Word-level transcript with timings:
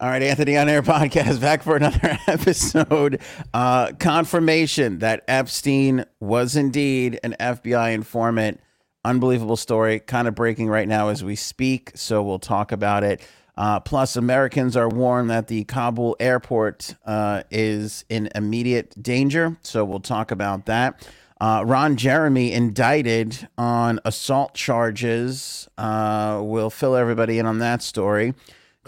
All 0.00 0.08
right, 0.08 0.22
Anthony 0.22 0.56
on 0.56 0.68
Air 0.68 0.80
podcast 0.80 1.40
back 1.40 1.64
for 1.64 1.74
another 1.74 2.16
episode. 2.28 3.20
Uh, 3.52 3.90
confirmation 3.98 5.00
that 5.00 5.24
Epstein 5.26 6.04
was 6.20 6.54
indeed 6.54 7.18
an 7.24 7.34
FBI 7.40 7.94
informant. 7.94 8.60
Unbelievable 9.04 9.56
story, 9.56 9.98
kind 9.98 10.28
of 10.28 10.36
breaking 10.36 10.68
right 10.68 10.86
now 10.86 11.08
as 11.08 11.24
we 11.24 11.34
speak. 11.34 11.90
So 11.96 12.22
we'll 12.22 12.38
talk 12.38 12.70
about 12.70 13.02
it. 13.02 13.26
Uh, 13.56 13.80
plus, 13.80 14.14
Americans 14.14 14.76
are 14.76 14.88
warned 14.88 15.30
that 15.30 15.48
the 15.48 15.64
Kabul 15.64 16.14
airport 16.20 16.94
uh, 17.04 17.42
is 17.50 18.04
in 18.08 18.28
immediate 18.36 19.02
danger. 19.02 19.56
So 19.62 19.84
we'll 19.84 19.98
talk 19.98 20.30
about 20.30 20.66
that. 20.66 21.08
Uh, 21.40 21.64
Ron 21.66 21.96
Jeremy 21.96 22.52
indicted 22.52 23.48
on 23.58 23.98
assault 24.04 24.54
charges. 24.54 25.68
Uh, 25.76 26.40
we'll 26.40 26.70
fill 26.70 26.94
everybody 26.94 27.40
in 27.40 27.46
on 27.46 27.58
that 27.58 27.82
story. 27.82 28.34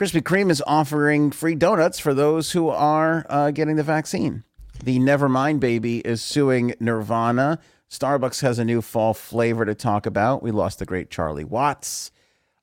Krispy 0.01 0.23
Kreme 0.23 0.51
is 0.51 0.63
offering 0.67 1.31
free 1.31 1.55
donuts 1.55 1.99
for 1.99 2.15
those 2.15 2.53
who 2.53 2.71
are 2.71 3.27
uh, 3.29 3.51
getting 3.51 3.77
the 3.77 3.83
vaccine. 3.83 4.45
The 4.83 4.99
Nevermind 4.99 5.61
baby 5.61 5.99
is 5.99 6.23
suing 6.23 6.73
Nirvana. 6.81 7.59
Starbucks 7.91 8.41
has 8.41 8.59
a 8.59 8.65
new 8.65 8.81
fall 8.81 9.13
flavor 9.13 9.67
to 9.67 9.75
talk 9.75 10.07
about. 10.07 10.43
We 10.43 10.53
lost 10.53 10.79
the 10.79 10.87
great 10.87 11.11
Charlie 11.11 11.45
Watts. 11.45 12.13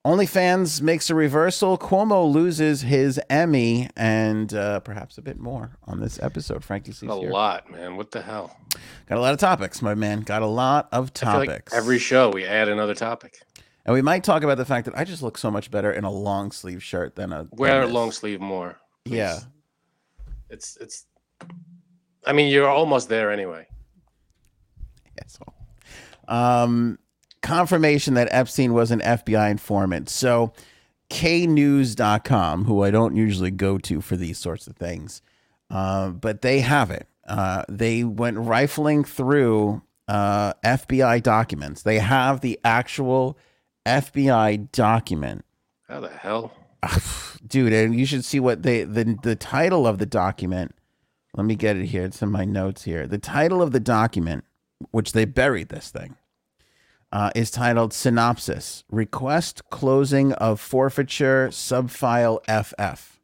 OnlyFans 0.03 0.81
makes 0.81 1.11
a 1.11 1.15
reversal. 1.15 1.77
Cuomo 1.77 2.31
loses 2.31 2.81
his 2.81 3.21
Emmy, 3.29 3.87
and 3.95 4.51
uh, 4.55 4.79
perhaps 4.79 5.19
a 5.19 5.21
bit 5.21 5.37
more 5.37 5.77
on 5.85 5.99
this 5.99 6.17
episode. 6.23 6.63
Frankie 6.63 6.91
sees 6.91 7.07
A 7.07 7.13
lot, 7.13 7.69
man. 7.69 7.97
What 7.97 8.09
the 8.09 8.21
hell? 8.23 8.57
Got 9.07 9.19
a 9.19 9.21
lot 9.21 9.33
of 9.33 9.39
topics, 9.39 9.83
my 9.83 9.93
man. 9.93 10.21
Got 10.21 10.41
a 10.41 10.47
lot 10.47 10.89
of 10.91 11.11
feel 11.13 11.33
like 11.33 11.49
topics. 11.49 11.73
every 11.73 11.99
show 11.99 12.31
we 12.31 12.45
add 12.45 12.67
another 12.67 12.95
topic. 12.95 13.43
And 13.87 13.93
we 13.93 14.01
might 14.01 14.23
talk 14.23 14.43
about 14.43 14.57
the 14.57 14.65
fact 14.65 14.85
that 14.85 14.97
I 14.97 15.03
just 15.05 15.23
look 15.23 15.37
so 15.37 15.49
much 15.49 15.71
better 15.71 15.91
in 15.91 16.03
a 16.03 16.11
long 16.11 16.51
sleeve 16.51 16.83
shirt 16.83 17.15
than 17.15 17.31
a 17.31 17.47
Wear 17.51 17.81
than 17.81 17.89
a 17.89 17.93
long 17.93 18.11
sleeve 18.11 18.41
more. 18.41 18.77
please. 19.05 19.15
Yeah. 19.15 19.39
It's 20.49 20.77
it's. 20.79 21.05
I 22.25 22.33
mean, 22.33 22.51
you're 22.51 22.67
almost 22.69 23.09
there 23.09 23.31
anyway. 23.31 23.65
asshole. 25.23 25.53
Um, 26.27 26.99
confirmation 27.41 28.15
that 28.15 28.27
Epstein 28.31 28.73
was 28.73 28.91
an 28.91 28.99
FBI 28.99 29.49
informant. 29.51 30.09
So, 30.09 30.51
knews.com, 31.11 32.65
who 32.65 32.83
I 32.83 32.91
don't 32.91 33.15
usually 33.15 33.51
go 33.51 33.77
to 33.77 34.01
for 34.01 34.17
these 34.17 34.37
sorts 34.37 34.67
of 34.67 34.75
things, 34.75 35.21
uh, 35.69 36.09
but 36.09 36.41
they 36.41 36.59
have 36.59 36.91
it. 36.91 37.07
Uh, 37.27 37.63
they 37.69 38.03
went 38.03 38.37
rifling 38.37 39.03
through 39.05 39.81
uh, 40.07 40.53
FBI 40.65 41.23
documents. 41.23 41.83
They 41.83 41.99
have 41.99 42.41
the 42.41 42.59
actual 42.63 43.37
FBI 43.87 44.71
document. 44.71 45.45
How 45.87 46.01
the 46.01 46.09
hell? 46.09 46.53
Dude, 47.47 47.73
and 47.73 47.97
you 47.97 48.05
should 48.05 48.25
see 48.25 48.39
what 48.39 48.63
they 48.63 48.83
the 48.83 49.17
the 49.23 49.35
title 49.35 49.87
of 49.87 49.97
the 49.97 50.05
document. 50.05 50.75
Let 51.35 51.45
me 51.45 51.55
get 51.55 51.77
it 51.77 51.85
here. 51.85 52.03
It's 52.03 52.21
in 52.21 52.31
my 52.31 52.45
notes 52.45 52.83
here. 52.83 53.07
The 53.07 53.17
title 53.17 53.61
of 53.61 53.71
the 53.71 53.79
document, 53.79 54.43
which 54.91 55.11
they 55.13 55.25
buried 55.25 55.69
this 55.69 55.89
thing, 55.89 56.15
uh, 57.11 57.31
is 57.35 57.51
titled 57.51 57.93
Synopsis 57.93 58.83
Request 58.89 59.61
Closing 59.69 60.33
of 60.33 60.59
Forfeiture 60.59 61.49
Subfile 61.49 62.39
FF. 62.43 63.19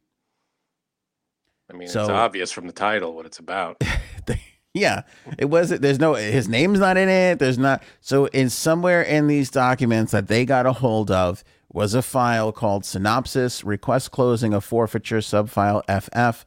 I 1.69 1.73
mean, 1.73 1.83
it's 1.83 1.95
obvious 1.95 2.51
from 2.51 2.67
the 2.67 2.73
title 2.73 3.15
what 3.15 3.25
it's 3.25 3.39
about. 3.39 3.81
yeah, 4.73 5.03
it 5.37 5.45
wasn't. 5.45 5.81
There's 5.81 5.99
no, 5.99 6.15
his 6.15 6.47
name's 6.49 6.79
not 6.79 6.97
in 6.97 7.09
it. 7.09 7.39
There's 7.39 7.57
not. 7.57 7.83
So, 8.01 8.25
in 8.27 8.49
somewhere 8.49 9.01
in 9.01 9.27
these 9.27 9.49
documents 9.51 10.11
that 10.11 10.27
they 10.27 10.45
got 10.45 10.65
a 10.65 10.73
hold 10.73 11.11
of 11.11 11.43
was 11.71 11.93
a 11.93 12.01
file 12.01 12.51
called 12.51 12.85
Synopsis 12.85 13.63
Request 13.63 14.11
Closing 14.11 14.53
of 14.53 14.63
Forfeiture 14.63 15.19
Subfile 15.19 15.81
FF. 15.87 16.45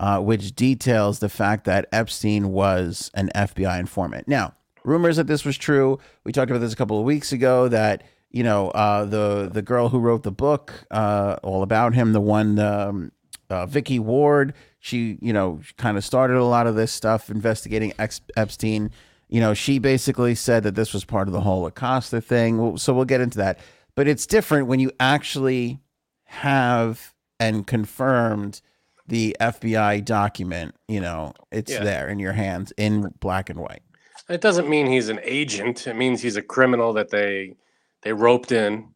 uh, 0.00 0.18
which 0.20 0.54
details 0.56 1.20
the 1.20 1.28
fact 1.28 1.64
that 1.64 1.86
Epstein 1.92 2.50
was 2.50 3.10
an 3.14 3.30
FBI 3.34 3.78
informant. 3.78 4.26
Now, 4.26 4.54
rumors 4.84 5.16
that 5.16 5.26
this 5.28 5.44
was 5.44 5.56
true. 5.56 5.98
We 6.24 6.32
talked 6.32 6.50
about 6.50 6.60
this 6.60 6.72
a 6.72 6.76
couple 6.76 6.98
of 6.98 7.04
weeks 7.04 7.32
ago. 7.32 7.68
That 7.68 8.02
you 8.30 8.42
know, 8.42 8.70
uh, 8.70 9.04
the 9.04 9.48
the 9.52 9.62
girl 9.62 9.88
who 9.90 9.98
wrote 10.00 10.24
the 10.24 10.32
book 10.32 10.84
uh, 10.90 11.36
all 11.42 11.62
about 11.62 11.94
him, 11.94 12.12
the 12.12 12.20
one 12.20 12.58
um, 12.58 13.12
uh, 13.48 13.66
Vicky 13.66 13.98
Ward, 14.00 14.54
she 14.84 15.16
you 15.22 15.32
know 15.32 15.60
kind 15.78 15.96
of 15.96 16.04
started 16.04 16.36
a 16.36 16.44
lot 16.44 16.66
of 16.66 16.74
this 16.74 16.92
stuff 16.92 17.30
investigating 17.30 17.94
Epstein. 18.36 18.90
You 19.28 19.40
know, 19.40 19.54
she 19.54 19.78
basically 19.78 20.34
said 20.34 20.62
that 20.64 20.74
this 20.74 20.92
was 20.92 21.06
part 21.06 21.26
of 21.26 21.32
the 21.32 21.40
whole 21.40 21.64
Acosta 21.66 22.20
thing. 22.20 22.76
So 22.76 22.92
we'll 22.92 23.06
get 23.06 23.22
into 23.22 23.38
that. 23.38 23.58
But 23.94 24.08
it's 24.08 24.26
different 24.26 24.66
when 24.66 24.80
you 24.80 24.92
actually 25.00 25.80
have 26.24 27.14
and 27.40 27.66
confirmed 27.66 28.60
the 29.06 29.34
FBI 29.40 30.04
document. 30.04 30.74
You 30.86 31.00
know, 31.00 31.32
it's 31.50 31.72
Yeah. 31.72 31.82
there 31.82 32.08
in 32.10 32.18
your 32.18 32.32
hands 32.32 32.70
in 32.76 33.14
black 33.20 33.48
and 33.48 33.58
white. 33.58 33.82
It 34.28 34.42
doesn't 34.42 34.68
mean 34.68 34.86
he's 34.86 35.08
an 35.08 35.20
agent. 35.22 35.86
It 35.86 35.96
means 35.96 36.20
he's 36.20 36.36
a 36.36 36.42
criminal 36.42 36.92
that 36.92 37.08
they 37.08 37.56
they 38.02 38.12
roped 38.12 38.52
in. 38.52 38.90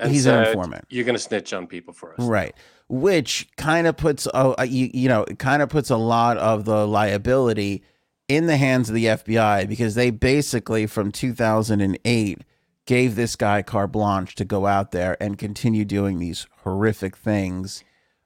And 0.00 0.10
He's 0.10 0.26
an 0.26 0.48
informant. 0.48 0.86
You're 0.90 1.04
going 1.04 1.14
to 1.14 1.22
snitch 1.22 1.52
on 1.52 1.68
people 1.68 1.94
for 1.94 2.14
us. 2.14 2.26
Right. 2.26 2.52
Which 2.88 3.48
kind 3.56 3.86
of 3.86 3.96
puts 3.96 4.28
oh 4.34 4.54
uh, 4.58 4.62
you 4.62 4.90
you 4.92 5.08
know 5.08 5.24
kind 5.38 5.62
of 5.62 5.68
puts 5.68 5.90
a 5.90 5.96
lot 5.96 6.36
of 6.36 6.64
the 6.64 6.86
liability 6.86 7.82
in 8.28 8.46
the 8.46 8.56
hands 8.56 8.88
of 8.88 8.94
the 8.94 9.06
FBI 9.06 9.68
because 9.68 9.94
they 9.94 10.10
basically 10.10 10.86
from 10.86 11.10
2008 11.10 12.42
gave 12.86 13.16
this 13.16 13.36
guy 13.36 13.62
carte 13.62 13.92
blanche 13.92 14.34
to 14.34 14.44
go 14.44 14.66
out 14.66 14.90
there 14.90 15.16
and 15.22 15.38
continue 15.38 15.84
doing 15.84 16.18
these 16.18 16.46
horrific 16.62 17.16
things 17.16 17.82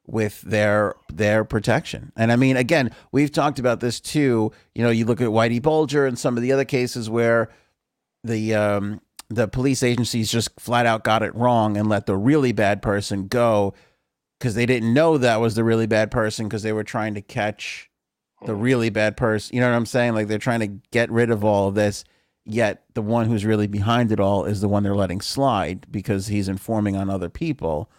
with 0.07 0.41
their 0.41 0.95
their 1.13 1.45
protection. 1.45 2.13
And 2.17 2.33
I 2.33 2.37
mean 2.37 2.57
again, 2.57 2.91
we've 3.13 3.31
talked 3.31 3.59
about 3.59 3.81
this 3.81 4.01
too. 4.01 4.51
You 4.75 4.83
know, 4.83 4.91
you 4.91 5.05
look 5.05 5.21
at 5.21 5.29
Whitey 5.29 5.63
Bulger 5.63 6.07
and 6.07 6.19
some 6.19 6.37
of 6.37 6.43
the 6.43 6.53
other 6.53 6.65
cases 6.65 7.09
where 7.09 7.51
the 8.25 8.55
um 8.55 9.01
the 9.29 9.47
police 9.47 9.83
agencies 9.83 10.31
just 10.31 10.59
flat 10.59 10.87
out 10.87 11.05
got 11.05 11.23
it 11.23 11.35
wrong 11.35 11.77
and 11.77 11.89
let 11.89 12.07
the 12.07 12.17
really 12.17 12.53
bad 12.53 12.81
person 12.81 13.29
go 13.29 13.75
because 14.38 14.54
they 14.54 14.66
didn't 14.66 14.94
know 14.94 15.19
that 15.19 15.41
was 15.41 15.54
the 15.54 15.65
really 15.65 15.87
bad 15.87 16.10
person 16.10 16.47
because 16.47 16.62
they 16.62 16.72
were 16.72 16.84
trying 16.84 17.15
to 17.15 17.21
catch 17.21 17.91
the 18.44 18.54
really 18.54 18.91
bad 18.91 19.16
person. 19.16 19.54
You 19.54 19.60
know 19.60 19.71
what 19.71 19.76
I'm 19.76 19.87
saying? 19.87 20.15
Like 20.15 20.28
they're 20.28 20.38
trying 20.38 20.60
to 20.60 20.69
get 20.91 21.10
rid 21.10 21.31
of 21.31 21.44
all 21.44 21.69
of 21.69 21.75
this, 21.75 22.04
yet 22.44 22.84
the 22.94 23.03
one 23.03 23.27
who's 23.27 23.44
really 23.44 23.66
behind 23.66 24.12
it 24.12 24.21
all 24.21 24.44
is 24.44 24.60
the 24.60 24.69
one 24.69 24.82
they're 24.82 24.94
letting 24.94 25.21
slide 25.21 25.87
because 25.91 26.28
he's 26.28 26.48
informing 26.48 26.97
on 26.97 27.10
other 27.10 27.28
people. 27.28 27.91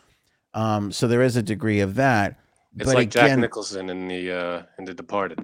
Um, 0.53 0.91
so 0.91 1.07
there 1.07 1.21
is 1.21 1.35
a 1.35 1.43
degree 1.43 1.81
of 1.81 1.95
that. 1.95 2.39
It's 2.75 2.85
but 2.85 2.95
like 2.95 3.09
Jack 3.09 3.37
Nicholson 3.37 3.89
in 3.89 4.07
the 4.07 4.31
uh, 4.31 4.63
in 4.77 4.85
the 4.85 4.93
Departed. 4.93 5.39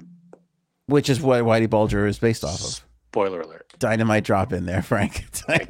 which 0.85 1.09
is 1.09 1.19
what 1.19 1.44
Whitey 1.44 1.69
Bulger 1.69 2.07
is 2.07 2.19
based 2.19 2.44
off 2.44 2.61
of. 2.61 2.85
Spoiler 3.11 3.41
alert. 3.41 3.73
Dynamite 3.79 4.23
drop 4.23 4.53
in 4.53 4.66
there, 4.66 4.81
Frank. 4.81 5.25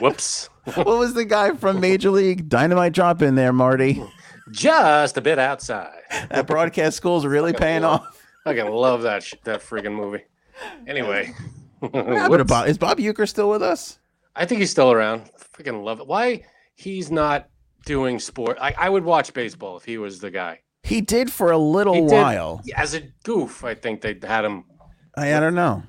Whoops. 0.00 0.48
What 0.74 0.86
was 0.98 1.14
the 1.14 1.24
guy 1.24 1.54
from 1.54 1.80
Major 1.80 2.10
League? 2.10 2.48
Dynamite 2.48 2.92
drop 2.92 3.22
in 3.22 3.34
there, 3.36 3.52
Marty. 3.52 4.02
Just 4.50 5.16
a 5.16 5.20
bit 5.20 5.38
outside. 5.38 6.00
That 6.30 6.46
broadcast 6.46 6.96
school's 6.96 7.24
really 7.26 7.52
paying 7.52 7.82
love- 7.82 8.00
off. 8.02 8.22
I 8.44 8.54
can 8.54 8.68
love 8.70 9.02
that 9.02 9.22
sh- 9.24 9.34
that 9.44 9.60
friggin' 9.60 9.92
movie. 9.94 10.22
Anyway, 10.86 11.32
What 11.80 11.92
happened 11.94 12.16
to 12.24 12.28
Whoops. 12.30 12.44
Bob? 12.48 12.68
Is 12.68 12.78
Bob 12.78 12.98
Uecker 12.98 13.28
still 13.28 13.50
with 13.50 13.62
us? 13.62 13.98
I 14.34 14.44
think 14.46 14.60
he's 14.60 14.70
still 14.70 14.92
around. 14.92 15.30
Freaking 15.54 15.82
love 15.84 16.00
it. 16.00 16.06
Why 16.06 16.44
he's 16.74 17.10
not 17.10 17.48
doing 17.84 18.18
sport? 18.20 18.56
I, 18.60 18.74
I 18.78 18.88
would 18.88 19.04
watch 19.04 19.32
baseball 19.34 19.76
if 19.76 19.84
he 19.84 19.98
was 19.98 20.20
the 20.20 20.30
guy. 20.30 20.60
He 20.84 21.00
did 21.00 21.32
for 21.32 21.50
a 21.50 21.58
little 21.58 21.94
He 21.94 22.00
did- 22.02 22.10
while. 22.12 22.62
As 22.76 22.94
a 22.94 23.00
goof, 23.24 23.64
I 23.64 23.74
think 23.74 24.00
they 24.00 24.16
had 24.22 24.44
him, 24.44 24.64
I, 25.16 25.34
I 25.34 25.40
don't 25.40 25.54
know. 25.56 25.82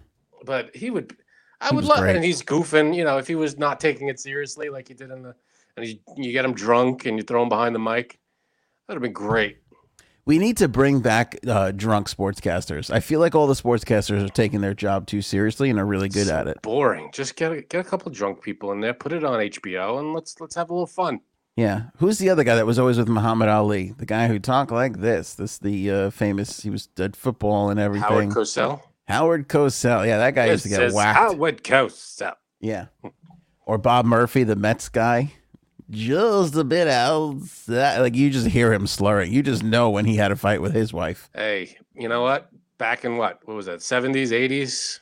but 0.46 0.76
he 0.76 0.90
would. 0.90 1.16
I 1.62 1.70
He 1.70 1.76
would 1.76 1.86
love, 1.86 2.00
great. 2.00 2.16
and 2.16 2.24
he's 2.24 2.42
goofing. 2.42 2.96
You 2.96 3.04
know, 3.04 3.18
if 3.18 3.28
he 3.28 3.36
was 3.36 3.58
not 3.58 3.80
taking 3.80 4.10
it 4.10 4.20
seriously 4.20 4.70
like 4.70 4.88
he 4.88 4.94
did 4.94 5.12
in 5.12 5.24
the, 5.24 5.36
and 5.76 5.86
he, 5.86 6.02
you 6.16 6.32
get 6.32 6.46
him 6.46 6.54
drunk 6.54 7.06
and 7.06 7.18
you 7.18 7.24
throw 7.24 7.42
him 7.44 7.50
behind 7.50 7.74
the 7.74 7.80
mic, 7.80 8.20
that'd 8.88 8.98
have 8.98 9.02
been 9.02 9.14
great. 9.14 9.58
We 10.26 10.40
need 10.40 10.58
to 10.58 10.68
bring 10.68 11.00
back 11.00 11.38
uh, 11.48 11.72
drunk 11.72 12.10
sportscasters. 12.10 12.94
I 12.94 13.00
feel 13.00 13.22
like 13.22 13.34
all 13.34 13.48
the 13.48 13.54
sportscasters 13.54 14.26
are 14.26 14.30
taking 14.30 14.60
their 14.60 14.74
job 14.74 15.08
too 15.08 15.22
seriously 15.22 15.70
and 15.70 15.80
are 15.80 15.86
really 15.86 16.10
good 16.10 16.28
So 16.28 16.36
at 16.36 16.48
it. 16.48 16.62
Boring. 16.62 17.10
Just 17.14 17.38
get 17.38 17.52
a, 17.54 17.62
get 17.62 17.80
a 17.80 17.90
couple 17.90 18.12
drunk 18.12 18.42
people 18.42 18.74
in 18.74 18.82
there, 18.82 18.94
put 18.94 19.14
it 19.14 19.24
on 19.24 19.40
HBO, 19.40 20.00
and 20.00 20.14
let's 20.14 20.42
let's 20.42 20.54
have 20.56 20.70
a 20.70 20.74
little 20.74 20.86
fun. 20.86 21.22
Yeah. 21.56 21.84
Who's 21.98 22.18
the 22.18 22.30
other 22.30 22.44
guy 22.44 22.56
that 22.56 22.66
was 22.66 22.78
always 22.78 22.98
with 22.98 23.08
Muhammad 23.08 23.48
Ali? 23.48 23.94
The 23.98 24.06
guy 24.06 24.28
who 24.28 24.38
talked 24.38 24.70
like 24.70 25.00
this. 25.00 25.34
This 25.34 25.58
the 25.60 25.90
uh, 25.90 26.10
famous. 26.10 26.60
He 26.62 26.70
was 26.70 26.88
did 26.88 27.16
football 27.16 27.70
and 27.70 27.80
everything. 27.80 28.10
Howard 28.10 28.30
Cosell. 28.30 28.82
Howard 29.08 29.48
Cosell. 29.48 30.06
Yeah, 30.06 30.18
that 30.18 30.36
guy 30.36 30.48
used 30.48 30.64
to 30.64 30.70
This 30.70 30.78
get 30.78 30.88
is 30.88 30.94
whacked. 30.94 31.18
Howard 31.18 31.64
Cosell. 31.64 32.34
Yeah. 32.60 32.88
Or 33.66 33.78
Bob 33.78 34.06
Murphy, 34.06 34.44
the 34.44 34.56
Mets 34.56 34.90
guy. 34.90 35.34
Just 35.90 36.56
a 36.56 36.64
bit 36.66 36.88
outside. 36.90 38.00
Like 38.00 38.16
you 38.16 38.30
just 38.30 38.48
hear 38.48 38.74
him 38.74 38.88
slurring. 38.88 39.32
You 39.32 39.42
just 39.42 39.64
know 39.64 39.90
when 39.90 40.06
he 40.06 40.18
had 40.18 40.32
a 40.32 40.36
fight 40.36 40.62
with 40.62 40.74
his 40.74 40.92
wife. 40.94 41.30
Hey, 41.34 41.78
you 41.96 42.10
know 42.10 42.22
what? 42.22 42.50
Back 42.78 43.06
in 43.06 43.18
what? 43.18 43.40
What 43.46 43.56
was 43.56 43.66
that? 43.68 43.82
Seventies, 43.82 44.34
eighties? 44.34 45.00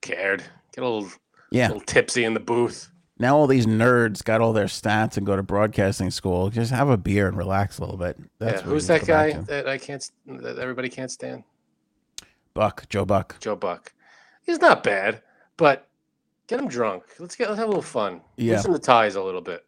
Cared. 0.00 0.42
Get 0.74 0.84
a 0.84 0.88
little, 0.88 1.10
Yeah. 1.50 1.66
little 1.68 1.82
tipsy 1.82 2.24
in 2.24 2.34
the 2.34 2.40
booth. 2.40 2.88
now 3.18 3.36
all 3.36 3.46
these 3.46 3.66
nerds 3.66 4.24
got 4.24 4.40
all 4.40 4.52
their 4.52 4.64
stats 4.66 5.16
and 5.18 5.26
go 5.26 5.36
to 5.36 5.42
broadcasting 5.42 6.10
school. 6.10 6.48
Just 6.50 6.70
have 6.70 6.88
a 6.88 6.96
beer 6.96 7.26
and 7.28 7.36
relax 7.36 7.76
a 7.78 7.80
little 7.82 7.98
bit. 7.98 8.16
That's 8.38 8.62
yeah, 8.62 8.66
who's 8.68 8.86
that 8.86 9.00
to 9.00 9.06
go 9.06 9.12
back 9.12 9.32
guy 9.34 9.40
that 9.42 9.68
I 9.68 9.76
can't 9.76 10.08
that 10.26 10.58
everybody 10.58 10.88
can't 10.88 11.10
stand? 11.10 11.42
Buck, 12.54 12.88
Joe 12.88 13.04
Buck. 13.04 13.38
Joe 13.40 13.56
Buck. 13.56 13.92
He's 14.44 14.60
not 14.60 14.82
bad, 14.82 15.22
but 15.56 15.88
get 16.46 16.58
him 16.60 16.68
drunk. 16.68 17.04
Let's 17.18 17.36
get 17.36 17.48
let's 17.48 17.58
have 17.58 17.68
a 17.68 17.70
little 17.70 17.82
fun. 17.82 18.20
Yeah. 18.36 18.56
Loosen 18.56 18.72
the 18.72 18.78
ties 18.78 19.14
a 19.14 19.22
little 19.22 19.40
bit. 19.40 19.64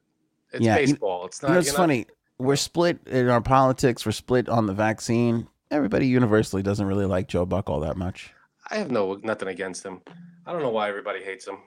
It's 0.52 0.64
Yeah, 0.64 0.76
baseball. 0.76 1.26
It's 1.26 1.42
not. 1.42 1.48
You 1.48 1.54
know, 1.54 1.58
it's 1.60 1.66
you're 1.68 1.74
not- 1.74 1.82
funny. 1.82 2.06
We're 2.38 2.56
split 2.56 2.98
in 3.06 3.28
our 3.28 3.40
politics. 3.40 4.04
We're 4.04 4.12
split 4.12 4.48
on 4.48 4.66
the 4.66 4.72
vaccine. 4.72 5.46
Everybody 5.70 6.06
universally 6.08 6.62
doesn't 6.62 6.84
really 6.84 7.06
like 7.06 7.28
Joe 7.28 7.46
Buck 7.46 7.70
all 7.70 7.80
that 7.80 7.96
much. 7.96 8.32
I 8.70 8.76
have 8.76 8.90
no 8.90 9.20
nothing 9.22 9.48
against 9.48 9.84
him. 9.84 10.00
I 10.46 10.52
don't 10.52 10.62
know 10.62 10.70
why 10.70 10.88
everybody 10.88 11.22
hates 11.22 11.46
him. 11.46 11.58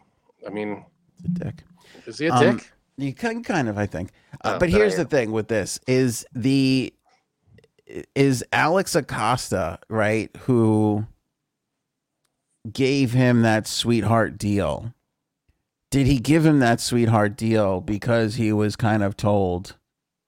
I 0.45 0.49
mean, 0.49 0.83
a 1.23 1.29
dick. 1.29 1.63
is 2.05 2.17
he 2.19 2.27
a 2.27 2.33
Um, 2.33 2.57
dick? 2.57 2.71
You 2.97 3.13
can 3.13 3.41
kind 3.43 3.67
of, 3.69 3.77
I 3.77 3.85
think. 3.85 4.11
Uh, 4.43 4.53
Oh, 4.55 4.59
but 4.59 4.69
here's 4.69 4.95
the 4.95 5.05
thing 5.05 5.31
with 5.31 5.47
this: 5.47 5.79
is 5.87 6.25
the 6.33 6.93
is 8.15 8.43
Alex 8.51 8.95
Acosta 8.95 9.79
right 9.89 10.35
who 10.41 11.05
gave 12.71 13.13
him 13.13 13.41
that 13.43 13.67
sweetheart 13.67 14.37
deal? 14.37 14.93
Did 15.91 16.07
he 16.07 16.19
give 16.19 16.45
him 16.45 16.59
that 16.59 16.81
sweetheart 16.81 17.37
deal 17.37 17.79
because 17.81 18.35
he 18.35 18.51
was 18.51 18.75
kind 18.75 19.03
of 19.03 19.15
told? 19.15 19.75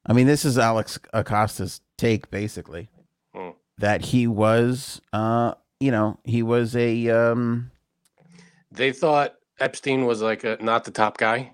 I 0.06 0.14
mean, 0.14 0.28
this 0.28 0.46
is 0.46 0.58
Alex 0.58 1.00
Acosta's 1.14 1.82
take, 1.98 2.30
basically, 2.30 2.90
Hmm. 3.36 3.50
that 3.78 4.06
he 4.06 4.28
was, 4.28 5.02
uh, 5.12 5.56
you 5.80 5.92
know, 5.92 6.20
he 6.24 6.44
was 6.44 6.76
a. 6.76 7.10
Um, 7.10 7.72
They 8.72 8.92
thought 8.92 9.36
Epstein 9.60 10.06
was 10.06 10.22
like 10.22 10.44
a 10.44 10.58
not 10.62 10.86
the 10.86 10.92
top 10.92 11.18
guy. 11.18 11.52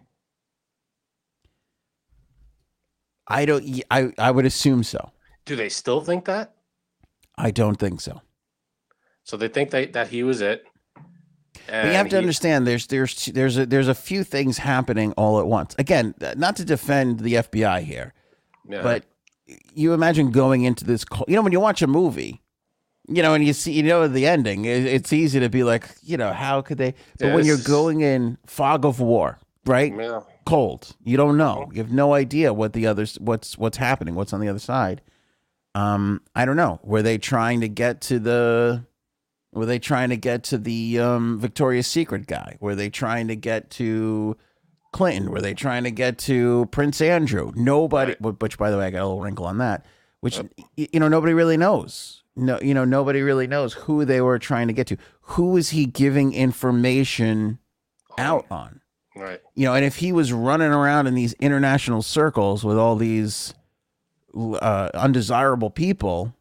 I 3.28 3.46
don't. 3.46 3.82
I 3.90 4.12
I 4.18 4.32
would 4.32 4.46
assume 4.46 4.84
so. 4.84 5.12
Do 5.46 5.56
they 5.56 5.70
still 5.70 6.02
think 6.02 6.26
that? 6.26 6.54
I 7.38 7.52
don't 7.52 7.76
think 7.80 8.02
so. 8.02 8.22
So 9.24 9.38
they 9.38 9.48
think 9.48 9.72
that 9.72 9.94
that 9.94 10.08
he 10.10 10.24
was 10.24 10.42
it. 10.42 10.66
But 11.68 11.86
you 11.86 11.92
have 11.94 12.10
to 12.10 12.16
he- 12.16 12.20
understand 12.20 12.68
there's 12.68 12.88
there's 12.88 13.26
there's 13.28 13.58
a, 13.58 13.66
there's 13.66 13.88
a 13.88 13.96
few 13.96 14.24
things 14.24 14.58
happening 14.58 15.14
all 15.14 15.40
at 15.40 15.48
once. 15.48 15.76
Again, 15.78 16.14
not 16.36 16.56
to 16.58 16.66
defend 16.66 17.20
the 17.22 17.36
FBI 17.36 17.82
here, 17.84 18.14
Yeah. 18.68 18.82
but 18.82 19.06
you 19.74 19.94
imagine 19.94 20.32
going 20.32 20.64
into 20.64 20.84
this. 20.86 21.06
co- 21.06 21.26
You 21.28 21.36
know, 21.36 21.42
when 21.42 21.52
you 21.52 21.60
watch 21.60 21.82
a 21.82 21.88
movie, 21.88 22.42
you 23.08 23.22
know, 23.22 23.34
and 23.34 23.46
you 23.46 23.54
see, 23.54 23.72
you 23.74 23.84
know, 23.84 24.08
the 24.08 24.26
ending. 24.28 24.66
it- 24.66 24.86
It's 24.86 25.14
easy 25.14 25.40
to 25.40 25.50
be 25.50 25.64
like, 25.64 25.90
you 26.04 26.18
know, 26.18 26.34
how 26.34 26.62
could 26.62 26.78
they? 26.78 26.94
But 27.20 27.28
Yeah, 27.28 27.36
when 27.36 27.46
you're 27.46 27.58
going 27.58 28.02
in 28.02 28.38
fog 28.46 28.84
of 28.86 29.00
war, 29.00 29.40
right? 29.66 29.94
yeah. 29.98 30.22
Cold, 30.46 30.96
you 31.06 31.16
don't 31.16 31.38
know. 31.38 31.70
You 31.72 31.82
have 31.82 31.92
no 31.94 32.14
idea 32.14 32.52
what 32.54 32.74
the 32.74 32.86
others, 32.88 33.18
what's 33.22 33.58
what's 33.58 33.78
happening, 33.78 34.16
what's 34.16 34.34
on 34.34 34.42
the 34.42 34.50
other 34.50 34.60
side. 34.60 35.02
Um, 35.76 36.22
I 36.36 36.46
don't 36.46 36.56
know. 36.56 36.80
Were 36.84 37.02
they 37.02 37.18
trying 37.18 37.62
to 37.62 37.68
get 37.70 38.02
to 38.02 38.20
the? 38.20 38.86
Were 39.54 39.66
they 39.66 39.80
trying 39.80 40.10
to 40.10 40.18
get 40.18 40.44
to 40.46 40.58
the 40.58 41.00
um, 41.00 41.40
Victoria's 41.40 41.88
Secret 41.88 42.26
guy? 42.28 42.58
Were 42.60 42.76
they 42.76 42.90
trying 42.90 43.28
to 43.28 43.36
get 43.36 43.70
to 43.72 44.36
Clinton? 44.92 45.30
Were 45.32 45.42
they 45.42 45.54
trying 45.54 45.84
to 45.84 45.92
get 45.92 46.18
to 46.20 46.68
Prince 46.72 47.02
Andrew? 47.02 47.52
Nobody. 47.56 48.16
Right. 48.20 48.40
Which, 48.42 48.58
by 48.58 48.72
the 48.72 48.78
way, 48.78 48.86
I 48.88 48.90
got 48.92 49.02
a 49.02 49.08
little 49.08 49.22
wrinkle 49.22 49.46
on 49.46 49.60
that. 49.60 49.86
Which 50.22 50.40
y- 50.40 50.88
you 50.92 51.00
know, 51.00 51.08
nobody 51.08 51.34
really 51.34 51.58
knows. 51.58 52.24
No, 52.36 52.60
you 52.62 52.74
know, 52.74 52.86
nobody 52.86 53.22
really 53.22 53.46
knows 53.46 53.74
who 53.74 54.06
they 54.06 54.20
were 54.22 54.40
trying 54.40 54.68
to 54.68 54.74
get 54.74 54.88
to. 54.88 54.98
Who 55.22 55.56
is 55.56 55.70
he 55.70 55.86
giving 55.86 56.34
information 56.34 57.60
out 58.18 58.46
on? 58.50 58.82
Right. 59.16 59.40
you 59.54 59.66
know, 59.66 59.76
and 59.76 59.86
if 59.86 59.98
he 59.98 60.12
was 60.12 60.34
running 60.34 60.72
around 60.72 61.06
in 61.06 61.14
these 61.14 61.34
international 61.34 62.02
circles 62.02 62.64
with 62.64 62.80
all 62.80 62.96
these 62.96 63.54
uh, 64.36 64.90
undesirable 64.94 65.70
people, 65.70 66.34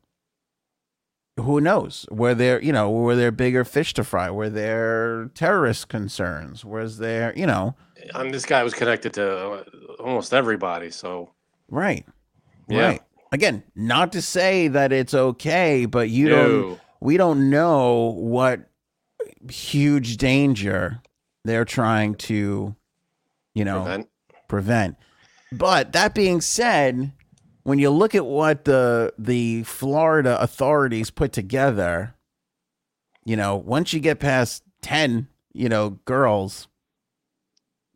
who 1.38 1.60
knows? 1.60 2.06
Were 2.10 2.34
there, 2.34 2.62
you 2.62 2.72
know, 2.72 2.90
were 2.90 3.16
there 3.16 3.30
bigger 3.32 3.64
fish 3.64 3.94
to 3.94 4.04
fry? 4.04 4.30
Were 4.30 4.50
there 4.50 5.30
terrorist 5.34 5.88
concerns? 5.88 6.64
Was 6.64 6.98
there, 6.98 7.32
you 7.36 7.46
know, 7.46 7.74
And 8.14 8.32
this 8.32 8.44
guy 8.44 8.62
was 8.62 8.74
connected 8.74 9.14
to 9.14 9.36
uh, 9.36 9.64
almost 10.00 10.34
everybody. 10.34 10.90
So 10.90 11.30
right, 11.68 12.06
Yeah. 12.68 12.86
right. 12.86 13.02
Again, 13.32 13.62
not 13.74 14.12
to 14.12 14.20
say 14.20 14.68
that 14.68 14.92
it's 14.92 15.14
okay, 15.14 15.86
but 15.86 16.10
you 16.10 16.28
don't. 16.28 16.78
We 17.00 17.16
don't 17.16 17.48
know 17.48 18.14
what 18.18 18.68
huge 19.50 20.18
danger 20.18 21.00
they're 21.44 21.64
trying 21.64 22.14
to, 22.16 22.76
you 23.54 23.64
know, 23.64 23.82
prevent. 23.82 24.08
prevent. 24.48 24.96
But 25.50 25.92
that 25.92 26.14
being 26.14 26.40
said, 26.42 27.12
when 27.64 27.78
you 27.78 27.90
look 27.90 28.14
at 28.14 28.26
what 28.26 28.64
the 28.64 29.12
the 29.18 29.62
Florida 29.64 30.40
authorities 30.40 31.10
put 31.10 31.32
together, 31.32 32.14
you 33.24 33.36
know, 33.36 33.56
once 33.56 33.92
you 33.92 34.00
get 34.00 34.18
past 34.18 34.62
10, 34.82 35.28
you 35.52 35.68
know, 35.68 35.90
girls, 36.04 36.68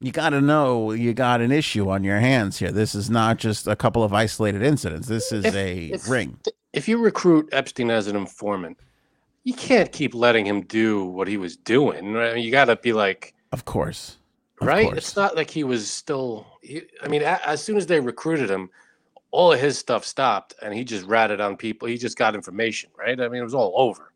you 0.01 0.13
got 0.13 0.31
to 0.31 0.41
know 0.41 0.93
you 0.93 1.13
got 1.15 1.41
an 1.41 1.51
issue 1.51 1.89
on 1.91 2.05
your 2.05 2.21
hands 2.21 2.59
here. 2.59 2.71
This 2.71 2.95
is 2.95 3.09
not 3.11 3.39
just 3.39 3.67
a 3.67 3.75
couple 3.77 4.05
of 4.05 4.13
isolated 4.13 4.63
incidents. 4.63 5.09
This 5.09 5.33
is 5.33 5.45
If- 5.45 5.55
a 5.55 5.77
if- 5.87 6.09
ring. 6.09 6.39
If 6.73 6.89
you 6.89 6.99
recruit 6.99 7.49
Epstein 7.53 7.91
as 7.91 8.07
an 8.07 8.17
informant, 8.17 8.79
you 9.45 9.55
can't 9.55 9.91
keep 9.91 10.15
letting 10.15 10.45
him 10.47 10.61
do 10.61 11.05
what 11.07 11.27
he 11.27 11.39
was 11.39 11.57
doing. 11.57 12.13
Right? 12.13 12.37
You 12.37 12.51
got 12.51 12.67
to 12.67 12.77
be 12.77 12.93
like, 12.93 13.33
Of 13.51 13.65
course. 13.65 14.19
Of 14.61 14.67
right? 14.67 14.85
course. 14.87 14.99
It's 14.99 15.17
not 15.17 15.37
like 15.37 15.49
he 15.51 15.65
was 15.65 15.91
still. 15.91 16.47
He, 16.63 16.83
I 17.03 17.09
mean, 17.09 17.23
a, 17.23 17.41
as 17.47 17.63
soon 17.63 17.79
as 17.79 17.87
they 17.87 17.99
recruited 18.01 18.51
him, 18.51 18.69
all 19.31 19.53
of 19.53 19.61
his 19.61 19.79
stuff 19.79 20.05
stopped, 20.05 20.55
and 20.63 20.73
he 20.73 20.85
just 20.85 21.07
ratted 21.07 21.41
on 21.41 21.57
people. 21.57 21.89
He 21.89 21.99
just 21.99 22.17
got 22.17 22.35
information, 22.35 22.91
right? 22.99 23.21
I 23.21 23.29
mean, 23.29 23.41
it 23.41 23.45
was 23.45 23.55
all 23.55 23.73
over. 23.77 24.13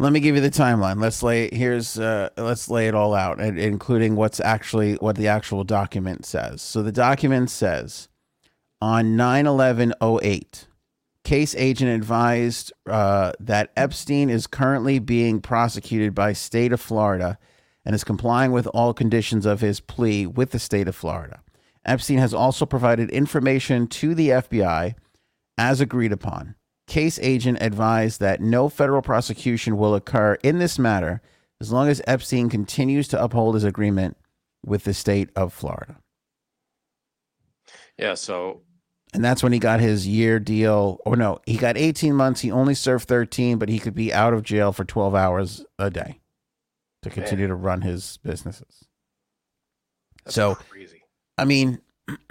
Let 0.00 0.12
me 0.12 0.20
give 0.20 0.36
you 0.36 0.40
the 0.40 0.50
timeline. 0.50 1.00
Let's 1.00 1.24
lay 1.24 1.48
here's 1.52 1.98
uh, 1.98 2.28
let's 2.36 2.68
lay 2.70 2.86
it 2.86 2.94
all 2.94 3.14
out, 3.14 3.40
including 3.40 4.14
what's 4.14 4.38
actually 4.38 4.94
what 4.94 5.16
the 5.16 5.26
actual 5.26 5.64
document 5.64 6.24
says. 6.24 6.62
So 6.62 6.84
the 6.84 6.92
document 6.92 7.50
says 7.50 8.08
on 8.80 9.16
9-11-08, 9.16 10.66
case 11.24 11.54
agent 11.56 11.90
advised 11.90 12.72
uh, 12.88 13.32
that 13.40 13.72
Epstein 13.76 14.30
is 14.30 14.46
currently 14.46 15.00
being 15.00 15.40
prosecuted 15.40 16.14
by 16.14 16.32
state 16.32 16.72
of 16.72 16.80
Florida 16.80 17.36
and 17.84 17.92
is 17.92 18.04
complying 18.04 18.52
with 18.52 18.68
all 18.68 18.94
conditions 18.94 19.46
of 19.46 19.60
his 19.60 19.80
plea 19.80 20.26
with 20.26 20.52
the 20.52 20.60
state 20.60 20.86
of 20.86 20.94
Florida. 20.94 21.40
Epstein 21.84 22.18
has 22.18 22.34
also 22.34 22.66
provided 22.66 23.10
information 23.10 23.86
to 23.86 24.14
the 24.14 24.28
FBI 24.30 24.94
as 25.56 25.80
agreed 25.80 26.12
upon. 26.12 26.54
Case 26.86 27.18
agent 27.20 27.58
advised 27.60 28.20
that 28.20 28.40
no 28.40 28.68
federal 28.68 29.02
prosecution 29.02 29.76
will 29.76 29.94
occur 29.94 30.34
in 30.42 30.58
this 30.58 30.78
matter 30.78 31.20
as 31.60 31.72
long 31.72 31.88
as 31.88 32.00
Epstein 32.06 32.48
continues 32.48 33.08
to 33.08 33.22
uphold 33.22 33.54
his 33.54 33.64
agreement 33.64 34.16
with 34.64 34.84
the 34.84 34.94
state 34.94 35.30
of 35.36 35.52
Florida. 35.52 35.96
Yeah. 37.98 38.14
So 38.14 38.62
And 39.12 39.24
that's 39.24 39.42
when 39.42 39.52
he 39.52 39.58
got 39.58 39.80
his 39.80 40.06
year 40.06 40.38
deal. 40.38 40.98
Or 41.04 41.16
no, 41.16 41.40
he 41.46 41.56
got 41.56 41.76
18 41.76 42.14
months. 42.14 42.40
He 42.40 42.50
only 42.50 42.74
served 42.74 43.08
13, 43.08 43.58
but 43.58 43.68
he 43.68 43.78
could 43.78 43.94
be 43.94 44.12
out 44.14 44.34
of 44.34 44.42
jail 44.42 44.72
for 44.72 44.84
12 44.84 45.14
hours 45.14 45.64
a 45.78 45.90
day 45.90 46.20
to 47.02 47.10
continue 47.10 47.46
to 47.46 47.54
run 47.54 47.82
his 47.82 48.18
businesses. 48.22 48.84
that's 50.24 50.34
So- 50.34 50.54
crazy. 50.56 50.77
I 51.38 51.44
mean, 51.44 51.80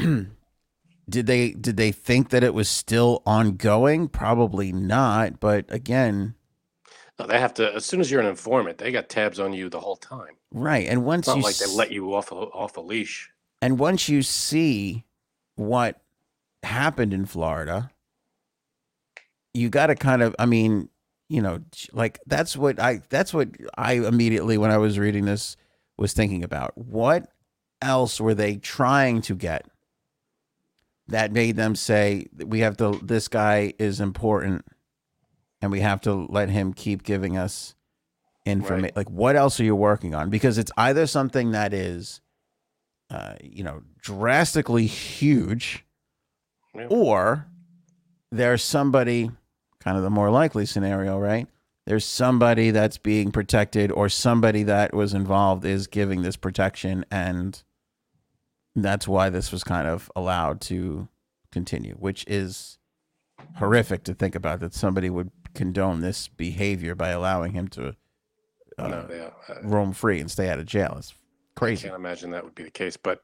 did 1.10 1.26
they 1.28 1.52
did 1.52 1.78
they 1.78 1.92
think 1.92 2.30
that 2.30 2.44
it 2.44 2.54
was 2.54 2.70
still 2.70 3.22
ongoing? 3.26 4.08
Probably 4.08 4.72
not. 4.72 5.40
But 5.40 5.66
again, 5.70 6.36
No, 7.20 7.26
they 7.28 7.40
have 7.40 7.54
to. 7.56 7.74
As 7.74 7.86
soon 7.86 8.00
as 8.02 8.12
you're 8.12 8.22
an 8.22 8.28
informant, 8.28 8.78
they 8.78 8.92
got 8.92 9.10
tabs 9.10 9.40
on 9.40 9.54
you 9.54 9.70
the 9.70 9.80
whole 9.80 9.96
time. 9.98 10.36
right. 10.52 10.88
And 10.88 11.06
once 11.06 11.28
It's 11.28 11.28
not 11.28 11.38
you 11.38 11.44
like 11.44 11.58
they 11.58 11.68
let 11.68 11.92
you 11.92 12.14
off 12.14 12.32
a, 12.32 12.36
off 12.36 12.78
a 12.78 12.82
leash. 12.82 13.32
and 13.62 13.80
once 13.80 14.10
you 14.10 14.22
see 14.22 15.06
what 15.56 16.02
happened 16.64 17.14
in 17.14 17.26
Florida, 17.26 17.90
you 19.54 19.70
got 19.70 19.88
to 19.88 19.96
kind 19.96 20.22
of, 20.22 20.36
I 20.38 20.46
mean, 20.46 20.90
you 21.30 21.42
know, 21.42 21.60
like 21.92 22.20
that's 22.28 22.56
what 22.56 22.80
I, 22.80 23.02
that's 23.10 23.34
what 23.34 23.50
I 23.78 23.94
immediately, 23.94 24.58
when 24.58 24.72
I 24.72 24.78
was 24.78 25.00
reading 25.00 25.26
this, 25.26 25.58
was 25.98 26.14
thinking 26.14 26.44
about. 26.44 26.78
What 26.78 27.28
else 27.82 28.20
were 28.20 28.34
they 28.34 28.56
trying 28.58 29.22
to 29.22 29.36
get 29.36 29.66
that 31.08 31.32
made 31.32 31.56
them 31.56 31.76
say 31.76 32.28
we 32.38 32.60
have 32.60 32.76
to, 32.78 33.00
this 33.04 33.28
guy 33.28 33.74
is 33.80 34.00
important 34.00 34.66
and 35.62 35.72
we 35.72 35.80
have 35.80 36.02
to 36.02 36.28
let 36.30 36.50
him 36.50 36.74
keep 36.74 37.04
giving 37.04 37.38
us 37.38 37.76
information? 38.46 38.84
Right. 38.84 38.96
Like, 38.98 39.10
what 39.10 39.36
else 39.36 39.60
are 39.60 39.64
you 39.64 39.76
working 39.76 40.14
on? 40.16 40.30
Because 40.30 40.58
it's 40.58 40.72
either 40.78 41.08
something 41.08 41.52
that 41.52 41.74
is, 41.74 42.22
uh, 43.10 43.36
you 43.42 43.64
know, 43.64 43.84
drastically 44.02 44.86
huge, 44.86 45.86
Yeah. 46.76 46.88
or 46.90 47.48
there's 48.32 48.64
somebody, 48.64 49.32
kind 49.80 49.96
of 49.98 50.04
the 50.04 50.10
more 50.10 50.30
likely 50.30 50.66
scenario, 50.66 51.18
right? 51.18 51.48
there's 51.86 52.04
somebody 52.04 52.70
that's 52.70 52.98
being 52.98 53.32
protected 53.32 53.94
or 53.94 54.10
somebody 54.10 54.62
that 54.62 54.94
was 54.94 55.14
involved 55.14 55.64
is 55.64 55.88
giving 55.88 56.22
this 56.22 56.36
protection 56.36 57.06
and 57.10 57.64
that's 58.84 59.08
why 59.08 59.30
this 59.30 59.52
was 59.52 59.64
kind 59.64 59.88
of 59.88 60.12
allowed 60.16 60.62
to 60.62 61.08
continue 61.52 61.96
which 62.00 62.26
is 62.28 62.78
horrific 63.56 64.04
to 64.04 64.14
think 64.14 64.36
about 64.36 64.60
that 64.60 64.74
somebody 64.74 65.10
would 65.10 65.32
condone 65.54 66.02
this 66.02 66.28
behavior 66.28 66.94
by 66.96 67.10
allowing 67.10 67.54
him 67.54 67.68
to 67.68 67.96
uh, 68.78 68.88
no, 68.88 69.08
yeah, 69.12 69.30
I- 69.50 69.62
roam 69.62 69.94
free 69.94 70.20
and 70.20 70.30
stay 70.30 70.50
out 70.50 70.60
of 70.60 70.66
jail 70.66 70.96
it's 70.98 71.14
crazy. 71.58 71.88
I 71.88 71.90
can't 71.92 72.00
imagine 72.00 72.32
that 72.32 72.44
would 72.44 72.56
be 72.56 72.64
the 72.64 72.70
case, 72.70 72.96
but 72.96 73.20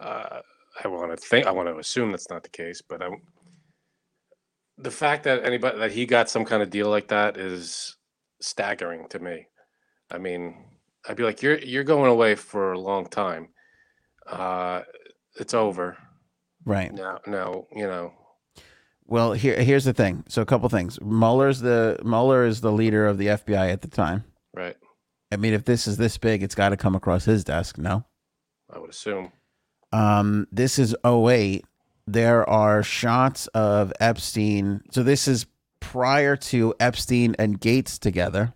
uh, 0.00 0.40
I 0.82 0.88
want 0.88 1.10
to 1.10 1.16
think. 1.16 1.46
I 1.46 1.52
want 1.52 1.68
to 1.68 1.78
assume 1.78 2.10
that's 2.10 2.30
not 2.30 2.42
the 2.42 2.48
case. 2.48 2.82
But 2.82 3.02
I, 3.02 3.10
the 4.78 4.90
fact 4.90 5.24
that 5.24 5.44
anybody 5.44 5.78
that 5.78 5.92
he 5.92 6.06
got 6.06 6.28
some 6.30 6.44
kind 6.44 6.62
of 6.62 6.70
deal 6.70 6.88
like 6.88 7.08
that 7.08 7.36
is 7.36 7.96
staggering 8.40 9.08
to 9.10 9.18
me. 9.18 9.46
I 10.10 10.18
mean, 10.18 10.64
I'd 11.08 11.16
be 11.16 11.22
like, 11.22 11.42
you're 11.42 11.58
you're 11.58 11.84
going 11.84 12.10
away 12.10 12.34
for 12.34 12.72
a 12.72 12.78
long 12.78 13.06
time. 13.06 13.48
Uh, 14.28 14.82
it's 15.38 15.54
over 15.54 15.96
right 16.64 16.92
now. 16.92 17.20
Now 17.26 17.66
you 17.74 17.86
know. 17.86 18.12
Well, 19.06 19.32
here 19.32 19.60
here's 19.62 19.84
the 19.84 19.94
thing. 19.94 20.24
So 20.28 20.42
a 20.42 20.46
couple 20.46 20.68
things. 20.68 21.00
Mueller's 21.00 21.60
the 21.60 21.98
Mueller 22.04 22.44
is 22.44 22.60
the 22.60 22.72
leader 22.72 23.06
of 23.06 23.18
the 23.18 23.28
FBI 23.28 23.72
at 23.72 23.82
the 23.82 23.88
time. 23.88 24.24
Right. 24.54 24.76
I 25.32 25.36
mean, 25.36 25.54
if 25.54 25.64
this 25.64 25.86
is 25.86 25.96
this 25.96 26.18
big, 26.18 26.42
it's 26.42 26.54
got 26.54 26.70
to 26.70 26.76
come 26.76 26.94
across 26.94 27.24
his 27.24 27.44
desk. 27.44 27.78
No. 27.78 28.04
I 28.72 28.78
would 28.78 28.90
assume. 28.90 29.32
Um, 29.92 30.46
this 30.50 30.78
is 30.78 30.94
08. 31.04 31.64
There 32.06 32.48
are 32.48 32.82
shots 32.82 33.46
of 33.48 33.92
Epstein. 34.00 34.82
So 34.90 35.02
this 35.02 35.26
is 35.28 35.46
prior 35.80 36.36
to 36.36 36.74
Epstein 36.80 37.34
and 37.38 37.60
Gates 37.60 37.98
together. 37.98 38.54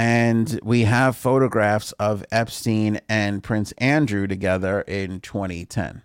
And 0.00 0.58
we 0.62 0.84
have 0.84 1.14
photographs 1.14 1.92
of 1.92 2.24
Epstein 2.32 3.00
and 3.06 3.42
Prince 3.42 3.72
Andrew 3.76 4.26
together 4.26 4.80
in 4.80 5.20
2010. 5.20 6.02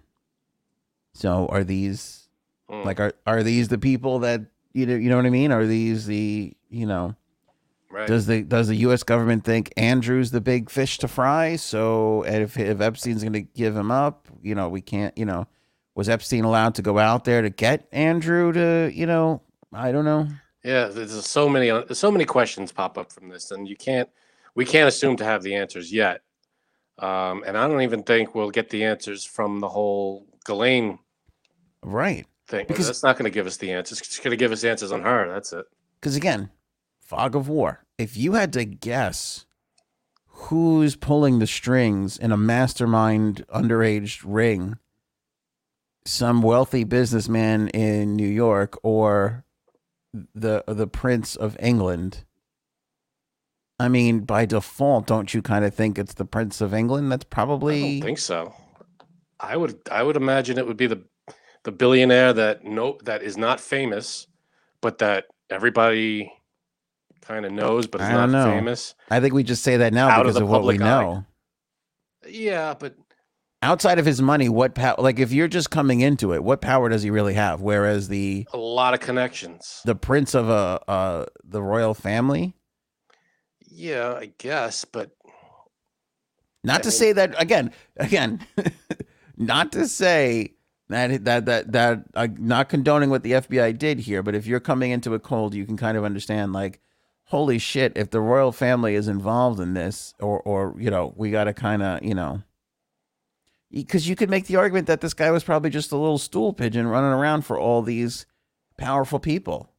So 1.13 1.47
are 1.47 1.63
these 1.63 2.23
Hmm. 2.69 2.81
like 2.81 2.99
are 2.99 3.13
are 3.27 3.43
these 3.43 3.67
the 3.67 3.77
people 3.77 4.19
that 4.19 4.41
you 4.73 4.85
know 4.85 4.95
you 4.95 5.09
know 5.09 5.17
what 5.17 5.25
I 5.25 5.29
mean? 5.29 5.51
Are 5.51 5.65
these 5.65 6.07
the 6.07 6.53
you 6.69 6.85
know 6.85 7.15
right. 7.91 8.07
does 8.07 8.25
the 8.25 8.41
does 8.41 8.67
the 8.67 8.75
U.S. 8.77 9.03
government 9.03 9.43
think 9.43 9.71
Andrew's 9.77 10.31
the 10.31 10.41
big 10.41 10.69
fish 10.69 10.97
to 10.97 11.07
fry? 11.07 11.55
So 11.57 12.23
if 12.23 12.57
if 12.57 12.81
Epstein's 12.81 13.21
going 13.21 13.33
to 13.33 13.41
give 13.41 13.77
him 13.77 13.91
up, 13.91 14.27
you 14.41 14.55
know, 14.55 14.67
we 14.67 14.81
can't. 14.81 15.15
You 15.17 15.25
know, 15.25 15.47
was 15.93 16.09
Epstein 16.09 16.43
allowed 16.43 16.75
to 16.75 16.81
go 16.81 16.97
out 16.97 17.23
there 17.23 17.43
to 17.43 17.49
get 17.51 17.87
Andrew 17.91 18.51
to? 18.51 18.91
You 18.91 19.05
know, 19.05 19.41
I 19.71 19.91
don't 19.91 20.05
know. 20.05 20.27
Yeah, 20.65 20.87
there's 20.87 21.25
so 21.27 21.47
many 21.47 21.69
uh, 21.69 21.93
so 21.93 22.09
many 22.11 22.25
questions 22.25 22.71
pop 22.71 22.97
up 22.97 23.11
from 23.11 23.29
this, 23.29 23.51
and 23.51 23.67
you 23.67 23.75
can't 23.75 24.09
we 24.55 24.65
can't 24.65 24.87
assume 24.87 25.15
to 25.17 25.23
have 25.23 25.43
the 25.43 25.53
answers 25.55 25.93
yet. 25.93 26.21
Um, 26.97 27.43
and 27.45 27.57
I 27.57 27.67
don't 27.67 27.81
even 27.81 28.03
think 28.03 28.33
we'll 28.33 28.49
get 28.51 28.69
the 28.69 28.83
answers 28.83 29.23
from 29.25 29.59
the 29.59 29.69
whole 29.69 30.25
Ghislaine 30.45 30.97
Right, 31.83 32.25
thing. 32.47 32.65
Because- 32.67 32.87
that's 32.87 33.03
not 33.03 33.15
going 33.17 33.25
to 33.25 33.33
give 33.33 33.45
us 33.47 33.57
the 33.57 33.71
answers. 33.73 33.99
It's 34.01 34.17
going 34.19 34.31
to 34.31 34.37
give 34.37 34.51
us 34.51 34.63
answers 34.63 34.91
on 34.91 35.01
her. 35.03 35.29
That's 35.31 35.53
it. 35.53 35.65
because 36.01 36.15
again, 36.15 36.49
fog 36.99 37.35
of 37.35 37.47
war. 37.47 37.85
If 37.99 38.17
you 38.17 38.33
had 38.33 38.51
to 38.53 38.65
guess 38.65 39.45
who's 40.27 40.95
pulling 40.95 41.39
the 41.39 41.47
strings 41.47 42.17
in 42.17 42.31
a 42.31 42.37
mastermind 42.37 43.45
underage 43.53 44.21
ring, 44.25 44.77
some 46.05 46.41
wealthy 46.41 46.83
businessman 46.83 47.67
in 47.69 48.15
New 48.15 48.27
York 48.27 48.77
or 48.83 49.44
the 50.33 50.63
the 50.67 50.87
Prince 50.87 51.35
of 51.35 51.57
England. 51.59 52.23
I 53.79 53.89
mean, 53.89 54.21
by 54.21 54.45
default, 54.45 55.05
don't 55.07 55.33
you 55.33 55.41
kind 55.41 55.65
of 55.65 55.73
think 55.73 55.99
it's 55.99 56.13
the 56.13 56.25
Prince 56.25 56.61
of 56.61 56.73
England? 56.73 57.11
That's 57.11 57.25
probably. 57.25 57.83
I 57.83 57.91
don't 57.99 58.05
think 58.07 58.19
so. 58.19 58.53
I 59.39 59.57
would 59.57 59.77
I 59.91 60.01
would 60.03 60.15
imagine 60.15 60.57
it 60.57 60.65
would 60.67 60.77
be 60.77 60.87
the 60.87 61.03
the 61.63 61.71
billionaire 61.71 62.31
that 62.33 62.63
no 62.63 62.97
that 63.03 63.21
is 63.21 63.37
not 63.37 63.59
famous, 63.59 64.27
but 64.81 64.99
that 64.99 65.25
everybody 65.49 66.31
kind 67.21 67.45
of 67.45 67.51
knows, 67.51 67.87
but 67.87 68.01
is 68.01 68.09
not 68.09 68.29
know. 68.29 68.45
famous. 68.45 68.95
I 69.09 69.19
think 69.19 69.33
we 69.33 69.43
just 69.43 69.63
say 69.63 69.77
that 69.77 69.93
now 69.93 70.09
Out 70.09 70.21
of 70.21 70.23
because 70.27 70.35
the 70.35 70.43
of, 70.43 70.49
what 70.49 70.63
we 70.63 70.75
eye. 70.75 70.77
know. 70.77 71.25
Yeah, 72.27 72.75
but 72.79 72.95
Outside 73.65 73.97
of 73.97 74.05
his 74.05 74.21
money, 74.21 74.47
what 74.47 74.75
power? 74.75 74.93
Like, 74.99 75.17
if 75.19 75.31
you're 75.31 75.47
just 75.47 75.71
coming 75.71 76.01
into 76.01 76.33
it, 76.33 76.43
what 76.43 76.61
power 76.61 76.87
does 76.87 77.01
he 77.01 77.09
really 77.09 77.33
have? 77.33 77.61
Whereas 77.61 78.07
the 78.09 78.47
a 78.53 78.57
lot 78.57 78.93
of 78.93 78.99
connections. 78.99 79.81
the 79.85 79.95
prince 79.95 80.35
of 80.35 80.49
a 80.49 80.79
uh, 80.87 81.25
the 81.43 81.63
royal 81.63 81.95
family, 81.95 82.53
Yeah, 83.67 84.13
I 84.13 84.31
guess, 84.37 84.85
but 84.85 85.11
not 86.63 86.79
I 86.79 86.81
to 86.83 86.87
mean- 86.89 86.91
say 86.91 87.11
that 87.13 87.41
again, 87.41 87.71
again, 87.97 88.45
not 89.37 89.71
to 89.71 89.87
say 89.87 90.53
that 90.89 91.25
that 91.25 91.45
that 91.45 91.71
that 91.71 92.03
uh, 92.13 92.27
not 92.37 92.69
condoning 92.69 93.09
what 93.09 93.23
the 93.23 93.31
FBI 93.31 93.77
did 93.79 93.99
here, 94.01 94.21
but 94.21 94.35
if 94.35 94.45
you're 94.45 94.59
coming 94.59 94.91
into 94.91 95.15
it 95.15 95.23
cold, 95.23 95.55
you 95.55 95.65
can 95.65 95.75
kind 95.77 95.97
of 95.97 96.03
understand 96.03 96.53
like, 96.53 96.81
holy 97.25 97.57
shit, 97.57 97.93
if 97.95 98.11
the 98.11 98.21
royal 98.21 98.51
family 98.51 98.93
is 98.93 99.07
involved 99.07 99.59
in 99.59 99.73
this, 99.73 100.13
or 100.19 100.39
or 100.41 100.75
you 100.77 100.91
know, 100.91 101.13
we 101.17 101.31
got 101.31 101.45
to 101.45 101.53
kind 101.53 101.81
of 101.81 102.03
you 102.03 102.13
know. 102.13 102.43
Because 103.75 104.07
you 104.07 104.15
could 104.15 104.29
make 104.29 104.47
the 104.47 104.55
argument 104.55 104.87
that 104.87 105.01
this 105.01 105.13
guy 105.13 105.29
was 105.31 105.43
probably 105.43 105.69
just 105.69 105.91
a 105.91 105.97
little 105.97 106.17
stool 106.17 106.53
pigeon 106.53 106.87
running 106.87 107.11
around 107.11 107.41
for 107.41 107.59
all 107.59 107.81
these 107.81 108.25
powerful 108.77 109.19
people. 109.19 109.69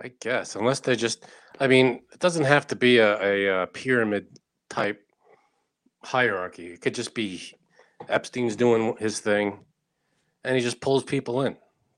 I 0.00 0.12
guess 0.20 0.56
unless 0.56 0.80
they 0.80 0.96
just, 0.96 1.26
I 1.60 1.66
mean, 1.66 2.00
it 2.12 2.18
doesn't 2.18 2.44
have 2.44 2.66
to 2.68 2.76
be 2.76 2.98
a, 2.98 3.20
a, 3.22 3.62
uh 3.62 3.66
pyramid 3.66 4.38
type 4.70 5.04
hierarchy. 6.02 6.68
It 6.68 6.80
could 6.80 6.94
just 6.94 7.14
be 7.14 7.42
Epstein's 8.08 8.56
doing 8.56 8.96
his 8.98 9.20
thing, 9.20 9.58
and 10.44 10.56
he 10.56 10.62
just 10.62 10.80
pulls 10.80 11.04
people 11.04 11.42
in. 11.42 11.56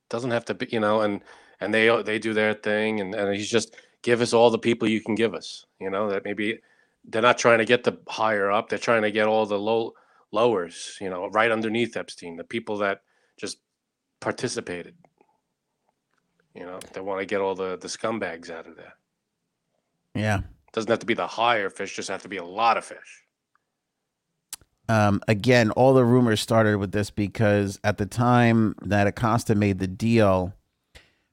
Doesn't 0.09 0.33
have 0.33 0.45
to 0.47 0.55
be, 0.55 0.67
you 0.71 0.81
know, 0.81 1.03
and 1.03 1.21
and 1.61 1.73
they 1.73 2.03
they 2.03 2.19
do 2.19 2.33
their 2.33 2.55
thing, 2.55 3.01
and 3.01 3.15
and 3.15 3.35
he's 3.35 3.51
just 3.51 3.77
give 4.03 4.21
us 4.23 4.33
all 4.33 4.51
the 4.51 4.59
people 4.59 4.89
you 4.89 5.01
can 5.01 5.15
give 5.15 5.35
us. 5.35 5.67
You 5.81 5.91
know 5.91 6.11
that 6.11 6.25
maybe 6.25 6.59
they're 7.05 7.23
not 7.23 7.39
trying 7.39 7.59
to 7.59 7.65
get 7.65 7.85
the 7.85 7.99
higher 8.09 8.51
up; 8.51 8.69
they're 8.69 8.79
trying 8.79 9.03
to 9.03 9.11
get 9.13 9.29
all 9.29 9.47
the 9.47 9.59
low 9.59 9.93
lowers. 10.33 10.97
You 11.01 11.11
know, 11.11 11.29
right 11.29 11.51
underneath 11.51 11.97
Epstein, 11.97 12.37
the 12.37 12.45
people 12.45 12.79
that 12.79 13.01
just 13.39 13.59
participated. 14.21 14.95
You 16.55 16.65
know, 16.65 16.79
they 16.93 17.01
want 17.01 17.21
to 17.21 17.27
get 17.27 17.41
all 17.41 17.55
the 17.55 17.77
the 17.77 17.89
scumbags 17.89 18.51
out 18.51 18.67
of 18.67 18.77
there. 18.77 18.95
Yeah. 20.15 20.41
Doesn't 20.73 20.91
have 20.91 21.01
to 21.01 21.07
be 21.07 21.15
the 21.15 21.27
higher 21.27 21.71
fish; 21.71 21.97
just 21.97 22.09
have 22.09 22.23
to 22.23 22.29
be 22.29 22.37
a 22.37 22.45
lot 22.45 22.77
of 22.77 22.85
fish. 22.85 23.25
Um, 24.89 25.21
again, 25.29 25.71
all 25.73 25.95
the 25.95 26.05
rumors 26.05 26.41
started 26.41 26.79
with 26.79 26.91
this 26.91 27.11
because 27.11 27.79
at 27.85 27.99
the 27.99 28.07
time 28.07 28.75
that 28.83 29.07
Acosta 29.07 29.55
made 29.55 29.79
the 29.79 29.87
deal, 29.87 30.53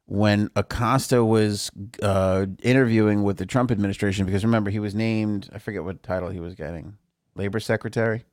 when 0.06 0.51
Acosta 0.56 1.25
was 1.25 1.72
uh, 2.04 2.46
interviewing 2.62 3.24
with 3.24 3.38
the 3.38 3.48
Trump 3.48 3.72
administration, 3.72 4.27
because 4.27 4.46
remember 4.46 4.70
he 4.70 4.77
was 4.77 4.94
named, 4.94 5.50
I 5.51 5.58
forget 5.58 5.84
what 5.84 6.04
title 6.04 6.30
he 6.30 6.39
was 6.39 6.54
getting, 6.54 6.98
labor 7.36 7.60
secretary, 7.60 8.25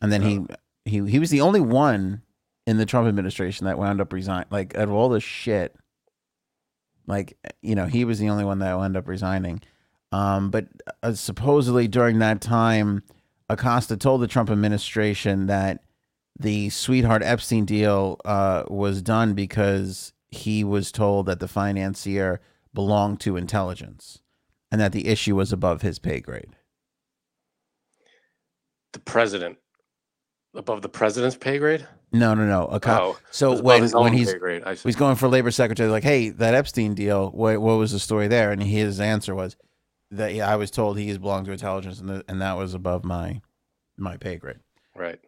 and 0.00 0.12
then 0.12 0.22
he 0.22 0.46
he 0.84 1.10
he 1.10 1.18
was 1.18 1.30
the 1.30 1.40
only 1.40 1.60
one 1.60 2.22
in 2.66 2.76
the 2.76 2.86
Trump 2.86 3.08
administration 3.08 3.66
that 3.66 3.78
wound 3.78 4.00
up 4.00 4.12
resigning. 4.12 4.48
Like 4.50 4.76
out 4.76 4.88
of 4.88 4.92
all 4.92 5.08
the 5.08 5.20
shit, 5.20 5.76
like 7.06 7.36
you 7.62 7.74
know, 7.74 7.86
he 7.86 8.04
was 8.04 8.18
the 8.18 8.28
only 8.28 8.44
one 8.44 8.58
that 8.60 8.76
wound 8.76 8.96
up 8.96 9.08
resigning. 9.08 9.60
Um, 10.12 10.50
but 10.50 10.66
uh, 11.02 11.12
supposedly 11.14 11.86
during 11.86 12.18
that 12.18 12.40
time, 12.40 13.02
Acosta 13.48 13.96
told 13.96 14.20
the 14.20 14.26
Trump 14.26 14.50
administration 14.50 15.46
that 15.46 15.84
the 16.38 16.70
sweetheart 16.70 17.22
Epstein 17.22 17.64
deal 17.64 18.20
uh, 18.24 18.64
was 18.68 19.02
done 19.02 19.34
because 19.34 20.12
he 20.28 20.64
was 20.64 20.90
told 20.90 21.26
that 21.26 21.40
the 21.40 21.48
financier 21.48 22.40
belonged 22.72 23.20
to 23.20 23.36
intelligence 23.36 24.20
and 24.70 24.80
that 24.80 24.92
the 24.92 25.08
issue 25.08 25.36
was 25.36 25.52
above 25.52 25.82
his 25.82 25.98
pay 25.98 26.20
grade. 26.20 26.56
The 28.92 29.00
president 29.00 29.58
above 30.54 30.82
the 30.82 30.88
president's 30.88 31.36
pay 31.36 31.58
grade. 31.58 31.86
No, 32.12 32.34
no, 32.34 32.44
no. 32.44 32.66
Aco- 32.66 32.90
Oh, 33.14 33.18
so 33.30 33.60
when 33.62 33.88
when 33.90 34.12
he's 34.12 34.32
pay 34.32 34.38
grade, 34.38 34.62
I 34.66 34.74
see. 34.74 34.88
he's 34.88 34.96
going 34.96 35.14
for 35.16 35.28
labor 35.28 35.50
secretary, 35.50 35.88
like, 35.88 36.02
hey, 36.02 36.30
that 36.30 36.54
Epstein 36.54 36.94
deal, 36.94 37.30
what 37.30 37.60
what 37.60 37.74
was 37.78 37.92
the 37.92 37.98
story 38.00 38.26
there? 38.28 38.50
And 38.50 38.62
his 38.62 39.00
answer 39.00 39.34
was 39.34 39.56
that 40.10 40.34
yeah, 40.34 40.50
I 40.50 40.56
was 40.56 40.70
told 40.72 40.98
he 40.98 41.16
belonged 41.16 41.46
to 41.46 41.52
intelligence, 41.52 42.00
and 42.00 42.08
the, 42.08 42.24
and 42.28 42.40
that 42.42 42.56
was 42.56 42.74
above 42.74 43.04
my 43.04 43.40
my 43.96 44.16
pay 44.16 44.36
grade. 44.36 44.58
right. 44.96 45.20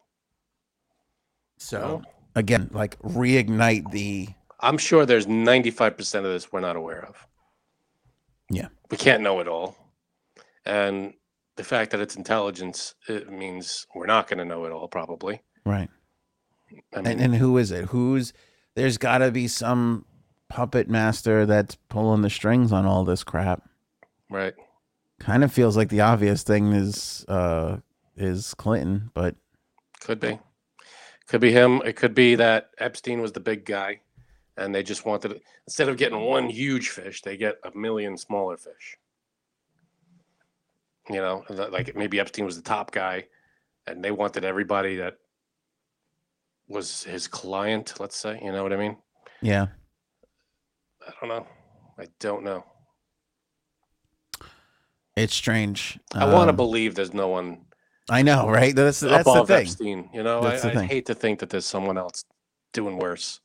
So 1.58 2.02
again, 2.34 2.70
like 2.72 2.98
reignite 3.00 3.90
the 3.92 4.28
I'm 4.60 4.78
sure 4.78 5.04
there's 5.06 5.26
95% 5.26 6.14
of 6.16 6.24
this 6.24 6.52
we're 6.52 6.60
not 6.60 6.76
aware 6.76 7.04
of. 7.04 7.26
Yeah. 8.50 8.68
We 8.90 8.96
can't 8.96 9.22
know 9.22 9.40
it 9.40 9.48
all. 9.48 9.76
And 10.64 11.14
the 11.62 11.68
fact 11.68 11.92
that 11.92 12.00
it's 12.00 12.16
intelligence, 12.16 12.96
it 13.06 13.30
means 13.30 13.86
we're 13.94 14.06
not 14.06 14.26
going 14.26 14.38
to 14.38 14.44
know 14.44 14.64
it 14.64 14.72
all, 14.72 14.88
probably. 14.88 15.42
right. 15.64 15.88
I 16.92 16.96
mean, 16.96 17.06
And, 17.06 17.20
and 17.20 17.34
who 17.36 17.56
is 17.56 17.70
it? 17.70 17.84
Who's 17.86 18.32
there's 18.74 18.98
got 18.98 19.18
to 19.18 19.30
be 19.30 19.46
some 19.46 20.06
puppet 20.48 20.88
master 20.88 21.46
that's 21.46 21.76
pulling 21.88 22.22
the 22.22 22.30
strings 22.30 22.72
on 22.72 22.84
all 22.84 23.04
this 23.04 23.22
crap. 23.22 23.62
Right. 24.28 24.54
Kind 25.20 25.44
of 25.44 25.52
feels 25.52 25.76
like 25.76 25.88
the 25.88 26.00
obvious 26.00 26.42
thing 26.42 26.72
is 26.72 27.24
uh 27.28 27.76
is 28.16 28.54
Clinton, 28.54 29.10
but 29.14 29.36
Could 30.00 30.18
be. 30.18 30.40
Could 31.28 31.42
be 31.42 31.52
him. 31.52 31.80
It 31.84 31.94
could 31.94 32.14
be 32.14 32.34
that 32.34 32.70
Epstein 32.78 33.20
was 33.20 33.32
the 33.32 33.40
big 33.40 33.64
guy 33.64 34.00
and 34.56 34.74
they 34.74 34.82
just 34.82 35.04
wanted 35.06 35.40
instead 35.68 35.88
of 35.88 35.96
getting 35.96 36.20
one 36.20 36.48
huge 36.48 36.88
fish, 36.88 37.22
they 37.22 37.36
get 37.36 37.56
a 37.62 37.76
million 37.76 38.16
smaller 38.16 38.56
fish. 38.56 38.98
You 41.12 41.20
know, 41.20 41.44
like 41.48 41.94
maybe 41.94 42.18
Epstein 42.20 42.44
was 42.44 42.56
the 42.56 42.62
top 42.62 42.90
guy 42.90 43.26
and 43.86 44.02
they 44.04 44.10
wanted 44.10 44.44
everybody 44.44 44.96
that 44.96 45.18
was 46.68 47.04
his 47.04 47.28
client, 47.28 47.94
let's 48.00 48.16
say, 48.16 48.40
you 48.42 48.52
know 48.52 48.62
what 48.62 48.72
I 48.72 48.76
mean? 48.76 48.96
yeah. 49.42 49.66
I 51.06 51.12
don't 51.20 51.28
know. 51.28 51.46
I 51.98 52.06
don't 52.20 52.44
know. 52.44 52.64
It's 55.16 55.34
strange. 55.34 55.98
I 56.14 56.24
want 56.24 56.46
to 56.46 56.50
Um, 56.50 56.56
believe 56.56 56.94
there's 56.94 57.12
no 57.12 57.28
one 57.28 57.66
I 58.08 58.22
know, 58.22 58.48
right? 58.48 58.74
That's 58.74 59.00
that's 59.00 59.24
the 59.24 59.44
thing. 59.46 59.66
Epstein. 59.66 60.10
You 60.12 60.22
know, 60.22 60.40
That's 60.42 60.64
I, 60.64 60.70
I 60.70 60.84
hate 60.86 61.06
to 61.06 61.14
think 61.14 61.40
that 61.40 61.50
there's 61.50 61.66
someone 61.66 61.98
else 61.98 62.24
doing 62.72 62.98
worse. 62.98 63.40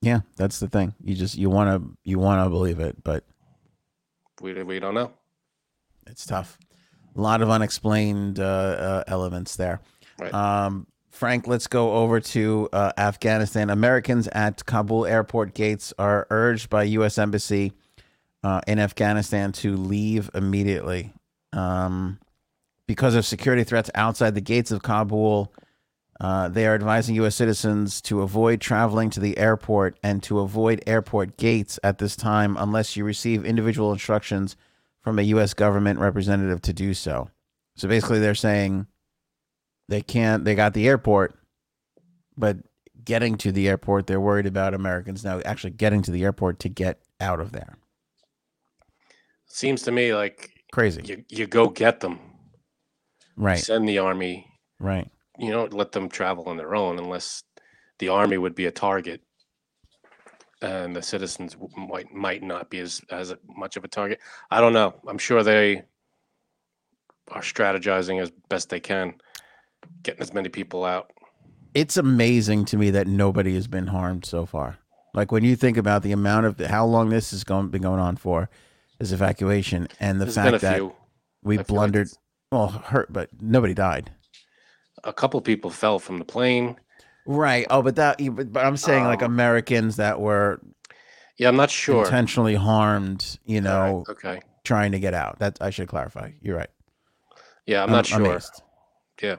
Yeah, 0.00 0.20
that's 0.36 0.58
the 0.58 0.68
thing. 0.68 0.94
You 1.02 1.14
just 1.14 1.36
you 1.36 1.48
want 1.48 1.70
to 1.70 1.96
you 2.04 2.18
want 2.18 2.44
to 2.44 2.50
believe 2.50 2.80
it, 2.80 3.02
but 3.04 3.24
We 4.40 4.62
we 4.62 4.80
don't 4.80 4.94
know. 4.94 5.12
It's 6.06 6.26
tough. 6.26 6.58
A 7.16 7.20
lot 7.20 7.42
of 7.42 7.50
unexplained 7.50 8.40
uh, 8.40 8.44
uh, 8.44 9.04
elements 9.06 9.56
there. 9.56 9.80
Right. 10.18 10.32
Um, 10.32 10.86
Frank, 11.10 11.46
let's 11.46 11.66
go 11.66 11.92
over 11.92 12.20
to 12.20 12.68
uh, 12.72 12.92
Afghanistan. 12.96 13.68
Americans 13.68 14.28
at 14.28 14.64
Kabul 14.64 15.06
airport 15.06 15.54
gates 15.54 15.92
are 15.98 16.26
urged 16.30 16.70
by 16.70 16.84
U.S. 16.84 17.18
Embassy 17.18 17.72
uh, 18.42 18.60
in 18.66 18.78
Afghanistan 18.78 19.52
to 19.52 19.76
leave 19.76 20.30
immediately 20.34 21.12
um, 21.52 22.18
because 22.88 23.14
of 23.14 23.26
security 23.26 23.62
threats 23.62 23.90
outside 23.94 24.34
the 24.34 24.40
gates 24.40 24.70
of 24.70 24.82
Kabul. 24.82 25.52
Uh, 26.18 26.48
they 26.48 26.66
are 26.66 26.74
advising 26.74 27.14
U.S. 27.16 27.36
citizens 27.36 28.00
to 28.02 28.22
avoid 28.22 28.60
traveling 28.60 29.10
to 29.10 29.20
the 29.20 29.36
airport 29.36 29.98
and 30.02 30.22
to 30.22 30.40
avoid 30.40 30.82
airport 30.86 31.36
gates 31.36 31.78
at 31.84 31.98
this 31.98 32.16
time 32.16 32.56
unless 32.58 32.96
you 32.96 33.04
receive 33.04 33.44
individual 33.44 33.92
instructions 33.92 34.56
from 35.02 35.18
a 35.18 35.22
U.S. 35.22 35.54
government 35.54 35.98
representative 35.98 36.60
to 36.62 36.72
do 36.72 36.94
so. 36.94 37.30
So 37.76 37.88
basically, 37.88 38.18
they're 38.20 38.34
saying 38.34 38.86
they 39.88 40.02
can't, 40.02 40.44
they 40.44 40.54
got 40.54 40.74
the 40.74 40.86
airport, 40.88 41.34
but 42.36 42.58
getting 43.04 43.36
to 43.38 43.50
the 43.50 43.68
airport, 43.68 44.06
they're 44.06 44.20
worried 44.20 44.46
about 44.46 44.74
Americans 44.74 45.24
now 45.24 45.40
actually 45.44 45.70
getting 45.70 46.02
to 46.02 46.10
the 46.10 46.22
airport 46.24 46.58
to 46.60 46.68
get 46.68 47.00
out 47.20 47.40
of 47.40 47.52
there. 47.52 47.78
Seems 49.46 49.82
to 49.82 49.92
me 49.92 50.14
like 50.14 50.50
Crazy. 50.72 51.02
you 51.04 51.24
you 51.28 51.46
go 51.46 51.68
get 51.68 52.00
them, 52.00 52.18
Right. 53.36 53.58
send 53.58 53.88
the 53.88 53.98
army. 53.98 54.46
Right. 54.78 55.10
You 55.38 55.50
don't 55.50 55.72
let 55.74 55.92
them 55.92 56.08
travel 56.08 56.44
on 56.48 56.56
their 56.56 56.74
own 56.74 56.98
unless 56.98 57.42
the 57.98 58.08
army 58.08 58.38
would 58.38 58.54
be 58.54 58.66
a 58.66 58.70
target, 58.70 59.20
and 60.62 60.94
the 60.96 61.02
citizens 61.02 61.54
w- 61.54 61.70
might 61.76 62.12
might 62.12 62.42
not 62.42 62.70
be 62.70 62.78
as 62.78 63.00
as 63.10 63.34
much 63.56 63.76
of 63.76 63.84
a 63.84 63.88
target. 63.88 64.20
I 64.50 64.60
don't 64.60 64.72
know. 64.72 64.94
I'm 65.06 65.18
sure 65.18 65.42
they 65.42 65.82
are 67.30 67.42
strategizing 67.42 68.20
as 68.20 68.30
best 68.48 68.68
they 68.70 68.80
can, 68.80 69.14
getting 70.02 70.22
as 70.22 70.32
many 70.32 70.48
people 70.48 70.84
out. 70.84 71.10
It's 71.74 71.96
amazing 71.96 72.66
to 72.66 72.76
me 72.76 72.90
that 72.90 73.06
nobody 73.06 73.54
has 73.54 73.66
been 73.66 73.86
harmed 73.88 74.24
so 74.26 74.44
far. 74.46 74.78
Like 75.14 75.32
when 75.32 75.44
you 75.44 75.56
think 75.56 75.76
about 75.76 76.02
the 76.02 76.12
amount 76.12 76.46
of 76.46 76.58
how 76.58 76.86
long 76.86 77.08
this 77.10 77.30
has 77.32 77.44
going, 77.44 77.68
been 77.68 77.82
going 77.82 78.00
on 78.00 78.16
for, 78.16 78.50
this 78.98 79.12
evacuation, 79.12 79.88
and 80.00 80.20
the 80.20 80.26
There's 80.26 80.36
been 80.36 80.46
a 80.48 80.50
fact 80.58 80.62
that 80.62 80.76
few. 80.76 80.94
we 81.42 81.54
I 81.54 81.56
feel 81.58 81.60
like 81.62 81.66
blundered, 81.66 82.06
it's- 82.08 82.18
well, 82.50 82.68
hurt, 82.68 83.12
but 83.12 83.30
nobody 83.40 83.72
died. 83.74 84.10
A 85.04 85.12
couple 85.12 85.40
people 85.40 85.70
fell 85.70 85.98
from 85.98 86.18
the 86.18 86.24
plane. 86.24 86.76
Right. 87.26 87.66
Oh, 87.70 87.82
but 87.82 87.96
that, 87.96 88.18
but 88.34 88.52
but 88.52 88.64
I'm 88.64 88.76
saying 88.76 89.04
like 89.04 89.22
Um, 89.22 89.32
Americans 89.32 89.96
that 89.96 90.20
were 90.20 90.60
Yeah, 91.38 91.48
I'm 91.48 91.56
not 91.56 91.70
sure. 91.70 92.04
intentionally 92.04 92.54
harmed, 92.56 93.38
you 93.44 93.60
know, 93.60 94.04
right, 94.08 94.12
Okay. 94.16 94.40
trying 94.64 94.92
to 94.92 94.98
get 94.98 95.14
out. 95.14 95.38
That 95.38 95.58
I 95.60 95.70
should 95.70 95.88
clarify. 95.88 96.32
You're 96.40 96.56
right. 96.56 96.70
Yeah, 97.66 97.82
I'm 97.84 97.90
not 97.90 98.06
sure. 98.06 98.20
amazed. 98.24 98.62
Yeah. 99.22 99.36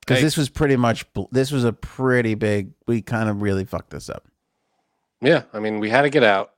Because 0.00 0.18
Hey. 0.18 0.24
this 0.24 0.36
was 0.36 0.48
pretty 0.50 0.76
much, 0.76 1.06
this 1.30 1.50
was 1.52 1.64
a 1.64 1.72
pretty 1.72 2.34
big, 2.34 2.72
we 2.86 3.00
kind 3.02 3.28
of 3.30 3.40
really 3.40 3.64
fucked 3.64 3.90
this 3.90 4.10
up. 4.10 4.26
Yeah, 5.20 5.44
I 5.52 5.60
mean, 5.60 5.78
we 5.80 5.88
had 5.88 6.02
to 6.02 6.10
get 6.10 6.24
out, 6.24 6.52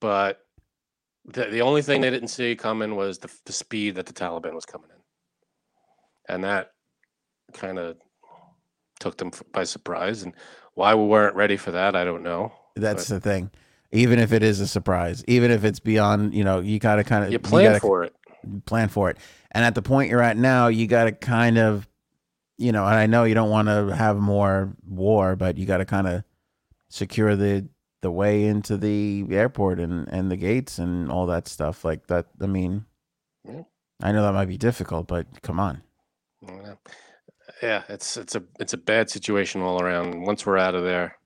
but 0.00 0.40
the 1.26 1.44
the 1.46 1.60
only 1.60 1.82
thing 1.82 2.00
they 2.00 2.10
didn't 2.10 2.28
see 2.28 2.56
coming 2.56 2.96
was 2.96 3.18
the 3.18 3.30
the 3.44 3.52
speed 3.52 3.94
that 3.96 4.06
the 4.06 4.12
Taliban 4.14 4.54
was 4.54 4.64
coming 4.64 4.88
in, 4.90 6.34
and 6.34 6.42
that 6.44 6.72
kind 7.52 7.78
of 7.78 7.98
took 9.02 9.18
them 9.18 9.30
by 9.52 9.64
surprise. 9.64 10.22
And 10.22 10.32
why 10.74 10.94
we 10.94 11.04
weren't 11.04 11.36
ready 11.36 11.56
for 11.58 11.72
that, 11.72 11.94
I 11.94 12.04
don't 12.04 12.22
know. 12.22 12.52
That's 12.76 13.08
the 13.08 13.20
thing. 13.20 13.50
Even 13.90 14.18
if 14.18 14.32
it 14.32 14.42
is 14.42 14.60
a 14.60 14.66
surprise, 14.66 15.22
even 15.28 15.50
if 15.50 15.64
it's 15.64 15.80
beyond, 15.80 16.32
you 16.34 16.44
know, 16.44 16.60
you 16.60 16.78
got 16.78 16.96
to 16.96 17.04
kind 17.04 17.24
of 17.24 17.30
You 17.32 17.38
plan 17.38 17.64
gotta 17.72 17.80
for 17.80 18.04
it. 18.04 18.14
plan 18.64 18.88
for 18.88 19.10
it. 19.10 19.18
And 19.50 19.64
at 19.66 19.74
the 19.74 19.82
point 19.82 20.08
you're 20.10 20.22
at 20.22 20.38
now, 20.38 20.68
you 20.68 20.86
got 20.86 21.04
to 21.04 21.12
kind 21.12 21.58
of, 21.58 21.86
you 22.56 22.72
know, 22.72 22.86
and 22.86 22.94
I 22.94 23.06
know 23.06 23.24
you 23.24 23.34
don't 23.34 23.50
want 23.50 23.68
to 23.68 23.94
have 23.94 24.16
more 24.16 24.72
war, 24.88 25.36
but 25.36 25.58
you 25.58 25.66
got 25.66 25.78
to 25.78 25.84
kind 25.84 26.06
of 26.06 26.24
secure 26.88 27.36
the 27.36 27.68
the 28.00 28.10
way 28.10 28.44
into 28.44 28.76
the 28.78 29.26
airport 29.30 29.78
and 29.78 30.08
and 30.08 30.30
the 30.30 30.36
gates 30.36 30.78
and 30.78 31.10
all 31.10 31.26
that 31.26 31.46
stuff 31.46 31.84
like 31.84 32.06
that. 32.06 32.26
I 32.40 32.46
mean, 32.46 32.86
Yeah. 33.46 33.62
I 34.02 34.10
know 34.12 34.22
that 34.22 34.32
might 34.32 34.48
be 34.48 34.56
difficult, 34.58 35.06
but 35.06 35.26
come 35.42 35.60
on. 35.60 35.82
Yeah. 36.40 36.74
Yeah, 37.62 37.84
it's 37.88 38.16
it's 38.16 38.34
a 38.34 38.42
it's 38.58 38.72
a 38.72 38.78
bad 38.78 39.08
situation 39.08 39.62
all 39.62 39.80
around. 39.80 40.22
Once 40.22 40.44
we're 40.44 40.58
out 40.58 40.74
of 40.74 40.82
there, 40.82 41.16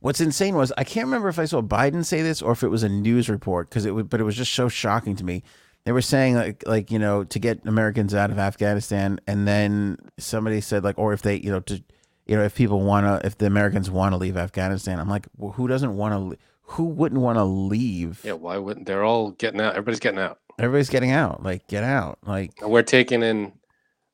What's 0.00 0.20
insane 0.20 0.54
was 0.54 0.72
I 0.76 0.84
can't 0.84 1.06
remember 1.06 1.28
if 1.28 1.38
I 1.38 1.46
saw 1.46 1.62
Biden 1.62 2.04
say 2.04 2.22
this 2.22 2.42
or 2.42 2.52
if 2.52 2.62
it 2.62 2.68
was 2.68 2.82
a 2.82 2.88
news 2.88 3.28
report 3.28 3.68
because 3.68 3.86
it 3.86 3.92
was, 3.92 4.04
but 4.04 4.20
it 4.20 4.24
was 4.24 4.36
just 4.36 4.54
so 4.54 4.68
shocking 4.68 5.16
to 5.16 5.24
me. 5.24 5.42
They 5.84 5.92
were 5.92 6.02
saying 6.02 6.34
like 6.34 6.62
like 6.66 6.90
you 6.90 6.98
know 6.98 7.24
to 7.24 7.38
get 7.38 7.66
Americans 7.66 8.14
out 8.14 8.30
of 8.30 8.38
Afghanistan, 8.38 9.20
and 9.26 9.48
then 9.48 9.98
somebody 10.18 10.60
said 10.60 10.84
like, 10.84 10.98
or 10.98 11.12
if 11.12 11.22
they 11.22 11.36
you 11.36 11.50
know 11.50 11.60
to 11.60 11.82
you 12.26 12.36
know 12.36 12.42
if 12.42 12.54
people 12.54 12.82
want 12.82 13.06
to 13.06 13.26
if 13.26 13.38
the 13.38 13.46
Americans 13.46 13.90
want 13.90 14.12
to 14.12 14.16
leave 14.16 14.36
Afghanistan, 14.36 15.00
I'm 15.00 15.08
like, 15.08 15.26
well, 15.36 15.52
who 15.52 15.66
doesn't 15.66 15.96
want 15.96 16.32
to? 16.32 16.38
Who 16.70 16.84
wouldn't 16.84 17.20
want 17.20 17.38
to 17.38 17.44
leave? 17.44 18.20
yeah, 18.24 18.32
why 18.32 18.58
wouldn't 18.58 18.86
they're 18.86 19.04
all 19.04 19.30
getting 19.30 19.60
out? 19.60 19.72
Everybody's 19.72 20.00
getting 20.00 20.20
out, 20.20 20.38
Everybody's 20.58 20.90
getting 20.90 21.12
out. 21.12 21.42
Like 21.42 21.66
get 21.68 21.84
out. 21.84 22.18
Like 22.24 22.52
and 22.60 22.70
we're 22.70 22.82
taking 22.82 23.22
in. 23.22 23.52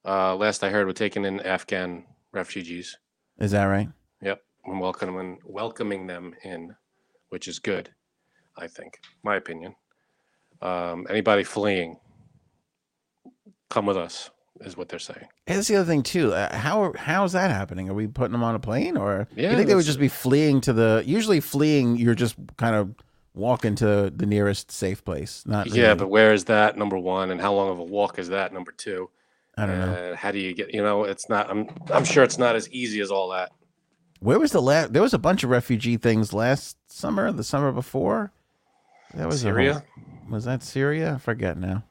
Uh, 0.04 0.34
last 0.36 0.64
I 0.64 0.70
heard, 0.70 0.86
we're 0.86 0.92
taking 0.92 1.24
in 1.24 1.40
Afghan 1.40 2.04
refugees. 2.32 2.96
is 3.38 3.52
that 3.52 3.64
right? 3.64 3.88
Yep, 4.20 4.40
and 4.66 4.80
welcoming 4.80 5.38
welcoming 5.44 6.06
them 6.06 6.34
in, 6.44 6.74
which 7.28 7.46
is 7.48 7.58
good, 7.58 7.90
I 8.56 8.66
think, 8.66 8.98
my 9.22 9.36
opinion. 9.36 9.74
Um, 10.60 11.06
anybody 11.08 11.44
fleeing, 11.44 11.98
come 13.70 13.86
with 13.86 13.96
us, 13.96 14.30
is 14.60 14.76
what 14.76 14.88
they're 14.88 14.98
saying. 14.98 15.26
And 15.46 15.58
that's 15.58 15.68
the 15.68 15.76
other 15.76 15.86
thing 15.86 16.02
too. 16.02 16.32
Uh, 16.32 16.54
how 16.56 16.92
how 16.96 17.24
is 17.24 17.32
that 17.32 17.50
happening? 17.50 17.88
Are 17.88 17.94
we 17.94 18.06
putting 18.08 18.32
them 18.32 18.44
on 18.44 18.54
a 18.54 18.60
plane, 18.60 18.96
or 18.96 19.28
Yeah, 19.36 19.50
you 19.50 19.56
think 19.56 19.68
they 19.68 19.74
would 19.74 19.84
just 19.84 20.00
be 20.00 20.08
fleeing 20.08 20.60
to 20.62 20.72
the? 20.72 21.02
Usually, 21.06 21.40
fleeing, 21.40 21.96
you're 21.96 22.14
just 22.14 22.36
kind 22.56 22.74
of 22.74 22.94
walking 23.34 23.74
to 23.76 24.12
the 24.14 24.26
nearest 24.26 24.70
safe 24.70 25.04
place. 25.04 25.44
Not 25.46 25.68
Yeah, 25.68 25.94
but 25.94 26.08
where 26.10 26.32
is 26.32 26.44
that? 26.46 26.76
Number 26.76 26.98
one, 26.98 27.30
and 27.30 27.40
how 27.40 27.54
long 27.54 27.70
of 27.70 27.78
a 27.78 27.84
walk 27.84 28.18
is 28.18 28.28
that? 28.28 28.52
Number 28.52 28.72
two, 28.72 29.10
I 29.56 29.66
don't 29.66 29.78
know. 29.78 29.92
Uh, 30.12 30.16
how 30.16 30.30
do 30.32 30.38
you 30.38 30.54
get? 30.54 30.72
You 30.74 30.82
know, 30.82 31.04
it's 31.04 31.28
not. 31.28 31.50
I'm 31.50 31.68
I'm 31.92 32.04
sure 32.04 32.24
it's 32.24 32.38
not 32.38 32.56
as 32.56 32.70
easy 32.70 33.00
as 33.00 33.10
all 33.10 33.30
that. 33.30 33.52
Where 34.20 34.38
was 34.38 34.52
the 34.52 34.62
last? 34.62 34.92
There 34.92 35.02
was 35.02 35.14
a 35.14 35.18
bunch 35.18 35.42
of 35.44 35.50
refugee 35.50 35.96
things 35.96 36.32
last 36.32 36.76
summer, 36.90 37.32
the 37.32 37.44
summer 37.44 37.72
before. 37.72 38.32
That 39.14 39.26
was 39.26 39.44
a 39.44 39.48
whole- 39.48 39.56
Syria. 39.56 39.84
was 40.30 40.44
that 40.44 40.62
Syria? 40.62 41.14
I 41.14 41.18
forget 41.18 41.58
now. 41.58 41.84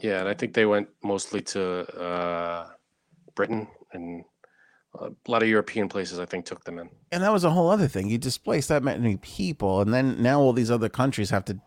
Yeah, 0.00 0.20
and 0.20 0.28
I 0.28 0.34
think 0.34 0.54
they 0.54 0.64
went 0.64 0.88
mostly 1.04 1.42
to 1.42 1.80
uh, 2.00 2.66
Britain 3.34 3.68
and 3.92 4.24
a 4.98 5.10
lot 5.28 5.42
of 5.42 5.48
European 5.48 5.88
places. 5.88 6.18
I 6.18 6.24
think 6.24 6.46
took 6.46 6.64
them 6.64 6.78
in. 6.78 6.88
And 7.10 7.22
that 7.22 7.32
was 7.32 7.44
a 7.44 7.50
whole 7.50 7.68
other 7.68 7.88
thing. 7.88 8.08
You 8.08 8.16
displaced 8.16 8.68
that 8.70 8.82
many 8.82 9.18
people, 9.18 9.80
and 9.82 9.92
then 9.92 10.22
now 10.22 10.40
all 10.40 10.52
these 10.54 10.70
other 10.70 10.88
countries 10.88 11.28
have 11.30 11.44
to 11.46 11.58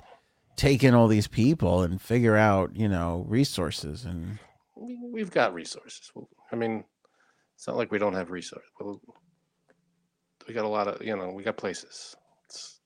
take 0.55 0.83
in 0.83 0.93
all 0.95 1.07
these 1.07 1.27
people 1.27 1.81
and 1.83 2.01
figure 2.01 2.35
out, 2.35 2.75
you 2.75 2.87
know, 2.87 3.25
resources 3.27 4.05
and 4.05 4.39
we, 4.75 4.99
we've 5.11 5.31
got 5.31 5.53
resources. 5.53 6.11
Well, 6.13 6.29
I 6.51 6.55
mean, 6.55 6.83
it's 7.55 7.67
not 7.67 7.77
like 7.77 7.91
we 7.91 7.99
don't 7.99 8.13
have 8.13 8.31
resources. 8.31 8.69
Well, 8.79 9.01
we 10.47 10.53
got 10.53 10.65
a 10.65 10.69
lot 10.69 10.87
of, 10.87 11.01
you 11.01 11.15
know, 11.15 11.29
we 11.29 11.43
got 11.43 11.57
places. 11.57 12.15
It's, 12.45 12.79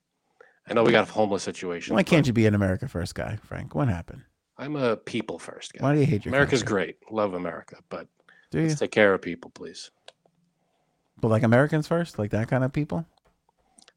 I 0.68 0.74
know 0.74 0.82
we 0.82 0.92
got 0.92 1.08
a 1.08 1.12
homeless 1.12 1.42
situation. 1.42 1.94
why 1.94 2.02
can't 2.02 2.26
you 2.26 2.32
be 2.32 2.46
an 2.46 2.54
America 2.54 2.88
first 2.88 3.14
guy, 3.14 3.36
Frank? 3.42 3.74
What 3.74 3.88
happened? 3.88 4.22
I'm 4.56 4.76
a 4.76 4.96
people 4.96 5.38
first 5.38 5.72
guy. 5.72 5.82
Why 5.82 5.94
do 5.94 6.00
you 6.00 6.06
hate 6.06 6.24
your 6.24 6.34
America's 6.34 6.62
country? 6.62 6.74
great. 6.74 6.96
Love 7.10 7.34
America, 7.34 7.76
but 7.88 8.06
Do 8.50 8.60
you? 8.60 8.74
take 8.74 8.90
care 8.90 9.14
of 9.14 9.22
people, 9.22 9.50
please. 9.50 9.90
But 11.20 11.28
like 11.28 11.42
Americans 11.42 11.86
first, 11.86 12.18
like 12.18 12.30
that 12.30 12.48
kind 12.48 12.64
of 12.64 12.72
people. 12.72 13.06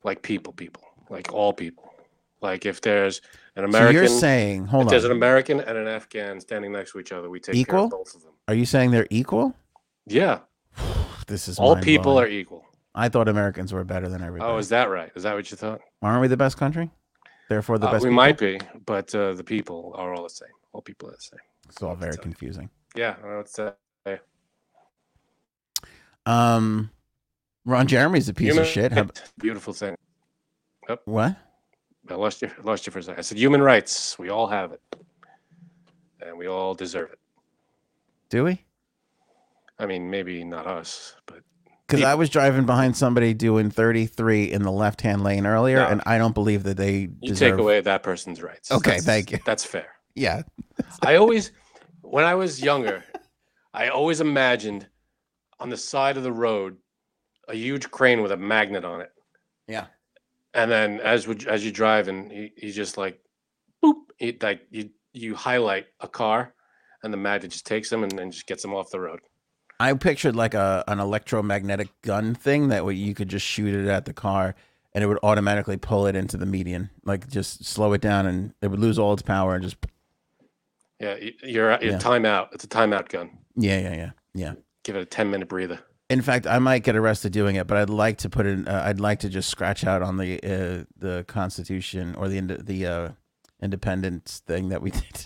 Like 0.03 0.21
people, 0.21 0.53
people. 0.53 0.83
like 1.09 1.31
all 1.31 1.53
people. 1.53 1.93
Like 2.41 2.65
if 2.65 2.81
there's 2.81 3.21
an 3.55 3.71
So 3.71 3.89
you're 3.89 4.07
saying, 4.07 4.65
hold 4.65 4.85
if 4.85 4.89
there's 4.89 5.05
on, 5.05 5.11
an 5.11 5.17
American 5.17 5.59
and 5.59 5.77
an 5.77 5.87
Afghan 5.87 6.39
standing 6.39 6.71
next 6.71 6.91
to 6.93 6.99
each 6.99 7.11
other, 7.11 7.29
we 7.29 7.39
take 7.39 7.53
care 7.53 7.61
Equal? 7.61 7.85
of 7.85 7.91
both 7.91 8.15
of 8.15 8.21
them. 8.23 8.31
are 8.47 8.55
you 8.55 8.65
saying 8.65 8.91
they're 8.91 9.07
equal? 9.09 9.55
Yeah, 10.07 10.39
This 11.27 11.47
is 11.47 11.59
all 11.59 11.75
people 11.77 12.19
are 12.19 12.27
equal. 12.27 12.65
I 12.95 13.09
thought 13.09 13.27
Americans 13.27 13.73
were 13.73 13.83
better 13.83 14.07
than 14.09 14.21
everybody. 14.21 14.51
Oh, 14.51 14.57
is 14.57 14.69
that 14.69 14.89
right? 14.89 15.11
Is 15.15 15.23
that 15.23 15.33
what 15.35 15.49
you 15.49 15.57
thought? 15.57 15.81
Aren't 16.01 16.21
we 16.21 16.27
the 16.27 16.37
best 16.37 16.57
country? 16.57 16.91
Therefore, 17.49 17.77
the 17.77 17.87
Uh, 17.87 17.91
best. 17.93 18.03
we 18.03 18.09
people? 18.09 18.15
might 18.15 18.37
be, 18.37 18.59
but 18.85 19.13
uh, 19.15 19.33
the 19.33 19.43
people 19.43 19.93
are 19.97 20.13
all 20.13 20.23
the 20.23 20.29
same. 20.29 20.49
All 20.73 20.81
people 20.81 21.09
are 21.09 21.13
the 21.13 21.17
same. 21.21 21.39
It's 21.69 21.81
all 21.81 21.95
very 21.95 22.17
confusing. 22.17 22.69
Yeah, 22.95 23.15
I 23.23 23.39
it's 23.39 23.57
uh, 23.59 23.71
Um, 26.25 26.89
Ron 27.65 27.87
Jeremy's 27.87 28.29
a 28.29 28.33
piece 28.33 28.49
human 28.49 28.63
of 28.63 28.69
shit. 28.69 28.91
How, 28.91 29.07
beautiful 29.39 29.73
thing. 29.73 29.95
what? 31.05 31.35
I 32.09 32.15
lost 32.15 32.41
you. 32.41 32.51
Lost 32.63 32.85
you 32.85 32.91
for 32.91 32.99
a 32.99 33.03
second. 33.03 33.19
I 33.19 33.21
said 33.21 33.37
human 33.37 33.61
rights. 33.61 34.17
We 34.19 34.29
all 34.29 34.47
have 34.47 34.71
it, 34.73 34.81
and 36.21 36.37
we 36.37 36.47
all 36.47 36.73
deserve 36.73 37.11
it. 37.11 37.19
Do 38.29 38.43
we? 38.43 38.63
I 39.79 39.85
mean, 39.85 40.09
maybe 40.09 40.43
not 40.43 40.67
us, 40.67 41.15
but 41.25 41.39
Because 41.87 42.03
I 42.03 42.15
was 42.15 42.29
driving 42.29 42.65
behind 42.65 42.95
somebody 42.97 43.33
doing 43.33 43.69
33 43.69 44.51
in 44.51 44.61
the 44.63 44.71
left-hand 44.71 45.23
lane 45.23 45.45
earlier, 45.45 45.77
No. 45.77 45.87
and 45.87 46.01
I 46.05 46.17
don't 46.17 46.33
believe 46.33 46.63
that 46.63 46.77
they 46.77 47.09
you 47.21 47.29
deserve. 47.29 47.53
take 47.53 47.59
away 47.59 47.81
that 47.81 48.03
person's 48.03 48.41
rights. 48.41 48.71
Okay, 48.71 48.91
That's- 48.91 49.05
thank 49.05 49.31
you. 49.31 49.39
That's 49.45 49.65
fair. 49.65 49.87
Yeah, 50.15 50.43
I 51.01 51.15
always, 51.15 51.51
when 52.01 52.23
I 52.25 52.35
was 52.35 52.61
younger, 52.61 53.03
I 53.73 53.87
always 53.89 54.21
imagined 54.21 54.87
on 55.59 55.69
the 55.69 55.77
side 55.77 56.17
of 56.17 56.23
the 56.23 56.31
road 56.31 56.77
a 57.47 57.55
huge 57.55 57.89
crane 57.91 58.21
with 58.21 58.31
a 58.31 58.37
magnet 58.37 58.85
on 58.85 59.01
it. 59.01 59.11
yeah. 59.67 59.85
And 60.53 60.69
then 60.71 60.99
as 61.01 61.27
would 61.27 61.45
as 61.47 61.65
you 61.65 61.71
drive 61.71 62.07
and 62.07 62.31
you, 62.31 62.49
you 62.57 62.71
just 62.71 62.97
like 62.97 63.19
boop 63.83 63.95
it 64.19 64.41
like 64.43 64.61
you 64.69 64.89
you 65.13 65.35
highlight 65.35 65.85
a 65.99 66.07
car 66.07 66.53
and 67.03 67.13
the 67.13 67.17
magnet 67.17 67.51
just 67.51 67.65
takes 67.65 67.89
them 67.89 68.03
and, 68.03 68.11
then 68.17 68.31
just 68.31 68.47
gets 68.47 68.61
them 68.61 68.73
off 68.73 68.89
the 68.91 68.99
road 68.99 69.19
I 69.79 69.93
pictured 69.93 70.35
like 70.35 70.53
a 70.53 70.83
an 70.87 70.99
electromagnetic 70.99 71.89
gun 72.03 72.35
thing 72.35 72.69
that 72.69 72.85
way 72.85 72.93
you 72.93 73.13
could 73.13 73.27
just 73.29 73.45
shoot 73.45 73.73
it 73.73 73.87
at 73.89 74.05
the 74.05 74.13
car, 74.13 74.55
and 74.93 75.03
it 75.03 75.07
would 75.07 75.19
automatically 75.23 75.77
pull 75.77 76.05
it 76.05 76.15
into 76.15 76.37
the 76.37 76.45
median, 76.45 76.89
like 77.03 77.27
just 77.27 77.65
slow 77.65 77.91
it 77.93 77.99
down, 77.99 78.25
and 78.27 78.53
it 78.61 78.67
would 78.67 78.79
lose 78.79 78.97
all 78.99 79.13
its 79.13 79.23
power 79.23 79.55
and 79.55 79.63
just. 79.63 79.75
yeah 81.01 81.15
you're 81.43 81.71
you're 81.81 81.93
Yeah. 81.93 81.97
timeout 81.97 82.53
it's 82.53 82.63
a 82.63 82.67
timeout 82.67 83.09
gun 83.09 83.31
Yeah, 83.57 83.79
yeah, 83.79 83.95
yeah, 83.95 84.11
yeah. 84.35 84.53
give 84.83 84.95
it 84.95 85.01
a 85.01 85.05
10 85.05 85.29
minute 85.31 85.49
breather 85.49 85.79
In 86.09 86.21
fact, 86.21 86.45
I 86.45 86.59
might 86.59 86.83
get 86.83 86.95
arrested 86.95 87.31
doing 87.31 87.55
it, 87.55 87.65
but 87.65 87.77
I'd 87.77 87.89
like 87.89 88.17
to 88.19 88.29
put 88.29 88.45
in. 88.45 88.67
Uh, 88.67 88.83
I'd 88.85 88.99
like 88.99 89.19
to 89.21 89.29
just 89.29 89.49
scratch 89.49 89.85
out 89.85 90.01
on 90.01 90.17
the 90.17 90.37
uh, 90.43 90.83
the 90.97 91.23
Constitution 91.27 92.13
or 92.15 92.27
the 92.27 92.41
the 92.41 92.85
uh, 92.85 93.09
Independence 93.61 94.41
thing 94.45 94.69
that 94.69 94.81
we 94.81 94.91
did. 94.91 95.25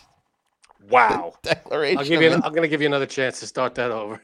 wow 0.89 1.33
Declaration. 1.43 1.97
I'll 1.97 2.05
give 2.05 2.21
you. 2.21 2.31
An, 2.31 2.41
I'm 2.43 2.53
gonna 2.53 2.67
give 2.67 2.81
you 2.81 2.87
another 2.87 3.07
chance 3.07 3.39
to 3.39 3.47
start 3.47 3.75
that 3.75 3.91
over 3.91 4.21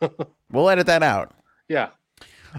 we'll 0.52 0.68
edit 0.68 0.86
that 0.86 1.02
out. 1.02 1.32
yeah 1.68 1.88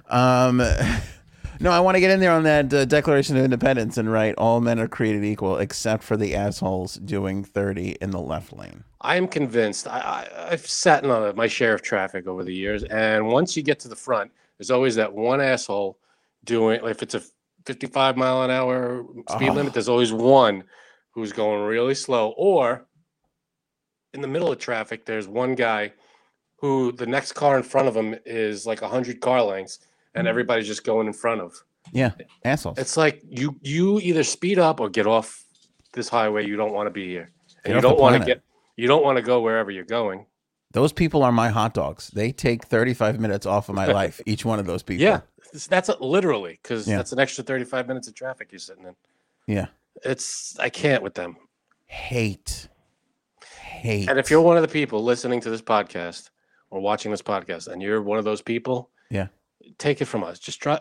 Um, 0.09 0.61
no, 1.59 1.71
I 1.71 1.79
want 1.79 1.95
to 1.95 1.99
get 2.01 2.11
in 2.11 2.19
there 2.19 2.31
on 2.31 2.43
that 2.43 2.73
uh, 2.73 2.85
Declaration 2.85 3.37
of 3.37 3.43
Independence 3.43 3.97
and 3.97 4.11
write 4.11 4.35
all 4.37 4.61
men 4.61 4.79
are 4.79 4.87
created 4.87 5.23
equal 5.23 5.57
except 5.57 6.03
for 6.03 6.17
the 6.17 6.35
assholes 6.35 6.95
doing 6.95 7.43
30 7.43 7.97
in 8.01 8.11
the 8.11 8.19
left 8.19 8.53
lane. 8.53 8.83
i 9.01 9.15
am 9.15 9.27
convinced 9.27 9.87
I, 9.87 9.99
I 9.99 10.51
i've 10.51 10.67
sat 10.67 11.03
in 11.03 11.09
on 11.11 11.35
my 11.35 11.47
share 11.47 11.73
of 11.73 11.81
traffic 11.81 12.27
over 12.27 12.43
the 12.43 12.53
years 12.53 12.83
and 12.85 13.27
once 13.27 13.55
you 13.55 13.63
get 13.63 13.79
to 13.81 13.87
the 13.87 13.95
front 13.95 14.31
there's 14.57 14.71
always 14.71 14.95
that 14.95 15.13
one 15.13 15.39
asshole 15.41 15.97
doing 16.43 16.79
if 16.83 17.03
it's 17.03 17.13
a 17.15 17.21
55 17.65 18.17
mile 18.17 18.43
an 18.43 18.51
hour 18.51 19.03
speed 19.29 19.49
Oh. 19.49 19.53
limit 19.53 19.73
there's 19.73 19.89
always 19.89 20.11
one 20.13 20.63
who's 21.11 21.33
going 21.33 21.61
really 21.63 21.95
slow 21.95 22.33
or 22.37 22.85
in 24.13 24.21
the 24.21 24.27
middle 24.27 24.51
of 24.51 24.57
traffic 24.59 25.05
there's 25.05 25.27
one 25.27 25.53
guy 25.55 25.93
who 26.57 26.91
the 26.91 27.05
next 27.05 27.33
car 27.33 27.57
in 27.57 27.63
front 27.63 27.87
of 27.87 27.95
him 27.95 28.15
is 28.25 28.65
like 28.65 28.81
100 28.81 29.21
car 29.21 29.43
lengths 29.43 29.79
and 30.17 30.25
mm. 30.25 30.29
everybody's 30.29 30.67
just 30.67 30.83
going 30.83 31.07
in 31.07 31.13
front 31.13 31.41
of 31.41 31.53
Yeah, 31.91 32.11
assholes. 32.43 32.77
it's 32.77 32.97
like 32.97 33.21
you 33.27 33.55
you 33.61 33.99
either 33.99 34.23
speed 34.23 34.59
up 34.59 34.79
or 34.79 34.89
get 34.89 35.07
off 35.07 35.43
this 35.93 36.09
highway 36.09 36.45
you 36.45 36.55
don't 36.55 36.73
want 36.73 36.87
to 36.87 36.91
be 36.91 37.07
here 37.07 37.31
and 37.63 37.73
you 37.73 37.81
don't 37.81 37.99
want 37.99 38.19
to 38.19 38.25
get 38.25 38.41
you 38.75 38.87
don't 38.87 39.03
want 39.03 39.17
to 39.17 39.21
go 39.23 39.41
wherever 39.41 39.71
you're 39.71 39.83
going 39.85 40.25
those 40.73 40.91
people 40.91 41.23
are 41.23 41.31
my 41.31 41.47
hot 41.47 41.73
dogs. 41.73 42.09
They 42.09 42.31
take 42.33 42.65
35 42.65 43.19
minutes 43.21 43.45
off 43.45 43.69
of 43.69 43.75
my 43.75 43.85
life, 44.01 44.19
each 44.25 44.43
one 44.45 44.59
of 44.59 44.65
those 44.65 44.83
people. 44.83 45.03
yeah 45.03 45.21
that's- 45.39 45.67
that's 45.67 45.89
a, 45.89 45.95
literally 46.03 46.59
because 46.61 46.87
Yeah. 46.87 46.97
that's 46.97 47.13
an 47.13 47.19
extra 47.19 47.43
35 47.43 47.87
minutes 47.87 48.07
of 48.09 48.13
traffic 48.15 48.49
you're 48.51 48.59
sitting 48.59 48.85
in 48.85 48.95
Yeah. 49.47 49.67
it's 50.03 50.59
i 50.59 50.69
can't 50.69 51.03
with 51.03 51.13
them 51.15 51.37
Hate. 51.87 52.67
Hate. 53.55 54.09
And 54.09 54.19
if 54.19 54.29
you're 54.29 54.41
one 54.41 54.57
of 54.57 54.61
the 54.61 54.67
people 54.67 55.03
listening 55.03 55.39
to 55.41 55.49
this 55.49 55.61
podcast 55.61 56.29
or 56.69 56.81
watching 56.81 57.11
this 57.11 57.21
podcast 57.21 57.67
and 57.69 57.81
you're 57.81 58.01
one 58.01 58.17
of 58.19 58.25
those 58.25 58.41
people, 58.41 58.89
Yeah. 59.09 59.27
Take 59.77 60.01
it 60.01 60.05
from 60.05 60.23
us. 60.23 60.39
Just 60.39 60.59
drive. 60.59 60.79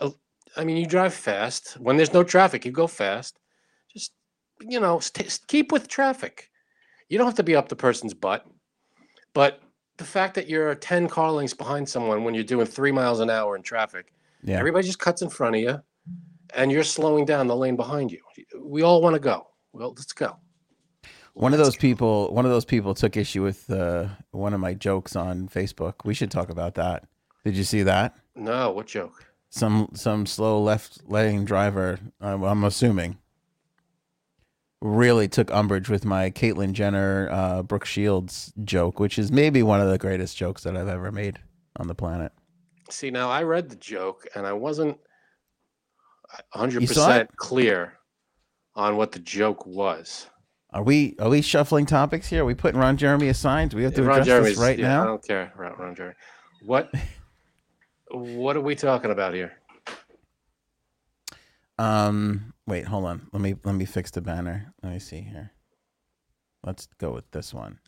I 0.57 0.65
mean, 0.65 0.77
you 0.77 0.87
drive 0.87 1.15
fast. 1.15 1.75
When 1.75 1.97
there's 1.97 2.13
no 2.13 2.25
traffic, 2.25 2.65
you 2.65 2.73
go 2.73 2.87
fast. 2.87 3.39
Just, 3.93 4.13
you 4.61 4.81
know, 4.81 5.01
st- 5.01 5.41
keep 5.49 5.73
with 5.73 5.89
traffic. 5.89 6.51
You 7.09 7.19
don't 7.19 7.27
have 7.27 7.37
to 7.37 7.43
be 7.43 7.57
up 7.57 7.69
the 7.69 7.77
person's 7.77 8.15
butt. 8.15 8.47
But 9.35 9.61
the 9.99 10.05
fact 10.05 10.35
that 10.35 10.49
you're 10.49 10.75
10 10.75 11.09
car 11.09 11.31
lengths 11.31 11.55
behind 11.55 11.89
someone 11.89 12.25
when 12.25 12.35
you're 12.35 12.45
doing 12.45 12.67
three 12.67 12.93
miles 12.93 13.21
an 13.21 13.31
hour 13.31 13.55
in 13.57 13.63
traffic, 13.63 14.13
yeah. 14.43 14.59
everybody 14.59 14.87
just 14.87 14.99
cuts 14.99 15.23
in 15.23 15.29
front 15.29 15.57
of 15.57 15.63
you 15.63 15.81
and 16.55 16.73
you're 16.73 16.85
slowing 16.85 17.25
down 17.25 17.47
the 17.47 17.57
lane 17.57 17.77
behind 17.77 18.11
you. 18.11 18.21
We 18.59 18.83
all 18.83 19.03
want 19.03 19.15
to 19.15 19.21
go. 19.21 19.49
Well, 19.73 19.95
let's 19.97 20.13
go. 20.13 20.37
One 21.35 21.53
of 21.53 21.59
Let's 21.59 21.69
those 21.69 21.77
go. 21.77 21.81
people, 21.81 22.35
one 22.35 22.47
of 22.47 22.51
those 22.51 22.65
people 22.65 22.95
took 22.95 23.15
issue 23.15 23.43
with 23.43 23.69
uh, 23.69 24.07
one 24.31 24.55
of 24.55 24.61
my 24.61 24.73
jokes 24.73 25.15
on 25.17 25.49
Facebook. 25.49 25.97
We 26.03 26.15
should 26.15 26.31
talk 26.31 26.49
about 26.49 26.77
that. 26.77 27.05
Did 27.45 27.57
you 27.57 27.65
see 27.65 27.83
that? 27.83 28.17
No, 28.37 28.71
what 28.71 28.87
joke? 28.87 29.27
Some 29.49 29.89
some 29.95 30.27
slow 30.27 30.61
left 30.63 31.09
lane 31.09 31.45
driver, 31.45 31.99
I'm, 32.21 32.43
I'm 32.43 32.65
assuming, 32.65 33.19
really 34.83 35.29
took 35.29 35.51
umbrage 35.53 35.89
with 35.89 36.05
my 36.05 36.31
Caitlyn 36.31 36.73
Jenner, 36.73 37.29
uh, 37.31 37.63
Brooke 37.63 37.87
Shields 37.87 38.53
joke, 38.65 39.01
which 39.01 39.19
is 39.19 39.33
maybe 39.33 39.63
one 39.63 39.81
of 39.81 39.89
the 39.89 39.99
greatest 39.99 40.37
jokes 40.37 40.63
that 40.65 40.77
I've 40.77 40.89
ever 40.89 41.11
made 41.11 41.39
on 41.77 41.89
the 41.89 41.95
planet. 41.95 42.33
See, 42.91 43.11
now 43.11 43.31
I 43.31 43.43
read 43.43 43.69
the 43.69 43.77
joke 43.77 44.27
and 44.35 44.47
I 44.47 44.53
wasn't 44.53 44.99
100% 46.55 47.29
clear 47.37 47.95
on 48.75 48.97
what 48.97 49.13
the 49.13 49.19
joke 49.19 49.67
was. 49.67 50.29
Are 50.73 50.83
we 50.83 51.17
are 51.19 51.31
we 51.31 51.41
shuffling 51.41 51.87
topics 51.87 52.29
here? 52.29 52.43
Are 52.43 52.45
we 52.45 52.55
putting 52.55 52.79
Ron 52.79 52.97
Jeremy 52.97 53.29
aside? 53.29 53.71
Do 53.71 53.77
we 53.79 53.85
have 53.85 53.95
to 53.95 54.03
Ron 54.03 54.21
address 54.21 54.27
Jeremy's 54.27 54.51
this 54.51 54.59
right 54.59 54.79
yeah, 54.79 55.03
I 55.03 55.07
don't 55.07 55.27
care, 55.27 55.53
Ron, 55.57 55.75
Ron 55.79 55.95
Jeremy. 55.95 56.15
What 56.63 56.93
what 58.11 58.57
are 58.57 58.61
we 58.61 58.75
talking 58.75 59.11
about 59.11 59.35
here? 59.35 59.53
Um, 61.79 62.55
wait, 62.67 62.87
hold 62.87 63.05
on. 63.05 63.29
Let 63.33 63.43
me 63.43 63.55
let 63.65 63.75
me 63.75 63.85
fix 63.85 64.11
the 64.11 64.21
banner. 64.21 64.73
Let 64.83 64.93
me 64.93 64.99
see 64.99 65.21
here. 65.21 65.53
Let's 66.65 66.89
go 66.99 67.13
with 67.13 67.31
this 67.31 67.53
one. 67.53 67.79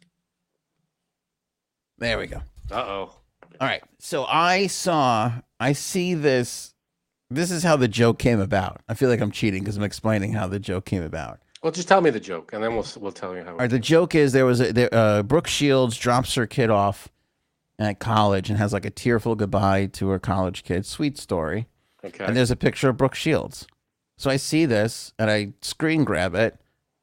There 1.99 2.19
we 2.19 2.27
go. 2.27 2.43
Uh-oh. 2.71 3.11
All 3.61 3.67
right. 3.67 3.83
So 3.99 4.25
I 4.25 4.69
saw, 4.69 5.33
I 5.59 5.73
see 5.73 6.15
this. 6.15 6.75
This 7.31 7.51
is 7.51 7.63
how 7.63 7.77
the 7.77 7.89
joke 7.89 8.19
came 8.19 8.41
about. 8.41 8.81
I 8.89 8.95
feel 8.95 9.09
like 9.09 9.21
I'm 9.21 9.33
cheating 9.33 9.63
because 9.63 9.77
I'm 9.77 9.83
explaining 9.83 10.33
how 10.33 10.47
the 10.47 10.61
joke 10.61 10.85
came 10.85 11.03
about. 11.03 11.41
Well, 11.63 11.73
just 11.73 11.89
tell 11.89 12.01
me 12.01 12.11
the 12.11 12.21
joke 12.21 12.53
and 12.53 12.63
then 12.63 12.75
we'll 12.75 12.87
we'll 13.01 13.13
tell 13.13 13.35
you 13.35 13.43
how. 13.43 13.51
All 13.51 13.57
right. 13.57 13.71
The 13.71 13.81
joke 13.81 14.15
is 14.15 14.33
there 14.33 14.47
was 14.47 14.61
a 14.61 14.73
there, 14.73 14.89
uh, 14.93 15.23
Brooke 15.25 15.49
Shields 15.49 15.97
drops 15.97 16.35
her 16.37 16.47
kid 16.47 16.71
off 16.71 17.09
at 17.79 18.01
college 18.01 18.51
and 18.51 18.59
has 18.59 18.73
like 18.73 18.85
a 18.85 18.91
tearful 18.91 19.37
goodbye 19.37 19.87
to 19.87 20.09
her 20.09 20.19
college 20.19 20.65
kid. 20.65 20.85
Sweet 20.85 21.17
story. 21.17 21.69
okay. 22.05 22.25
and 22.25 22.37
there's 22.37 22.51
a 22.51 22.57
picture 22.57 22.89
of 22.89 22.97
Brooke 22.97 23.15
Shields. 23.15 23.67
So 24.17 24.31
I 24.31 24.37
see 24.37 24.67
this 24.67 25.13
and 25.19 25.31
I 25.31 25.53
screen 25.63 26.05
grab 26.05 26.35
it 26.35 26.61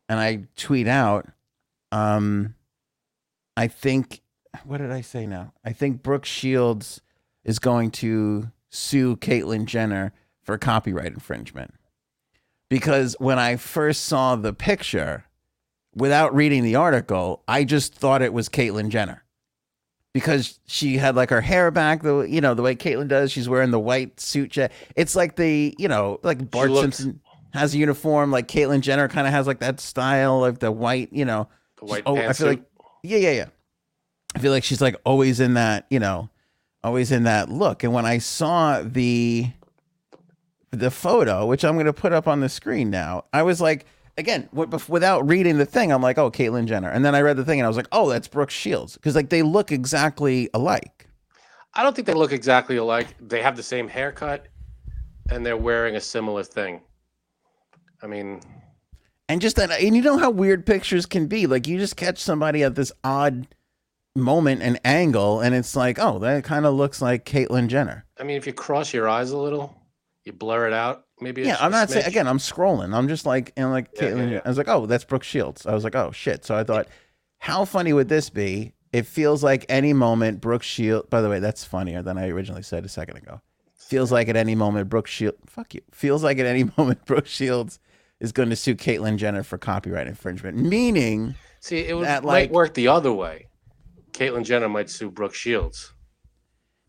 and 0.09 0.19
I 0.19 0.43
tweet 0.57 0.87
out, 0.87 1.27
um, 1.91 2.55
I 3.55 3.67
think, 3.67 4.21
what 4.65 4.77
did 4.79 4.91
I 4.91 5.01
say 5.01 5.25
now? 5.25 5.53
I 5.63 5.71
think 5.71 6.03
Brooke 6.03 6.25
Shields 6.25 7.01
is 7.45 7.59
going 7.59 7.91
to 7.91 8.51
sue 8.69 9.15
Caitlyn 9.15 9.65
Jenner 9.65 10.11
for 10.43 10.57
copyright 10.57 11.13
infringement. 11.13 11.73
Because 12.69 13.15
when 13.19 13.39
I 13.39 13.55
first 13.55 14.05
saw 14.05 14.35
the 14.35 14.51
picture, 14.51 15.25
without 15.95 16.35
reading 16.35 16.63
the 16.63 16.75
article, 16.75 17.43
I 17.47 17.63
just 17.63 17.93
thought 17.93 18.21
it 18.21 18.33
was 18.33 18.49
Caitlyn 18.49 18.89
Jenner 18.89 19.24
because 20.15 20.61
she 20.65 20.95
had 20.95 21.13
like 21.17 21.29
her 21.29 21.41
hair 21.41 21.69
back 21.71 22.01
the 22.01 22.19
you 22.21 22.39
know 22.39 22.53
the 22.53 22.61
way 22.61 22.73
Caitlyn 22.73 23.09
does. 23.09 23.33
She's 23.33 23.49
wearing 23.49 23.71
the 23.71 23.79
white 23.79 24.17
suit. 24.17 24.55
ja- 24.55 24.69
It's 24.95 25.13
like 25.13 25.35
the 25.35 25.75
you 25.77 25.89
know 25.89 26.21
like 26.23 26.49
Bart 26.49 26.71
Simpson 26.73 27.19
has 27.53 27.75
a 27.75 27.77
uniform. 27.77 28.31
Like 28.31 28.47
Caitlyn 28.47 28.79
Jenner 28.79 29.09
kind 29.09 29.27
of 29.27 29.33
has 29.33 29.45
like 29.45 29.59
that 29.59 29.81
style 29.81 30.45
of 30.45 30.59
the 30.59 30.71
white. 30.71 31.11
You 31.11 31.25
know, 31.25 31.49
the 31.79 31.85
white 31.85 32.03
oh, 32.05 32.15
I 32.15 32.31
feel 32.31 32.47
like 32.47 32.63
yeah, 33.03 33.17
yeah, 33.17 33.31
yeah. 33.31 33.45
I 34.33 34.39
feel 34.39 34.53
like 34.53 34.63
she's 34.63 34.79
like 34.79 34.95
always 35.03 35.41
in 35.41 35.55
that 35.55 35.85
you 35.89 35.99
know, 35.99 36.29
always 36.81 37.11
in 37.11 37.23
that 37.23 37.49
look. 37.49 37.83
And 37.83 37.91
when 37.91 38.05
I 38.05 38.19
saw 38.19 38.81
the 38.83 39.47
the 40.71 40.91
photo, 40.91 41.45
which 41.45 41.65
I'm 41.65 41.73
going 41.73 41.87
to 41.87 41.93
put 41.93 42.13
up 42.13 42.25
on 42.25 42.39
the 42.39 42.47
screen 42.47 42.89
now, 42.89 43.25
I 43.33 43.43
was 43.43 43.59
like, 43.59 43.85
again, 44.17 44.49
w- 44.53 44.79
without 44.87 45.27
reading 45.27 45.57
the 45.57 45.65
thing, 45.65 45.91
I'm 45.91 46.01
like, 46.01 46.17
oh, 46.17 46.31
Caitlyn 46.31 46.65
Jenner. 46.65 46.89
And 46.89 47.03
then 47.03 47.15
I 47.15 47.21
read 47.21 47.37
the 47.37 47.45
thing 47.45 47.59
and 47.59 47.65
I 47.65 47.69
was 47.69 47.77
like, 47.77 47.87
oh, 47.91 48.09
that's 48.09 48.27
Brooke 48.27 48.49
Shields. 48.49 48.95
Because 48.95 49.15
like 49.15 49.29
they 49.29 49.41
look 49.41 49.71
exactly 49.71 50.49
alike. 50.53 51.07
I 51.73 51.83
don't 51.83 51.95
think 51.95 52.07
they 52.07 52.13
look 52.13 52.31
exactly 52.31 52.77
alike. 52.77 53.07
They 53.19 53.41
have 53.41 53.57
the 53.57 53.63
same 53.63 53.87
haircut, 53.89 54.47
and 55.29 55.45
they're 55.45 55.57
wearing 55.57 55.97
a 55.97 56.01
similar 56.01 56.43
thing. 56.43 56.79
I 58.01 58.07
mean, 58.07 58.39
And 59.27 59.41
just 59.41 59.57
that, 59.57 59.71
and 59.71 59.95
you 59.95 60.01
know 60.01 60.17
how 60.17 60.29
weird 60.29 60.65
pictures 60.65 61.05
can 61.05 61.27
be. 61.27 61.47
Like 61.47 61.67
you 61.67 61.77
just 61.77 61.97
catch 61.97 62.19
somebody 62.19 62.63
at 62.63 62.75
this 62.75 62.91
odd 63.03 63.47
moment 64.15 64.61
and 64.61 64.79
angle, 64.85 65.41
and 65.41 65.53
it's 65.53 65.75
like, 65.75 65.99
oh, 65.99 66.19
that 66.19 66.45
kind 66.45 66.65
of 66.65 66.73
looks 66.75 67.01
like 67.01 67.25
Caitlyn 67.25 67.67
Jenner. 67.67 68.05
I 68.17 68.23
mean, 68.23 68.37
if 68.37 68.47
you 68.47 68.53
cross 68.53 68.93
your 68.93 69.09
eyes 69.09 69.31
a 69.31 69.37
little, 69.37 69.75
you 70.23 70.31
blur 70.31 70.67
it 70.67 70.73
out. 70.73 71.04
Maybe 71.21 71.43
Yeah, 71.43 71.57
I'm 71.59 71.71
not 71.71 71.89
saying 71.89 72.05
again. 72.05 72.27
I'm 72.27 72.39
scrolling. 72.39 72.93
I'm 72.93 73.07
just 73.07 73.25
like, 73.25 73.53
and 73.55 73.71
like 73.71 73.89
Yeah, 73.95 74.03
yeah, 74.03 74.09
Caitlyn. 74.11 74.31
yeah. 74.31 74.41
I 74.45 74.49
was 74.49 74.57
like, 74.57 74.67
oh, 74.67 74.85
that's 74.85 75.05
Brooke 75.05 75.23
Shields. 75.23 75.65
I 75.65 75.73
was 75.73 75.83
like, 75.83 75.95
oh 75.95 76.11
shit. 76.11 76.43
So 76.45 76.55
I 76.55 76.63
thought, 76.63 76.87
how 77.39 77.65
funny 77.65 77.93
would 77.93 78.09
this 78.09 78.29
be? 78.29 78.73
It 78.91 79.05
feels 79.05 79.43
like 79.43 79.65
any 79.69 79.93
moment 79.93 80.41
Brooke 80.41 80.63
Shields. 80.63 81.07
By 81.09 81.21
the 81.21 81.29
way, 81.29 81.39
that's 81.39 81.63
funnier 81.63 82.01
than 82.01 82.17
I 82.17 82.29
originally 82.29 82.63
said 82.63 82.85
a 82.85 82.89
second 82.89 83.17
ago. 83.17 83.41
Feels 83.75 84.11
like 84.11 84.29
at 84.29 84.35
any 84.35 84.55
moment 84.55 84.89
Brooke 84.89 85.07
Shields. 85.07 85.37
Fuck 85.45 85.75
you. 85.75 85.81
Feels 85.91 86.23
like 86.23 86.39
at 86.39 86.45
any 86.45 86.63
moment 86.77 87.05
Brooke 87.05 87.27
Shields 87.27 87.79
is 88.19 88.31
going 88.31 88.49
to 88.49 88.55
sue 88.55 88.75
Caitlyn 88.75 89.17
Jenner 89.17 89.43
for 89.43 89.57
copyright 89.57 90.07
infringement. 90.07 90.57
Meaning, 90.57 91.35
See, 91.59 91.79
it 91.79 91.95
would 91.95 92.05
that, 92.05 92.23
might 92.23 92.51
work 92.51 92.73
the 92.73 92.87
other 92.87 93.11
way. 93.11 93.47
Caitlyn 94.11 94.45
Jenner 94.45 94.69
might 94.69 94.89
sue 94.89 95.11
Brooke 95.11 95.35
Shields. 95.35 95.93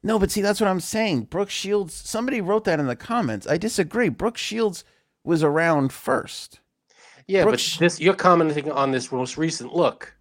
No, 0.06 0.20
but 0.20 0.30
see, 0.30 0.40
that's 0.40 0.60
what 0.60 0.70
I'm 0.70 0.78
saying. 0.78 1.22
Brooke 1.22 1.50
Shields. 1.50 1.92
Somebody 1.92 2.40
wrote 2.40 2.62
that 2.64 2.78
in 2.78 2.86
the 2.86 2.94
comments. 2.94 3.44
I 3.44 3.56
disagree. 3.56 4.08
Brooke 4.08 4.38
Shields 4.38 4.84
was 5.24 5.42
around 5.42 5.92
first. 5.92 6.60
Yeah, 7.26 7.42
Brooke 7.42 7.54
but 7.54 7.60
Sh- 7.60 7.78
this 7.78 7.98
you're 7.98 8.14
commenting 8.14 8.70
on 8.70 8.92
this 8.92 9.10
most 9.10 9.36
recent 9.36 9.74
look. 9.74 10.14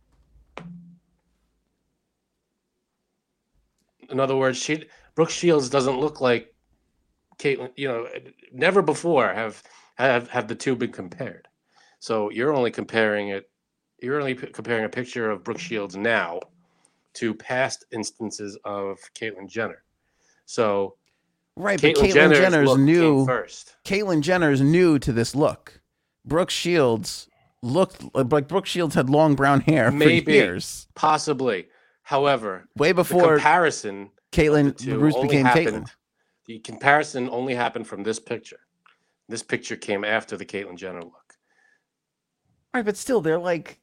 In 4.10 4.20
other 4.20 4.36
words, 4.36 4.58
she 4.58 4.86
Brooke 5.14 5.30
Shields 5.30 5.70
doesn't 5.70 6.00
look 6.00 6.20
like 6.20 6.52
Caitlyn. 7.38 7.70
You 7.76 7.88
know, 7.90 8.08
never 8.52 8.82
before 8.82 9.32
have 9.32 9.62
have 10.00 10.28
have 10.30 10.48
the 10.48 10.56
two 10.56 10.76
been 10.76 10.92
compared. 10.92 11.48
So 12.00 12.32
you're 12.32 12.56
only 12.56 12.72
comparing 12.72 13.30
it. 13.30 13.52
You're 14.02 14.20
only 14.20 14.34
p- 14.34 14.48
comparing 14.48 14.86
a 14.86 14.90
picture 14.90 15.30
of 15.30 15.44
Brooke 15.44 15.60
Shields 15.60 15.96
now 15.96 16.40
to 17.16 17.34
past 17.34 17.86
instances 17.92 18.58
of 18.66 18.98
Caitlyn 19.14 19.48
Jenner. 19.50 19.84
So 20.46 20.96
Right, 21.58 21.82
but 21.82 21.96
Caitlyn 21.96 22.10
Caitlyn 22.10 22.14
Jenner's, 22.14 22.38
Jenner's 22.38 22.78
new. 22.78 23.26
first. 23.26 23.76
Caitlyn 23.86 24.22
Jenner's 24.22 24.62
new 24.62 25.00
to 25.00 25.12
this 25.14 25.34
look. 25.36 25.80
Brooke 26.26 26.50
Shields 26.50 27.30
looked 27.62 28.04
like 28.14 28.48
Brooke 28.48 28.66
Shields 28.66 28.96
had 28.96 29.10
long 29.10 29.36
brown 29.36 29.62
hair 29.62 29.90
Maybe. 29.92 30.24
for 30.26 30.32
years, 30.32 30.88
Possibly. 30.96 31.68
However, 32.04 32.68
way 32.76 32.90
the 32.90 32.96
before 32.96 33.36
comparison 33.36 34.12
Caitlyn 34.32 34.78
Bruce 35.00 35.16
became 35.22 35.46
happened- 35.46 35.86
Caitlyn. 35.86 35.92
The 36.48 36.60
comparison 36.60 37.28
only 37.30 37.56
happened 37.56 37.88
from 37.88 38.04
this 38.04 38.20
picture. 38.20 38.60
This 39.28 39.42
picture 39.42 39.76
came 39.76 40.04
after 40.06 40.38
the 40.38 40.46
Caitlyn 40.46 40.76
Jenner 40.78 41.02
look. 41.02 41.34
Right, 42.74 42.86
but 42.86 42.98
still, 42.98 43.22
they're 43.22 43.40
like 43.40 43.80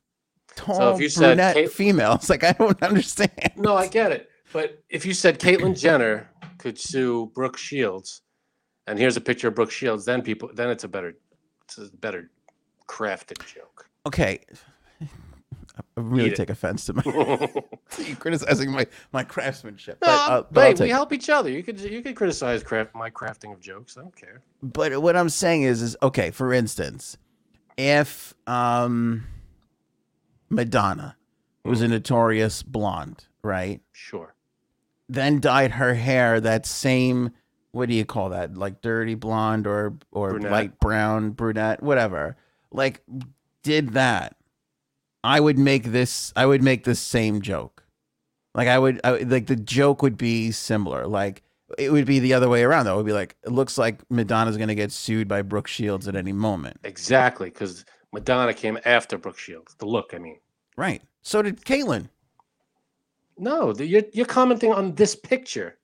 tall 0.56 0.94
if 0.94 1.00
you 1.00 1.08
said 1.08 1.26
brunette 1.36 1.54
Cait- 1.54 1.72
females. 1.72 2.28
Like 2.30 2.44
I 2.44 2.52
don't 2.52 2.82
understand. 2.82 3.30
No, 3.56 3.76
I 3.76 3.86
get 3.88 4.12
it. 4.12 4.28
But 4.52 4.82
if 4.90 5.06
you 5.06 5.14
said 5.14 5.38
Caitlyn 5.40 5.78
Jenner 5.78 6.28
could 6.58 6.78
sue 6.78 7.30
Brooke 7.34 7.56
Shields, 7.56 8.22
and 8.86 8.98
here's 8.98 9.16
a 9.16 9.20
picture 9.20 9.48
of 9.48 9.54
Brooke 9.54 9.70
Shields, 9.70 10.04
then 10.04 10.20
people, 10.22 10.50
then 10.52 10.68
it's 10.70 10.84
a 10.84 10.88
better, 10.88 11.14
it's 11.64 11.78
a 11.78 11.88
better 11.96 12.30
crafted 12.86 13.38
joke. 13.46 13.88
Okay, 14.06 14.40
I 15.00 15.06
really 15.96 16.26
Eat 16.28 16.32
it. 16.34 16.36
take 16.36 16.50
offense 16.50 16.84
to 16.86 16.92
my 16.92 17.02
you 17.98 18.14
criticizing 18.16 18.70
my 18.70 18.86
my 19.12 19.24
craftsmanship. 19.24 19.98
No, 20.02 20.06
But, 20.06 20.30
uh, 20.30 20.42
but, 20.50 20.78
hey, 20.78 20.84
we 20.84 20.90
it. 20.90 20.92
help 20.92 21.12
each 21.14 21.30
other. 21.30 21.48
You 21.50 21.62
could 21.62 21.80
you 21.80 22.02
could 22.02 22.14
criticize 22.14 22.62
craft 22.62 22.94
my 22.94 23.08
crafting 23.08 23.52
of 23.54 23.60
jokes. 23.60 23.96
I 23.96 24.02
don't 24.02 24.14
care. 24.14 24.42
but 24.62 25.00
what 25.00 25.16
I'm 25.16 25.30
saying 25.30 25.62
is, 25.62 25.80
is 25.80 25.96
okay. 26.02 26.30
For 26.30 26.52
instance, 26.52 27.16
if 27.78 28.34
um, 28.46 29.24
Madonna 30.52 31.16
who 31.64 31.70
was 31.70 31.80
a 31.80 31.88
notorious 31.88 32.62
blonde, 32.62 33.26
right? 33.42 33.80
Sure. 33.92 34.34
then 35.08 35.40
dyed 35.40 35.72
her 35.72 35.94
hair 35.94 36.40
that 36.40 36.66
same 36.66 37.30
what 37.72 37.88
do 37.88 37.94
you 37.94 38.04
call 38.04 38.28
that? 38.30 38.54
Like 38.56 38.82
dirty 38.82 39.14
blonde 39.14 39.66
or 39.66 39.94
or 40.10 40.30
Brunette. 40.30 40.52
light 40.52 40.80
brown 40.80 41.30
brunette 41.30 41.82
whatever. 41.82 42.36
Like 42.70 43.02
did 43.62 43.90
that. 43.94 44.36
I 45.24 45.40
would 45.40 45.58
make 45.58 45.84
this 45.84 46.32
i 46.36 46.44
would 46.44 46.62
make 46.62 46.84
the 46.84 46.94
same 46.94 47.40
joke. 47.40 47.84
Like 48.54 48.68
i 48.68 48.78
would, 48.78 49.00
I 49.04 49.18
like 49.18 49.46
the 49.46 49.56
joke 49.56 50.02
would 50.02 50.18
be 50.18 50.50
similar. 50.50 51.06
Like 51.06 51.42
it 51.78 51.90
would 51.90 52.04
be 52.04 52.18
the 52.18 52.34
other 52.34 52.48
way 52.48 52.62
around 52.62 52.84
though. 52.84 52.94
It 52.94 52.98
would 52.98 53.06
be 53.06 53.12
like 53.14 53.36
it 53.44 53.52
looks 53.52 53.78
like 53.78 54.02
madonna's 54.10 54.58
going 54.58 54.68
to 54.68 54.74
get 54.74 54.92
sued 54.92 55.26
by 55.26 55.40
brooke 55.40 55.68
shields 55.68 56.06
at 56.08 56.16
any 56.16 56.32
moment. 56.32 56.78
Exactly, 56.84 57.48
because 57.48 57.86
Madonna 58.12 58.52
came 58.54 58.78
after 58.84 59.16
Brooke 59.18 59.38
Shields. 59.38 59.74
The 59.76 59.86
look, 59.86 60.12
I 60.14 60.18
mean. 60.18 60.38
right 60.76 61.02
so 61.22 61.42
did 61.42 61.64
caitlyn 61.64 62.08
No, 63.38 63.72
the, 63.72 63.86
you're 63.86 64.02
you're 64.12 64.26
commenting 64.26 64.72
on 64.72 64.94
this 64.94 65.14
picture. 65.14 65.78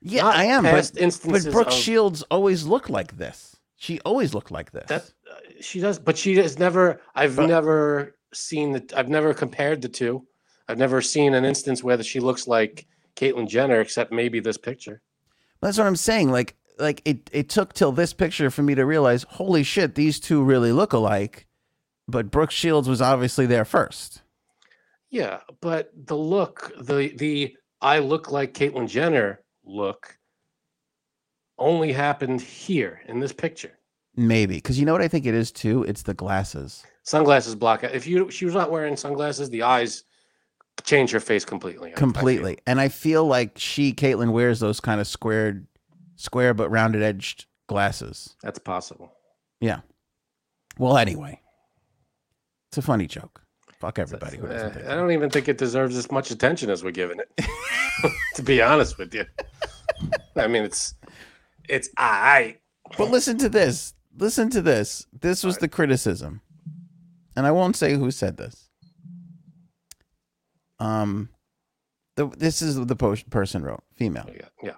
yeah 0.00 0.26
i 0.26 0.44
am 0.44 0.62
but, 0.62 0.92
but 1.24 1.52
brooke 1.52 1.68
of- 1.68 1.72
shields 1.72 2.22
always 2.30 2.64
looked 2.64 2.90
like 2.90 3.16
this 3.16 3.56
she 3.76 4.00
always 4.00 4.34
looked 4.34 4.50
like 4.50 4.72
this 4.72 4.86
That 4.88 5.02
uh, 5.30 5.36
she 5.60 5.78
does, 5.80 5.98
but 6.00 6.18
she 6.18 6.34
has 6.36 6.58
never. 6.58 7.00
I've 7.14 7.36
But- 7.36 7.46
never 7.46 8.16
seen 8.34 8.72
the. 8.72 8.82
I've 8.96 9.08
never 9.08 9.32
compared 9.32 9.82
the 9.82 9.88
two. 9.88 10.26
I've 10.68 10.78
never 10.78 11.00
seen 11.00 11.32
an 11.34 11.44
instance 11.44 11.82
where 11.84 12.02
she 12.02 12.18
looks 12.18 12.48
like 12.48 12.86
Caitlyn 13.14 13.48
Jenner, 13.48 13.80
except 13.80 14.12
maybe 14.12 14.40
this 14.40 14.58
picture. 14.58 15.00
That's 15.62 15.78
what 15.78 15.86
I'm 15.86 15.96
saying. 15.96 16.30
Like, 16.32 16.56
like 16.78 17.02
it, 17.04 17.30
it 17.32 17.48
took 17.48 17.72
till 17.72 17.92
this 17.92 18.12
picture 18.12 18.50
for 18.50 18.62
me 18.64 18.74
to 18.74 18.84
realize, 18.84 19.22
holy 19.28 19.62
shit, 19.62 19.94
these 19.94 20.18
two 20.20 20.42
really 20.42 20.72
look 20.72 20.92
alike. 20.92 21.46
But 22.08 22.30
Brooke 22.30 22.50
Shields 22.50 22.88
was 22.88 23.02
obviously 23.02 23.46
there 23.46 23.64
first. 23.66 24.22
Yeah, 25.10 25.40
but 25.60 25.90
the 25.94 26.16
look, 26.16 26.72
the 26.80 27.12
the 27.16 27.56
I 27.80 27.98
look 28.00 28.30
like 28.30 28.54
Caitlyn 28.54 28.88
Jenner 28.88 29.40
look, 29.64 30.18
only 31.58 31.92
happened 31.92 32.40
here 32.40 33.00
in 33.06 33.20
this 33.20 33.32
picture. 33.32 33.72
Maybe. 34.16 34.56
Because 34.56 34.78
you 34.80 34.86
know 34.86 34.92
what 34.92 35.02
I 35.02 35.08
think 35.08 35.26
it 35.26 35.34
is 35.34 35.52
too? 35.52 35.84
It's 35.84 36.02
the 36.02 36.14
glasses. 36.14 36.84
Sunglasses 37.04 37.54
block 37.54 37.84
out. 37.84 37.92
If 37.94 38.06
you 38.06 38.30
she 38.30 38.44
was 38.44 38.54
not 38.54 38.70
wearing 38.70 38.96
sunglasses, 38.96 39.48
the 39.50 39.62
eyes 39.62 40.04
change 40.84 41.10
her 41.12 41.20
face 41.20 41.44
completely. 41.44 41.90
I- 41.90 41.92
I. 41.92 41.96
Completely. 41.96 42.58
And 42.66 42.80
I 42.80 42.88
feel 42.88 43.24
like 43.26 43.58
she, 43.58 43.92
Caitlyn, 43.92 44.32
wears 44.32 44.60
those 44.60 44.80
kind 44.80 45.00
of 45.00 45.06
squared, 45.06 45.66
square 46.16 46.52
but 46.54 46.70
rounded 46.70 47.02
edged 47.02 47.46
glasses. 47.66 48.34
That's 48.42 48.58
possible. 48.58 49.12
Yeah. 49.60 49.80
Well, 50.78 50.96
anyway, 50.98 51.40
it's 52.68 52.78
a 52.78 52.82
funny 52.82 53.06
joke. 53.06 53.42
Fuck 53.80 53.98
everybody 53.98 54.36
who 54.38 54.46
doesn't 54.48 54.70
Eh, 54.70 54.74
think 54.74 54.86
I 54.86 54.94
don't 54.96 55.12
even 55.12 55.30
think 55.30 55.48
it 55.48 55.56
deserves 55.58 55.96
as 55.96 56.10
much 56.10 56.30
attention 56.32 56.68
as 56.68 56.82
we're 56.82 56.90
giving 56.90 57.18
it. 57.20 57.46
to 58.34 58.42
be 58.42 58.60
honest 58.60 58.98
with 58.98 59.14
you, 59.14 59.24
I 60.36 60.48
mean 60.48 60.64
it's 60.64 60.94
it's 61.68 61.88
I. 61.96 62.56
But 62.96 63.10
listen 63.10 63.38
to 63.38 63.48
this. 63.48 63.94
Listen 64.16 64.50
to 64.50 64.60
this. 64.62 65.06
This 65.12 65.44
was 65.44 65.58
the 65.58 65.68
criticism. 65.68 66.40
And 67.36 67.46
I 67.46 67.52
won't 67.52 67.76
say 67.76 67.94
who 67.94 68.10
said 68.10 68.36
this. 68.36 68.68
Um 70.80 71.28
the, 72.16 72.26
this 72.36 72.60
is 72.62 72.76
what 72.78 72.88
the 72.88 72.96
po- 72.96 73.14
person 73.30 73.62
wrote, 73.62 73.84
female. 73.96 74.28
Yeah, 74.34 74.48
yeah. 74.62 74.72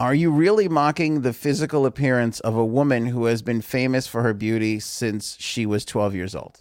Are 0.00 0.14
you 0.14 0.30
really 0.30 0.68
mocking 0.68 1.20
the 1.20 1.34
physical 1.34 1.84
appearance 1.84 2.40
of 2.40 2.56
a 2.56 2.64
woman 2.64 3.06
who 3.06 3.26
has 3.26 3.42
been 3.42 3.60
famous 3.60 4.06
for 4.06 4.22
her 4.22 4.32
beauty 4.32 4.80
since 4.80 5.36
she 5.38 5.66
was 5.66 5.84
12 5.84 6.14
years 6.14 6.34
old? 6.34 6.60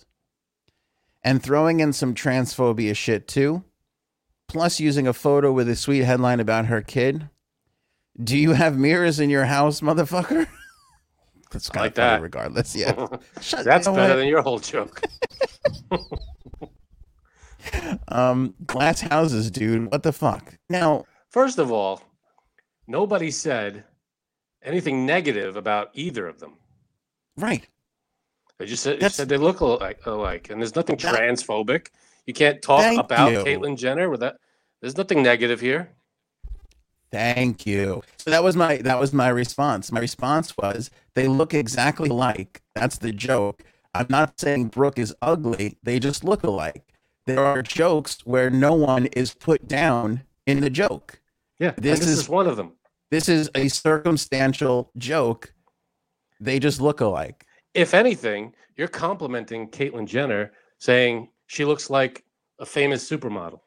And 1.23 1.41
throwing 1.43 1.79
in 1.79 1.93
some 1.93 2.15
transphobia 2.15 2.95
shit 2.95 3.27
too? 3.27 3.63
Plus 4.47 4.79
using 4.79 5.07
a 5.07 5.13
photo 5.13 5.51
with 5.51 5.69
a 5.69 5.75
sweet 5.75 6.03
headline 6.03 6.39
about 6.39 6.65
her 6.65 6.81
kid? 6.81 7.29
Do 8.21 8.37
you 8.37 8.51
have 8.53 8.77
mirrors 8.77 9.19
in 9.19 9.29
your 9.29 9.45
house, 9.45 9.81
motherfucker? 9.81 10.47
That's 11.51 11.69
kind 11.69 11.83
like 11.83 11.91
of 11.91 11.95
that. 11.95 12.21
regardless. 12.21 12.75
Yeah. 12.75 12.91
That's 13.63 13.87
better 13.87 14.15
than 14.15 14.27
your 14.27 14.41
whole 14.41 14.59
joke. 14.59 15.01
um 18.07 18.53
glass 18.65 19.01
houses, 19.01 19.51
dude. 19.51 19.91
What 19.91 20.03
the 20.03 20.11
fuck? 20.11 20.57
Now, 20.69 21.05
First 21.29 21.59
of 21.59 21.71
all, 21.71 22.01
nobody 22.87 23.31
said 23.31 23.85
anything 24.63 25.05
negative 25.05 25.55
about 25.55 25.89
either 25.93 26.27
of 26.27 26.39
them. 26.39 26.57
right. 27.37 27.67
They 28.61 28.67
just 28.67 28.83
said, 28.83 29.11
said 29.11 29.27
they 29.27 29.37
look 29.37 29.61
alike, 29.61 30.05
alike, 30.05 30.51
and 30.51 30.61
there's 30.61 30.75
nothing 30.75 30.95
That- 30.97 31.15
transphobic. 31.15 31.87
You 32.27 32.33
can't 32.35 32.61
talk 32.61 32.95
about 33.03 33.31
you. 33.31 33.39
Caitlyn 33.39 33.75
Jenner 33.75 34.07
with 34.07 34.19
that. 34.19 34.35
There's 34.81 34.95
nothing 34.95 35.23
negative 35.23 35.59
here. 35.59 35.89
Thank 37.11 37.65
you. 37.65 38.03
So 38.17 38.29
that 38.29 38.43
was 38.43 38.55
my 38.55 38.77
that 38.77 38.99
was 38.99 39.13
my 39.13 39.29
response. 39.29 39.91
My 39.91 39.99
response 39.99 40.55
was 40.57 40.91
they 41.15 41.27
look 41.27 41.55
exactly 41.55 42.09
alike. 42.09 42.61
That's 42.75 42.99
the 42.99 43.11
joke. 43.11 43.63
I'm 43.95 44.05
not 44.09 44.39
saying 44.39 44.67
Brooke 44.67 44.99
is 44.99 45.11
ugly. 45.23 45.79
They 45.81 45.97
just 45.99 46.23
look 46.23 46.43
alike. 46.43 46.83
There 47.25 47.43
are 47.43 47.63
jokes 47.63 48.19
where 48.27 48.51
no 48.51 48.75
one 48.75 49.07
is 49.07 49.33
put 49.33 49.67
down 49.67 50.21
in 50.45 50.59
the 50.59 50.69
joke. 50.69 51.19
Yeah, 51.57 51.71
This 51.77 52.01
this, 52.01 52.09
is- 52.09 52.19
is, 52.19 52.29
one 52.29 52.45
of 52.45 52.57
them. 52.57 52.73
This 53.09 53.27
is 53.27 53.49
a 53.55 53.69
circumstantial 53.69 54.91
joke. 54.97 55.51
They 56.39 56.59
just 56.59 56.79
look 56.79 57.01
alike. 57.01 57.47
If 57.73 57.93
anything, 57.93 58.53
you're 58.75 58.87
complimenting 58.87 59.69
Caitlyn 59.69 60.07
Jenner, 60.07 60.51
saying 60.77 61.29
she 61.47 61.65
looks 61.65 61.89
like 61.89 62.23
a 62.59 62.65
famous 62.65 63.07
supermodel. 63.09 63.59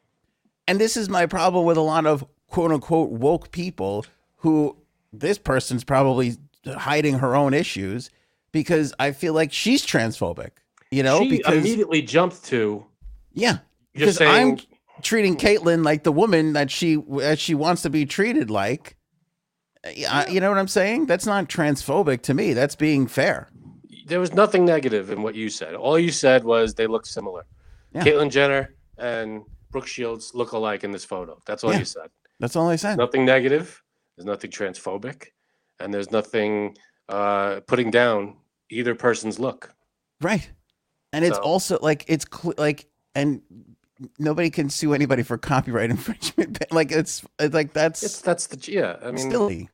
And 0.67 0.81
this 0.81 0.97
is 0.97 1.09
my 1.09 1.27
problem 1.27 1.67
with 1.67 1.77
a 1.77 1.83
lot 1.83 2.07
of 2.07 2.25
quote 2.49 2.73
unquote 2.73 3.11
woke 3.11 3.51
people 3.51 4.07
who 4.37 4.77
this 5.13 5.39
person's 5.39 5.85
probably 5.85 6.37
hiding 6.67 7.19
her 7.19 7.35
own 7.35 7.55
issues 7.55 8.11
because 8.53 8.95
I 8.99 9.13
feel 9.13 9.35
like 9.35 9.53
she's 9.53 9.85
transphobic. 9.85 10.51
You 10.91 11.03
know, 11.03 11.21
she 11.21 11.29
because 11.29 11.59
immediately 11.59 12.03
jumped 12.03 12.45
to 12.47 12.85
yeah, 13.33 13.59
you're 13.95 14.07
because 14.07 14.17
saying 14.17 14.61
I'm 14.97 15.03
treating 15.03 15.35
hmm. 15.35 15.41
Caitlyn 15.41 15.85
like 15.85 16.05
the 16.05 16.13
woman 16.13 16.53
that 16.53 16.71
she 16.71 17.03
she 17.37 17.55
wants 17.55 17.83
to 17.83 17.91
be 17.91 18.07
treated 18.07 18.51
like. 18.51 18.97
Yeah, 19.95 20.27
you 20.31 20.41
know 20.41 20.49
what 20.49 20.59
I'm 20.59 20.69
saying? 20.69 21.07
That's 21.07 21.27
not 21.27 21.49
transphobic 21.49 22.23
to 22.23 22.33
me. 22.33 22.55
That's 22.55 22.75
being 22.75 23.07
fair. 23.07 23.49
There 24.05 24.21
was 24.21 24.33
nothing 24.33 24.65
negative 24.65 25.11
in 25.11 25.23
what 25.23 25.35
you 25.35 25.49
said. 25.51 25.75
All 25.75 25.99
you 25.99 26.11
said 26.11 26.45
was 26.45 26.75
they 26.75 26.87
look 26.87 27.07
similar. 27.07 27.45
Yeah. 27.93 28.05
Caitlyn 28.05 28.31
Jenner 28.31 28.75
and 28.99 29.43
Brooke 29.71 29.87
Shields 29.87 30.33
look 30.35 30.53
alike 30.53 30.85
in 30.85 30.91
this 30.93 31.05
photo. 31.05 31.41
That's 31.47 31.65
all 31.65 31.73
Yeah. 31.73 31.81
you 31.81 31.85
said. 31.85 32.09
That's 32.41 32.57
all 32.57 32.69
I 32.69 32.77
said. 32.77 32.99
Nothing 32.99 33.25
negative. 33.25 33.83
There's 34.17 34.27
nothing 34.27 34.51
transphobic, 34.51 35.27
and 35.81 35.93
there's 35.93 36.11
nothing 36.11 36.77
uh, 37.09 37.61
putting 37.67 37.91
down 37.91 38.37
either 38.71 38.95
person's 38.95 39.39
look. 39.39 39.73
Right. 40.21 40.49
And 41.13 41.25
it's 41.25 41.39
also 41.39 41.79
like 41.81 42.05
it's 42.09 42.25
cl- 42.33 42.55
like 42.59 42.87
and 43.15 43.43
nobody 44.19 44.51
can 44.51 44.69
sue 44.71 44.95
anybody 44.95 45.23
for 45.23 45.39
copyright 45.39 45.91
infringement. 45.97 46.65
Like 46.73 46.91
it's, 46.93 47.25
it's 47.39 47.55
like 47.55 47.73
that's 47.73 48.03
It's 48.03 48.21
that's 48.21 48.47
the 48.49 48.59
yeah. 48.73 48.97
I 49.03 49.11
mean, 49.13 49.31
silly. 49.31 49.69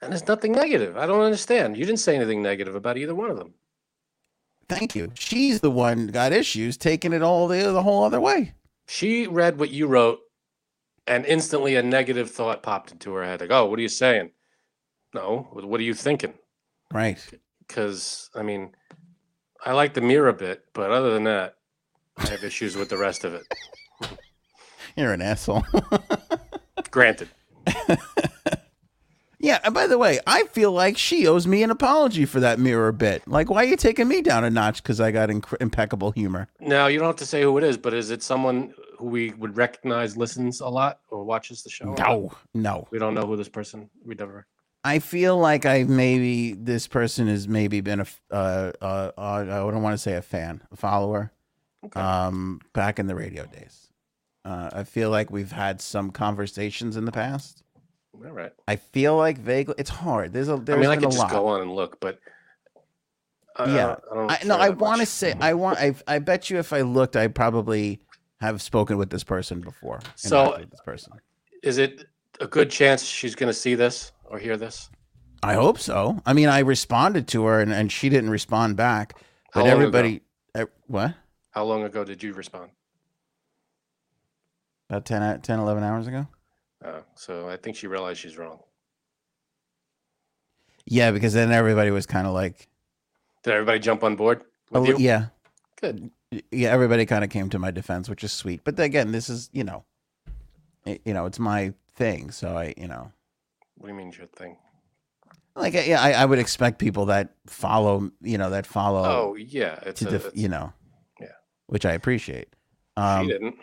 And 0.00 0.12
there's 0.12 0.26
nothing 0.26 0.52
negative. 0.52 0.96
I 0.96 1.06
don't 1.06 1.20
understand. 1.22 1.76
You 1.76 1.84
didn't 1.84 2.00
say 2.00 2.16
anything 2.16 2.42
negative 2.42 2.74
about 2.74 2.96
either 2.96 3.14
one 3.14 3.30
of 3.30 3.36
them. 3.36 3.54
Thank 4.68 4.94
you. 4.94 5.10
She's 5.14 5.60
the 5.60 5.70
one 5.70 6.08
got 6.08 6.32
issues 6.32 6.76
taking 6.76 7.12
it 7.12 7.22
all 7.22 7.48
the 7.48 7.72
the 7.72 7.82
whole 7.82 8.04
other 8.04 8.20
way. 8.20 8.54
She 8.88 9.26
read 9.26 9.58
what 9.58 9.70
you 9.70 9.86
wrote, 9.86 10.20
and 11.06 11.24
instantly 11.26 11.76
a 11.76 11.82
negative 11.82 12.30
thought 12.30 12.62
popped 12.62 12.92
into 12.92 13.12
her 13.14 13.24
head. 13.24 13.40
Like, 13.40 13.50
oh, 13.50 13.66
what 13.66 13.78
are 13.78 13.82
you 13.82 13.88
saying? 13.88 14.30
No, 15.12 15.48
what 15.52 15.80
are 15.80 15.84
you 15.84 15.94
thinking? 15.94 16.34
Right. 16.92 17.18
because 17.66 18.30
I 18.34 18.42
mean, 18.42 18.72
I 19.64 19.72
like 19.72 19.94
the 19.94 20.00
mirror 20.00 20.32
bit, 20.32 20.64
but 20.72 20.90
other 20.90 21.12
than 21.14 21.24
that, 21.24 21.54
I 22.16 22.28
have 22.28 22.44
issues 22.44 22.76
with 22.76 22.88
the 22.88 22.98
rest 22.98 23.24
of 23.24 23.34
it. 23.34 23.42
You're 24.96 25.12
an 25.12 25.22
asshole. 25.22 25.64
Granted, 26.90 27.28
yeah. 29.40 29.58
And 29.64 29.74
by 29.74 29.86
the 29.86 29.98
way, 29.98 30.20
I 30.26 30.44
feel 30.44 30.70
like 30.70 30.96
she 30.96 31.26
owes 31.26 31.46
me 31.46 31.62
an 31.62 31.70
apology 31.70 32.24
for 32.24 32.38
that 32.40 32.58
mirror 32.60 32.92
bit. 32.92 33.26
Like, 33.26 33.50
why 33.50 33.64
are 33.64 33.66
you 33.66 33.76
taking 33.76 34.06
me 34.06 34.22
down 34.22 34.44
a 34.44 34.50
notch 34.50 34.82
because 34.82 35.00
I 35.00 35.10
got 35.10 35.28
inc- 35.30 35.60
impeccable 35.60 36.12
humor? 36.12 36.48
now 36.60 36.86
you 36.86 36.98
don't 36.98 37.08
have 37.08 37.16
to 37.16 37.26
say 37.26 37.42
who 37.42 37.58
it 37.58 37.64
is, 37.64 37.76
but 37.76 37.92
is 37.92 38.10
it 38.10 38.22
someone 38.22 38.72
who 38.98 39.06
we 39.06 39.30
would 39.32 39.56
recognize, 39.56 40.16
listens 40.16 40.60
a 40.60 40.68
lot, 40.68 41.00
or 41.08 41.24
watches 41.24 41.62
the 41.62 41.70
show? 41.70 41.94
No, 41.94 42.32
no. 42.54 42.86
we 42.92 42.98
don't 42.98 43.14
know 43.14 43.26
who 43.26 43.36
this 43.36 43.48
person. 43.48 43.90
We 44.04 44.14
never. 44.14 44.46
I 44.84 44.98
feel 44.98 45.36
like 45.36 45.66
I 45.66 45.82
maybe 45.82 46.54
this 46.54 46.86
person 46.86 47.28
has 47.28 47.46
maybe 47.46 47.82
been 47.82 48.00
a 48.00 48.06
uh, 48.30 48.72
uh, 48.80 49.10
uh, 49.18 49.20
I 49.20 49.44
don't 49.44 49.82
want 49.82 49.94
to 49.94 49.98
say 49.98 50.14
a 50.14 50.22
fan, 50.22 50.62
a 50.70 50.76
follower. 50.76 51.32
Okay. 51.84 51.98
um, 51.98 52.60
back 52.74 52.98
in 52.98 53.06
the 53.06 53.14
radio 53.14 53.46
days. 53.46 53.88
Uh, 54.44 54.70
I 54.72 54.84
feel 54.84 55.10
like 55.10 55.30
we've 55.30 55.52
had 55.52 55.80
some 55.80 56.10
conversations 56.10 56.96
in 56.96 57.04
the 57.04 57.12
past. 57.12 57.62
All 58.14 58.30
right. 58.32 58.52
I 58.68 58.76
feel 58.76 59.16
like 59.16 59.38
vaguely 59.38 59.74
it's 59.78 59.90
hard. 59.90 60.32
There's 60.32 60.48
a 60.48 60.56
there's 60.56 60.76
I 60.76 60.80
mean, 60.80 60.90
I 60.90 60.96
could 60.96 61.04
just 61.04 61.18
lot. 61.18 61.30
go 61.30 61.46
on 61.46 61.62
and 61.62 61.72
look, 61.72 62.00
but 62.00 62.18
I, 63.56 63.74
Yeah. 63.74 63.96
I 64.10 64.14
don't. 64.14 64.30
I, 64.30 64.36
care 64.36 64.48
no, 64.48 64.56
I 64.56 64.68
want 64.70 65.00
to 65.00 65.06
say 65.06 65.34
I 65.40 65.54
want 65.54 65.78
I 65.78 65.94
I 66.06 66.18
bet 66.18 66.50
you 66.50 66.58
if 66.58 66.72
I 66.72 66.82
looked, 66.82 67.16
I 67.16 67.28
probably 67.28 68.00
have 68.40 68.60
spoken 68.60 68.96
with 68.98 69.10
this 69.10 69.24
person 69.24 69.60
before. 69.60 70.00
So- 70.16 70.64
this 70.70 70.80
person. 70.80 71.14
Is 71.62 71.76
it 71.76 72.06
a 72.40 72.46
good 72.46 72.70
chance 72.70 73.04
she's 73.04 73.34
going 73.34 73.48
to 73.48 73.54
see 73.58 73.74
this 73.74 74.12
or 74.24 74.38
hear 74.38 74.56
this? 74.56 74.88
I 75.42 75.54
hope 75.54 75.78
so. 75.78 76.20
I 76.24 76.32
mean, 76.32 76.48
I 76.48 76.60
responded 76.60 77.28
to 77.28 77.44
her 77.44 77.60
and, 77.60 77.72
and 77.72 77.92
she 77.92 78.08
didn't 78.08 78.30
respond 78.30 78.76
back. 78.76 79.18
How 79.52 79.62
But 79.62 79.70
everybody, 79.70 80.22
eh, 80.54 80.64
what? 80.86 81.14
How 81.50 81.64
long 81.64 81.82
ago 81.84 82.02
did 82.04 82.22
you 82.22 82.32
respond? 82.32 82.70
About 84.88 85.04
10, 85.04 85.40
10, 85.40 85.58
11 85.58 85.82
hours 85.82 86.06
ago? 86.06 86.26
Uh, 86.84 87.00
so 87.14 87.48
I 87.48 87.56
think 87.56 87.76
she 87.76 87.86
realized 87.86 88.20
she's 88.20 88.38
wrong. 88.38 88.60
Yeah, 90.86 91.10
because 91.10 91.32
then 91.34 91.52
everybody 91.52 91.90
was 91.90 92.06
kind 92.06 92.26
of 92.26 92.32
like, 92.32 92.68
Did 93.42 93.52
everybody 93.54 93.78
jump 93.78 94.02
on 94.02 94.16
board 94.16 94.42
with 94.70 94.82
oh, 94.82 94.84
you? 94.86 94.96
yeah, 94.98 95.26
Good. 95.80 96.10
yeah, 96.50 96.70
everybody 96.70 97.06
kind 97.06 97.22
of 97.22 97.30
came 97.30 97.48
to 97.50 97.58
my 97.58 97.70
defense, 97.70 98.08
which 98.08 98.24
is 98.24 98.32
sweet. 98.32 98.62
But 98.64 98.78
again, 98.80 99.12
this 99.12 99.28
is 99.28 99.50
you 99.52 99.62
know, 99.64 99.84
it, 100.86 101.00
you 101.04 101.12
know, 101.14 101.26
it's 101.26 101.38
my 101.38 101.74
thing, 101.94 102.30
so 102.30 102.56
I 102.56 102.74
you 102.76 102.88
know, 102.88 103.12
What 103.76 103.88
do 103.88 103.92
you 103.92 103.98
mean 103.98 104.12
your 104.16 104.26
thing? 104.28 104.56
like 105.56 105.74
yeah, 105.74 106.00
I, 106.00 106.12
I 106.12 106.24
would 106.24 106.38
expect 106.38 106.78
people 106.78 107.06
that 107.06 107.34
follow 107.46 108.10
you 108.22 108.38
know 108.38 108.50
that 108.50 108.66
follow 108.66 109.04
Oh 109.04 109.34
yeah, 109.36 109.78
it's, 109.84 110.00
to 110.00 110.08
a, 110.08 110.10
def- 110.12 110.26
it's 110.26 110.36
you 110.36 110.48
know, 110.48 110.72
yeah. 111.20 111.26
which 111.66 111.84
I 111.84 111.92
appreciate. 111.92 112.48
she 112.96 113.02
Um, 113.02 113.28
didn't. 113.28 113.56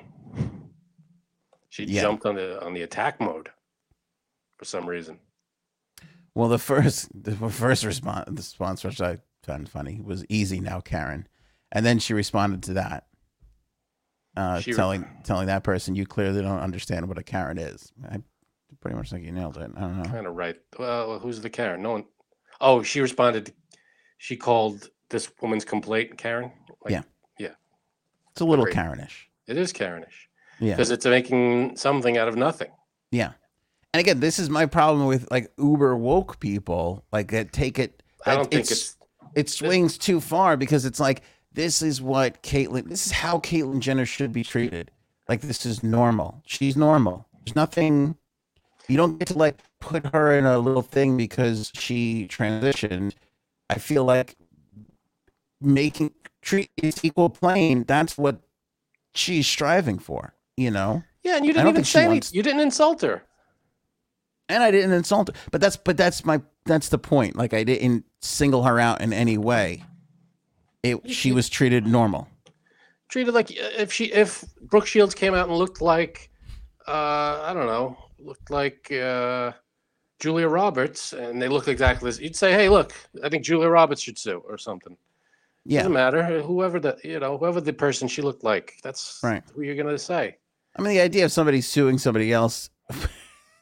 She 1.78 1.84
yeah. 1.86 2.02
jumped 2.02 2.26
on 2.26 2.34
the 2.34 2.60
on 2.66 2.74
the 2.74 2.82
attack 2.82 3.22
mode 3.22 3.50
for 4.58 4.66
some 4.66 4.90
reason. 4.90 5.20
well, 6.34 6.50
the 6.50 6.58
first 6.58 7.08
the 7.14 7.36
first 7.52 7.84
response 7.84 8.26
the 8.26 8.32
response 8.34 8.84
which 8.84 9.00
I 9.00 9.20
found 9.44 9.70
funny 9.70 10.02
was 10.04 10.26
easy 10.28 10.60
now, 10.60 10.80
Karen, 10.80 11.28
and 11.72 11.86
then 11.86 12.00
she 12.00 12.16
responded 12.16 12.64
to 12.64 12.74
that. 12.74 13.06
Uh, 14.36 14.60
She 14.60 14.72
re- 14.72 14.76
telling 14.76 15.08
telling 15.24 15.46
that 15.48 15.64
person 15.64 15.94
you 15.94 16.08
clearly 16.08 16.42
don't 16.42 16.58
understand 16.58 17.08
what 17.08 17.20
a 17.20 17.24
Karen 17.24 17.60
is. 17.60 17.92
I 18.10 18.24
pretty 18.82 18.98
much 18.98 19.12
think 19.12 19.24
you 19.24 19.32
nailed 19.32 19.58
it. 19.58 19.70
I 19.78 19.82
don't 19.82 20.02
know. 20.02 20.10
Kind 20.10 20.26
of 20.26 20.36
right. 20.36 20.56
Well, 20.80 21.20
who's 21.20 21.42
the 21.42 21.50
Karen? 21.52 21.84
No 21.84 21.92
one. 21.92 22.06
Oh, 22.60 22.82
she 22.82 23.02
responded. 23.02 23.54
She 24.18 24.36
called 24.36 24.90
this 25.10 25.30
woman's 25.44 25.64
complaint 25.64 26.18
Karen. 26.18 26.52
Like, 26.84 26.92
Yeah. 26.92 27.04
It's 28.32 28.42
a 28.42 28.46
little 28.46 28.66
Agreed. 28.66 28.78
Karenish. 28.78 29.26
It 29.48 29.58
is 29.58 29.74
Karenish 29.74 30.27
Yeah. 30.60 30.76
because 30.76 30.92
it's 30.92 31.06
making 31.06 31.78
something 31.78 32.18
out 32.18 32.28
of 32.28 32.36
nothing. 32.36 32.72
Yeah. 33.12 33.32
And 33.94 34.02
again, 34.02 34.20
this 34.20 34.40
is 34.40 34.50
my 34.50 34.66
problem 34.66 35.08
with 35.08 35.30
like 35.32 35.52
uber 35.58 35.96
woke 35.96 36.40
people, 36.40 37.04
like 37.12 37.32
that 37.32 37.54
take 37.54 37.80
it. 37.80 38.04
I 38.26 38.36
don't 38.36 38.50
think 38.50 38.70
it's. 38.70 38.96
it 39.36 39.50
swings 39.50 39.98
too 39.98 40.20
far 40.20 40.58
because 40.58 40.86
it's 40.86 41.00
like 41.00 41.22
this 41.54 41.82
is 41.82 42.02
what 42.02 42.44
Caitlyn. 42.44 42.90
This 42.90 43.08
is 43.08 43.12
how 43.12 43.40
Caitlyn 43.40 43.80
Jenner 43.80 44.06
should 44.06 44.32
be 44.34 44.44
treated. 44.44 44.92
Like 45.28 45.42
this 45.42 45.66
is 45.66 45.84
normal. 45.84 46.42
She's 46.46 46.76
normal. 46.76 47.28
There's 47.46 47.56
nothing. 47.56 48.16
You 48.88 48.98
don't 48.98 49.18
get 49.18 49.30
to 49.30 49.38
like 49.38 49.58
put 49.80 50.06
her 50.08 50.38
in 50.38 50.46
a 50.46 50.60
little 50.60 50.82
thing 50.82 51.18
because 51.18 51.72
she 51.74 52.28
transitioned. 52.30 53.14
I 53.70 53.80
feel 53.80 54.06
like 54.06 54.36
making 55.60 56.14
treat 56.42 56.72
is 56.78 57.04
equal 57.04 57.30
plane. 57.30 57.84
That's 57.84 58.18
what 58.18 58.42
she's 59.14 59.48
striving 59.48 60.00
for. 60.00 60.34
You 60.58 60.72
know. 60.72 61.04
Yeah, 61.24 61.38
and 61.38 61.46
you 61.46 61.54
didn't 61.54 61.68
even 61.70 61.84
say 61.84 62.00
anything. 62.02 62.12
wants- 62.16 62.34
You 62.34 62.42
didn't 62.44 62.62
insult 62.62 63.02
her. 63.02 63.24
and 64.50 64.64
I 64.64 64.72
didn't 64.72 64.92
insult 64.94 65.28
her. 65.30 65.34
But 65.52 65.62
that's 65.62 65.78
but 65.78 65.98
that's 65.98 66.26
my 66.26 66.42
that's 66.66 66.90
the 66.90 66.98
point. 66.98 67.36
Like 67.36 67.54
I 67.54 67.64
didn't 67.64 68.06
single 68.22 68.64
her 68.64 68.80
out 68.80 69.02
in 69.02 69.14
any 69.14 69.38
way. 69.38 69.84
It 70.84 71.10
she 71.10 71.32
was 71.32 71.50
treated 71.50 71.86
normal. 71.86 72.28
treated 73.10 73.34
like 73.34 73.52
if 73.52 73.92
she 73.94 74.06
if 74.06 74.44
Brooke 74.62 74.88
Shields 74.88 75.14
came 75.14 75.34
out 75.34 75.48
and 75.50 75.58
looked 75.58 75.82
like 75.82 76.30
uh 76.88 77.42
I 77.44 77.54
don't 77.54 77.66
know, 77.68 77.98
looked 78.20 78.50
like 78.50 78.92
uh 78.92 79.52
Julia 80.20 80.48
Roberts 80.48 81.14
and 81.14 81.40
they 81.42 81.48
looked 81.50 81.68
exactly 81.68 82.10
this, 82.10 82.20
you'd 82.20 82.36
say, 82.36 82.52
Hey, 82.54 82.70
look, 82.70 82.94
I 83.24 83.30
think 83.30 83.44
Julia 83.44 83.68
Roberts 83.70 84.02
should 84.02 84.18
sue 84.18 84.42
or 84.48 84.58
something. 84.58 84.98
Yeah. 85.66 85.80
Doesn't 85.82 85.94
matter. 85.94 86.42
Whoever 86.42 86.80
the 86.80 86.98
you 87.04 87.20
know, 87.20 87.38
whoever 87.38 87.60
the 87.60 87.74
person 87.74 88.08
she 88.08 88.22
looked 88.22 88.44
like, 88.46 88.76
that's 88.82 89.20
Right. 89.22 89.44
who 89.54 89.62
you're 89.64 89.76
gonna 89.76 89.98
say. 90.00 90.38
I 90.78 90.82
mean 90.82 90.94
the 90.94 91.02
idea 91.02 91.26
of 91.26 91.32
somebody 91.32 91.62
suing 91.62 91.98
somebody 91.98 92.32
else 92.32 92.70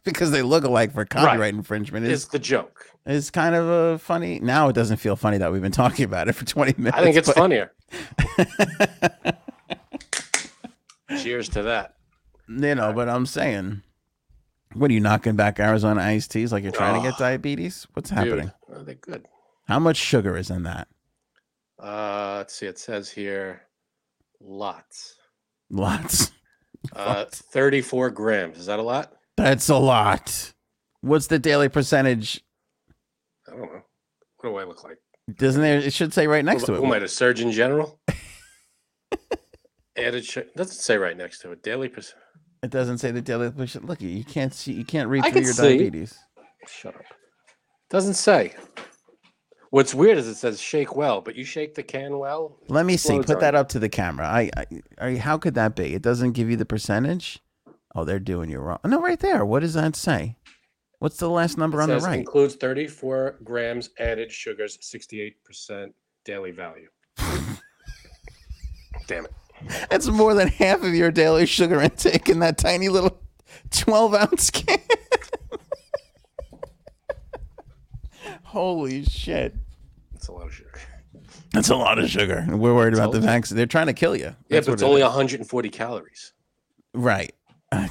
because 0.04 0.32
they 0.32 0.42
look 0.42 0.64
alike 0.64 0.94
for 0.94 1.06
copyright 1.06 1.54
infringement 1.54 2.06
Is 2.06 2.24
is 2.24 2.28
the 2.30 2.40
joke. 2.40 2.86
is 3.06 3.32
kind 3.32 3.56
of 3.56 3.68
a 3.68 4.00
funny 4.00 4.40
now 4.40 4.70
it 4.70 4.74
doesn't 4.74 4.98
feel 4.98 5.16
funny 5.16 5.38
that 5.38 5.52
we've 5.52 5.62
been 5.62 5.72
talking 5.72 6.06
about 6.06 6.28
it 6.28 6.34
for 6.34 6.46
20 6.46 6.76
minutes. 6.78 6.98
I 6.98 7.04
think 7.04 7.16
it's 7.16 7.28
but- 7.30 7.36
funnier. 7.38 7.72
Cheers 11.22 11.50
to 11.50 11.64
that. 11.64 11.96
you 12.48 12.76
know, 12.76 12.94
but 12.94 13.10
I'm 13.10 13.26
saying 13.26 13.82
What 14.74 14.92
are 14.92 14.94
you 14.94 15.00
knocking 15.00 15.36
back 15.36 15.60
Arizona 15.60 16.02
iced 16.02 16.32
teas 16.32 16.52
like 16.52 16.64
you're 16.64 16.72
trying 16.72 17.02
to 17.02 17.08
get 17.08 17.16
Oh, 17.16 17.20
diabetes? 17.20 17.88
What's 17.94 18.10
happening? 18.10 18.52
Dude, 18.68 18.78
are 18.78 18.84
they 18.84 18.96
good? 18.96 19.26
How 19.68 19.80
much 19.80 19.98
sugar 19.98 20.38
is 20.38 20.50
in 20.50 20.64
that? 20.64 20.88
Uh, 21.82 22.36
let's 22.38 22.56
see. 22.56 22.68
It 22.68 22.78
says 22.80 23.10
here, 23.10 23.64
lots. 24.40 25.16
Lots. 25.70 26.32
Uh, 26.94 27.26
34 27.30 28.10
grams. 28.12 28.58
Is 28.58 28.66
that 28.66 28.80
a 28.80 28.84
lot? 28.84 29.14
That's 29.38 29.70
a 29.70 29.78
lot. 29.78 30.54
What's 31.02 31.28
the 31.28 31.40
daily 31.40 31.70
percentage? 31.70 32.44
I 33.48 33.52
don't 33.52 33.62
know. 33.62 33.82
What 34.38 34.50
do 34.50 34.56
I 34.58 34.64
look 34.64 34.84
like? 34.84 34.98
Doesn't 35.38 35.62
there? 35.62 35.80
It 35.80 35.94
should 35.94 36.14
say 36.14 36.28
right 36.28 36.46
next 36.46 36.62
who, 36.62 36.68
to 36.68 36.74
it. 36.74 36.78
Who 36.78 36.86
am 36.86 36.92
I, 36.92 37.00
the 37.00 37.08
Surgeon 37.08 37.52
General? 37.52 38.00
Added 39.98 40.26
sh- 40.26 40.40
doesn't 40.56 40.76
say 40.76 40.98
right 40.98 41.16
next 41.18 41.40
to 41.40 41.52
it. 41.52 41.64
Daily 41.64 41.88
percent. 41.90 42.22
It 42.62 42.70
doesn't 42.70 42.98
say 42.98 43.12
the 43.12 43.22
daily 43.22 43.50
percent. 43.52 43.86
Look, 43.86 44.02
you 44.02 44.24
can't 44.24 44.54
see. 44.54 44.74
You 44.74 44.86
can't 44.86 45.10
read 45.10 45.24
I 45.24 45.32
through 45.32 45.42
can 45.42 45.44
your 45.44 45.54
see. 45.54 45.78
diabetes. 45.78 46.18
Shut 46.68 46.96
up. 46.96 47.04
Doesn't 47.90 48.16
say. 48.16 48.54
What's 49.76 49.94
weird 49.94 50.18
is 50.18 50.26
it 50.26 50.36
says 50.36 50.62
shake 50.62 50.96
well, 50.96 51.20
but 51.20 51.36
you 51.36 51.44
shake 51.44 51.76
the 51.76 51.84
can 51.84 52.18
well. 52.18 52.56
Let 52.70 52.86
me 52.86 52.96
see. 52.96 53.18
Put 53.18 53.30
on 53.30 53.40
that 53.42 53.56
up 53.56 53.68
to 53.70 53.80
the 53.80 53.90
camera. 53.90 54.26
I, 54.26 54.50
I, 54.56 54.66
I. 54.98 55.16
How 55.18 55.38
could 55.38 55.56
that 55.56 55.76
be? 55.76 55.94
It 55.94 56.02
doesn't 56.02 56.32
give 56.32 56.50
you 56.50 56.56
the 56.56 56.64
percentage. 56.66 57.40
Oh, 57.94 58.06
they're 58.06 58.22
doing 58.22 58.50
you 58.50 58.60
wrong. 58.60 58.80
No, 58.86 59.02
right 59.02 59.20
there. 59.20 59.44
What 59.46 59.60
does 59.60 59.74
that 59.74 59.98
say? 59.98 60.38
What's 61.00 61.18
the 61.18 61.30
last 61.30 61.58
number 61.58 61.82
It 61.82 61.84
on 61.84 61.90
the 61.90 62.00
right? 62.00 62.20
includes 62.20 62.56
34 62.56 63.40
grams 63.44 63.90
added 64.00 64.32
sugars, 64.32 64.78
68% 64.78 65.92
daily 66.24 66.52
value. 66.52 66.88
Damn 69.08 69.26
it. 69.26 69.34
That's 69.90 70.08
more 70.08 70.34
than 70.36 70.48
half 70.48 70.84
of 70.84 70.96
your 70.96 71.12
daily 71.12 71.46
sugar 71.46 71.82
intake 71.82 72.30
in 72.30 72.40
that 72.40 72.58
tiny 72.58 72.88
little 72.88 73.20
twelve 73.72 74.14
ounce 74.14 74.52
can. 74.52 74.80
Holy 78.44 79.04
shit. 79.04 79.58
It's 80.26 80.30
a 80.30 80.34
lot 80.34 80.48
of 80.48 80.54
sugar. 80.56 80.72
That's 81.54 81.70
a 81.70 81.76
lot 81.76 82.00
of 82.00 82.10
sugar. 82.10 82.46
We're 82.50 82.74
worried 82.74 82.96
about 82.96 83.12
the 83.12 83.20
vaccine. 83.20 83.56
They're 83.58 83.68
trying 83.68 83.86
to 83.88 83.94
kill 83.94 84.16
you. 84.16 84.24
Yeah, 84.26 84.34
That's 84.50 84.66
but 84.66 84.72
what 84.72 84.74
it's 84.74 84.82
it 84.82 84.86
only 84.88 85.02
is. 85.02 85.06
140 85.06 85.70
calories. 85.70 86.34
right. 86.94 87.34
I 87.72 87.88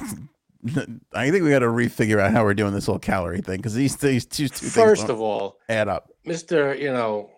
think 1.29 1.43
we 1.43 1.49
got 1.51 1.59
to 1.59 1.67
refigure 1.67 2.19
out 2.19 2.31
how 2.31 2.43
we're 2.43 2.55
doing 2.55 2.73
this 2.73 2.87
whole 2.87 2.97
calorie 2.99 3.41
thing 3.41 3.57
because 3.57 3.73
these 3.75 3.95
these 3.97 4.25
two, 4.25 4.47
two 4.49 4.65
First 4.65 5.01
things 5.03 5.09
of 5.11 5.21
all, 5.21 5.57
don't 5.69 5.77
add 5.77 5.87
up. 5.87 6.09
Mr. 6.27 6.77
You 6.79 6.91
know, 6.91 7.29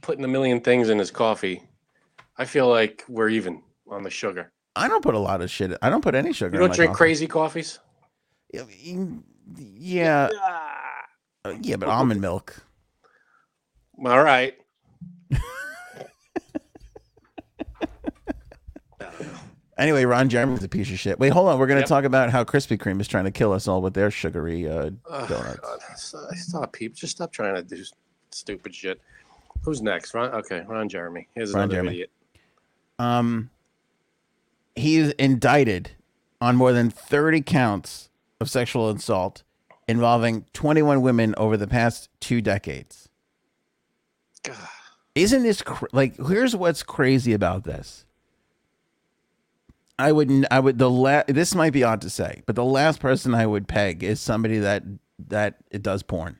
putting 0.00 0.24
a 0.24 0.28
million 0.28 0.60
things 0.60 0.88
in 0.88 0.98
his 0.98 1.10
coffee, 1.10 1.62
I 2.38 2.44
feel 2.44 2.68
like 2.68 3.04
we're 3.08 3.28
even 3.30 3.62
on 3.90 4.02
the 4.04 4.10
sugar. 4.10 4.52
I 4.76 4.86
don't 4.88 5.02
put 5.02 5.14
a 5.14 5.18
lot 5.18 5.42
of 5.42 5.50
shit. 5.50 5.76
I 5.82 5.90
don't 5.90 6.02
put 6.02 6.14
any 6.14 6.32
sugar. 6.32 6.56
You 6.56 6.62
in 6.62 6.68
don't 6.68 6.70
my 6.70 6.76
drink 6.76 6.90
coffee. 6.90 6.98
crazy 6.98 7.26
coffees? 7.26 7.78
Yeah, 9.58 10.28
uh, 11.44 11.54
yeah, 11.60 11.76
but 11.76 11.88
almond 11.88 12.20
milk. 12.20 12.64
All 14.04 14.22
right. 14.22 14.54
Anyway, 19.78 20.04
Ron 20.04 20.28
Jeremy's 20.28 20.62
a 20.62 20.68
piece 20.68 20.90
of 20.90 20.98
shit. 20.98 21.18
Wait, 21.18 21.32
hold 21.32 21.48
on. 21.48 21.58
We're 21.58 21.66
going 21.66 21.78
to 21.78 21.80
Yep. 21.82 21.88
talk 21.88 22.04
about 22.04 22.30
how 22.30 22.44
Krispy 22.44 22.78
Kreme 22.78 23.00
is 23.00 23.08
trying 23.08 23.24
to 23.24 23.30
kill 23.30 23.52
us 23.52 23.66
all 23.66 23.80
with 23.80 23.94
their 23.94 24.10
sugary 24.10 24.68
uh, 24.68 24.90
Oh, 25.06 25.26
donuts. 25.26 25.56
God. 25.60 25.78
Stop, 25.96 26.34
stop, 26.34 26.72
peep. 26.72 26.94
Just 26.94 27.16
stop 27.16 27.32
trying 27.32 27.54
to 27.54 27.62
do 27.62 27.82
stupid 28.30 28.74
shit. 28.74 29.00
Who's 29.62 29.80
next? 29.80 30.12
Ron? 30.14 30.30
Okay, 30.30 30.62
Ron 30.68 30.88
Jeremy. 30.88 31.26
Here's 31.34 31.52
Ron 31.52 31.62
another 31.64 31.74
Jeremy. 31.76 31.90
idiot. 31.94 32.10
Um, 32.98 33.50
he's 34.76 35.10
indicted 35.12 35.92
on 36.40 36.54
more 36.56 36.72
than 36.72 36.90
30 36.90 37.40
counts 37.40 38.10
of 38.40 38.50
sexual 38.50 38.90
assault 38.90 39.42
involving 39.88 40.44
21 40.52 41.00
women 41.00 41.34
over 41.38 41.56
the 41.56 41.66
past 41.66 42.08
two 42.20 42.40
decades. 42.42 43.08
God. 44.42 44.56
Isn't 45.14 45.42
this 45.42 45.62
cr- 45.62 45.86
like? 45.92 46.16
Here's 46.16 46.56
what's 46.56 46.82
crazy 46.82 47.32
about 47.32 47.64
this. 47.64 48.04
I 49.98 50.10
would, 50.10 50.46
I 50.50 50.58
would 50.58 50.78
the 50.78 50.90
last, 50.90 51.28
This 51.28 51.54
might 51.54 51.72
be 51.72 51.84
odd 51.84 52.00
to 52.00 52.10
say, 52.10 52.42
but 52.46 52.56
the 52.56 52.64
last 52.64 52.98
person 52.98 53.34
I 53.34 53.46
would 53.46 53.68
peg 53.68 54.02
is 54.02 54.20
somebody 54.20 54.58
that 54.58 54.82
that 55.28 55.56
it 55.70 55.82
does 55.82 56.02
porn, 56.02 56.38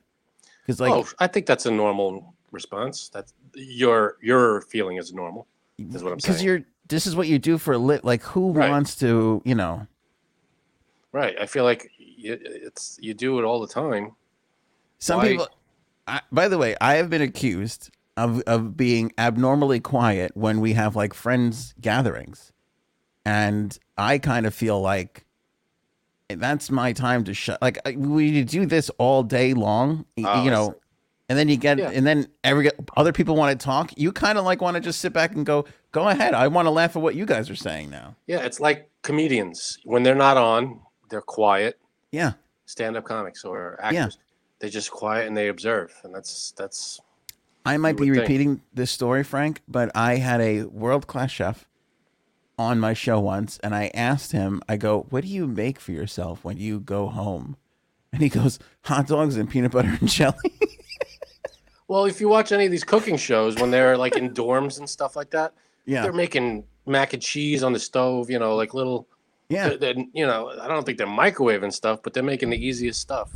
because 0.61 0.79
like 0.81 0.91
oh, 0.91 1.07
I 1.19 1.27
think 1.27 1.45
that's 1.45 1.65
a 1.65 1.71
normal 1.71 2.33
response. 2.51 3.09
That's 3.09 3.33
your 3.53 4.17
your 4.21 4.61
feeling 4.61 4.97
is 4.97 5.13
normal. 5.13 5.47
Is 5.77 6.03
what 6.03 6.11
I'm 6.11 6.19
saying. 6.19 6.33
because 6.33 6.35
saying. 6.37 6.47
you're 6.47 6.61
this 6.89 7.07
is 7.07 7.15
what 7.15 7.27
you 7.27 7.39
do 7.39 7.57
for 7.57 7.73
a 7.75 7.77
lit. 7.77 8.03
Like 8.03 8.23
who 8.23 8.51
Right. 8.51 8.69
wants 8.69 8.95
to, 8.97 9.41
you 9.45 9.55
know? 9.55 9.87
Right. 11.13 11.35
I 11.39 11.45
feel 11.45 11.63
like 11.63 11.89
it's 11.97 12.97
you 13.01 13.13
do 13.13 13.39
it 13.39 13.43
all 13.45 13.61
the 13.61 13.67
time. 13.67 14.11
Some 14.99 15.19
Why- 15.19 15.27
people. 15.29 15.47
I, 16.07 16.21
by 16.31 16.47
the 16.47 16.57
way, 16.57 16.75
I 16.81 16.95
have 16.95 17.09
been 17.09 17.21
accused 17.21 17.89
of 18.17 18.41
of 18.41 18.75
being 18.77 19.11
abnormally 19.17 19.79
quiet 19.79 20.31
when 20.35 20.61
we 20.61 20.73
have 20.73 20.95
like 20.95 21.13
friends 21.13 21.73
gatherings, 21.81 22.51
and 23.25 23.77
I 23.97 24.17
kind 24.19 24.45
of 24.45 24.53
feel 24.53 24.81
like 24.81 25.25
that's 26.29 26.69
my 26.71 26.93
time 26.93 27.23
to 27.25 27.33
shut. 27.33 27.61
Like 27.61 27.79
we 27.95 28.43
do 28.43 28.65
this 28.65 28.89
all 28.97 29.23
day 29.23 29.53
long, 29.53 30.05
Oh, 30.23 30.43
you 30.43 30.49
know, 30.51 30.75
and 31.29 31.37
then 31.37 31.47
you 31.47 31.57
get, 31.57 31.77
Yeah. 31.77 31.91
and 31.91 32.07
then 32.07 32.27
every 32.43 32.69
other 32.97 33.11
people 33.13 33.35
want 33.35 33.57
to 33.59 33.63
talk. 33.63 33.91
You 33.97 34.11
kind 34.11 34.37
of 34.37 34.45
like 34.45 34.61
want 34.61 34.75
to 34.75 34.81
just 34.81 34.99
sit 34.99 35.13
back 35.13 35.35
and 35.35 35.45
go, 35.45 35.65
go 35.91 36.07
ahead. 36.09 36.33
I 36.33 36.47
want 36.47 36.65
to 36.65 36.71
laugh 36.71 36.95
at 36.95 37.01
what 37.01 37.13
you 37.15 37.25
guys 37.25 37.49
are 37.49 37.55
saying 37.55 37.89
now. 37.91 38.15
Yeah, 38.25 38.39
it's 38.39 38.59
like 38.59 38.89
comedians 39.03 39.77
when 39.83 40.01
they're 40.03 40.15
not 40.15 40.37
on, 40.37 40.79
they're 41.09 41.21
quiet. 41.21 41.77
Yeah. 42.11 42.33
Stand-up 42.65 43.03
comics 43.05 43.43
or 43.43 43.77
actors, 43.81 44.17
they're 44.63 44.69
just 44.69 44.91
quiet 44.91 45.27
and 45.27 45.35
they 45.35 45.49
observe, 45.49 45.93
and 46.05 46.15
that's 46.15 46.53
that's 46.55 47.01
I 47.65 47.75
might 47.75 47.97
be 47.97 48.05
would 48.09 48.15
think. 48.15 48.21
repeating 48.29 48.61
this 48.73 48.91
story, 48.91 49.25
Frank, 49.25 49.59
but 49.67 49.91
I 49.93 50.15
had 50.15 50.39
a 50.39 50.63
world 50.63 51.05
class 51.05 51.31
chef 51.31 51.67
on 52.57 52.79
my 52.79 52.93
show 52.93 53.19
once, 53.19 53.59
and 53.61 53.75
I 53.75 53.91
asked 53.93 54.31
him, 54.31 54.61
I 54.69 54.77
go, 54.77 55.05
What 55.09 55.23
do 55.25 55.27
you 55.29 55.47
make 55.47 55.81
for 55.81 55.91
yourself 55.91 56.45
when 56.45 56.55
you 56.57 56.79
go 56.79 57.07
home? 57.09 57.57
And 58.13 58.21
he 58.21 58.29
goes, 58.29 58.57
Hot 58.85 59.05
dogs 59.07 59.35
and 59.35 59.49
peanut 59.49 59.71
butter 59.71 59.97
and 59.99 60.07
jelly. 60.07 60.37
Well, 61.89 62.05
if 62.05 62.21
you 62.21 62.29
watch 62.29 62.51
any 62.51 62.65
of 62.65 62.71
these 62.71 62.83
cooking 62.85 63.17
shows 63.17 63.55
when 63.57 63.69
they're 63.69 63.97
like 63.97 64.15
in 64.15 64.33
dorms 64.33 64.79
and 64.79 64.89
stuff 64.89 65.15
like 65.17 65.29
that, 65.31 65.53
yeah. 65.85 66.01
they're 66.01 66.13
making 66.13 66.63
mac 66.87 67.13
and 67.13 67.21
cheese 67.21 67.61
on 67.61 67.73
the 67.73 67.79
stove, 67.79 68.29
you 68.31 68.39
know, 68.39 68.55
like 68.55 68.73
little 68.73 69.05
Yeah. 69.49 69.67
they're, 69.69 69.77
they're- 69.93 70.05
you 70.13 70.25
know, 70.25 70.49
I 70.59 70.67
don't 70.67 70.85
think 70.85 70.97
they're 70.97 71.05
microwaving 71.05 71.73
stuff, 71.73 72.01
but 72.01 72.13
they're 72.13 72.23
making 72.23 72.49
the 72.49 72.57
easiest 72.65 72.99
stuff. 73.01 73.29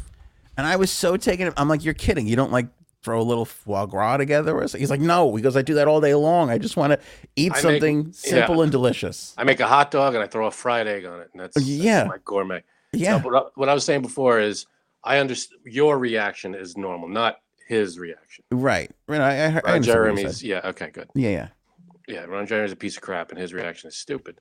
And 0.58 0.66
I 0.68 0.76
was 0.76 0.92
so 0.92 1.18
taken. 1.18 1.54
I'm 1.58 1.70
like, 1.70 1.84
You're 1.86 1.94
kidding. 1.94 2.28
You 2.28 2.36
don't 2.36 2.52
like 2.52 2.68
throw 3.04 3.22
a 3.22 3.24
little 3.24 3.46
foie 3.46 3.86
gras 3.86 4.18
together? 4.18 4.56
Or 4.56 4.62
something? 4.68 4.80
He's 4.82 4.90
like, 4.90 5.00
No. 5.00 5.36
He 5.36 5.42
goes, 5.42 5.56
I 5.56 5.62
do 5.62 5.76
that 5.76 5.88
all 5.88 6.02
day 6.02 6.16
long. 6.16 6.50
I 6.50 6.58
just 6.58 6.76
want 6.78 6.94
to 6.94 7.00
eat 7.36 7.52
I 7.52 7.56
make- 7.56 7.62
something 7.62 8.12
simple 8.12 8.58
yeah. 8.58 8.64
and 8.64 8.72
delicious. 8.72 9.34
I 9.38 9.44
make 9.44 9.60
a 9.60 9.68
hot 9.68 9.92
dog 9.92 10.16
and 10.16 10.24
I 10.24 10.28
throw 10.28 10.48
a 10.48 10.52
fried 10.52 10.88
egg 10.88 11.06
on 11.06 11.20
it, 11.22 11.30
and 11.34 11.42
that's, 11.42 11.56
that's 11.56 11.68
Yeah. 11.68 12.06
my 12.06 12.18
gourmet. 12.26 12.64
Yeah. 12.94 13.22
So, 13.22 13.30
what, 13.30 13.44
I, 13.44 13.50
what 13.56 13.70
I 13.70 13.74
was 13.74 13.84
saying 13.86 14.02
before 14.02 14.40
is, 14.40 14.66
I 15.04 15.20
understand 15.20 15.62
your 15.66 15.98
reaction 16.00 16.56
is 16.56 16.76
normal, 16.76 17.08
not 17.08 17.38
his 17.68 18.00
reaction. 18.00 18.44
Right. 18.52 18.92
Right. 19.08 19.22
I, 19.22 19.46
I, 19.46 19.62
I 19.64 19.72
Ron 19.74 19.84
Jeremy's, 19.84 20.44
yeah, 20.44 20.62
okay, 20.66 20.90
good. 20.90 21.10
Yeah. 21.14 21.30
Yeah. 21.30 21.48
Yeah, 22.08 22.24
Ron 22.24 22.48
Jeremy's 22.48 22.72
a 22.72 22.76
piece 22.78 22.96
of 22.96 23.04
crap, 23.04 23.32
and 23.32 23.40
his 23.40 23.54
reaction 23.54 23.90
is 23.90 23.98
stupid. 23.98 24.40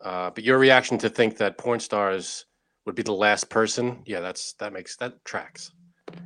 Uh, 0.00 0.30
but 0.30 0.44
your 0.44 0.58
reaction 0.58 0.96
to 0.98 1.08
think 1.10 1.36
that 1.38 1.58
porn 1.58 1.80
stars 1.80 2.46
would 2.86 2.94
be 2.94 3.02
the 3.02 3.12
last 3.12 3.48
person, 3.48 4.02
yeah, 4.06 4.20
that's 4.20 4.54
that 4.54 4.72
makes 4.72 4.96
that 4.96 5.24
tracks. 5.24 5.72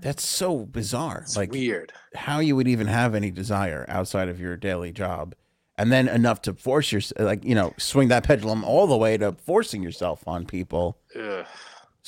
That's 0.01 0.27
so 0.27 0.67
bizarre. 0.67 1.21
It's 1.23 1.37
like, 1.37 1.53
weird. 1.53 1.93
how 2.15 2.41
you 2.41 2.57
would 2.57 2.69
even 2.69 2.89
have 2.89 3.15
any 3.15 3.31
desire 3.31 3.87
outside 3.89 4.29
of 4.29 4.41
your 4.41 4.57
daily 4.57 4.93
job 4.93 5.35
and 5.79 5.93
then 5.93 6.09
enough 6.09 6.43
to 6.43 6.53
force 6.53 6.93
your 6.93 7.01
like 7.19 7.45
you 7.45 7.55
know 7.55 7.73
swing 7.79 8.09
that 8.09 8.25
pendulum 8.25 8.65
all 8.65 8.87
the 8.87 8.97
way 8.97 9.17
to 9.17 9.33
forcing 9.33 9.83
yourself 9.83 10.23
on 10.27 10.45
people 10.45 10.99
Ugh. 11.17 11.47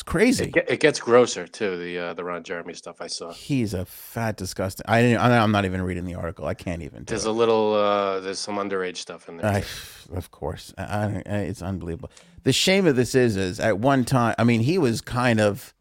It's 0.00 0.10
crazy 0.10 0.44
It, 0.44 0.54
ge- 0.54 0.70
it 0.72 0.80
gets 0.80 0.98
grosser 0.98 1.46
too. 1.46 1.76
The 1.76 1.98
uh, 1.98 2.14
the 2.14 2.24
Ron 2.24 2.42
Jeremy 2.42 2.72
stuff 2.72 2.96
I 3.02 3.06
saw. 3.06 3.32
he's 3.34 3.74
a 3.74 3.84
fat 3.84 4.36
disgusting 4.38 4.84
i 4.88 5.02
didn't 5.02 5.20
i'm 5.20 5.52
not 5.52 5.64
even 5.66 5.82
reading 5.82 6.06
the 6.06 6.14
article 6.14 6.46
i 6.46 6.54
can't 6.54 6.80
even 6.82 7.04
There's 7.04 7.26
it. 7.26 7.28
a 7.28 7.32
little 7.32 7.74
uh, 7.74 8.20
there's 8.20 8.38
some 8.38 8.56
underage 8.56 8.96
stuff 8.96 9.28
in 9.28 9.36
there. 9.36 9.46
I, 9.46 9.64
of 10.16 10.30
course 10.30 10.72
I, 10.78 11.22
I, 11.26 11.32
it's 11.50 11.60
unbelievable 11.60 12.10
the 12.44 12.52
shame 12.52 12.86
of 12.86 12.96
this 12.96 13.14
is 13.14 13.36
is 13.36 13.60
at 13.60 13.78
one 13.78 14.04
time 14.06 14.34
i 14.38 14.44
mean 14.44 14.60
he 14.62 14.78
was 14.78 15.02
kind 15.02 15.38
of 15.40 15.74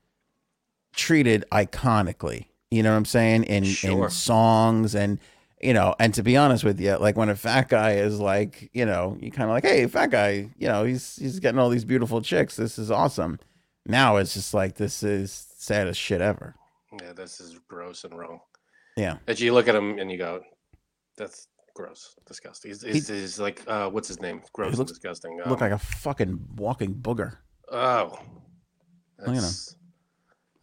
treated 0.94 1.46
iconically 1.52 2.46
you 2.72 2.84
know 2.84 2.92
what 2.92 2.98
i'm 2.98 3.06
saying 3.06 3.44
in 3.44 3.64
Sure. 3.64 4.06
in 4.06 4.10
songs 4.10 4.96
and 4.96 5.20
you 5.62 5.74
know 5.74 5.96
and 6.00 6.14
to 6.16 6.24
be 6.24 6.36
honest 6.36 6.64
with 6.64 6.80
you 6.80 6.98
like 6.98 7.16
when 7.16 7.30
a 7.30 7.36
fat 7.36 7.70
guy 7.70 7.94
is 7.94 8.20
like 8.20 8.70
you 8.74 8.86
know 8.86 9.18
you 9.22 9.32
kind 9.32 9.50
of 9.50 9.54
like 9.54 9.64
hey 9.64 9.88
fat 9.88 10.10
guy 10.12 10.50
you 10.58 10.68
know 10.68 10.84
he's 10.84 11.16
he's 11.18 11.40
getting 11.40 11.60
all 11.60 11.70
these 11.70 11.86
beautiful 11.86 12.22
chicks 12.22 12.56
this 12.56 12.78
is 12.78 12.92
awesome 12.92 13.40
now 13.86 14.18
it's 14.18 14.34
just 14.34 14.54
like 14.54 14.76
this 14.76 15.04
is 15.04 15.48
saddest 15.58 16.00
shit 16.00 16.22
ever 16.22 16.56
yeah, 17.02 17.14
this 17.14 17.40
is 17.40 17.58
gross 17.68 18.04
and 18.04 18.18
wrong. 18.18 18.40
yeah 18.98 19.18
That 19.28 19.40
you 19.40 19.54
look 19.54 19.68
at 19.68 19.76
him 19.76 20.00
and 20.00 20.12
you 20.12 20.18
go, 20.18 20.42
that's 21.18 21.48
gross, 21.76 22.16
disgusting. 22.26 22.72
He's, 22.72 22.82
he's, 22.82 23.08
he's 23.08 23.40
like, 23.40 23.62
uh, 23.68 23.90
what's 23.90 24.08
his 24.08 24.20
name? 24.20 24.42
Gross 24.54 24.76
looks- 24.76 24.80
and 24.80 24.88
disgusting. 24.98 25.38
look 25.38 25.48
Um, 25.48 25.60
like 25.60 25.72
a 25.72 25.78
fucking 25.78 26.40
walking 26.56 26.96
booger 26.96 27.38
oh, 27.72 28.18
you 29.20 29.26
know. 29.28 29.32
That's, 29.34 29.76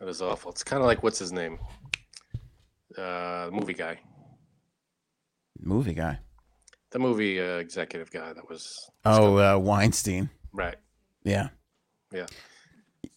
That 0.00 0.08
is 0.08 0.20
awful. 0.20 0.50
It's 0.50 0.64
kind 0.64 0.82
of 0.82 0.86
like 0.86 1.02
what's 1.04 1.18
his 1.20 1.30
name? 1.32 1.58
Uh, 2.98 3.48
movie 3.52 3.74
guy, 3.74 4.00
Movie 5.60 5.94
guy. 5.94 6.18
the 6.90 6.98
movie 6.98 7.40
uh, 7.40 7.58
executive 7.58 8.10
guy 8.10 8.32
that 8.32 8.48
was. 8.48 8.90
Oh, 9.04 9.36
uh, 9.38 9.58
Weinstein. 9.58 10.28
right. 10.52 10.76
Yeah. 11.24 11.48
Yeah. 12.12 12.26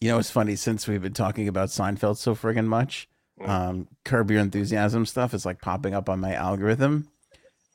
You 0.00 0.08
know, 0.08 0.18
it's 0.18 0.30
funny 0.30 0.56
since 0.56 0.88
we've 0.88 1.02
been 1.02 1.12
talking 1.12 1.46
about 1.48 1.68
Seinfeld 1.68 2.16
so 2.16 2.34
friggin' 2.34 2.66
much. 2.66 3.08
Mm. 3.40 3.48
Um, 3.48 3.88
Curb 4.04 4.30
Your 4.30 4.40
Enthusiasm 4.40 5.04
stuff 5.06 5.34
is 5.34 5.44
like 5.44 5.60
popping 5.60 5.94
up 5.94 6.08
on 6.08 6.20
my 6.20 6.32
algorithm. 6.34 7.08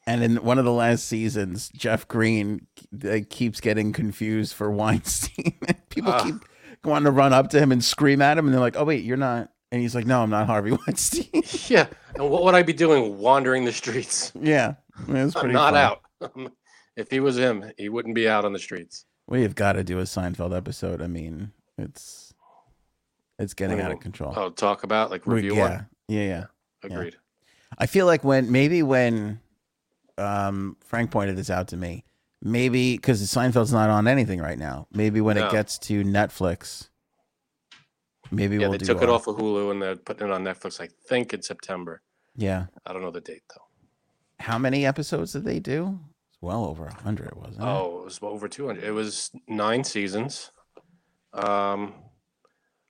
And 0.08 0.24
in 0.24 0.36
one 0.44 0.60
of 0.60 0.66
the 0.66 0.72
last 0.72 1.08
seasons, 1.08 1.70
Jeff 1.70 2.08
Greene 2.08 2.68
uh, 3.08 3.20
keeps 3.30 3.60
getting 3.60 3.92
confused 3.94 4.54
for 4.54 4.70
Weinstein. 4.72 5.54
People 5.90 6.12
Ah. 6.14 6.24
keep 6.24 6.36
wanting 6.84 7.06
to 7.06 7.12
run 7.12 7.34
up 7.34 7.50
to 7.52 7.60
him 7.60 7.72
and 7.72 7.84
scream 7.84 8.22
at 8.22 8.38
him, 8.38 8.46
and 8.46 8.54
they're 8.54 8.62
like, 8.62 8.76
"Oh 8.78 8.84
wait, 8.86 9.04
you're 9.04 9.18
not." 9.18 9.52
And 9.72 9.82
he's 9.82 9.96
like, 9.96 10.06
"No, 10.06 10.22
I'm 10.22 10.30
not 10.30 10.46
Harvey 10.46 10.72
Weinstein." 10.88 11.42
Yeah. 11.68 11.88
And 12.16 12.30
what 12.30 12.44
would 12.44 12.54
I 12.54 12.62
be 12.62 12.74
doing 12.74 13.18
wandering 13.18 13.66
the 13.66 13.72
streets? 13.72 14.32
yeah, 14.40 14.76
it 15.08 15.12
was 15.14 15.36
I'm 15.36 15.52
not 15.52 15.74
funny. 15.74 16.32
out. 16.38 16.52
if 16.96 17.10
he 17.10 17.20
was 17.20 17.38
him, 17.38 17.72
he 17.78 17.90
wouldn't 17.90 18.14
be 18.16 18.30
out 18.30 18.46
on 18.46 18.54
the 18.54 18.60
streets. 18.60 19.06
We 19.28 19.42
have 19.42 19.56
got 19.56 19.74
to 19.74 19.84
do 19.84 19.98
a 20.00 20.04
Seinfeld 20.04 20.56
episode. 20.56 21.02
I 21.02 21.08
mean, 21.08 21.52
it's 21.78 22.34
it's 23.40 23.54
getting 23.54 23.82
out 23.82 23.92
of 23.92 24.00
control. 24.00 24.34
Oh, 24.36 24.50
talk 24.50 24.84
about 24.84 25.12
like 25.12 25.26
We- 25.26 25.36
review 25.36 25.56
yeah, 25.56 25.70
one. 25.70 25.88
yeah, 26.08 26.22
yeah. 26.24 26.46
Agreed. 26.84 27.16
I 27.78 27.86
feel 27.88 28.06
like 28.06 28.24
when 28.24 28.52
maybe 28.52 28.84
when 28.84 29.42
um, 30.18 30.78
Frank 30.86 31.12
pointed 31.12 31.36
this 31.36 31.50
out 31.50 31.68
to 31.70 31.78
me, 31.78 32.06
maybe 32.42 32.96
because 32.96 33.22
Seinfeld's 33.22 33.74
not 33.74 33.90
on 33.90 34.08
anything 34.08 34.40
right 34.40 34.58
now. 34.58 34.88
Maybe 34.92 35.20
when 35.20 35.36
No. 35.36 35.48
it 35.48 35.52
gets 35.52 35.78
to 35.80 36.04
Netflix, 36.04 36.90
maybe 38.32 38.56
Yeah, 38.56 38.62
we'll 38.62 38.72
they 38.74 38.78
do. 38.78 38.86
took 38.86 39.02
it 39.02 39.10
off 39.10 39.28
of 39.28 39.36
Hulu 39.38 39.72
and 39.72 39.82
they're 39.82 39.96
putting 39.98 40.28
it 40.28 40.32
on 40.34 40.44
Netflix. 40.44 40.80
I 40.80 40.88
think 41.08 41.34
in 41.34 41.42
September. 41.42 42.02
Yeah, 42.38 42.68
I 42.86 42.94
don't 42.94 43.02
know 43.02 43.12
the 43.12 43.22
date 43.22 43.44
though. 43.54 43.62
how 44.40 44.58
many 44.58 44.86
episodes 44.86 45.34
did 45.34 45.44
they 45.46 45.60
do? 45.60 46.00
It's 46.30 46.42
well 46.42 46.66
over 46.66 46.86
a 46.86 46.94
hundred, 46.94 47.34
wasn't 47.36 47.58
it? 47.64 47.68
Oh, 47.68 48.00
it 48.02 48.06
was 48.06 48.20
over 48.22 48.48
200. 48.48 48.84
It 48.84 48.92
was 48.92 49.32
nine 49.48 49.84
seasons. 49.84 50.52
Um, 51.36 51.94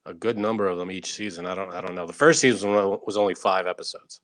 a 0.05 0.13
good 0.13 0.37
number 0.37 0.67
of 0.67 0.77
them 0.77 0.91
each 0.91 1.13
season. 1.13 1.45
I 1.45 1.55
don't, 1.55 1.71
I 1.73 1.81
don't 1.81 1.95
know. 1.95 2.05
The 2.05 2.13
first 2.13 2.39
season 2.39 2.71
was 2.73 3.17
only 3.17 3.33
five 3.35 3.65
episodes. 3.67 4.21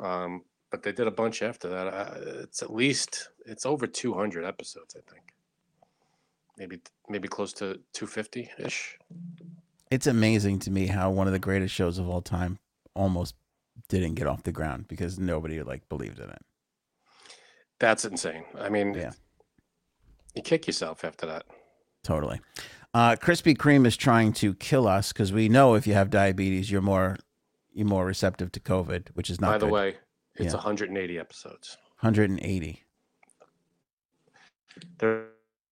Um, 0.00 0.42
but 0.70 0.82
they 0.82 0.92
did 0.92 1.06
a 1.06 1.10
bunch 1.10 1.42
after 1.42 1.68
that. 1.68 1.86
Uh, 1.86 2.14
it's 2.42 2.62
at 2.62 2.72
least 2.72 3.28
it's 3.46 3.64
over 3.66 3.86
200 3.86 4.44
episodes. 4.44 4.96
I 4.96 5.10
think. 5.10 5.24
Maybe, 6.58 6.80
maybe 7.08 7.28
close 7.28 7.52
to 7.54 7.80
250 7.94 8.50
ish. 8.58 8.98
It's 9.90 10.06
amazing 10.06 10.58
to 10.60 10.70
me 10.70 10.86
how 10.86 11.10
one 11.10 11.26
of 11.26 11.32
the 11.32 11.38
greatest 11.38 11.74
shows 11.74 11.98
of 11.98 12.08
all 12.08 12.20
time 12.22 12.58
almost 12.94 13.34
didn't 13.88 14.14
get 14.14 14.26
off 14.26 14.42
the 14.42 14.52
ground 14.52 14.86
because 14.88 15.18
nobody 15.18 15.62
like 15.62 15.88
believed 15.88 16.18
in 16.20 16.28
it. 16.28 16.42
That's 17.80 18.04
insane. 18.04 18.44
I 18.58 18.68
mean, 18.68 18.94
Yeah. 18.94 19.12
you 20.34 20.42
kick 20.42 20.66
yourself 20.66 21.04
after 21.04 21.26
that. 21.26 21.44
Totally. 22.04 22.40
Uh, 22.94 23.16
Krispy 23.16 23.56
Kreme 23.56 23.86
is 23.86 23.96
trying 23.96 24.32
to 24.34 24.54
kill 24.54 24.86
us 24.86 25.12
because 25.12 25.32
we 25.32 25.48
know 25.48 25.74
if 25.74 25.86
you 25.86 25.94
have 25.94 26.10
diabetes, 26.10 26.70
you're 26.70 26.82
more 26.82 27.16
you're 27.72 27.86
more 27.86 28.04
receptive 28.04 28.52
to 28.52 28.60
COVID, 28.60 29.08
which 29.14 29.30
is 29.30 29.40
not 29.40 29.52
By 29.52 29.58
the 29.58 29.66
good. 29.66 29.72
way, 29.72 29.96
it's 30.34 30.52
Yeah. 30.52 30.58
180 30.60 31.18
episodes. 31.18 31.78
180. 32.00 32.84
There 34.98 35.10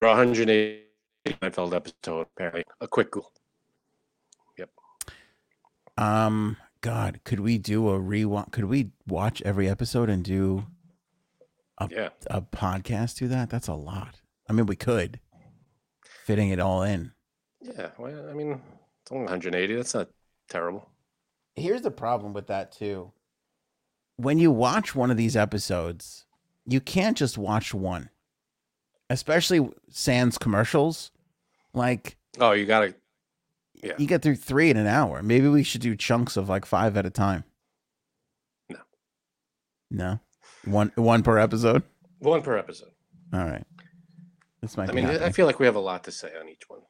are 0.02 0.08
180 0.08 0.84
Seinfeld 1.26 1.74
episode 1.74 2.22
apparently. 2.22 2.64
A 2.80 2.88
quick 2.88 3.10
Google. 3.10 3.32
Yep. 4.56 4.70
Um, 5.98 6.56
God, 6.80 7.20
could 7.24 7.40
we 7.40 7.58
do 7.58 7.90
a 7.90 7.98
rewatch? 8.00 8.50
Could 8.52 8.64
we 8.64 8.92
watch 9.06 9.42
every 9.42 9.68
episode 9.68 10.08
and 10.08 10.24
do 10.24 10.64
a, 11.76 11.86
Yeah. 11.90 12.08
a 12.28 12.40
podcast 12.40 13.16
to 13.18 13.28
that? 13.28 13.50
That's 13.50 13.68
a 13.68 13.74
lot. 13.74 14.20
I 14.48 14.54
mean, 14.54 14.64
we 14.64 14.76
could 14.76 15.20
fitting 16.30 16.50
it 16.50 16.60
all 16.60 16.82
in. 16.82 17.10
Yeah. 17.60 17.88
Well, 17.98 18.30
I 18.30 18.32
mean, 18.34 18.60
it's 19.02 19.10
only 19.10 19.24
180. 19.24 19.74
That's 19.74 19.94
not 19.94 20.08
terrible. 20.48 20.88
Here's 21.56 21.82
the 21.82 21.90
problem 21.90 22.32
with 22.32 22.46
that 22.46 22.70
too. 22.70 23.10
When 24.16 24.38
you 24.38 24.52
watch 24.52 24.94
one 24.94 25.10
of 25.10 25.16
these 25.16 25.36
episodes, 25.36 26.26
you 26.66 26.80
can't 26.80 27.16
just 27.16 27.36
watch 27.36 27.74
one, 27.74 28.10
especially 29.08 29.68
sans 29.90 30.38
commercials. 30.38 31.10
Like 31.74 32.16
Oh, 32.38 32.52
you 32.52 32.64
got 32.64 32.80
to. 32.80 32.94
Yeah. 33.82 33.94
you 33.98 34.06
get 34.06 34.22
through 34.22 34.36
three 34.36 34.70
in 34.70 34.76
an 34.76 34.86
hour. 34.86 35.22
Maybe 35.22 35.48
we 35.48 35.62
should 35.64 35.80
do 35.80 35.96
chunks 35.96 36.36
of 36.36 36.48
like 36.48 36.64
five 36.64 36.96
at 36.96 37.06
a 37.06 37.10
time. 37.10 37.44
No. 38.68 38.78
No, 39.90 40.20
one 40.64 40.92
one 40.94 41.22
per 41.22 41.38
episode. 41.38 41.82
One 42.20 42.42
per 42.42 42.56
episode. 42.56 42.90
All 43.32 43.44
right. 43.44 43.64
This 44.60 44.76
might 44.76 44.90
I 44.90 44.92
mean, 44.92 45.06
I 45.06 45.30
feel 45.30 45.46
like 45.46 45.58
we 45.58 45.66
have 45.66 45.76
a 45.76 45.80
lot 45.80 46.04
to 46.04 46.12
say 46.12 46.30
on 46.38 46.48
each 46.48 46.68
one. 46.68 46.80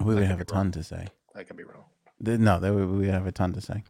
we 0.00 0.14
would 0.14 0.24
have 0.24 0.40
a 0.40 0.44
be 0.44 0.52
wrong. 0.52 0.64
ton 0.64 0.72
to 0.72 0.82
say. 0.82 1.06
I 1.34 1.44
could 1.44 1.56
be 1.56 1.64
wrong. 1.64 1.84
No, 2.20 2.58
there 2.58 2.74
we 2.74 2.84
would 2.84 3.08
have 3.08 3.26
a 3.26 3.32
ton 3.32 3.52
to 3.52 3.60
say. 3.60 3.84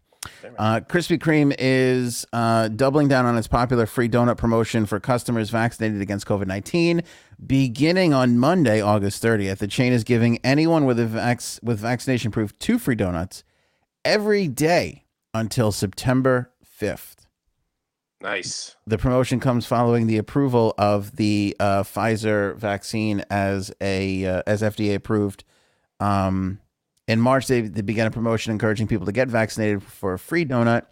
Uh, 0.59 0.81
Krispy 0.81 1.18
Kreme 1.18 1.55
is 1.59 2.26
uh, 2.35 2.68
doubling 2.68 3.09
down 3.09 3.24
on 3.24 3.39
its 3.39 3.49
popular 3.49 3.87
free 3.87 4.09
donut 4.09 4.37
promotion 4.37 4.85
for 4.85 5.01
customers 5.01 5.49
vaccinated 5.49 6.03
against 6.03 6.26
COVID 6.26 6.47
19. 6.47 7.03
Beginning 7.47 8.12
on 8.12 8.39
Monday, 8.39 8.83
August 8.83 9.22
30th, 9.22 9.59
the 9.59 9.66
chain 9.66 9.95
is 9.95 10.05
giving 10.05 10.39
anyone 10.45 10.85
with, 10.85 11.01
a 11.01 11.61
with 11.62 11.78
vaccination 11.78 12.31
proof 12.31 12.57
two 12.59 12.78
free 12.78 12.95
donuts 12.95 13.45
every 14.05 14.47
day 14.47 15.07
until 15.33 15.72
September 15.72 16.53
5th. 16.81 17.20
Nice. 18.21 18.77
The 18.87 18.99
promotion 18.99 19.41
comes 19.41 19.66
following 19.66 20.07
the 20.07 20.18
approval 20.18 20.75
of 20.79 21.16
the 21.16 21.57
uh, 21.61 21.83
Pfizer 21.83 22.57
vaccine 22.57 23.25
as 23.31 23.73
a 23.81 24.25
uh, 24.27 24.43
as 24.47 24.62
FDA 24.62 24.95
approved. 24.95 25.45
Um, 26.01 26.61
in 27.09 27.21
March, 27.21 27.47
they, 27.49 27.62
they 27.62 27.83
began 27.83 28.07
a 28.07 28.11
promotion 28.11 28.53
encouraging 28.53 28.87
people 28.87 29.07
to 29.07 29.12
get 29.12 29.29
vaccinated 29.29 29.83
for 29.83 30.12
a 30.14 30.18
free 30.18 30.45
donut, 30.45 30.87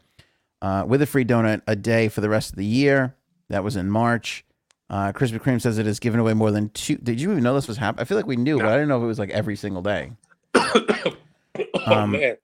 uh, 0.61 0.85
with 0.87 1.01
a 1.01 1.07
free 1.07 1.25
donut 1.25 1.63
a 1.67 1.77
day 1.77 2.09
for 2.09 2.21
the 2.21 2.29
rest 2.29 2.51
of 2.51 2.57
the 2.57 2.65
year. 2.65 3.15
That 3.49 3.65
was 3.65 3.77
in 3.77 3.89
March. 3.89 4.45
Uh, 4.91 5.13
Krispy 5.13 5.39
Kreme 5.39 5.61
says 5.61 5.79
it 5.79 5.87
has 5.87 6.01
given 6.01 6.19
away 6.21 6.35
more 6.35 6.51
than 6.51 6.71
two. 6.71 6.97
Did 6.97 7.21
you 7.21 7.31
even 7.31 7.43
know 7.43 7.55
this 7.55 7.69
was 7.69 7.77
happening? 7.77 8.03
I 8.03 8.05
feel 8.05 8.17
like 8.17 8.27
we 8.27 8.37
knew, 8.37 8.59
but 8.59 8.67
I 8.67 8.73
didn't 8.73 8.89
know 8.89 8.99
if 8.99 9.03
it 9.05 9.07
was 9.07 9.19
like 9.19 9.31
every 9.31 9.55
single 9.57 9.83
day. 9.83 10.13
oh 10.55 11.17
Um, 11.87 12.13
man. 12.13 12.37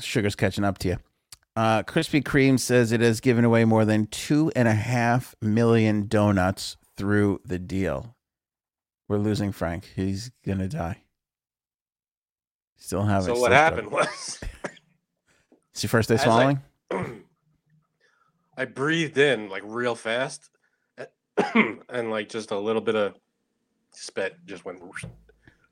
Sugar's 0.00 0.34
catching 0.36 0.64
up 0.64 0.78
to 0.78 0.88
you. 0.88 0.96
Uh, 1.60 1.82
Krispy 1.82 2.22
Kreme 2.22 2.58
says 2.58 2.90
it 2.90 3.02
has 3.02 3.20
given 3.20 3.44
away 3.44 3.66
more 3.66 3.84
than 3.84 4.06
two 4.06 4.50
and 4.56 4.66
a 4.66 4.72
half 4.72 5.34
million 5.42 6.08
donuts 6.08 6.78
through 6.96 7.42
the 7.44 7.58
deal. 7.58 8.16
We're 9.08 9.18
losing 9.18 9.52
Frank. 9.52 9.92
He's 9.94 10.30
gonna 10.46 10.68
die. 10.68 11.02
Still 12.78 13.02
have 13.02 13.24
it. 13.24 13.34
So 13.34 13.38
what 13.38 13.52
happened 13.52 13.88
struggling. 13.88 14.08
was 14.08 14.40
It's 15.74 15.82
your 15.82 15.88
first 15.90 16.08
day 16.08 16.14
As 16.14 16.22
I- 16.22 16.24
swallowing. 16.24 16.60
I 18.56 18.64
breathed 18.64 19.18
in 19.18 19.50
like 19.50 19.62
real 19.66 19.94
fast, 19.94 20.48
and 21.54 22.10
like 22.10 22.30
just 22.30 22.52
a 22.52 22.58
little 22.58 22.80
bit 22.80 22.94
of 22.96 23.16
spit 23.92 24.34
just 24.46 24.64
went 24.64 24.80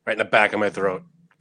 right 0.05 0.13
in 0.13 0.19
the 0.19 0.27
back 0.27 0.53
of 0.53 0.61
my 0.61 0.69
throat. 0.69 1.03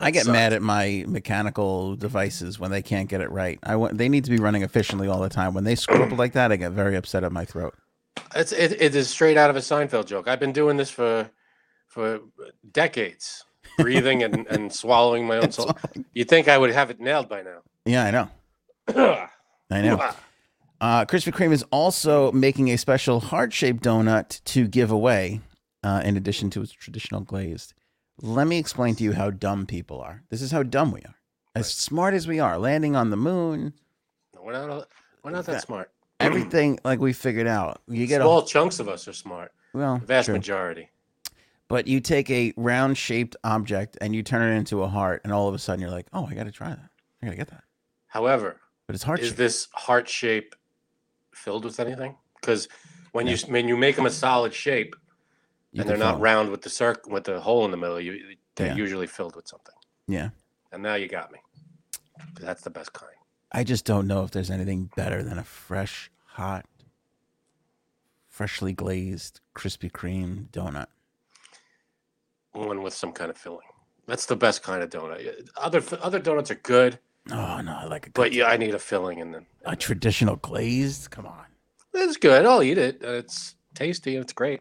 I 0.00 0.10
get 0.10 0.24
sucked. 0.24 0.32
mad 0.32 0.52
at 0.52 0.62
my 0.62 1.04
mechanical 1.08 1.96
devices 1.96 2.58
when 2.58 2.70
they 2.70 2.82
can't 2.82 3.08
get 3.08 3.20
it 3.20 3.30
right. 3.30 3.58
I 3.62 3.76
want 3.76 3.98
they 3.98 4.08
need 4.08 4.24
to 4.24 4.30
be 4.30 4.38
running 4.38 4.62
efficiently 4.62 5.08
all 5.08 5.20
the 5.20 5.28
time. 5.28 5.54
When 5.54 5.64
they 5.64 5.74
screw 5.74 6.02
up 6.02 6.16
like 6.16 6.34
that, 6.34 6.52
I 6.52 6.56
get 6.56 6.72
very 6.72 6.96
upset 6.96 7.24
at 7.24 7.32
my 7.32 7.44
throat. 7.44 7.74
It's 8.34 8.52
it, 8.52 8.80
it 8.80 8.94
is 8.94 9.08
straight 9.08 9.36
out 9.36 9.50
of 9.50 9.56
a 9.56 9.60
Seinfeld 9.60 10.06
joke. 10.06 10.28
I've 10.28 10.40
been 10.40 10.52
doing 10.52 10.76
this 10.76 10.90
for 10.90 11.30
for 11.88 12.20
decades, 12.70 13.44
breathing 13.78 14.22
and, 14.22 14.46
and 14.46 14.72
swallowing 14.82 15.26
my 15.26 15.38
own 15.38 15.50
soul. 15.50 15.76
You'd 16.12 16.28
think 16.28 16.46
I 16.48 16.58
would 16.58 16.70
have 16.70 16.90
it 16.90 17.00
nailed 17.00 17.28
by 17.28 17.42
now. 17.42 17.58
Yeah, 17.84 18.04
I 18.04 18.10
know. 18.10 18.28
I 19.70 19.82
know. 19.82 20.10
Uh, 20.80 21.04
Krispy 21.06 21.32
Kreme 21.32 21.52
is 21.52 21.64
also 21.72 22.30
making 22.30 22.68
a 22.70 22.78
special 22.78 23.18
heart-shaped 23.18 23.82
donut 23.82 24.40
to 24.44 24.68
give 24.68 24.92
away, 24.92 25.40
uh, 25.82 26.02
in 26.04 26.16
addition 26.16 26.50
to 26.50 26.62
its 26.62 26.70
traditional 26.70 27.20
glazed. 27.22 27.74
Let 28.20 28.46
me 28.46 28.58
explain 28.58 28.94
to 28.96 29.04
you 29.04 29.12
how 29.12 29.30
dumb 29.30 29.66
people 29.66 30.00
are. 30.00 30.22
This 30.28 30.42
is 30.42 30.50
how 30.50 30.62
dumb 30.62 30.92
we 30.92 31.00
are. 31.02 31.14
As 31.54 31.66
Right. 31.66 31.72
smart 31.72 32.14
as 32.14 32.26
we 32.26 32.40
are, 32.40 32.58
landing 32.58 32.96
on 32.96 33.10
the 33.10 33.16
moon, 33.16 33.74
No, 34.34 34.42
we're 34.42 34.52
not. 34.52 34.88
We're 35.22 35.30
not 35.30 35.46
that 35.46 35.52
That- 35.52 35.62
smart. 35.62 35.90
everything 36.20 36.78
like 36.84 37.00
we 37.00 37.12
figured 37.12 37.46
out. 37.46 37.82
You 37.88 38.06
get 38.06 38.20
Small 38.22 38.38
a 38.40 38.46
chunks 38.46 38.78
of 38.80 38.88
us 38.88 39.06
are 39.08 39.12
smart. 39.12 39.52
well, 39.72 39.98
The 39.98 40.06
vast 40.06 40.26
true. 40.26 40.34
majority. 40.34 40.90
but 41.68 41.86
you 41.86 42.00
take 42.00 42.30
a 42.30 42.52
round-shaped 42.56 43.36
object 43.44 43.98
and 44.00 44.14
you 44.16 44.22
turn 44.22 44.40
it 44.50 44.56
into 44.56 44.82
a 44.82 44.88
heart, 44.88 45.20
and 45.22 45.32
all 45.34 45.48
of 45.48 45.54
a 45.54 45.58
sudden 45.58 45.82
you're 45.82 45.90
like, 45.90 46.06
oh, 46.14 46.26
I 46.26 46.32
got 46.34 46.44
to 46.44 46.50
try 46.50 46.70
that. 46.70 46.88
I 47.22 47.26
got 47.26 47.30
to 47.32 47.36
get 47.36 47.48
that. 47.48 47.64
However, 48.06 48.56
But 48.86 48.94
it's 48.94 49.04
heart 49.04 49.20
is 49.20 49.34
this 49.34 49.68
heart 49.74 50.08
shape 50.08 50.54
filled 51.34 51.66
with 51.66 51.78
anything? 51.78 52.16
Because 52.40 52.68
when 53.12 53.26
you 53.26 53.36
when 53.48 53.68
you 53.68 53.76
make 53.76 53.96
them 53.96 54.06
a 54.06 54.10
solid 54.10 54.54
shape 54.54 54.96
You 55.72 55.82
and 55.82 55.90
they're 55.90 55.96
not 55.98 56.20
round 56.20 56.50
with 56.50 56.62
the 56.62 56.70
circle 56.70 57.12
with 57.12 57.24
the 57.24 57.40
hole 57.40 57.64
in 57.64 57.70
the 57.70 57.76
middle, 57.76 58.00
you 58.00 58.36
They're 58.56 58.68
Yeah. 58.68 58.74
usually 58.74 59.06
filled 59.06 59.36
with 59.36 59.46
something. 59.46 59.74
Yeah. 60.08 60.30
And 60.72 60.82
now 60.82 60.94
you 60.94 61.06
got 61.08 61.30
me. 61.30 61.38
That's 62.40 62.62
the 62.62 62.70
best 62.70 62.92
kind. 62.92 63.12
I 63.52 63.62
just 63.64 63.84
don't 63.84 64.06
know 64.06 64.24
if 64.24 64.30
there's 64.32 64.50
anything 64.50 64.90
better 64.96 65.22
than 65.22 65.38
a 65.38 65.44
fresh, 65.44 66.10
hot, 66.24 66.66
freshly 68.28 68.72
glazed 68.72 69.40
Krispy 69.54 69.90
Kreme 69.90 70.50
donut. 70.50 70.86
One 72.52 72.82
with 72.82 72.94
some 72.94 73.12
kind 73.12 73.30
of 73.30 73.36
filling. 73.38 73.66
That's 74.06 74.26
the 74.26 74.36
best 74.36 74.62
kind 74.62 74.82
of 74.82 74.90
donut. 74.90 75.48
Other 75.56 75.82
other 76.00 76.18
donuts 76.18 76.50
are 76.50 76.56
good, 76.56 76.98
Oh 77.30 77.60
no, 77.60 77.76
I 77.80 77.84
like 77.84 78.06
a, 78.06 78.10
but 78.10 78.32
yeah, 78.32 78.46
I 78.46 78.56
need 78.56 78.74
a 78.74 78.78
filling 78.78 79.20
and 79.20 79.34
then 79.34 79.46
a 79.64 79.76
traditional 79.76 80.36
glazed. 80.36 81.10
Come 81.10 81.26
on. 81.26 81.44
it's 81.94 82.16
good. 82.16 82.46
I'll 82.46 82.62
eat 82.62 82.78
it. 82.78 83.02
It's 83.02 83.54
tasty 83.74 84.16
it's 84.16 84.32
great. 84.32 84.60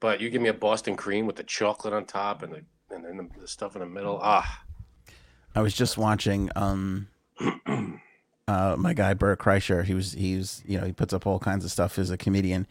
But 0.00 0.20
you 0.20 0.30
give 0.30 0.42
me 0.42 0.48
a 0.48 0.54
Boston 0.54 0.96
cream 0.96 1.26
with 1.26 1.36
the 1.36 1.42
chocolate 1.42 1.94
on 1.94 2.04
top 2.04 2.42
and 2.42 2.52
the 2.52 2.62
and 2.90 3.04
then 3.04 3.30
the, 3.38 3.48
stuff 3.48 3.74
in 3.74 3.80
the 3.80 3.86
middle. 3.86 4.20
Ah, 4.22 4.62
I 5.54 5.62
was 5.62 5.74
just 5.74 5.96
watching 5.98 6.50
um 6.54 7.08
uh 8.48 8.76
my 8.78 8.94
guy 8.94 9.14
Bert 9.14 9.38
Kreischer. 9.38 9.84
He 9.84 9.94
was 9.94 10.12
he 10.12 10.36
was 10.36 10.62
you 10.66 10.78
know 10.78 10.86
he 10.86 10.92
puts 10.92 11.12
up 11.12 11.26
all 11.26 11.38
kinds 11.38 11.64
of 11.64 11.70
stuff 11.70 11.98
as 11.98 12.10
a 12.10 12.16
comedian, 12.16 12.66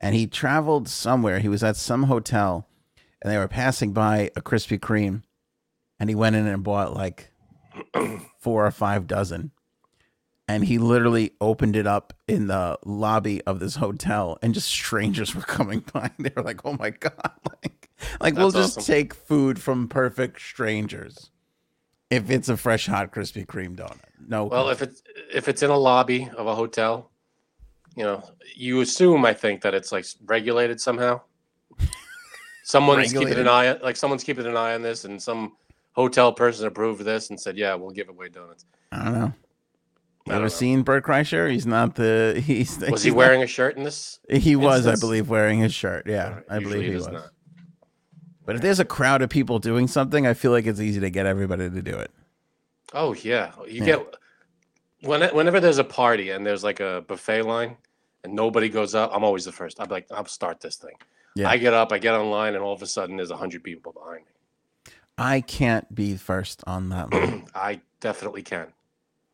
and 0.00 0.14
he 0.14 0.26
traveled 0.26 0.88
somewhere. 0.88 1.40
He 1.40 1.48
was 1.48 1.64
at 1.64 1.76
some 1.76 2.04
hotel, 2.04 2.66
and 3.22 3.32
they 3.32 3.38
were 3.38 3.48
passing 3.48 3.92
by 3.92 4.30
a 4.36 4.40
Krispy 4.40 4.78
Kreme, 4.78 5.22
and 5.98 6.08
he 6.08 6.14
went 6.14 6.36
in 6.36 6.46
and 6.46 6.62
bought 6.62 6.94
like 6.94 7.30
four 8.38 8.66
or 8.66 8.70
five 8.70 9.06
dozen. 9.06 9.50
And 10.48 10.64
he 10.64 10.78
literally 10.78 11.32
opened 11.40 11.76
it 11.76 11.86
up 11.86 12.14
in 12.26 12.46
the 12.46 12.78
lobby 12.84 13.42
of 13.44 13.60
this 13.60 13.76
hotel, 13.76 14.38
and 14.42 14.54
just 14.54 14.68
strangers 14.68 15.34
were 15.36 15.42
coming 15.42 15.84
by. 15.92 16.10
They 16.18 16.32
were 16.34 16.42
like, 16.42 16.64
"Oh 16.64 16.74
my 16.74 16.90
god!" 16.90 17.32
Like, 17.62 17.90
like 18.20 18.36
we'll 18.36 18.52
just 18.52 18.78
awesome. 18.78 18.94
take 18.94 19.12
food 19.12 19.60
from 19.60 19.88
perfect 19.88 20.40
strangers 20.40 21.30
if 22.10 22.30
it's 22.30 22.48
a 22.48 22.56
fresh 22.56 22.86
hot 22.86 23.12
Krispy 23.12 23.44
Kreme 23.44 23.76
donut. 23.76 23.98
No, 24.26 24.44
well, 24.44 24.68
if 24.68 24.82
it's 24.82 25.02
if 25.32 25.48
it's 25.48 25.62
in 25.62 25.70
a 25.70 25.76
lobby 25.76 26.28
of 26.36 26.46
a 26.46 26.54
hotel, 26.54 27.10
you 27.96 28.04
know, 28.04 28.22
you 28.54 28.80
assume 28.80 29.24
I 29.24 29.34
think 29.34 29.62
that 29.62 29.74
it's 29.74 29.92
like 29.92 30.06
regulated 30.26 30.80
somehow. 30.80 31.20
Someone's 32.62 33.12
keeping 33.12 33.38
an 33.38 33.48
eye, 33.48 33.72
like 33.78 33.96
someone's 33.96 34.22
keeping 34.22 34.44
an 34.44 34.56
eye 34.56 34.74
on 34.74 34.82
this, 34.82 35.04
and 35.04 35.20
some 35.20 35.56
hotel 35.92 36.32
person 36.32 36.66
approved 36.66 37.02
this 37.02 37.30
and 37.30 37.40
said, 37.40 37.56
"Yeah, 37.56 37.74
we'll 37.74 37.90
give 37.90 38.08
away 38.08 38.28
donuts." 38.28 38.66
I 38.92 39.04
don't 39.04 39.14
know. 39.14 39.32
I 40.30 40.34
You 40.34 40.38
don't 40.40 40.44
ever 40.44 40.44
know. 40.44 40.48
seen 40.48 40.82
Bert 40.82 41.04
Kreischer? 41.04 41.50
He's 41.50 41.66
not 41.66 41.94
the. 41.94 42.42
He's 42.46 42.78
Was 42.78 42.86
he 42.86 42.90
he's 42.90 43.06
not- 43.06 43.16
wearing 43.16 43.42
a 43.42 43.46
shirt 43.46 43.76
in 43.76 43.84
this? 43.84 44.18
he 44.30 44.56
was, 44.56 44.86
I 44.86 44.94
believe, 44.96 45.28
wearing 45.28 45.58
his 45.60 45.72
shirt. 45.74 46.06
Yeah, 46.06 46.40
Uh, 46.48 46.54
I 46.54 46.58
believe 46.58 46.84
he 46.84 46.92
does 46.92 47.04
was. 47.06 47.12
not. 47.12 47.30
But 48.44 48.56
if 48.56 48.62
there's 48.62 48.80
a 48.80 48.84
crowd 48.84 49.20
of 49.22 49.28
people 49.30 49.58
doing 49.58 49.86
something, 49.88 50.26
I 50.26 50.32
feel 50.34 50.52
like 50.52 50.66
it's 50.66 50.80
easy 50.80 51.00
to 51.00 51.10
get 51.10 51.26
everybody 51.26 51.68
to 51.68 51.82
do 51.82 51.96
it. 51.98 52.10
Oh 52.94 53.12
yeah, 53.14 53.52
you 53.66 53.80
Yeah. 53.80 53.84
get 53.84 54.16
when 55.02 55.22
whenever 55.34 55.60
there's 55.60 55.78
a 55.78 55.84
party 55.84 56.30
and 56.30 56.46
there's 56.46 56.64
like 56.64 56.80
a 56.80 57.04
buffet 57.06 57.42
line 57.42 57.76
and 58.24 58.32
nobody 58.34 58.68
goes 58.70 58.94
up. 58.94 59.10
I'm 59.14 59.22
always 59.24 59.44
the 59.44 59.52
first. 59.52 59.78
I'm 59.80 59.88
like, 59.90 60.06
I'll 60.10 60.24
start 60.24 60.60
this 60.60 60.76
thing. 60.76 60.94
Yeah. 61.36 61.50
I 61.50 61.58
get 61.58 61.74
up, 61.74 61.92
I 61.92 61.98
get 61.98 62.14
online, 62.14 62.54
and 62.54 62.64
all 62.64 62.72
of 62.72 62.80
a 62.82 62.86
sudden 62.86 63.16
there's 63.16 63.30
a 63.30 63.36
hundred 63.36 63.62
people 63.62 63.92
behind 63.92 64.24
me. 64.24 64.92
I 65.18 65.40
can't 65.42 65.94
be 65.94 66.16
first 66.16 66.62
on 66.66 66.88
that 66.88 67.12
line. 67.12 67.46
I 67.54 67.80
definitely 68.00 68.42
can. 68.42 68.68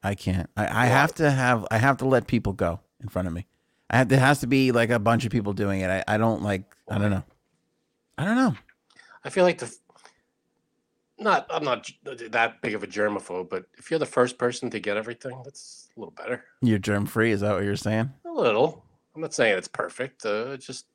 I 0.04 0.14
can't. 0.14 0.50
I, 0.56 0.84
I 0.84 0.86
have 0.86 1.14
to 1.16 1.30
have. 1.30 1.66
I 1.70 1.78
have 1.78 1.96
to 1.96 2.04
let 2.04 2.26
people 2.26 2.52
go 2.52 2.80
in 3.02 3.08
front 3.08 3.26
of 3.26 3.34
me. 3.34 3.46
I 3.88 3.98
have. 3.98 4.08
There 4.10 4.20
has 4.20 4.40
to 4.40 4.46
be 4.46 4.70
like 4.70 4.90
a 4.90 4.98
bunch 4.98 5.24
of 5.24 5.32
people 5.32 5.54
doing 5.54 5.80
it. 5.80 5.88
I, 5.88 6.04
I 6.06 6.18
don't 6.18 6.42
like. 6.42 6.62
I 6.88 6.98
don't 6.98 7.10
know. 7.10 7.24
I 8.18 8.24
don't 8.24 8.36
know. 8.36 8.54
I 9.24 9.30
feel 9.30 9.44
like 9.44 9.58
the 9.58 9.74
not. 11.18 11.46
I'm 11.50 11.64
not 11.64 11.90
that 12.04 12.60
big 12.60 12.74
of 12.74 12.82
a 12.82 12.86
germaphobe, 12.86 13.48
but 13.48 13.64
if 13.78 13.90
you're 13.90 13.98
the 13.98 14.06
first 14.06 14.36
person 14.36 14.68
to 14.70 14.78
get 14.78 14.98
everything, 14.98 15.40
that's 15.42 15.88
a 15.96 16.00
little 16.00 16.12
better. 16.12 16.44
You're 16.60 16.78
germ 16.78 17.06
free. 17.06 17.32
Is 17.32 17.40
that 17.40 17.54
what 17.54 17.64
you're 17.64 17.74
saying? 17.76 18.12
A 18.26 18.30
little. 18.30 18.84
I'm 19.14 19.22
not 19.22 19.32
saying 19.32 19.56
it's 19.56 19.68
perfect. 19.68 20.26
Uh, 20.26 20.48
it 20.48 20.58
just 20.60 20.86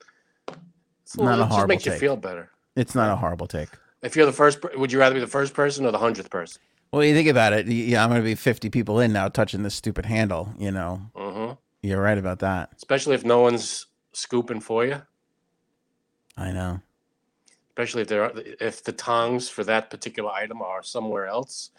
it's 1.03 1.17
Not 1.17 1.39
a 1.39 1.45
horrible. 1.45 1.45
it 1.45 1.49
just 1.49 1.67
makes 1.67 1.85
you 1.87 1.93
feel 1.93 2.15
better. 2.15 2.51
It's 2.75 2.93
not 2.93 3.09
a 3.11 3.15
horrible 3.15 3.47
take. 3.47 3.69
If 4.03 4.15
you're 4.15 4.27
the 4.27 4.31
first, 4.31 4.59
would 4.77 4.91
you 4.91 4.99
rather 4.99 5.15
be 5.15 5.21
the 5.21 5.27
first 5.27 5.53
person 5.53 5.85
or 5.85 5.91
the 5.91 5.97
hundredth 5.97 6.29
person? 6.29 6.61
Well, 6.91 7.03
you 7.03 7.13
think 7.13 7.29
about 7.29 7.53
it. 7.53 7.67
Yeah, 7.67 8.03
I'm 8.03 8.09
going 8.09 8.21
to 8.21 8.25
be 8.25 8.35
50 8.35 8.69
people 8.69 8.99
in 8.99 9.13
now 9.13 9.27
touching 9.27 9.63
this 9.63 9.75
stupid 9.75 10.05
handle. 10.05 10.53
You 10.57 10.71
know, 10.71 11.01
hmm 11.15 11.51
you're 11.81 12.01
right 12.01 12.17
about 12.17 12.39
that. 12.39 12.71
Especially 12.75 13.15
if 13.15 13.23
no 13.23 13.39
one's 13.39 13.85
scooping 14.11 14.59
for 14.59 14.85
you. 14.85 15.01
I 16.35 16.51
know. 16.51 16.81
Especially 17.69 18.01
if 18.01 18.07
there 18.09 18.23
are, 18.23 18.33
if 18.35 18.83
the 18.83 18.91
tongs 18.91 19.47
for 19.47 19.63
that 19.63 19.89
particular 19.89 20.29
item 20.31 20.61
are 20.61 20.83
somewhere 20.83 21.27
else, 21.27 21.69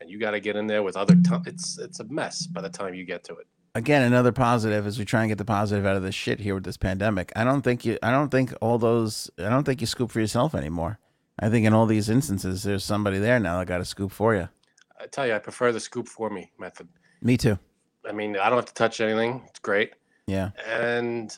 and 0.00 0.10
you 0.10 0.18
got 0.18 0.32
to 0.32 0.40
get 0.40 0.56
in 0.56 0.66
there 0.66 0.82
with 0.82 0.96
other. 0.96 1.14
To- 1.14 1.42
it's 1.46 1.78
it's 1.78 2.00
a 2.00 2.04
mess 2.04 2.46
by 2.46 2.60
the 2.60 2.68
time 2.68 2.94
you 2.94 3.04
get 3.04 3.24
to 3.24 3.34
it. 3.36 3.46
Again, 3.74 4.02
another 4.02 4.32
positive 4.32 4.86
as 4.86 4.98
we 4.98 5.04
try 5.04 5.20
and 5.22 5.30
get 5.30 5.38
the 5.38 5.44
positive 5.44 5.86
out 5.86 5.96
of 5.96 6.02
this 6.02 6.14
shit 6.14 6.40
here 6.40 6.54
with 6.54 6.64
this 6.64 6.76
pandemic. 6.76 7.32
I 7.36 7.44
don't 7.44 7.62
think 7.62 7.84
you. 7.84 7.98
I 8.02 8.10
don't 8.10 8.30
think 8.30 8.52
all 8.60 8.78
those. 8.78 9.30
I 9.38 9.48
don't 9.48 9.64
think 9.64 9.80
you 9.80 9.86
scoop 9.86 10.10
for 10.10 10.20
yourself 10.20 10.54
anymore. 10.54 10.98
I 11.38 11.48
think 11.50 11.66
in 11.66 11.72
all 11.72 11.86
these 11.86 12.08
instances, 12.08 12.62
there's 12.62 12.84
somebody 12.84 13.18
there 13.18 13.38
now 13.38 13.58
that 13.58 13.66
got 13.66 13.80
a 13.80 13.84
scoop 13.84 14.12
for 14.12 14.34
you. 14.34 14.48
I 15.00 15.06
tell 15.06 15.26
you, 15.26 15.34
I 15.34 15.38
prefer 15.38 15.72
the 15.72 15.80
scoop 15.80 16.08
for 16.08 16.30
me 16.30 16.52
method. 16.58 16.88
Me 17.22 17.36
too. 17.36 17.58
I 18.08 18.12
mean, 18.12 18.36
I 18.36 18.48
don't 18.48 18.58
have 18.58 18.66
to 18.66 18.74
touch 18.74 19.00
anything. 19.00 19.42
It's 19.48 19.58
great. 19.58 19.94
Yeah. 20.26 20.50
and 20.66 21.36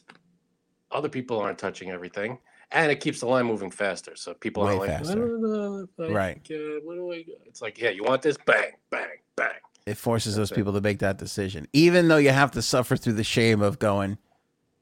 other 0.91 1.11
people 1.11 1.39
aren't 1.39 1.59
touching 1.59 1.91
everything, 1.91 2.39
and 2.73 2.91
it 2.91 3.01
keeps 3.01 3.21
the 3.21 3.27
line 3.27 3.45
moving 3.45 3.71
faster. 3.71 4.17
So 4.17 4.33
people 4.33 4.63
Way 4.63 4.69
aren't 4.71 4.81
like, 4.81 4.91
faster. 4.91 5.13
"I 5.13 5.15
don't 5.17 5.43
know 5.43 5.81
if 5.83 6.11
I 6.11 6.13
Right. 6.15 6.45
can- 6.45 6.57
uh, 6.57 6.81
what 6.87 6.95
do 6.95 7.13
I? 7.13 7.23
go-" 7.23 7.33
It's 7.45 7.61
like, 7.61 7.79
yeah, 7.79 7.91
you 7.91 8.03
want 8.05 8.23
this? 8.23 8.39
Bang, 8.47 8.73
bang, 8.91 9.19
bang. 9.37 9.61
It 9.85 9.99
forces 9.99 10.37
those 10.37 10.51
it. 10.51 10.55
people 10.55 10.73
to 10.73 10.81
make 10.81 11.01
that 11.01 11.19
decision, 11.19 11.67
even 11.75 12.09
though 12.09 12.17
you 12.17 12.31
have 12.31 12.51
to 12.53 12.63
suffer 12.63 12.97
through 12.97 13.15
the 13.15 13.25
shame 13.25 13.61
of 13.61 13.79
going, 13.79 14.17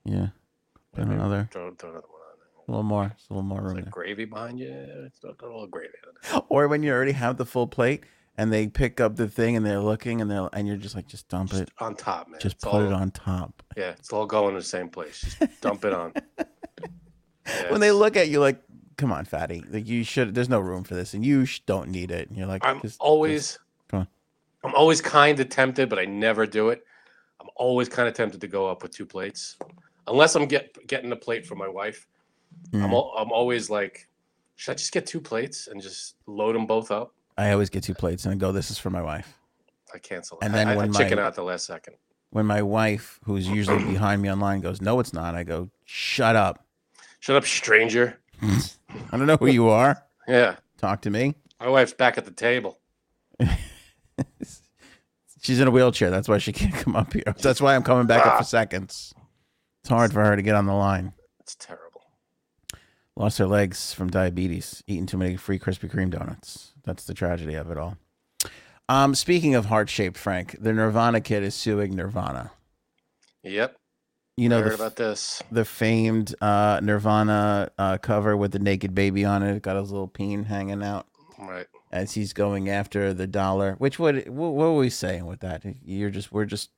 yeah, 0.05 0.29
put 0.93 1.05
Maybe 1.05 1.17
another, 1.17 1.49
Throw, 1.53 1.75
throw 1.75 1.91
another 1.91 2.07
one 2.07 2.21
a 2.69 2.71
little 2.71 2.83
more, 2.85 3.13
just 3.17 3.31
a 3.31 3.33
little 3.33 3.43
more 3.43 3.59
It's 3.59 3.67
room 3.67 3.77
like 3.77 3.91
gravy 3.91 4.25
behind 4.27 4.61
you. 4.61 4.71
It's 5.07 5.23
not 5.25 5.41
a 5.43 5.47
little 5.47 5.67
gravy. 5.67 5.93
Or 6.49 6.69
when 6.69 6.85
you 6.85 6.93
already 6.93 7.13
have 7.13 7.37
the 7.37 7.47
full 7.47 7.67
plate 7.67 8.05
and 8.39 8.53
they 8.53 8.67
pick 8.69 9.01
up 9.01 9.17
the 9.17 9.29
thing 9.29 9.57
and 9.57 9.65
they're 9.65 9.81
looking 9.81 10.21
and 10.21 10.31
they're 10.31 10.49
and 10.53 10.67
you're 10.69 10.77
just 10.77 10.95
like, 10.95 11.07
just 11.07 11.29
dump 11.29 11.53
it, 11.55 11.71
on 11.79 11.95
top, 11.95 12.29
man. 12.29 12.41
just 12.41 12.57
It's 12.57 12.65
put 12.65 12.75
all, 12.75 12.83
it 12.87 12.93
on 12.93 13.11
top. 13.11 13.63
Yeah, 13.77 13.91
it's 13.91 14.13
all 14.13 14.27
going 14.27 14.55
to 14.55 14.61
the 14.61 14.65
same 14.67 14.89
place. 14.89 15.21
Just 15.21 15.61
dump 15.61 15.85
it 15.85 15.93
on. 15.95 16.13
Yeah, 16.39 16.45
when 17.71 17.81
they 17.81 17.91
look 17.93 18.17
at 18.17 18.29
you 18.29 18.41
like, 18.41 18.61
come 18.97 19.13
on, 19.13 19.25
fatty, 19.25 19.63
like 19.71 19.87
you 19.87 20.05
should. 20.05 20.35
There's 20.35 20.49
no 20.49 20.61
room 20.61 20.85
for 20.85 20.95
this, 20.95 21.15
and 21.15 21.25
you 21.25 21.45
sh- 21.45 21.61
don't 21.67 21.91
need 21.91 22.11
it. 22.11 22.29
And 22.29 22.37
you're 22.39 22.47
like, 22.47 22.65
I'm 22.65 22.81
just- 22.81 23.01
always, 23.01 23.43
just- 23.53 23.59
come 23.89 24.01
on. 24.01 24.09
I'm 24.65 24.75
always 24.75 25.01
kind 25.01 25.39
of 25.39 25.49
tempted, 25.49 25.89
but 25.89 25.99
I 25.99 26.05
never 26.07 26.47
do 26.47 26.71
it. 26.71 26.85
I'm 27.41 27.49
always 27.57 27.89
kind 27.89 28.09
of 28.09 28.15
tempted 28.15 28.41
to 28.41 28.49
go 28.49 28.67
up 28.69 28.83
with 28.83 28.91
two 28.93 29.07
plates, 29.07 29.57
unless 30.09 30.35
I'm 30.35 30.47
get 30.47 30.77
getting 30.89 31.13
a 31.13 31.17
plate 31.17 31.47
for 31.47 31.55
my 31.55 31.69
wife. 31.69 32.07
I'm 32.73 32.81
Mm. 32.81 32.91
al- 32.93 33.13
I'm 33.17 33.31
always 33.33 33.69
like, 33.71 34.09
should 34.57 34.73
I 34.73 34.75
just 34.75 34.91
get 34.93 35.07
two 35.07 35.21
plates 35.21 35.69
and 35.69 35.81
just 35.81 36.17
load 36.27 36.55
them 36.57 36.67
both 36.67 36.91
up? 36.91 37.13
I 37.37 37.53
always 37.53 37.71
get 37.71 37.83
two 37.83 37.95
plates 37.95 38.25
and 38.25 38.33
I 38.33 38.37
go, 38.37 38.53
this 38.53 38.71
is 38.71 38.79
for 38.79 38.91
my 38.91 39.03
wife. 39.03 39.39
I 39.95 39.99
cancel. 39.99 40.39
And 40.43 40.55
then 40.55 40.69
I, 40.69 40.75
I, 40.75 40.77
when 40.77 40.93
chicken 40.93 41.19
my- 41.19 41.25
out 41.25 41.35
the 41.35 41.43
last 41.43 41.67
second. 41.67 41.97
When 42.31 42.45
my 42.45 42.61
wife, 42.61 43.21
who's 43.25 43.47
usually 43.47 43.83
behind 43.85 44.21
me 44.21 44.31
online, 44.31 44.61
goes, 44.61 44.81
no, 44.81 45.01
it's 45.01 45.13
not. 45.13 45.35
I 45.35 45.45
go, 45.45 45.71
shut 45.85 46.37
up. 46.37 46.67
Shut 47.21 47.37
up, 47.37 47.45
stranger. 47.45 48.19
I 48.43 48.59
don't 49.13 49.27
know 49.27 49.37
who 49.37 49.47
you 49.47 49.69
are. 49.69 50.03
Yeah, 50.29 50.57
Talk 50.79 51.03
to 51.03 51.11
me. 51.11 51.35
my 51.61 51.69
wife's 51.69 51.93
back 51.93 52.19
at 52.19 52.25
the 52.25 52.31
table. 52.31 52.79
She's 55.41 55.61
in 55.61 55.69
a 55.69 55.71
wheelchair. 55.71 56.11
That's 56.11 56.29
why 56.29 56.39
she 56.39 56.53
can't 56.53 56.75
come 56.75 56.97
up 56.97 57.13
here. 57.13 57.23
That's 57.41 57.61
why 57.61 57.77
I'm 57.77 57.85
coming 57.85 58.07
back 58.07 58.27
up 58.27 58.35
for 58.35 58.41
ah. 58.41 58.43
seconds. 58.43 59.15
It's 59.83 59.89
hard 59.89 60.13
for 60.13 60.25
her 60.25 60.35
to 60.35 60.43
get 60.43 60.57
on 60.57 60.67
the 60.67 60.75
line. 60.75 61.13
It's 61.41 61.55
terrible. 61.55 62.03
Lost 63.15 63.39
her 63.39 63.47
legs 63.47 63.93
from 63.93 64.11
diabetes, 64.11 64.83
eating 64.87 65.07
too 65.07 65.17
many 65.17 65.37
free 65.37 65.59
Krispy 65.59 65.91
Kreme 65.91 66.11
donuts. 66.11 66.73
That's 66.87 67.05
the 67.05 67.15
tragedy 67.15 67.55
of 67.55 67.71
it 67.71 67.77
all. 67.77 67.97
Um, 68.89 69.15
speaking 69.15 69.55
of 69.55 69.67
heart 69.67 69.91
shaped, 69.91 70.17
Frank, 70.17 70.57
the 70.61 70.73
Nirvana 70.73 71.21
kid 71.21 71.43
is 71.43 71.55
suing 71.55 71.95
Nirvana. 71.97 72.53
Yep. 73.43 73.77
You 74.37 74.49
know 74.49 74.59
I 74.59 74.63
heard 74.63 74.71
the, 74.73 74.75
about 74.77 74.97
this. 74.97 75.43
the 75.51 75.65
famed 75.65 76.35
uh, 76.41 76.79
Nirvana 76.83 77.71
uh, 77.79 77.99
cover 77.99 78.37
with 78.37 78.53
the 78.53 78.59
naked 78.59 78.95
baby 78.95 79.25
on 79.25 79.43
it. 79.43 79.63
Got 79.63 79.77
his 79.77 79.91
little 79.91 80.09
peen 80.09 80.45
hanging 80.45 80.83
out 80.83 81.07
Right. 81.39 81.67
as 81.91 82.13
he's 82.13 82.33
going 82.33 82.69
after 82.69 83.13
the 83.15 83.27
dollar. 83.27 83.75
Which 83.79 83.99
would 83.99 84.29
what, 84.29 84.53
what 84.53 84.67
were 84.67 84.77
we 84.77 84.91
saying 84.91 85.27
with 85.27 85.41
that? 85.41 85.63
You're 85.85 86.11
just 86.11 86.31
we're 86.33 86.45
just 86.45 86.71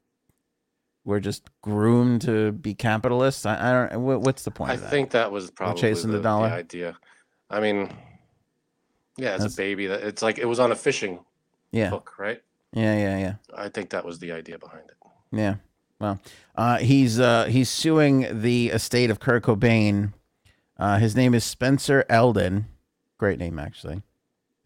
we're 1.05 1.21
just 1.21 1.49
groomed 1.63 2.23
to 2.23 2.53
be 2.53 2.75
capitalists. 2.75 3.45
I, 3.45 3.87
I 3.87 3.89
don't. 3.89 4.03
What's 4.23 4.45
the 4.45 4.51
point? 4.53 4.71
I 4.71 4.75
of 4.75 4.83
that? 4.83 4.91
think 4.91 5.11
that 5.11 5.33
was 5.33 5.51
probably 5.51 5.81
chasing 5.81 6.13
the 6.13 6.21
dollar? 6.21 6.47
idea. 6.49 6.97
I 7.51 7.61
mean, 7.61 7.93
yeah, 9.19 9.33
as 9.33 9.41
That's- 9.41 9.55
a 9.55 9.57
baby, 9.57 9.87
that 9.89 10.03
it's 10.03 10.23
like 10.23 10.39
it 10.39 10.47
was 10.47 10.59
on 10.61 10.73
a 10.73 10.77
fishing 10.77 11.21
Yeah, 11.71 11.91
hook, 11.91 12.15
right? 12.19 12.41
yeah, 12.73 12.97
yeah, 12.97 13.19
yeah. 13.19 13.35
I 13.55 13.69
think 13.69 13.91
that 13.91 14.05
was 14.05 14.19
the 14.19 14.33
idea 14.33 14.59
behind 14.59 14.85
it. 14.89 14.97
Yeah. 15.31 15.57
Well, 16.01 16.21
uh, 16.57 16.79
he's 16.79 17.19
uh, 17.21 17.47
he's 17.47 17.69
suing 17.69 18.41
the 18.41 18.69
estate 18.69 19.11
of 19.11 19.19
Kurt 19.21 19.43
Cobain. 19.43 20.13
Uh, 20.79 20.99
his 20.99 21.17
name 21.17 21.35
is 21.35 21.45
Spencer 21.45 22.05
Elden. 22.09 22.67
Great 23.19 23.39
name, 23.41 23.59
actually. 23.59 24.03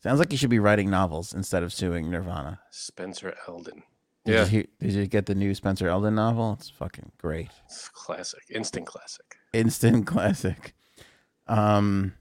Sounds 0.03 0.18
like 0.18 0.30
he 0.30 0.36
should 0.36 0.50
be 0.50 0.59
writing 0.59 0.90
novels 0.90 1.32
instead 1.32 1.62
of 1.62 1.72
suing 1.72 2.11
Nirvana. 2.11 2.61
Spencer 2.70 3.34
Elden. 3.48 3.82
Did 4.26 4.34
Yeah, 4.34 4.44
You 4.46 4.68
did 4.78 4.92
you 4.92 5.07
get 5.07 5.24
the 5.26 5.34
new 5.34 5.55
Spencer 5.55 5.88
Elden 5.88 6.14
novel? 6.16 6.53
It's 6.59 6.68
fucking 6.68 7.12
great. 7.18 7.48
it's 7.64 7.88
classic, 7.88 8.42
instant 8.50 8.86
classic. 8.86 9.36
Instant 9.55 10.07
classic. 10.12 10.74
Um, 11.48 12.14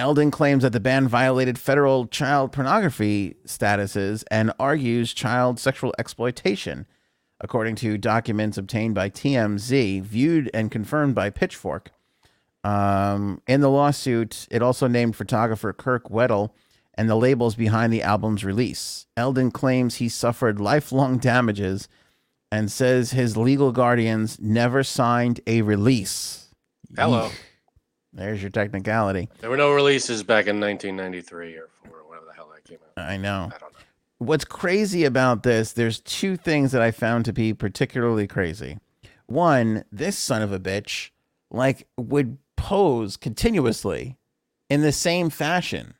Elden 0.00 0.30
claims 0.30 0.62
that 0.62 0.72
the 0.72 0.80
ban 0.80 1.06
violated 1.06 1.58
federal 1.58 2.06
child 2.06 2.52
pornography 2.52 3.36
statuses 3.44 4.24
and 4.30 4.50
argues 4.58 5.12
child 5.12 5.60
sexual 5.60 5.94
exploitation, 5.98 6.86
according 7.38 7.76
to 7.76 7.98
documents 7.98 8.56
obtained 8.56 8.94
by 8.94 9.10
TMZ, 9.10 10.00
viewed 10.00 10.50
and 10.54 10.70
confirmed 10.70 11.14
by 11.14 11.28
Pitchfork. 11.28 11.90
Um, 12.64 13.42
in 13.46 13.60
the 13.60 13.68
lawsuit, 13.68 14.48
it 14.50 14.62
also 14.62 14.86
named 14.86 15.16
photographer 15.16 15.74
Kirk 15.74 16.08
Weddle 16.08 16.52
and 16.94 17.08
the 17.08 17.16
labels 17.16 17.54
behind 17.54 17.92
the 17.92 18.02
album's 18.02 18.42
release. 18.42 19.06
Elden 19.18 19.50
claims 19.50 19.96
he 19.96 20.08
suffered 20.08 20.58
lifelong 20.58 21.18
damages 21.18 21.88
and 22.50 22.72
says 22.72 23.10
his 23.10 23.36
legal 23.36 23.70
guardians 23.70 24.40
never 24.40 24.82
signed 24.82 25.40
a 25.46 25.60
release. 25.60 26.48
Hello. 26.96 27.30
There's 28.12 28.40
your 28.42 28.50
technicality. 28.50 29.28
There 29.40 29.50
were 29.50 29.56
no 29.56 29.72
releases 29.72 30.22
back 30.22 30.46
in 30.46 30.60
1993 30.60 31.56
or 31.56 31.68
four, 31.84 31.98
whatever 32.06 32.26
the 32.26 32.32
hell 32.32 32.50
that 32.54 32.64
came 32.64 32.78
out. 32.96 33.04
I 33.04 33.16
know. 33.16 33.50
I 33.54 33.58
don't 33.58 33.72
know. 33.72 33.78
What's 34.18 34.44
crazy 34.44 35.04
about 35.04 35.44
this, 35.44 35.72
there's 35.72 36.00
two 36.00 36.36
things 36.36 36.72
that 36.72 36.82
I 36.82 36.90
found 36.90 37.24
to 37.24 37.32
be 37.32 37.54
particularly 37.54 38.26
crazy. 38.26 38.78
One, 39.26 39.84
this 39.90 40.18
son 40.18 40.42
of 40.42 40.52
a 40.52 40.58
bitch, 40.58 41.10
like, 41.50 41.86
would 41.96 42.36
pose 42.56 43.16
continuously 43.16 44.18
in 44.68 44.82
the 44.82 44.92
same 44.92 45.30
fashion. 45.30 45.94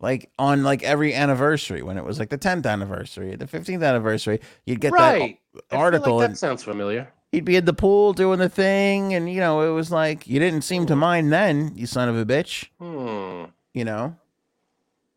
Like 0.00 0.30
on 0.38 0.62
like 0.62 0.82
every 0.82 1.14
anniversary 1.14 1.82
when 1.82 1.98
it 1.98 2.04
was 2.04 2.18
like 2.18 2.30
the 2.30 2.38
10th 2.38 2.64
anniversary, 2.64 3.36
the 3.36 3.44
15th 3.44 3.86
anniversary, 3.86 4.40
you'd 4.64 4.80
get 4.80 4.92
Right. 4.92 5.38
That 5.54 5.76
article 5.76 6.16
like 6.16 6.24
and 6.24 6.34
that 6.34 6.38
sounds 6.38 6.62
familiar. 6.64 7.12
He'd 7.32 7.44
be 7.44 7.54
in 7.56 7.64
the 7.64 7.72
pool 7.72 8.12
doing 8.12 8.40
the 8.40 8.48
thing 8.48 9.14
and 9.14 9.30
you 9.32 9.38
know, 9.40 9.60
it 9.62 9.72
was 9.72 9.92
like 9.92 10.26
you 10.26 10.40
didn't 10.40 10.62
seem 10.62 10.86
to 10.86 10.96
mind 10.96 11.32
then, 11.32 11.72
you 11.76 11.86
son 11.86 12.08
of 12.08 12.16
a 12.16 12.24
bitch, 12.26 12.66
Hmm. 12.80 13.50
you 13.72 13.84
know. 13.84 14.16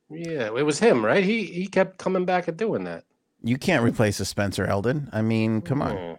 Yeah, 0.10 0.50
it 0.56 0.64
was 0.66 0.78
him, 0.80 1.04
right? 1.04 1.24
He 1.24 1.46
he 1.46 1.66
kept 1.66 1.98
coming 1.98 2.26
back 2.26 2.48
and 2.48 2.56
doing 2.58 2.84
that. 2.84 3.04
You 3.42 3.58
can't 3.58 3.84
replace 3.84 4.20
a 4.20 4.26
Spencer 4.26 4.66
Elden. 4.66 5.10
I 5.12 5.22
mean, 5.24 5.62
come 5.62 5.82
on. 5.82 5.98
Hmm. 5.98 6.14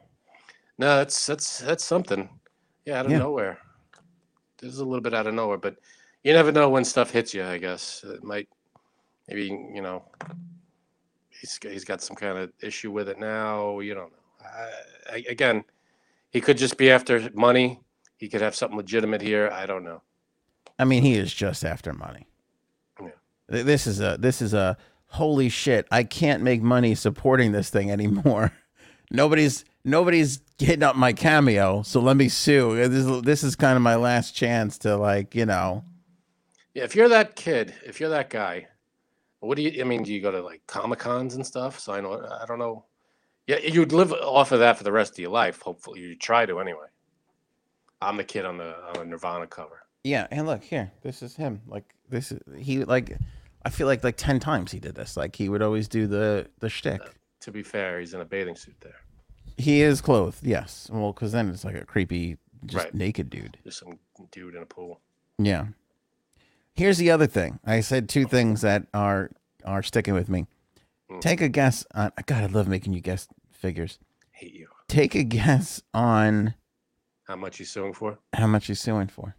No, 0.78 0.96
that's 0.96 1.26
that's 1.26 1.58
that's 1.60 1.84
something. 1.84 2.28
Yeah, 2.84 2.98
out 2.98 3.06
of 3.06 3.12
Yeah. 3.12 3.18
nowhere. 3.18 3.58
This 4.58 4.72
is 4.72 4.80
a 4.80 4.84
little 4.84 5.00
bit 5.02 5.14
out 5.14 5.26
of 5.28 5.34
nowhere, 5.34 5.58
but 5.58 5.76
you 6.24 6.32
never 6.32 6.50
know 6.50 6.68
when 6.70 6.84
stuff 6.84 7.10
hits 7.10 7.32
you. 7.34 7.44
I 7.44 7.58
guess 7.58 8.02
it 8.04 8.24
might, 8.24 8.48
maybe 9.28 9.44
you 9.46 9.80
know, 9.82 10.02
he's 11.28 11.58
he's 11.62 11.84
got 11.84 12.02
some 12.02 12.16
kind 12.16 12.36
of 12.38 12.52
issue 12.60 12.90
with 12.90 13.08
it 13.08 13.18
now. 13.20 13.78
You 13.78 13.94
don't 13.94 14.10
know. 14.10 14.18
I, 14.44 14.70
I, 15.14 15.24
again, 15.28 15.64
he 16.34 16.40
could 16.40 16.58
just 16.58 16.76
be 16.76 16.90
after 16.90 17.30
money. 17.32 17.80
He 18.18 18.28
could 18.28 18.42
have 18.42 18.56
something 18.56 18.76
legitimate 18.76 19.22
here. 19.22 19.48
I 19.50 19.66
don't 19.66 19.84
know. 19.84 20.02
I 20.78 20.84
mean, 20.84 21.04
he 21.04 21.14
is 21.14 21.32
just 21.32 21.64
after 21.64 21.92
money. 21.92 22.26
Yeah. 23.00 23.10
This 23.48 23.86
is 23.86 24.00
a 24.00 24.16
this 24.18 24.42
is 24.42 24.52
a 24.52 24.76
holy 25.06 25.48
shit. 25.48 25.86
I 25.92 26.02
can't 26.02 26.42
make 26.42 26.60
money 26.60 26.96
supporting 26.96 27.52
this 27.52 27.70
thing 27.70 27.90
anymore. 27.90 28.52
nobody's 29.12 29.64
nobody's 29.84 30.38
getting 30.58 30.82
up 30.82 30.96
my 30.96 31.12
cameo, 31.12 31.82
so 31.82 32.00
let 32.00 32.16
me 32.16 32.28
sue. 32.28 32.72
Uh, 32.82 32.88
this 32.88 33.06
is, 33.06 33.22
this 33.22 33.44
is 33.44 33.54
kind 33.54 33.76
of 33.76 33.82
my 33.82 33.94
last 33.94 34.34
chance 34.34 34.76
to 34.78 34.96
like, 34.96 35.36
you 35.36 35.46
know. 35.46 35.84
Yeah, 36.74 36.82
if 36.82 36.96
you're 36.96 37.10
that 37.10 37.36
kid, 37.36 37.72
if 37.86 38.00
you're 38.00 38.10
that 38.10 38.28
guy, 38.28 38.66
what 39.38 39.56
do 39.56 39.62
you? 39.62 39.80
I 39.80 39.84
mean, 39.84 40.02
do 40.02 40.12
you 40.12 40.20
go 40.20 40.32
to 40.32 40.42
like 40.42 40.62
comic 40.66 40.98
cons 40.98 41.36
and 41.36 41.46
stuff? 41.46 41.78
So 41.78 41.92
I 41.92 42.00
know. 42.00 42.20
I 42.42 42.44
don't 42.46 42.58
know. 42.58 42.86
Yeah, 43.46 43.58
you'd 43.58 43.92
live 43.92 44.12
off 44.12 44.52
of 44.52 44.60
that 44.60 44.78
for 44.78 44.84
the 44.84 44.92
rest 44.92 45.12
of 45.14 45.18
your 45.18 45.30
life. 45.30 45.60
Hopefully, 45.62 46.00
you 46.00 46.16
try 46.16 46.46
to 46.46 46.60
anyway. 46.60 46.86
I'm 48.00 48.16
the 48.16 48.24
kid 48.24 48.44
on 48.44 48.56
the 48.58 48.74
on 48.88 48.94
the 48.98 49.04
Nirvana 49.04 49.46
cover. 49.46 49.82
Yeah, 50.02 50.26
and 50.30 50.46
look 50.46 50.62
here. 50.62 50.92
This 51.02 51.22
is 51.22 51.36
him. 51.36 51.60
Like 51.66 51.84
this 52.08 52.32
is 52.32 52.40
he 52.58 52.84
like 52.84 53.16
I 53.64 53.70
feel 53.70 53.86
like 53.86 54.02
like 54.04 54.16
10 54.16 54.40
times 54.40 54.72
he 54.72 54.80
did 54.80 54.94
this. 54.94 55.16
Like 55.16 55.36
he 55.36 55.48
would 55.48 55.62
always 55.62 55.88
do 55.88 56.06
the 56.06 56.48
the 56.60 56.68
shtick. 56.68 57.00
Uh, 57.02 57.08
to 57.40 57.50
be 57.52 57.62
fair, 57.62 58.00
he's 58.00 58.14
in 58.14 58.20
a 58.20 58.24
bathing 58.24 58.56
suit 58.56 58.76
there. 58.80 58.96
He 59.56 59.82
is 59.82 60.00
clothed, 60.00 60.38
yes. 60.42 60.88
Well, 60.92 61.12
because 61.12 61.32
then 61.32 61.48
it's 61.50 61.64
like 61.64 61.76
a 61.76 61.84
creepy, 61.84 62.38
just 62.66 62.84
Right. 62.86 62.94
naked 62.94 63.30
dude. 63.30 63.58
There's 63.62 63.78
some 63.78 63.98
dude 64.32 64.54
in 64.54 64.62
a 64.62 64.66
pool. 64.66 65.00
Yeah. 65.38 65.66
Here's 66.74 66.98
the 66.98 67.10
other 67.10 67.26
thing. 67.26 67.60
I 67.64 67.80
said 67.80 68.08
two 68.08 68.24
things 68.26 68.62
that 68.62 68.86
are 68.92 69.30
are 69.64 69.82
sticking 69.82 70.14
with 70.14 70.28
me. 70.28 70.46
Take 71.20 71.40
a 71.40 71.48
guess 71.48 71.84
on. 71.94 72.12
God, 72.26 72.42
I 72.42 72.46
love 72.46 72.68
making 72.68 72.92
you 72.92 73.00
guess 73.00 73.28
figures. 73.52 73.98
Hate 74.32 74.54
you. 74.54 74.68
Take 74.88 75.14
a 75.14 75.22
guess 75.24 75.82
on 75.94 76.54
How 77.24 77.36
much 77.36 77.58
he's 77.58 77.70
suing 77.70 77.92
for? 77.94 78.18
how 78.32 78.46
much 78.46 78.66
he's 78.66 78.80
suing 78.80 79.08
for. 79.08 79.34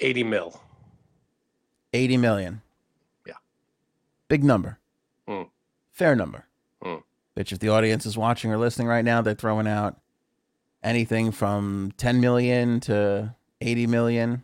80 0.00 0.24
mil. 0.24 0.60
Eighty 1.92 2.16
million. 2.16 2.60
Yeah. 3.26 3.34
Big 4.28 4.42
number. 4.42 4.78
Mm. 5.28 5.48
Fair 5.92 6.16
number. 6.16 6.46
Mm. 6.82 7.04
Bitch, 7.36 7.52
if 7.52 7.60
the 7.60 7.68
audience 7.68 8.04
is 8.04 8.18
watching 8.18 8.50
or 8.50 8.58
listening 8.58 8.88
right 8.88 9.04
now, 9.04 9.22
they're 9.22 9.34
throwing 9.34 9.68
out 9.68 10.00
anything 10.82 11.30
from 11.30 11.92
ten 11.96 12.20
million 12.20 12.80
to 12.80 13.36
eighty 13.60 13.86
million. 13.86 14.42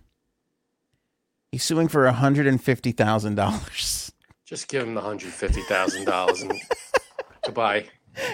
He's 1.50 1.64
suing 1.64 1.88
for 1.88 2.06
hundred 2.08 2.46
and 2.46 2.62
fifty 2.62 2.92
thousand 2.92 3.34
dollars. 3.34 4.09
Just 4.50 4.66
give 4.66 4.82
him 4.82 4.94
the 4.94 5.00
hundred 5.00 5.32
fifty 5.32 5.62
thousand 5.62 6.06
dollars 6.06 6.42
and 6.42 6.52
goodbye. 7.44 7.86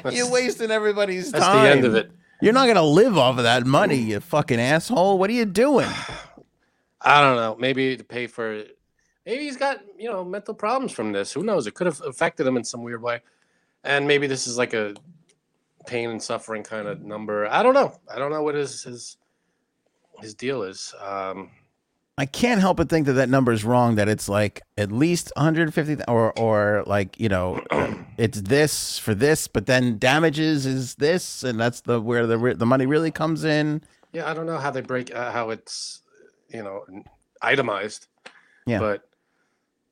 That's, 0.03 0.17
You're 0.17 0.31
wasting 0.31 0.71
everybody's 0.71 1.31
that's 1.31 1.45
time. 1.45 1.63
the 1.63 1.71
end 1.71 1.85
of 1.85 1.95
it. 1.95 2.11
You're 2.41 2.55
not 2.55 2.67
gonna 2.67 2.83
live 2.83 3.19
off 3.19 3.37
of 3.37 3.45
that 3.45 3.67
money, 3.67 3.97
you 3.97 4.21
fucking 4.21 4.59
asshole. 4.59 5.19
What 5.19 5.29
are 5.29 5.35
you 5.35 5.45
doing? 5.45 5.91
I 7.03 7.21
don't 7.21 7.37
know. 7.37 7.55
Maybe 7.59 7.99
to 7.99 8.03
pay 8.03 8.29
for. 8.29 8.65
Maybe 9.27 9.45
he's 9.45 9.59
got 9.59 9.83
you 9.99 10.09
know 10.09 10.25
mental 10.25 10.55
problems 10.55 10.93
from 10.93 11.13
this. 11.13 11.35
Who 11.35 11.43
knows? 11.43 11.67
It 11.67 11.75
could 11.75 11.87
have 11.87 12.01
affected 12.01 12.47
him 12.47 12.57
in 12.57 12.65
some 12.65 12.83
weird 12.83 13.03
way, 13.03 13.21
and 13.85 14.09
maybe 14.09 14.27
this 14.27 14.47
is 14.47 14.57
like 14.57 14.73
a 14.73 14.95
pain 15.87 16.09
and 16.09 16.23
suffering 16.23 16.63
kind 16.63 16.89
of 16.89 17.03
number. 17.03 17.47
I 17.47 17.63
don't 17.63 17.75
know. 17.75 17.93
I 18.11 18.19
don't 18.19 18.33
know 18.33 18.43
what 18.43 18.55
his 18.55 18.85
his 18.85 19.19
his 20.23 20.33
deal 20.33 20.63
is. 20.63 20.95
Um, 20.99 21.51
I 22.19 22.25
can't 22.27 22.61
help 22.61 22.79
but 22.79 22.89
think 22.89 23.07
that 23.07 23.13
that 23.15 23.29
number 23.29 23.53
is 23.53 23.63
wrong. 23.65 23.97
That 23.97 24.09
it's 24.09 24.29
like 24.29 24.63
at 24.79 24.91
least 24.91 25.33
150, 25.37 26.05
or 26.09 26.33
or 26.39 26.83
like 26.87 27.19
you 27.21 27.29
know, 27.29 27.63
it's 28.17 28.41
this 28.41 28.99
for 28.99 29.15
this, 29.15 29.49
but 29.49 29.67
then 29.67 29.99
damages 29.99 30.65
is 30.65 30.95
this, 30.95 31.43
and 31.45 31.61
that's 31.61 31.83
the 31.83 32.01
where 32.01 32.27
the 32.27 32.55
the 32.57 32.67
money 32.67 32.87
really 32.87 33.11
comes 33.11 33.45
in. 33.45 33.83
yeah, 34.13 34.31
I 34.31 34.35
don't 34.35 34.47
know 34.47 34.57
how 34.59 34.71
they 34.71 34.81
break 34.81 35.15
uh, 35.15 35.31
how 35.31 35.51
it's 35.51 36.01
you 36.49 36.63
know 36.63 36.85
itemized. 37.43 38.09
Yeah. 38.67 38.79
But 38.79 39.09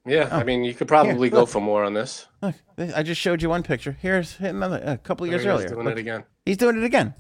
yeah, 0.07 0.29
Oh, 0.33 0.39
I 0.39 0.45
mean, 0.45 0.65
you 0.65 0.75
could 0.75 0.89
probably 0.89 1.31
go 1.31 1.47
for 1.47 1.61
more 1.61 1.85
on 1.85 1.95
this. 1.95 2.27
Look, 2.43 2.55
I 2.79 3.03
just 3.03 3.21
showed 3.21 3.41
you 3.43 3.49
one 3.51 3.63
picture. 3.63 3.97
Here's 4.01 4.39
another 4.41 4.81
a 4.85 4.97
couple 4.99 5.27
There 5.27 5.35
years 5.37 5.47
earlier. 5.47 5.69
doing 5.69 5.85
Look, 5.85 5.93
it 5.97 6.01
again. 6.01 6.25
he's 6.45 6.57
doing 6.57 6.77
it 6.77 6.85
again. 6.85 7.15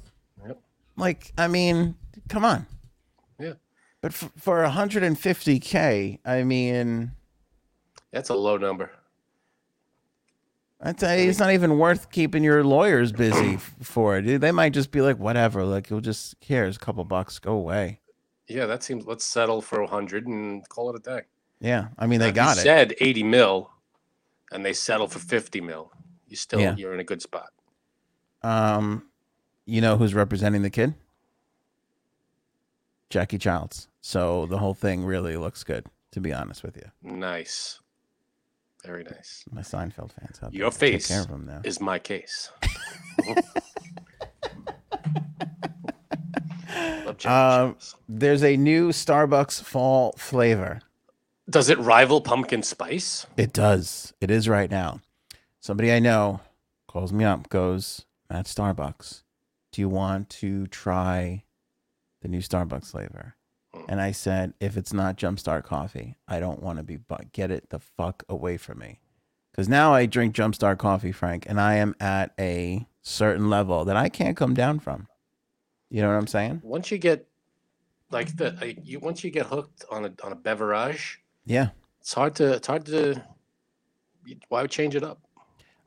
Yep. 0.46 0.60
Like, 0.96 1.32
I 1.38 1.48
mean, 1.48 1.94
come 2.28 2.44
on. 2.44 2.66
But 4.04 4.12
for, 4.12 4.28
for 4.36 4.62
150k, 4.62 6.18
I 6.26 6.42
mean, 6.42 7.12
That's 8.12 8.28
a 8.28 8.34
low 8.34 8.58
number. 8.58 8.90
I'd 10.78 11.00
say 11.00 11.26
it's 11.26 11.38
not 11.38 11.52
even 11.52 11.78
worth 11.78 12.10
keeping 12.10 12.44
your 12.44 12.62
lawyers 12.64 13.12
busy 13.12 13.56
for 13.80 14.18
it. 14.18 14.42
They 14.42 14.52
might 14.52 14.74
just 14.74 14.90
be 14.90 15.00
like, 15.00 15.18
whatever. 15.18 15.64
Like, 15.64 15.88
you'll 15.88 16.02
just 16.02 16.36
here's 16.42 16.76
a 16.76 16.78
couple 16.78 17.02
bucks, 17.04 17.38
go 17.38 17.54
away. 17.54 18.00
Yeah, 18.46 18.66
that 18.66 18.82
seems. 18.82 19.06
Let's 19.06 19.24
settle 19.24 19.62
for 19.62 19.80
a 19.80 19.86
hundred 19.86 20.26
and 20.26 20.68
call 20.68 20.90
it 20.90 20.96
a 20.96 20.98
day. 20.98 21.22
Yeah, 21.60 21.86
I 21.98 22.06
mean, 22.06 22.20
they 22.20 22.28
if 22.28 22.34
got 22.34 22.56
you 22.56 22.60
it. 22.60 22.64
Said 22.64 22.94
eighty 23.00 23.22
mil, 23.22 23.70
and 24.52 24.62
they 24.66 24.74
settle 24.74 25.08
for 25.08 25.18
fifty 25.18 25.62
mil. 25.62 25.90
You 26.28 26.36
still 26.36 26.60
Yeah. 26.60 26.76
you're 26.76 26.92
in 26.92 27.00
a 27.00 27.04
good 27.04 27.22
spot. 27.22 27.48
Um, 28.42 29.04
you 29.64 29.80
know 29.80 29.96
who's 29.96 30.12
representing 30.12 30.60
the 30.60 30.68
kid? 30.68 30.92
Jackie 33.10 33.38
Chiles. 33.38 33.88
So 34.00 34.46
the 34.46 34.58
whole 34.58 34.74
thing 34.74 35.04
really 35.04 35.36
looks 35.36 35.64
good, 35.64 35.86
to 36.12 36.20
be 36.20 36.32
honest 36.32 36.62
with 36.62 36.76
you. 36.76 36.90
Nice, 37.02 37.80
very 38.84 39.04
nice. 39.04 39.44
My 39.50 39.62
Seinfeld 39.62 40.12
fans 40.12 40.38
out 40.42 40.50
there. 40.52 40.58
Your 40.58 40.70
Take 40.70 40.78
face 40.80 41.08
care 41.08 41.20
of 41.22 41.28
them 41.28 41.46
now. 41.46 41.60
is 41.64 41.80
my 41.80 41.98
case. 41.98 42.50
Love 47.04 47.18
Jackie 47.18 47.28
Um, 47.28 47.72
Chiles. 47.74 47.96
There's 48.08 48.42
a 48.42 48.56
new 48.56 48.88
Starbucks 48.90 49.62
fall 49.62 50.12
flavor. 50.18 50.80
Does 51.48 51.68
it 51.68 51.78
rival 51.78 52.20
pumpkin 52.20 52.62
spice? 52.62 53.26
It 53.36 53.52
does. 53.52 54.14
It 54.20 54.30
is 54.30 54.48
right 54.48 54.70
now. 54.70 55.00
Somebody 55.60 55.92
I 55.92 55.98
know 55.98 56.40
calls 56.88 57.12
me 57.12 57.24
up, 57.24 57.48
goes, 57.48 58.04
at 58.30 58.46
Starbucks, 58.46 59.22
do 59.72 59.80
you 59.82 59.88
want 59.88 60.30
to 60.30 60.66
try 60.68 61.44
the 62.24 62.28
new 62.28 62.40
Starbucks 62.40 62.90
flavor? 62.90 63.36
Hmm. 63.74 63.82
and 63.88 64.00
I 64.00 64.12
said, 64.12 64.54
if 64.60 64.76
it's 64.76 64.92
not 64.92 65.16
Jumpstart 65.16 65.64
coffee, 65.64 66.16
I 66.26 66.40
don't 66.40 66.62
want 66.62 66.78
to 66.78 66.82
be. 66.84 66.96
But 66.96 67.32
get 67.32 67.50
it 67.50 67.70
the 67.70 67.78
fuck 67.78 68.22
away 68.28 68.56
from 68.56 68.78
me, 68.78 69.00
because 69.52 69.68
now 69.68 69.92
I 69.92 70.06
drink 70.06 70.34
Jumpstart 70.34 70.78
coffee, 70.78 71.12
Frank, 71.12 71.44
and 71.48 71.60
I 71.60 71.74
am 71.74 71.94
at 72.00 72.32
a 72.38 72.86
certain 73.02 73.50
level 73.50 73.84
that 73.84 73.96
I 73.96 74.08
can't 74.08 74.36
come 74.36 74.54
down 74.54 74.78
from. 74.78 75.06
You 75.90 76.02
know 76.02 76.08
what 76.08 76.14
I'm 76.14 76.26
saying? 76.26 76.60
Once 76.64 76.90
you 76.90 76.98
get 76.98 77.26
like 78.10 78.36
the 78.36 78.54
uh, 78.60 78.72
you 78.82 79.00
once 79.00 79.22
you 79.22 79.30
get 79.30 79.46
hooked 79.46 79.84
on 79.90 80.04
a 80.06 80.12
on 80.24 80.32
a 80.32 80.36
beverage, 80.36 81.20
Yeah, 81.44 81.68
it's 82.00 82.14
hard 82.14 82.36
to 82.36 82.54
it's 82.54 82.66
hard 82.66 82.86
to. 82.86 83.22
Why 84.48 84.62
would 84.62 84.70
change 84.70 84.94
it 84.94 85.02
up? 85.02 85.20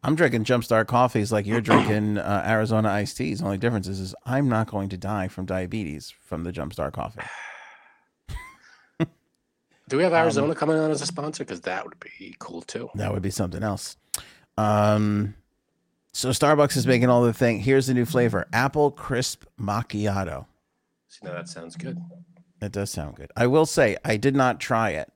I'm 0.04 0.16
drinking 0.16 0.44
Jumpstart 0.46 0.88
coffees 0.88 1.32
like 1.32 1.46
you're 1.46 1.62
drinking 1.62 2.18
uh, 2.18 2.44
Arizona 2.48 2.90
iced 2.90 3.18
teas. 3.18 3.40
The 3.40 3.46
only 3.46 3.58
difference 3.58 3.88
is, 3.88 4.00
is 4.00 4.16
I'm 4.26 4.48
not 4.48 4.68
going 4.70 4.90
to 4.90 4.98
die 4.98 5.28
from 5.28 5.46
diabetes 5.46 6.14
from 6.24 6.44
the 6.44 6.52
Jumpstart 6.52 6.94
coffee. 6.94 7.22
Do 9.90 9.96
we 9.96 10.04
have 10.04 10.12
Um, 10.14 10.20
Arizona 10.20 10.54
coming 10.54 10.78
on 10.78 10.92
as 10.92 11.02
a 11.02 11.06
sponsor? 11.06 11.46
Because 11.46 11.62
that 11.62 11.86
would 11.86 11.98
be 12.00 12.36
cool 12.40 12.62
too. 12.62 12.90
That 12.96 13.14
would 13.14 13.22
be 13.22 13.30
something 13.32 13.64
else. 13.64 13.96
Um, 14.58 15.34
so 16.12 16.30
Starbucks 16.30 16.76
is 16.76 16.86
making 16.86 17.08
all 17.10 17.24
the 17.24 17.32
thing. 17.34 17.62
Here's 17.62 17.88
the 17.88 17.94
new 17.94 18.04
flavor: 18.06 18.48
apple 18.52 18.92
crisp 18.92 19.46
macchiato. 19.60 20.46
See, 21.08 21.20
now 21.24 21.34
that 21.34 21.48
sounds 21.48 21.78
good. 21.78 21.98
It 22.62 22.74
does 22.74 22.90
sound 22.90 23.16
good. 23.16 23.32
I 23.38 23.48
will 23.48 23.66
say 23.66 23.96
I 24.04 24.18
did 24.18 24.36
not 24.36 24.60
try 24.60 24.90
it, 24.90 25.10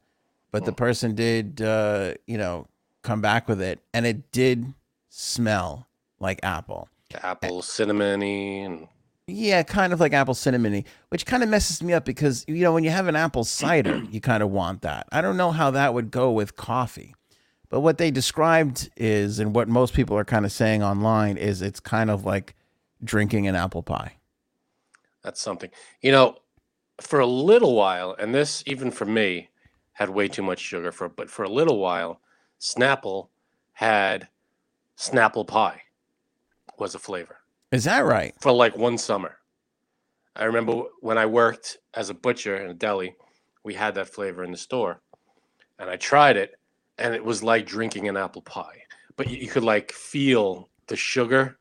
but 0.52 0.60
Hmm. 0.62 0.66
the 0.68 0.74
person 0.74 1.16
did, 1.16 1.62
uh, 1.62 2.14
you 2.26 2.38
know, 2.38 2.68
come 3.04 3.22
back 3.22 3.48
with 3.48 3.62
it, 3.62 3.80
and 3.94 4.06
it 4.06 4.32
did 4.32 4.74
smell 5.10 5.88
like 6.20 6.40
apple. 6.44 6.90
Apple, 7.24 7.62
cinnamony, 7.62 8.66
and 8.66 8.88
Yeah, 9.28 9.64
kind 9.64 9.94
of 9.94 10.00
like 10.00 10.14
apple 10.14 10.34
cinnamony, 10.34 10.86
which 11.10 11.26
kind 11.26 11.44
of 11.44 11.50
messes 11.50 11.82
me 11.84 11.94
up 11.94 12.06
because 12.06 12.46
you 12.48 12.64
know 12.64 12.74
when 12.74 12.84
you 12.84 12.90
have 12.92 13.08
an 13.08 13.16
apple 13.16 13.44
cider, 13.44 14.04
you 14.10 14.22
kind 14.22 14.44
of 14.44 14.50
want 14.52 14.82
that. 14.84 15.08
I 15.12 15.22
don't 15.22 15.38
know 15.38 15.52
how 15.52 15.72
that 15.72 15.94
would 15.94 16.12
go 16.12 16.32
with 16.32 16.56
coffee. 16.56 17.16
But 17.70 17.80
what 17.82 17.98
they 17.98 18.12
described 18.12 18.90
is 18.98 19.40
and 19.40 19.56
what 19.56 19.70
most 19.70 19.94
people 19.94 20.18
are 20.18 20.26
kind 20.26 20.46
of 20.46 20.52
saying 20.52 20.84
online 20.84 21.38
is 21.38 21.62
it's 21.62 21.80
kind 21.80 22.10
of 22.12 22.26
like 22.26 22.56
drinking 23.04 23.48
an 23.48 23.56
apple 23.56 23.82
pie. 23.84 24.18
that's 25.24 25.42
something. 25.42 25.70
You 26.02 26.12
know, 26.12 26.36
for 27.00 27.20
a 27.20 27.26
little 27.26 27.76
while, 27.76 28.16
and 28.20 28.34
this 28.36 28.64
even 28.68 28.92
for 28.92 29.06
me 29.06 29.50
had 29.94 30.10
way 30.10 30.28
too 30.28 30.44
much 30.44 30.60
sugar 30.60 30.92
for, 30.92 31.10
but 31.10 31.30
for 31.30 31.44
a 31.44 31.50
little 31.50 31.80
while, 31.80 32.20
Snapple 32.62 33.30
had 33.74 34.28
Snapple 34.96 35.48
pie 35.48 35.82
was 36.78 36.94
a 36.94 37.00
flavor. 37.00 37.38
Is 37.72 37.86
that 37.86 38.06
right? 38.06 38.36
for 38.40 38.52
like 38.52 38.78
one 38.78 38.98
summer. 38.98 39.38
I 40.36 40.46
remember 40.46 40.84
when 41.00 41.18
I 41.18 41.26
worked 41.26 41.80
as 41.96 42.10
a 42.10 42.14
butcher 42.14 42.58
in 42.58 42.70
a 42.70 42.74
deli, 42.74 43.16
we 43.64 43.74
had 43.74 43.96
that 43.96 44.10
flavor 44.10 44.44
in 44.44 44.52
the 44.52 44.58
store, 44.58 45.02
and 45.80 45.90
I 45.90 45.96
tried 45.98 46.38
it, 46.38 46.58
and 46.98 47.14
it 47.16 47.24
was 47.24 47.44
like 47.44 47.66
drinking 47.66 48.08
an 48.08 48.16
apple 48.16 48.42
pie. 48.42 48.84
But 49.18 49.30
you, 49.30 49.38
you 49.38 49.48
could 49.48 49.64
like 49.64 49.92
feel 49.92 50.70
the 50.88 50.96
sugar. 50.96 51.58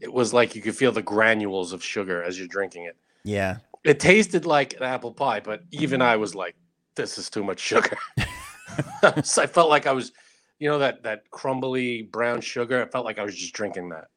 It 0.00 0.12
was 0.12 0.32
like 0.32 0.54
you 0.54 0.62
could 0.62 0.76
feel 0.76 0.92
the 0.92 1.02
granules 1.02 1.72
of 1.72 1.82
sugar 1.82 2.22
as 2.22 2.38
you're 2.38 2.48
drinking 2.48 2.84
it. 2.84 2.96
Yeah. 3.24 3.58
It 3.82 3.98
tasted 3.98 4.44
like 4.46 4.74
an 4.74 4.82
apple 4.82 5.12
pie, 5.12 5.40
but 5.40 5.62
even 5.70 6.02
I 6.02 6.16
was 6.16 6.34
like, 6.34 6.54
"This 6.94 7.16
is 7.18 7.30
too 7.30 7.42
much 7.42 7.60
sugar." 7.60 7.96
so 9.24 9.42
I 9.42 9.46
felt 9.46 9.68
like 9.70 9.86
I 9.86 9.92
was, 9.92 10.12
you 10.58 10.68
know, 10.68 10.78
that 10.78 11.02
that 11.04 11.30
crumbly 11.30 12.02
brown 12.02 12.40
sugar. 12.40 12.82
I 12.82 12.86
felt 12.88 13.04
like 13.04 13.18
I 13.18 13.24
was 13.24 13.34
just 13.36 13.52
drinking 13.54 13.88
that, 13.90 14.08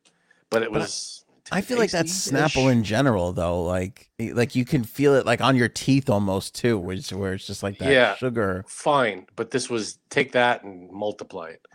but 0.50 0.64
it 0.64 0.72
But 0.72 0.80
I- 0.80 0.84
was. 0.84 1.18
I 1.54 1.60
feel 1.60 1.78
like 1.80 1.92
that's. 1.92 2.14
Snapple 2.32 2.72
in 2.72 2.84
general 2.84 3.34
though. 3.34 3.64
Like 3.64 4.10
like 4.20 4.56
you 4.56 4.64
can 4.64 4.84
feel 4.86 5.16
it 5.16 5.26
like 5.26 5.42
on 5.42 5.58
your 5.58 5.68
teeth 5.68 6.10
almost 6.10 6.56
too, 6.56 6.78
which 6.78 7.12
where 7.12 7.34
it's 7.34 7.46
just 7.48 7.62
like 7.62 7.78
that 7.80 7.92
Yeah. 7.92 8.16
sugar. 8.16 8.64
fine, 8.68 9.26
but 9.36 9.52
this 9.52 9.70
was 9.70 10.00
take 10.10 10.32
that 10.32 10.64
and 10.64 10.90
multiply 10.92 11.50
it. 11.50 11.66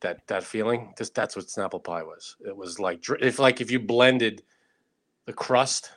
That 0.00 0.26
that 0.26 0.44
feeling, 0.44 0.92
this 0.98 1.08
that's 1.08 1.36
what 1.36 1.46
Snapple 1.46 1.82
pie 1.82 2.02
was. 2.02 2.36
It 2.46 2.54
was 2.54 2.78
like 2.78 3.02
if 3.22 3.38
like 3.38 3.62
if 3.62 3.70
you 3.70 3.80
blended 3.80 4.42
the 5.24 5.32
crust 5.32 5.92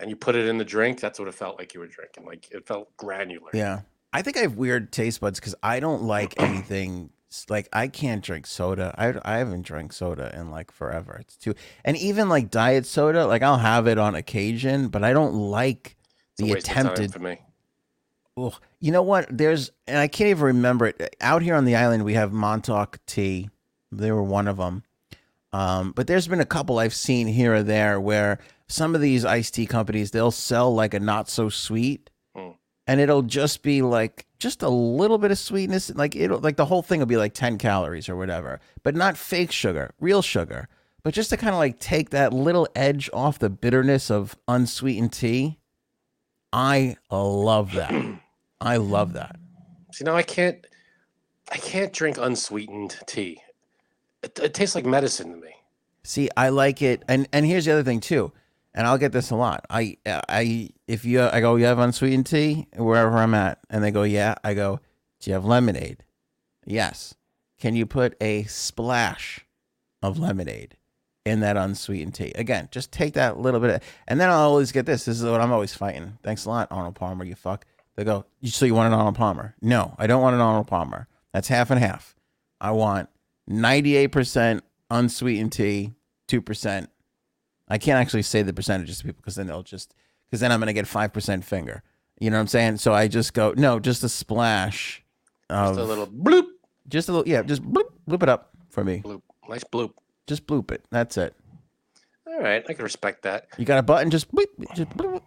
and 0.00 0.10
you 0.10 0.16
put 0.16 0.34
it 0.34 0.48
in 0.48 0.58
the 0.58 0.64
drink, 0.64 0.98
that's 0.98 1.20
what 1.20 1.28
it 1.28 1.34
felt 1.34 1.58
like 1.58 1.74
you 1.74 1.80
were 1.80 1.86
drinking. 1.86 2.24
Like 2.24 2.50
it 2.50 2.66
felt 2.66 2.96
granular. 2.96 3.50
Yeah. 3.54 3.82
I 4.12 4.22
think 4.22 4.36
I 4.36 4.40
have 4.40 4.56
weird 4.56 4.92
taste 4.92 5.20
buds 5.20 5.40
because 5.40 5.54
I 5.62 5.80
don't 5.80 6.02
like 6.02 6.34
anything 6.40 7.10
like 7.48 7.68
I 7.72 7.88
can't 7.88 8.22
drink 8.22 8.46
soda. 8.46 8.94
I 8.98 9.14
I 9.24 9.38
haven't 9.38 9.62
drank 9.62 9.92
soda 9.92 10.34
in 10.38 10.50
like 10.50 10.70
forever. 10.70 11.16
It's 11.20 11.36
too 11.36 11.54
and 11.84 11.96
even 11.96 12.28
like 12.28 12.50
diet 12.50 12.86
soda, 12.86 13.26
like 13.26 13.42
I'll 13.42 13.58
have 13.58 13.86
it 13.86 13.98
on 13.98 14.14
occasion, 14.14 14.88
but 14.88 15.02
I 15.02 15.12
don't 15.12 15.34
like 15.34 15.96
the 16.36 16.44
waste 16.44 16.68
of 16.68 16.74
time 16.74 16.86
attempted. 16.86 17.12
for 17.12 17.18
me. 17.20 17.40
Ugh. 18.36 18.54
You 18.80 18.92
know 18.92 19.02
what? 19.02 19.26
There's 19.30 19.70
and 19.86 19.98
I 19.98 20.08
can't 20.08 20.28
even 20.28 20.44
remember 20.44 20.86
it. 20.86 21.16
Out 21.20 21.42
here 21.42 21.54
on 21.54 21.64
the 21.64 21.76
island, 21.76 22.04
we 22.04 22.14
have 22.14 22.32
Montauk 22.32 22.98
tea. 23.06 23.50
They 23.90 24.12
were 24.12 24.22
one 24.22 24.48
of 24.48 24.56
them. 24.56 24.84
Um, 25.52 25.92
but 25.92 26.06
there's 26.06 26.28
been 26.28 26.40
a 26.40 26.46
couple 26.46 26.78
I've 26.78 26.94
seen 26.94 27.26
here 27.26 27.54
or 27.54 27.62
there 27.62 28.00
where 28.00 28.38
some 28.68 28.94
of 28.94 29.02
these 29.02 29.24
iced 29.24 29.54
tea 29.54 29.66
companies 29.66 30.10
they'll 30.10 30.30
sell 30.30 30.74
like 30.74 30.94
a 30.94 31.00
not 31.00 31.28
so 31.28 31.48
sweet. 31.50 32.08
And 32.86 33.00
it'll 33.00 33.22
just 33.22 33.62
be 33.62 33.82
like 33.82 34.26
just 34.38 34.62
a 34.62 34.68
little 34.68 35.18
bit 35.18 35.30
of 35.30 35.38
sweetness. 35.38 35.94
Like 35.94 36.16
it'll 36.16 36.38
like 36.38 36.56
the 36.56 36.66
whole 36.66 36.82
thing 36.82 37.00
will 37.00 37.06
be 37.06 37.16
like 37.16 37.34
ten 37.34 37.58
calories 37.58 38.08
or 38.08 38.16
whatever, 38.16 38.60
but 38.82 38.94
not 38.94 39.16
fake 39.16 39.52
sugar, 39.52 39.92
real 40.00 40.22
sugar. 40.22 40.68
But 41.02 41.14
just 41.14 41.30
to 41.30 41.36
kind 41.36 41.52
of 41.52 41.58
like 41.58 41.78
take 41.80 42.10
that 42.10 42.32
little 42.32 42.68
edge 42.76 43.10
off 43.12 43.38
the 43.38 43.50
bitterness 43.50 44.10
of 44.10 44.36
unsweetened 44.46 45.12
tea. 45.12 45.58
I 46.52 46.96
love 47.10 47.72
that. 47.74 47.92
I 48.60 48.76
love 48.76 49.14
that. 49.14 49.36
See 49.92 50.04
now 50.04 50.14
I 50.14 50.22
can't 50.22 50.64
I 51.50 51.56
can't 51.56 51.92
drink 51.92 52.18
unsweetened 52.18 52.98
tea. 53.06 53.42
It, 54.22 54.38
it 54.38 54.54
tastes 54.54 54.74
like 54.74 54.86
medicine 54.86 55.32
to 55.32 55.36
me. 55.36 55.50
See, 56.04 56.28
I 56.36 56.48
like 56.48 56.82
it, 56.82 57.02
and 57.08 57.28
and 57.32 57.46
here's 57.46 57.64
the 57.64 57.72
other 57.72 57.84
thing 57.84 58.00
too, 58.00 58.32
and 58.74 58.86
I'll 58.86 58.98
get 58.98 59.12
this 59.12 59.30
a 59.30 59.36
lot. 59.36 59.64
I 59.70 59.96
I 60.06 60.70
if 60.86 61.04
you 61.04 61.22
I 61.22 61.40
go, 61.40 61.56
you 61.56 61.64
have 61.66 61.78
unsweetened 61.78 62.26
tea 62.26 62.68
wherever 62.76 63.16
I'm 63.16 63.34
at, 63.34 63.58
and 63.70 63.82
they 63.82 63.90
go, 63.90 64.02
yeah. 64.02 64.34
I 64.42 64.54
go, 64.54 64.80
do 65.20 65.30
you 65.30 65.34
have 65.34 65.44
lemonade? 65.44 66.04
Yes. 66.64 67.14
Can 67.58 67.76
you 67.76 67.86
put 67.86 68.16
a 68.20 68.42
splash 68.44 69.46
of 70.02 70.18
lemonade 70.18 70.76
in 71.24 71.40
that 71.40 71.56
unsweetened 71.56 72.14
tea? 72.14 72.32
Again, 72.34 72.68
just 72.72 72.90
take 72.90 73.14
that 73.14 73.38
little 73.38 73.60
bit, 73.60 73.70
of, 73.70 73.82
and 74.08 74.20
then 74.20 74.30
I'll 74.30 74.50
always 74.50 74.72
get 74.72 74.84
this. 74.84 75.04
This 75.04 75.20
is 75.20 75.24
what 75.24 75.40
I'm 75.40 75.52
always 75.52 75.74
fighting. 75.74 76.18
Thanks 76.24 76.44
a 76.44 76.50
lot, 76.50 76.68
Arnold 76.72 76.96
Palmer. 76.96 77.24
You 77.24 77.36
fuck. 77.36 77.64
They 77.94 78.04
go, 78.04 78.24
so 78.44 78.64
you 78.64 78.74
want 78.74 78.92
an 78.92 78.98
Arnold 78.98 79.14
Palmer? 79.14 79.54
No, 79.60 79.94
I 79.98 80.06
don't 80.06 80.22
want 80.22 80.34
an 80.34 80.40
Arnold 80.40 80.66
Palmer. 80.66 81.06
That's 81.32 81.48
half 81.48 81.70
and 81.70 81.78
half. 81.78 82.16
I 82.60 82.72
want 82.72 83.08
98% 83.48 84.60
unsweetened 84.90 85.52
tea, 85.52 85.92
2%. 86.28 86.88
I 87.72 87.78
can't 87.78 87.98
actually 87.98 88.20
say 88.20 88.42
the 88.42 88.52
percentages 88.52 88.98
to 88.98 89.04
people 89.04 89.22
because 89.22 89.34
then 89.34 89.46
they'll 89.46 89.62
just, 89.62 89.94
because 90.28 90.40
then 90.40 90.52
I'm 90.52 90.60
going 90.60 90.66
to 90.66 90.74
get 90.74 90.84
5% 90.84 91.42
finger. 91.42 91.82
You 92.20 92.28
know 92.28 92.36
what 92.36 92.42
I'm 92.42 92.46
saying? 92.48 92.76
So 92.76 92.92
I 92.92 93.08
just 93.08 93.32
go, 93.32 93.54
no, 93.56 93.80
just 93.80 94.04
a 94.04 94.10
splash 94.10 95.02
of, 95.48 95.76
Just 95.76 95.80
a 95.80 95.84
little 95.84 96.06
bloop, 96.06 96.48
just 96.86 97.08
a 97.08 97.12
little, 97.12 97.26
yeah, 97.26 97.40
just 97.42 97.62
bloop, 97.62 97.90
bloop 98.06 98.22
it 98.24 98.28
up 98.28 98.50
for 98.68 98.84
me. 98.84 99.00
bloop, 99.00 99.22
nice 99.48 99.64
bloop. 99.64 99.92
Just 100.26 100.46
bloop 100.46 100.70
it. 100.70 100.84
That's 100.90 101.16
it. 101.16 101.34
All 102.26 102.40
right, 102.40 102.62
I 102.68 102.72
can 102.74 102.82
respect 102.82 103.22
that. 103.22 103.46
You 103.56 103.64
got 103.64 103.78
a 103.78 103.82
button, 103.82 104.10
just 104.10 104.30
bloop, 104.30 104.48
just 104.74 104.90
bloop. 104.90 105.22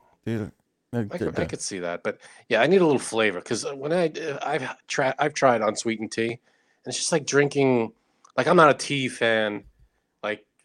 I 0.94 1.04
could, 1.18 1.40
I 1.40 1.46
could 1.46 1.62
see 1.62 1.80
that, 1.80 2.04
but 2.04 2.20
yeah, 2.48 2.62
I 2.62 2.68
need 2.68 2.80
a 2.80 2.86
little 2.86 3.00
flavor 3.00 3.40
because 3.40 3.66
when 3.74 3.92
I 3.92 4.08
uh, 4.08 4.38
I've 4.44 4.88
tried 4.88 5.16
I've 5.20 5.34
tried 5.34 5.62
unsweetened 5.62 6.12
tea, 6.12 6.30
and 6.30 6.40
it's 6.86 6.98
just 6.98 7.12
like 7.12 7.26
drinking. 7.26 7.92
Like 8.38 8.48
I'm 8.48 8.56
not 8.56 8.70
a 8.70 8.74
tea 8.76 9.10
fan. 9.10 9.64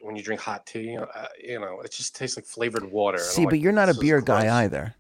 When 0.03 0.17
you 0.17 0.23
drink 0.23 0.41
hot 0.41 0.67
tea, 0.67 0.97
uh, 0.97 1.27
you 1.43 1.61
know, 1.61 1.81
it 1.81 1.93
just 1.93 2.17
tastes 2.17 2.37
like 2.37 2.47
flavored 2.47 2.91
water. 2.91 3.19
See, 3.19 3.45
but 3.45 3.53
like, 3.53 3.63
you're 3.63 3.73
not 3.73 3.89
a 3.89 3.95
beer 3.95 4.21
guy 4.21 4.43
gross." 4.43 4.53
either. 4.53 4.95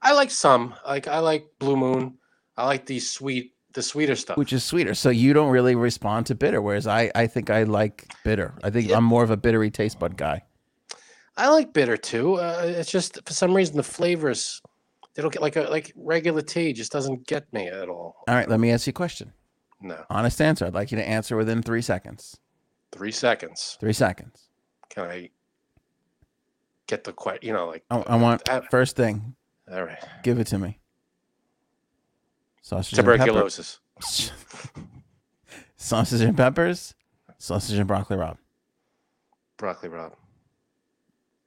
I 0.00 0.12
like 0.12 0.30
some. 0.30 0.74
Like 0.86 1.08
I 1.08 1.18
like 1.18 1.46
Blue 1.58 1.76
Moon. 1.76 2.18
I 2.56 2.66
like 2.66 2.86
the 2.86 3.00
sweet, 3.00 3.54
the 3.72 3.82
sweeter 3.82 4.14
stuff. 4.16 4.36
which 4.36 4.52
is 4.52 4.64
sweeter. 4.64 4.94
So 4.94 5.10
you 5.10 5.32
don't 5.32 5.50
really 5.50 5.74
respond 5.74 6.26
to 6.26 6.34
bitter, 6.34 6.60
whereas 6.62 6.86
I, 6.86 7.10
I 7.14 7.26
think 7.26 7.50
I 7.50 7.64
like 7.64 8.06
bitter. 8.24 8.54
I 8.62 8.70
think 8.70 8.88
Yeah. 8.88 8.96
I'm 8.96 9.04
more 9.04 9.22
of 9.22 9.30
a 9.30 9.36
bittery 9.36 9.70
taste 9.70 9.98
bud 9.98 10.16
guy. 10.16 10.42
I 11.36 11.48
like 11.50 11.72
bitter 11.72 11.96
too. 11.96 12.34
Uh, 12.34 12.62
it's 12.64 12.90
just 12.90 13.24
for 13.24 13.32
some 13.32 13.54
reason 13.54 13.76
the 13.76 13.82
flavors 13.84 14.60
they 15.14 15.22
don't 15.22 15.32
get 15.32 15.42
like 15.42 15.56
a 15.56 15.62
like 15.62 15.92
regular 15.96 16.42
tea 16.42 16.72
just 16.72 16.92
doesn't 16.92 17.26
get 17.26 17.52
me 17.52 17.66
at 17.66 17.88
all. 17.88 18.16
All 18.28 18.34
right, 18.34 18.48
let 18.48 18.60
me 18.60 18.70
ask 18.70 18.86
you 18.86 18.90
a 18.90 18.94
question. 18.94 19.32
No, 19.80 20.04
Honest 20.10 20.40
answer. 20.40 20.66
I'd 20.66 20.74
like 20.74 20.90
you 20.90 20.98
to 20.98 21.08
answer 21.08 21.36
within 21.36 21.62
three 21.62 21.82
seconds. 21.82 22.36
Three 22.92 23.12
seconds. 23.12 23.76
Three 23.80 23.92
seconds. 23.92 24.48
Can 24.90 25.04
I 25.04 25.30
get 26.86 27.04
the 27.04 27.12
question? 27.12 27.46
You 27.46 27.52
know, 27.52 27.66
like 27.66 27.84
I, 27.90 27.98
I 28.00 28.16
want 28.16 28.48
Uh, 28.48 28.62
first 28.70 28.96
thing. 28.96 29.34
all 29.70 29.84
right. 29.84 29.98
Give 30.22 30.38
it 30.38 30.46
to 30.48 30.58
me. 30.58 30.78
Sausage 32.62 32.98
and 32.98 33.06
pepper. 33.06 33.48
Sausage 35.76 36.20
and 36.20 36.36
peppers. 36.36 36.94
Sausage 37.38 37.78
and 37.78 37.86
broccoli 37.86 38.16
rabe. 38.16 38.36
Broccoli 39.56 39.88
Rob. 39.88 40.14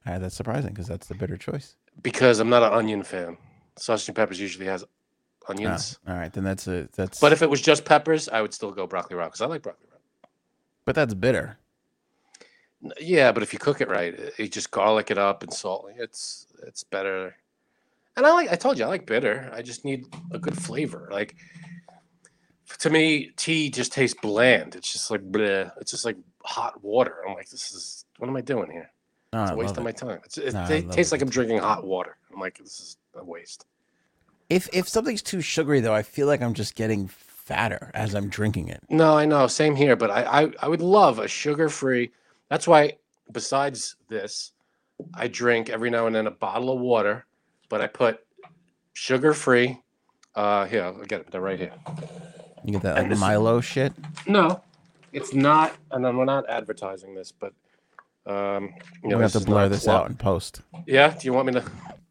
That's 0.04 0.34
surprising 0.34 0.70
because 0.70 0.86
that's 0.88 1.06
the 1.06 1.14
bitter 1.14 1.36
choice. 1.36 1.76
Because 2.02 2.40
I'm 2.40 2.48
not 2.48 2.62
an 2.62 2.72
onion 2.72 3.02
fan. 3.02 3.36
Sausage 3.76 4.08
and 4.08 4.16
peppers 4.16 4.40
usually 4.40 4.66
has 4.66 4.84
Oh, 5.48 5.50
onions. 5.52 5.98
all 6.06 6.14
right, 6.14 6.32
then 6.32 6.44
that's 6.44 6.68
a 6.68 6.88
that's. 6.94 7.18
But 7.18 7.32
if 7.32 7.42
it 7.42 7.50
was 7.50 7.60
just 7.60 7.84
peppers, 7.84 8.28
I 8.28 8.40
would 8.42 8.54
still 8.54 8.70
go 8.70 8.86
broccoli 8.86 9.16
raw 9.16 9.26
because 9.26 9.40
I 9.40 9.46
like 9.46 9.62
broccoli. 9.62 9.88
But 10.84 10.94
that's 10.94 11.14
bitter. 11.14 11.58
Yeah, 13.00 13.30
but 13.32 13.42
if 13.42 13.52
you 13.52 13.58
cook 13.58 13.80
it 13.80 13.88
right, 13.88 14.18
you 14.38 14.48
just 14.48 14.70
garlic 14.70 15.10
it 15.10 15.18
up 15.18 15.42
and 15.42 15.52
salt. 15.52 15.88
It's 15.96 16.46
it's 16.66 16.82
better. 16.82 17.36
And 18.16 18.26
I 18.26 18.32
like 18.32 18.50
I 18.52 18.56
told 18.56 18.78
you 18.78 18.84
I 18.84 18.88
like 18.88 19.06
bitter. 19.06 19.50
I 19.54 19.62
just 19.62 19.84
need 19.84 20.04
a 20.32 20.38
good 20.38 20.56
flavor. 20.60 21.08
Like 21.12 21.36
to 22.80 22.90
me, 22.90 23.30
tea 23.36 23.70
just 23.70 23.92
tastes 23.92 24.18
bland. 24.20 24.74
It's 24.74 24.92
just 24.92 25.10
like 25.10 25.20
bleh. 25.30 25.70
It's 25.80 25.92
just 25.92 26.04
like 26.04 26.16
hot 26.44 26.82
water. 26.82 27.18
I'm 27.26 27.34
like, 27.34 27.48
this 27.50 27.72
is 27.72 28.04
what 28.18 28.28
am 28.28 28.36
I 28.36 28.40
doing 28.40 28.70
here? 28.70 28.90
Oh, 29.32 29.42
It's 29.42 29.52
a 29.52 29.56
waste 29.56 29.72
of 29.72 29.78
it. 29.78 29.84
my 29.84 29.92
time. 29.92 30.20
It's, 30.24 30.36
it 30.38 30.52
No, 30.52 30.60
love 30.60 30.68
tastes 30.90 31.12
it. 31.12 31.14
like 31.14 31.22
I'm 31.22 31.30
drinking 31.30 31.58
hot 31.58 31.84
water. 31.84 32.16
I'm 32.34 32.40
like, 32.40 32.58
this 32.58 32.80
is 32.80 32.96
a 33.14 33.24
waste. 33.24 33.64
If 34.50 34.68
if 34.72 34.88
something's 34.88 35.22
too 35.22 35.40
sugary 35.40 35.80
though, 35.80 35.94
I 35.94 36.02
feel 36.02 36.26
like 36.26 36.42
I'm 36.42 36.54
just 36.54 36.74
getting 36.74 37.06
fatter 37.44 37.90
as 37.94 38.14
I'm 38.14 38.28
drinking 38.28 38.68
it. 38.68 38.82
No, 38.88 39.16
I 39.16 39.24
know. 39.26 39.46
Same 39.46 39.74
here, 39.76 39.96
but 39.96 40.10
I, 40.10 40.42
I, 40.42 40.52
I 40.60 40.68
would 40.68 40.80
love 40.80 41.18
a 41.18 41.28
sugar 41.28 41.68
free. 41.68 42.10
That's 42.48 42.66
why, 42.68 42.98
besides 43.32 43.96
this, 44.08 44.52
I 45.14 45.28
drink 45.28 45.68
every 45.68 45.90
now 45.90 46.06
and 46.06 46.14
then 46.14 46.26
a 46.26 46.30
bottle 46.30 46.72
of 46.72 46.80
water, 46.80 47.26
but 47.68 47.80
I 47.80 47.86
put 47.86 48.20
sugar 48.92 49.34
free. 49.34 49.80
Uh, 50.34 50.64
here, 50.66 50.84
I'll 50.84 50.94
get 51.04 51.20
it. 51.22 51.30
They're 51.30 51.40
right 51.40 51.58
here. 51.58 51.72
You 52.64 52.72
get 52.74 52.82
that 52.82 52.96
like 52.96 53.08
this- 53.08 53.18
Milo 53.20 53.60
shit. 53.60 53.92
No, 54.26 54.62
it's 55.12 55.34
not. 55.34 55.74
And 55.90 56.04
then 56.04 56.16
we're 56.16 56.24
not 56.24 56.48
advertising 56.48 57.14
this, 57.14 57.32
but 57.32 57.52
um, 58.24 58.72
you 59.02 59.08
know, 59.10 59.16
we 59.16 59.22
have 59.24 59.32
to 59.32 59.40
blur 59.40 59.68
this 59.68 59.88
out 59.88 60.08
in 60.08 60.14
post. 60.14 60.62
Yeah. 60.86 61.08
Do 61.08 61.26
you 61.26 61.32
want 61.32 61.48
me 61.48 61.52
to? 61.54 61.60
Do 61.60 61.66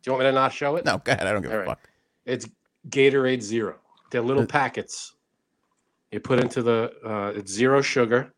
you 0.06 0.12
want 0.12 0.24
me 0.26 0.30
to 0.30 0.34
not 0.34 0.52
show 0.52 0.76
it? 0.76 0.84
No, 0.84 0.98
go 0.98 1.14
ahead. 1.14 1.26
I 1.26 1.32
don't 1.32 1.42
give 1.42 1.52
All 1.52 1.58
a 1.58 1.60
right. 1.62 1.68
fuck. 1.70 1.80
It's 2.26 2.50
Gatorade 2.90 3.42
Zero. 3.42 3.76
They're 4.12 4.22
little 4.22 4.44
Uh, 4.44 4.48
packets. 4.48 5.14
You 6.12 6.20
put 6.20 6.40
into 6.40 6.62
the. 6.62 6.92
Uh, 7.04 7.32
it's 7.36 7.52
zero 7.52 7.82
sugar. 7.82 8.34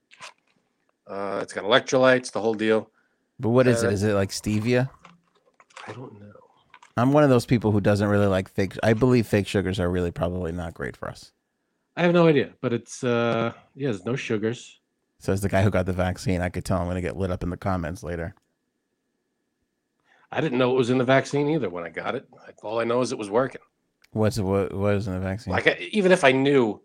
Uh, 1.07 1.39
it's 1.41 1.53
got 1.53 1.63
electrolytes, 1.63 2.31
the 2.31 2.39
whole 2.39 2.53
deal. 2.53 2.89
But 3.39 3.49
what 3.49 3.67
is 3.67 3.83
Uh, 3.83 3.87
it? 3.87 3.93
Is 3.93 4.03
it 4.03 4.13
like 4.13 4.29
stevia? 4.29 4.89
I 5.87 5.91
don't 5.91 6.19
know. 6.19 6.29
I'm 6.95 7.11
one 7.11 7.23
of 7.23 7.29
those 7.29 7.47
people 7.47 7.71
who 7.71 7.81
doesn't 7.81 8.07
really 8.07 8.27
like 8.27 8.47
fake. 8.49 8.77
I 8.83 8.93
believe 8.93 9.25
fake 9.25 9.47
sugars 9.47 9.79
are 9.79 9.89
really 9.89 10.11
probably 10.11 10.51
not 10.51 10.75
great 10.75 10.95
for 10.95 11.09
us. 11.09 11.31
I 11.97 12.03
have 12.03 12.13
no 12.13 12.27
idea, 12.27 12.53
but 12.61 12.71
it's 12.73 13.03
uh 13.03 13.51
yeah, 13.75 13.89
there's 13.89 14.05
no 14.05 14.15
sugars. 14.15 14.79
Says 15.17 15.41
the 15.41 15.49
guy 15.49 15.63
who 15.63 15.69
got 15.71 15.85
the 15.85 15.93
vaccine. 15.93 16.41
I 16.41 16.49
could 16.49 16.65
tell 16.65 16.77
I'm 16.77 16.85
going 16.85 16.95
to 16.95 17.01
get 17.01 17.17
lit 17.17 17.31
up 17.31 17.43
in 17.43 17.49
the 17.49 17.57
comments 17.57 18.03
later. 18.03 18.35
I 20.31 20.41
didn't 20.41 20.57
know 20.57 20.71
it 20.71 20.77
was 20.77 20.89
in 20.89 20.97
the 20.97 21.03
vaccine 21.05 21.49
either 21.49 21.69
when 21.69 21.83
I 21.83 21.89
got 21.89 22.15
it. 22.15 22.27
All 22.61 22.79
I 22.79 22.83
know 22.83 23.01
is 23.01 23.11
it 23.11 23.17
was 23.17 23.29
working. 23.29 23.61
What's 24.11 24.37
what? 24.39 24.73
What 24.73 24.95
is 24.95 25.07
in 25.07 25.13
the 25.13 25.19
vaccine? 25.19 25.53
Like 25.53 25.67
I, 25.67 25.77
even 25.91 26.11
if 26.11 26.23
I 26.23 26.31
knew, 26.31 26.81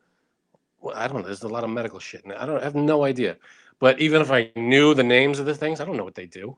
well, 0.81 0.97
I 0.97 1.07
don't 1.09 1.19
know. 1.21 1.27
There's 1.27 1.43
a 1.43 1.49
lot 1.49 1.65
of 1.65 1.71
medical 1.71 1.99
shit. 1.99 2.25
In 2.25 2.31
it. 2.33 2.39
I 2.41 2.47
don't 2.47 2.61
I 2.61 2.65
have 2.65 2.75
no 2.75 3.05
idea. 3.05 3.37
But 3.81 4.01
even 4.01 4.21
if 4.23 4.31
I 4.31 4.51
knew 4.57 4.95
the 4.95 5.05
names 5.05 5.39
of 5.39 5.47
the 5.47 5.55
things, 5.55 5.81
I 5.81 5.85
don't 5.85 5.97
know 5.97 6.05
what 6.05 6.15
they 6.17 6.27
do. 6.27 6.57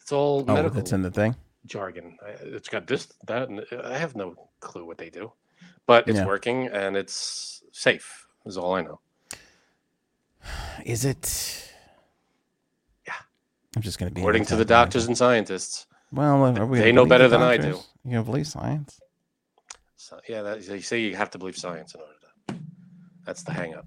It's 0.00 0.12
all 0.12 0.44
oh, 0.46 0.54
medical 0.54 0.76
that's 0.76 0.92
in 0.92 1.02
the 1.02 1.10
thing. 1.10 1.34
jargon. 1.66 2.16
I- 2.24 2.30
It's 2.56 2.68
got 2.68 2.86
this, 2.86 3.08
that, 3.26 3.48
and 3.48 3.60
uh, 3.72 3.82
I 3.84 3.98
have 3.98 4.14
no 4.14 4.36
clue 4.60 4.84
what 4.84 4.98
they 4.98 5.10
do. 5.10 5.32
But 5.86 6.08
it's 6.08 6.18
Yeah. 6.18 6.26
working 6.26 6.68
and 6.68 6.96
it's 6.96 7.62
safe. 7.72 8.26
Is 8.44 8.56
all 8.56 8.74
I 8.74 8.82
know. 8.82 9.00
Is 10.84 11.04
it? 11.04 11.72
Yeah. 13.06 13.14
I'm 13.74 13.82
just 13.82 13.98
going 13.98 14.10
to 14.10 14.14
be 14.14 14.20
According 14.20 14.44
to 14.46 14.56
the 14.56 14.64
doctors 14.64 15.06
and 15.06 15.18
scientists. 15.18 15.86
Well, 16.12 16.52
we 16.66 16.78
They 16.78 16.92
know 16.92 17.04
better 17.06 17.28
the 17.28 17.36
than 17.38 17.42
I 17.42 17.56
do. 17.56 17.80
You 18.04 18.12
gonna 18.12 18.22
believe 18.22 18.46
science? 18.46 19.00
So, 19.96 20.20
yeah, 20.28 20.42
that, 20.42 20.64
they 20.64 20.80
say 20.80 21.00
you 21.00 21.16
have 21.16 21.30
to 21.30 21.38
believe 21.38 21.56
science 21.56 21.94
in 21.96 22.00
order. 22.00 22.12
That's 23.26 23.42
the 23.42 23.52
hang 23.52 23.74
up. 23.74 23.84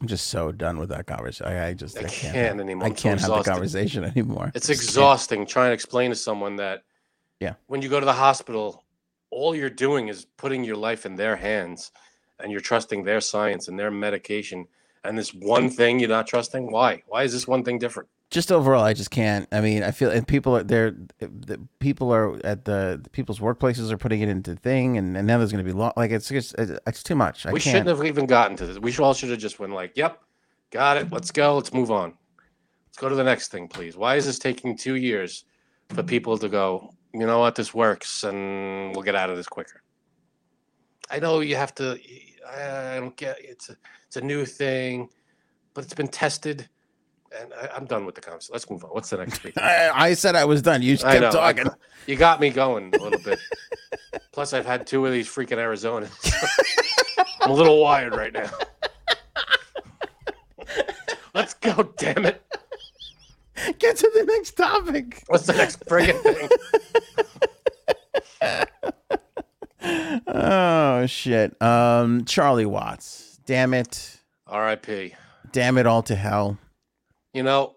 I'm 0.00 0.06
just 0.08 0.26
so 0.28 0.52
done 0.52 0.78
with 0.78 0.90
that 0.90 1.06
conversation. 1.06 1.46
I, 1.46 1.68
I 1.68 1.72
just 1.74 1.96
I 1.96 2.00
I 2.00 2.04
can't, 2.04 2.34
can't. 2.34 2.60
anymore. 2.60 2.84
I 2.86 2.88
so 2.90 2.94
can't 2.94 3.20
have 3.20 3.30
the 3.30 3.42
conversation 3.42 4.04
anymore. 4.16 4.52
It's 4.54 4.66
Just 4.66 4.80
can't. 4.80 4.88
exhausting 4.90 5.46
trying 5.46 5.70
to 5.70 5.72
explain 5.74 6.10
to 6.10 6.16
someone 6.16 6.56
that 6.56 6.82
Yeah. 7.40 7.54
when 7.66 7.80
you 7.80 7.88
go 7.88 7.98
to 7.98 8.04
the 8.06 8.12
hospital, 8.12 8.84
all 9.30 9.54
you're 9.54 9.70
doing 9.70 10.08
is 10.08 10.26
putting 10.36 10.64
your 10.64 10.76
life 10.76 11.06
in 11.06 11.16
their 11.16 11.34
hands 11.36 11.92
and 12.38 12.52
you're 12.52 12.60
trusting 12.60 13.04
their 13.04 13.22
science 13.22 13.68
and 13.68 13.78
their 13.78 13.90
medication. 13.90 14.66
And 15.02 15.16
this 15.16 15.32
one 15.32 15.70
thing 15.70 15.98
you're 15.98 16.10
not 16.10 16.26
trusting, 16.26 16.70
why? 16.70 17.02
Why 17.06 17.22
is 17.22 17.32
this 17.32 17.48
one 17.48 17.64
thing 17.64 17.78
different? 17.78 18.10
Just 18.30 18.50
overall, 18.50 18.82
I 18.82 18.92
just 18.92 19.12
can't. 19.12 19.46
I 19.52 19.60
mean, 19.60 19.84
I 19.84 19.92
feel 19.92 20.10
and 20.10 20.26
people 20.26 20.56
are 20.56 20.64
there. 20.64 20.96
The 21.20 21.60
people 21.78 22.12
are 22.12 22.44
at 22.44 22.64
the, 22.64 22.98
the 23.00 23.10
people's 23.10 23.38
workplaces 23.38 23.90
are 23.92 23.96
putting 23.96 24.20
it 24.20 24.28
into 24.28 24.56
thing, 24.56 24.98
and, 24.98 25.16
and 25.16 25.26
now 25.26 25.38
there's 25.38 25.52
going 25.52 25.64
to 25.64 25.70
be 25.72 25.76
law. 25.76 25.92
Like 25.96 26.10
it's 26.10 26.28
just 26.28 26.54
it's, 26.58 26.72
it's 26.86 27.02
too 27.04 27.14
much. 27.14 27.46
I 27.46 27.52
we 27.52 27.60
can't. 27.60 27.72
shouldn't 27.72 27.88
have 27.96 28.04
even 28.04 28.26
gotten 28.26 28.56
to 28.56 28.66
this. 28.66 28.78
We 28.80 28.90
should 28.90 29.04
all 29.04 29.14
should 29.14 29.30
have 29.30 29.38
just 29.38 29.60
went 29.60 29.72
like, 29.72 29.96
"Yep, 29.96 30.20
got 30.72 30.96
it. 30.96 31.12
Let's 31.12 31.30
go. 31.30 31.54
Let's 31.54 31.72
move 31.72 31.92
on. 31.92 32.14
Let's 32.88 32.98
go 32.98 33.08
to 33.08 33.14
the 33.14 33.22
next 33.22 33.52
thing, 33.52 33.68
please." 33.68 33.96
Why 33.96 34.16
is 34.16 34.26
this 34.26 34.40
taking 34.40 34.76
two 34.76 34.96
years 34.96 35.44
for 35.90 36.02
people 36.02 36.36
to 36.36 36.48
go? 36.48 36.92
You 37.14 37.26
know 37.26 37.38
what? 37.38 37.54
This 37.54 37.72
works, 37.72 38.24
and 38.24 38.92
we'll 38.92 39.04
get 39.04 39.14
out 39.14 39.30
of 39.30 39.36
this 39.36 39.46
quicker. 39.46 39.82
I 41.10 41.20
know 41.20 41.38
you 41.40 41.54
have 41.54 41.76
to. 41.76 41.96
I 42.48 42.96
I 42.96 43.00
don't 43.00 43.16
get 43.16 43.36
it's 43.40 43.68
a 43.68 43.76
it's 44.08 44.16
a 44.16 44.20
new 44.20 44.44
thing, 44.44 45.10
but 45.74 45.84
it's 45.84 45.94
been 45.94 46.08
tested, 46.08 46.68
and 47.40 47.52
I, 47.54 47.68
I'm 47.74 47.84
done 47.86 48.04
with 48.06 48.14
the 48.14 48.20
conversation. 48.20 48.52
Let's 48.52 48.68
move 48.70 48.84
on. 48.84 48.90
What's 48.90 49.10
the 49.10 49.18
next 49.18 49.34
speaker? 49.34 49.60
I, 49.62 49.90
I 49.94 50.14
said 50.14 50.34
I 50.36 50.44
was 50.44 50.62
done. 50.62 50.82
You 50.82 50.96
kept 50.98 51.20
know. 51.20 51.28
I- 51.28 51.52
talking. 51.52 51.70
you 52.06 52.16
got 52.16 52.40
me 52.40 52.50
going 52.50 52.94
a 52.94 52.98
little 53.02 53.20
bit. 53.20 53.38
Plus, 54.32 54.52
I've 54.52 54.66
had 54.66 54.86
two 54.86 55.04
of 55.06 55.12
these 55.12 55.28
freaking 55.28 55.58
Arizonans. 55.58 56.10
I'm 57.42 57.50
a 57.50 57.54
little 57.54 57.80
wired 57.80 58.14
right 58.14 58.32
now. 58.32 58.50
Let's 61.34 61.54
go, 61.54 61.92
damn 61.98 62.26
it. 62.26 62.42
Get 63.78 63.96
to 63.96 64.10
the 64.14 64.24
next 64.24 64.52
topic. 64.56 65.22
What's 65.28 65.46
the 65.46 65.54
next 65.54 65.80
friggin' 65.86 66.22
thing? 66.22 66.48
Oh 70.26 71.06
shit. 71.06 71.60
Um, 71.62 72.24
Charlie 72.24 72.66
Watts. 72.66 73.38
Damn 73.46 73.74
it. 73.74 74.20
R.I.P. 74.46 75.14
Damn 75.52 75.78
it 75.78 75.86
all 75.86 76.02
to 76.04 76.14
hell. 76.14 76.58
You 77.36 77.42
know, 77.42 77.76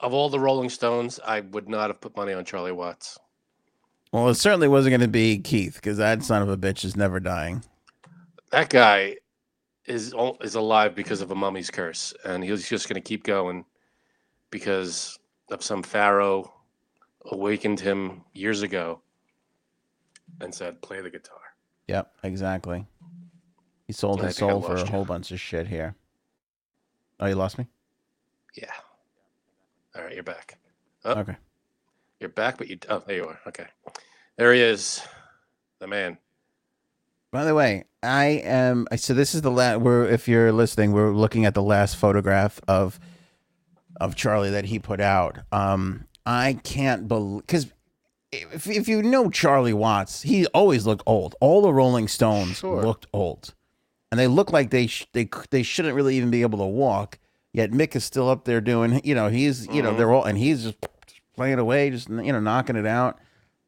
of 0.00 0.12
all 0.12 0.28
the 0.28 0.40
Rolling 0.40 0.70
Stones, 0.70 1.20
I 1.24 1.38
would 1.38 1.68
not 1.68 1.88
have 1.88 2.00
put 2.00 2.16
money 2.16 2.32
on 2.32 2.44
Charlie 2.44 2.72
Watts. 2.72 3.16
Well, 4.10 4.28
it 4.28 4.34
certainly 4.34 4.66
wasn't 4.66 4.90
going 4.90 5.02
to 5.02 5.06
be 5.06 5.38
Keith 5.38 5.76
because 5.76 5.98
that 5.98 6.24
son 6.24 6.42
of 6.42 6.48
a 6.48 6.56
bitch 6.56 6.84
is 6.84 6.96
never 6.96 7.20
dying. 7.20 7.62
That 8.50 8.70
guy 8.70 9.18
is 9.86 10.16
is 10.40 10.56
alive 10.56 10.96
because 10.96 11.20
of 11.20 11.30
a 11.30 11.36
mummy's 11.36 11.70
curse, 11.70 12.12
and 12.24 12.42
he's 12.42 12.68
just 12.68 12.88
going 12.88 13.00
to 13.00 13.08
keep 13.08 13.22
going 13.22 13.64
because 14.50 15.20
of 15.52 15.62
some 15.62 15.84
pharaoh 15.84 16.52
awakened 17.26 17.78
him 17.78 18.24
years 18.34 18.62
ago 18.62 19.00
and 20.40 20.52
said, 20.52 20.82
"Play 20.82 21.02
the 21.02 21.10
guitar." 21.10 21.38
Yep, 21.86 22.12
exactly. 22.24 22.84
He 23.86 23.92
sold 23.92 24.20
his 24.22 24.34
soul 24.34 24.60
for 24.60 24.74
a 24.74 24.80
you. 24.80 24.86
whole 24.86 25.04
bunch 25.04 25.30
of 25.30 25.38
shit 25.38 25.68
here. 25.68 25.94
Oh, 27.20 27.26
you 27.26 27.36
lost 27.36 27.58
me? 27.58 27.68
Yeah. 28.54 28.70
All 29.96 30.02
right, 30.04 30.14
you're 30.14 30.22
back. 30.22 30.58
Oh. 31.04 31.12
Okay. 31.20 31.36
You're 32.20 32.30
back, 32.30 32.58
but 32.58 32.68
you 32.68 32.78
oh 32.88 33.02
there 33.06 33.16
you 33.16 33.26
are. 33.28 33.38
Okay, 33.46 33.66
there 34.36 34.52
he 34.52 34.60
is, 34.60 35.00
the 35.78 35.86
man. 35.86 36.18
By 37.30 37.44
the 37.44 37.54
way, 37.54 37.84
I 38.02 38.42
am. 38.44 38.88
So 38.96 39.14
this 39.14 39.34
is 39.36 39.42
the 39.42 39.50
last. 39.52 39.80
We're 39.80 40.04
if 40.06 40.26
you're 40.26 40.50
listening, 40.50 40.92
we're 40.92 41.12
looking 41.12 41.44
at 41.44 41.54
the 41.54 41.62
last 41.62 41.94
photograph 41.96 42.60
of 42.66 42.98
of 44.00 44.16
Charlie 44.16 44.50
that 44.50 44.64
he 44.64 44.80
put 44.80 45.00
out. 45.00 45.38
Um, 45.52 46.06
I 46.26 46.58
can't 46.64 47.06
believe 47.06 47.42
because 47.46 47.68
if 48.32 48.66
if 48.68 48.88
you 48.88 49.00
know 49.02 49.30
Charlie 49.30 49.72
Watts, 49.72 50.22
he 50.22 50.46
always 50.46 50.86
looked 50.86 51.04
old. 51.06 51.36
All 51.40 51.62
the 51.62 51.72
Rolling 51.72 52.08
Stones 52.08 52.56
Sure. 52.58 52.82
looked 52.82 53.06
old, 53.12 53.54
and 54.10 54.18
they 54.18 54.26
look 54.26 54.52
like 54.52 54.70
they 54.70 54.88
sh- 54.88 55.06
they 55.12 55.28
they 55.50 55.62
shouldn't 55.62 55.94
really 55.94 56.16
even 56.16 56.30
be 56.32 56.42
able 56.42 56.58
to 56.58 56.66
walk. 56.66 57.20
Yet 57.52 57.70
Mick 57.70 57.96
is 57.96 58.04
still 58.04 58.28
up 58.28 58.44
there 58.44 58.60
doing. 58.60 59.00
You 59.04 59.14
know, 59.14 59.28
he's 59.28 59.66
you 59.68 59.82
know 59.82 59.92
Mhm. 59.92 59.96
they're 59.98 60.12
all 60.12 60.24
and 60.24 60.36
he's 60.38 60.62
just 60.64 60.76
playing 61.34 61.58
away, 61.58 61.90
just 61.90 62.08
you 62.08 62.32
know 62.32 62.40
knocking 62.40 62.76
it 62.76 62.86
out. 62.86 63.18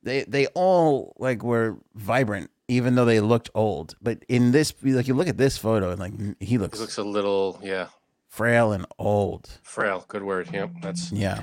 They 0.03 0.25
they 0.25 0.47
all 0.49 1.15
like 1.19 1.43
were 1.43 1.79
vibrant, 1.95 2.51
even 2.69 2.95
though 2.95 3.05
they 3.05 3.21
looked 3.21 3.51
old. 3.55 3.95
But 4.01 4.25
in 4.29 4.53
this, 4.53 4.73
like 4.83 5.09
you 5.09 5.15
look 5.15 5.29
at 5.29 5.39
this 5.39 5.57
photo, 5.59 5.91
and 5.91 5.99
like 6.01 6.13
he 6.41 6.47
He 6.47 6.59
looks, 6.59 6.79
looks 6.81 6.99
a 6.99 7.03
little 7.05 7.59
yeah 7.63 7.87
frail 8.29 8.73
and 8.73 8.87
old. 8.99 9.49
frail. 9.63 10.05
Good 10.09 10.23
word. 10.23 10.51
Yep. 10.53 10.71
That's 10.83 11.11
Yeah, 11.13 11.43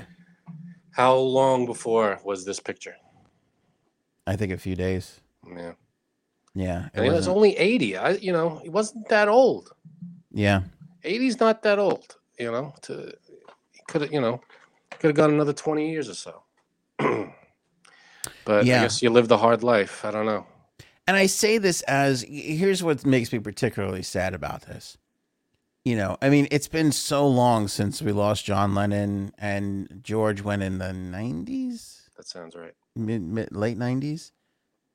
how 0.92 1.16
long 1.16 1.66
before 1.66 2.20
was 2.24 2.44
this 2.44 2.60
picture? 2.60 2.96
I 4.26 4.36
think 4.36 4.52
a 4.52 4.58
few 4.58 4.76
days. 4.76 5.20
Yeah, 5.46 5.72
Yeah, 6.54 6.86
it 6.86 6.90
and 6.94 7.04
he 7.04 7.10
was 7.10 7.28
only 7.28 7.56
eighty. 7.56 7.96
I 7.96 8.10
you 8.12 8.32
know 8.32 8.58
he 8.62 8.68
wasn't 8.68 9.08
that 9.08 9.28
old. 9.28 9.72
yeah. 10.32 10.62
80's 11.04 11.38
not 11.40 11.62
that 11.62 11.78
old. 11.78 12.16
You 12.38 12.52
know, 12.52 12.74
to 12.82 13.12
could 13.88 14.02
have 14.02 14.12
you 14.12 14.20
know 14.20 14.40
could 14.90 15.08
have 15.08 15.16
gone 15.16 15.30
another 15.32 15.52
twenty 15.52 15.90
years 15.90 16.08
or 16.08 16.14
so. 16.14 16.42
But 18.44 18.64
Yeah. 18.66 18.80
I 18.80 18.82
guess 18.82 19.02
you 19.02 19.10
live 19.10 19.28
the 19.28 19.38
hard 19.38 19.62
life. 19.62 20.04
I 20.04 20.10
don't 20.10 20.26
know. 20.26 20.46
And 21.06 21.16
I 21.16 21.26
say 21.26 21.58
this 21.58 21.82
as 21.82 22.22
here's 22.22 22.82
what 22.82 23.06
makes 23.06 23.32
me 23.32 23.38
particularly 23.38 24.02
sad 24.02 24.34
about 24.34 24.62
this. 24.62 24.98
You 25.84 25.96
know, 25.96 26.18
I 26.20 26.28
mean, 26.28 26.48
it's 26.50 26.68
been 26.68 26.92
so 26.92 27.26
long 27.26 27.68
since 27.68 28.02
we 28.02 28.12
lost 28.12 28.44
John 28.44 28.74
Lennon 28.74 29.32
and 29.38 30.00
George 30.02 30.42
went 30.42 30.62
in 30.62 30.78
the 30.78 30.86
90s, 30.92 32.08
That 32.16 32.26
sounds 32.26 32.54
right. 32.56 32.74
mid, 32.94 33.22
mid 33.22 33.54
late 33.56 33.78
90s. 33.78 34.32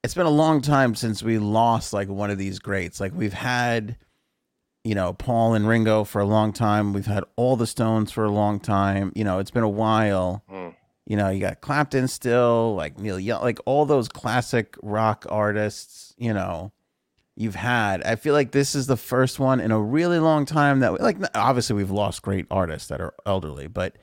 It's 0.04 0.14
been 0.14 0.26
a 0.28 0.32
long 0.32 0.62
time 0.62 0.94
since 0.94 1.24
we 1.24 1.39
lost 1.39 1.94
like 1.94 2.10
one 2.10 2.30
of 2.30 2.38
these 2.38 2.60
greats. 2.60 3.00
Like 3.00 3.14
we've 3.16 3.34
had 3.34 3.98
you 4.84 4.96
know, 4.96 5.14
Paul 5.14 5.54
and 5.54 5.68
Ringo 5.68 6.04
for 6.04 6.22
a 6.22 6.26
long 6.26 6.54
time. 6.54 6.94
We've 6.94 7.06
had 7.06 7.24
all 7.36 7.56
the 7.56 7.68
Stones 7.68 8.12
for 8.12 8.26
a 8.26 8.32
long 8.32 8.60
time. 8.60 9.12
You 9.16 9.24
know, 9.24 9.40
it's 9.40 9.52
been 9.52 9.64
a 9.64 9.70
while. 9.70 10.44
Hmm. 10.50 10.70
You 11.06 11.18
know, 11.18 11.30
you 11.30 11.42
got 11.42 11.60
Clapton 11.62 12.08
still, 12.08 12.76
like 12.76 12.98
Neil 12.98 13.20
Young, 13.20 13.42
like 13.42 13.60
all 13.66 13.86
those 13.86 14.08
classic 14.08 14.78
rock 14.82 15.26
artists, 15.30 16.14
you 16.18 16.34
know, 16.34 16.72
you've 17.36 17.56
had. 17.56 18.02
I 18.04 18.16
feel 18.16 18.34
like 18.34 18.52
this 18.52 18.74
is 18.74 18.88
the 18.88 18.96
first 18.96 19.38
one 19.38 19.60
in 19.60 19.72
a 19.72 19.82
really 19.82 20.20
long 20.20 20.46
time 20.46 20.80
that, 20.80 21.02
like, 21.02 21.18
obviously 21.36 21.76
we've 21.76 21.92
lost 21.92 22.22
great 22.22 22.46
artists 22.50 22.88
that 22.88 23.02
are 23.02 23.14
elderly, 23.26 23.68
but 23.68 23.98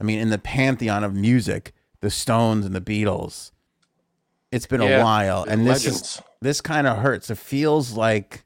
I 0.00 0.02
mean, 0.02 0.18
in 0.18 0.30
the 0.30 0.38
pantheon 0.38 1.04
of 1.04 1.14
music, 1.14 1.72
the 2.00 2.10
Stones 2.10 2.66
and 2.66 2.74
the 2.74 2.80
Beatles, 2.80 3.52
it's 4.50 4.66
been 4.66 4.82
Yeah, 4.82 5.00
a 5.00 5.04
while. 5.04 5.44
And 5.44 5.64
this 5.64 5.86
is, 5.86 6.20
this 6.40 6.60
kind 6.60 6.88
of 6.88 6.98
hurts. 6.98 7.30
It 7.30 7.38
feels 7.38 7.92
like, 7.92 8.44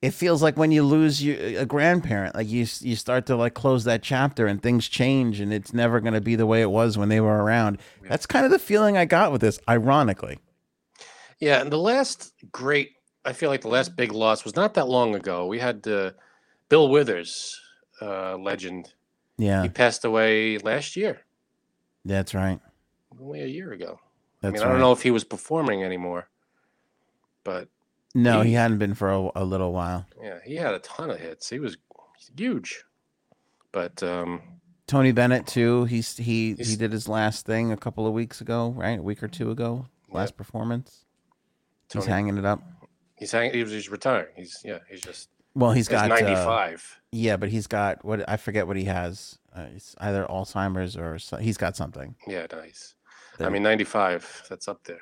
it 0.00 0.12
feels 0.12 0.42
like 0.42 0.56
when 0.56 0.70
you 0.70 0.84
lose 0.84 1.22
you, 1.22 1.58
a 1.58 1.66
grandparent, 1.66 2.34
like 2.34 2.48
you 2.48 2.66
you 2.80 2.94
start 2.94 3.26
to 3.26 3.36
like 3.36 3.54
close 3.54 3.84
that 3.84 4.02
chapter 4.02 4.46
and 4.46 4.62
things 4.62 4.88
change 4.88 5.40
and 5.40 5.52
it's 5.52 5.72
never 5.72 6.00
going 6.00 6.14
to 6.14 6.20
be 6.20 6.36
the 6.36 6.46
way 6.46 6.60
it 6.62 6.70
was 6.70 6.96
when 6.96 7.08
they 7.08 7.20
were 7.20 7.42
around. 7.42 7.78
That's 8.08 8.26
kind 8.26 8.44
of 8.44 8.52
the 8.52 8.58
feeling 8.60 8.96
I 8.96 9.04
got 9.06 9.32
with 9.32 9.40
this, 9.40 9.58
ironically. 9.68 10.38
Yeah, 11.40 11.60
and 11.60 11.70
the 11.70 11.78
last 11.78 12.32
great, 12.52 12.92
I 13.24 13.32
feel 13.32 13.50
like 13.50 13.60
the 13.62 13.68
last 13.68 13.96
big 13.96 14.12
loss 14.12 14.44
was 14.44 14.56
not 14.56 14.74
that 14.74 14.88
long 14.88 15.14
ago. 15.14 15.46
We 15.46 15.58
had 15.58 15.86
uh, 15.86 16.12
Bill 16.68 16.88
Withers, 16.88 17.60
uh, 18.00 18.36
legend. 18.36 18.92
Yeah, 19.36 19.62
He 19.62 19.68
passed 19.68 20.04
away 20.04 20.58
last 20.58 20.96
year, 20.96 21.20
that's 22.04 22.34
right. 22.34 22.60
only 23.20 23.42
a 23.42 23.46
year 23.46 23.72
ago. 23.72 24.00
That's 24.40 24.50
I 24.50 24.54
mean, 24.54 24.62
right. 24.62 24.68
I 24.68 24.72
don't 24.72 24.80
know 24.80 24.92
if 24.92 25.02
he 25.02 25.12
was 25.12 25.22
performing 25.22 25.84
anymore, 25.84 26.28
but 27.44 27.68
No, 28.22 28.40
he 28.42 28.50
he- 28.50 28.54
hadn't 28.54 28.78
been 28.78 28.94
for 28.94 29.10
a, 29.10 29.30
a 29.36 29.44
little 29.44 29.72
while. 29.72 30.06
yeah, 30.22 30.38
he 30.44 30.56
had 30.56 30.74
a 30.74 30.78
ton 30.80 31.10
of 31.10 31.18
hits. 31.20 31.48
He 31.48 31.58
was 31.58 31.76
huge, 32.36 32.84
but 33.72 34.02
um, 34.02 34.42
Tony 34.86 35.12
Bennett 35.12 35.46
too. 35.46 35.84
He's 35.84 36.16
he 36.16 36.54
he 36.58 36.76
did 36.76 36.92
his 36.92 37.08
last 37.08 37.46
thing 37.46 37.72
a 37.72 37.76
couple 37.76 38.06
of 38.06 38.12
weeks 38.12 38.40
ago, 38.40 38.74
right? 38.76 38.98
A 38.98 39.02
week 39.02 39.22
or 39.22 39.28
two 39.28 39.50
ago. 39.50 39.86
Last 40.10 40.36
performance. 40.36 41.04
He's 41.92 42.06
hanging 42.06 42.36
it 42.38 42.44
up. 42.44 42.62
he's 43.16 43.30
hanging. 43.32 43.52
He 43.54 43.62
was 43.62 43.72
he's 43.72 43.88
retiring. 43.90 44.28
He's 44.36 44.60
yeah. 44.64 44.78
He's 44.90 45.00
just 45.02 45.28
Well, 45.54 45.72
he's 45.72 45.86
he's 45.86 45.88
got 45.88 46.10
uh, 46.10 46.14
ninety 46.14 46.34
five. 46.34 47.00
yeah, 47.12 47.36
but 47.36 47.48
he's 47.50 47.66
got 47.66 48.04
what 48.04 48.26
I 48.28 48.36
forget 48.38 48.66
what 48.66 48.76
he 48.76 48.84
has. 48.84 49.38
Uh, 49.54 49.66
it's 49.74 49.94
either 49.98 50.24
Alzheimer's 50.28 50.96
or 50.96 51.18
so, 51.18 51.36
he's 51.36 51.56
got 51.56 51.76
something. 51.76 52.14
yeah, 52.26 52.46
nice. 52.52 52.94
I 53.40 53.48
mean, 53.50 53.62
ninety 53.62 53.84
five. 53.84 54.42
That's 54.48 54.66
up 54.68 54.84
there. 54.84 55.00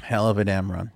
Hell 0.00 0.28
of 0.28 0.38
a 0.38 0.44
damn 0.44 0.70
run. 0.70 0.92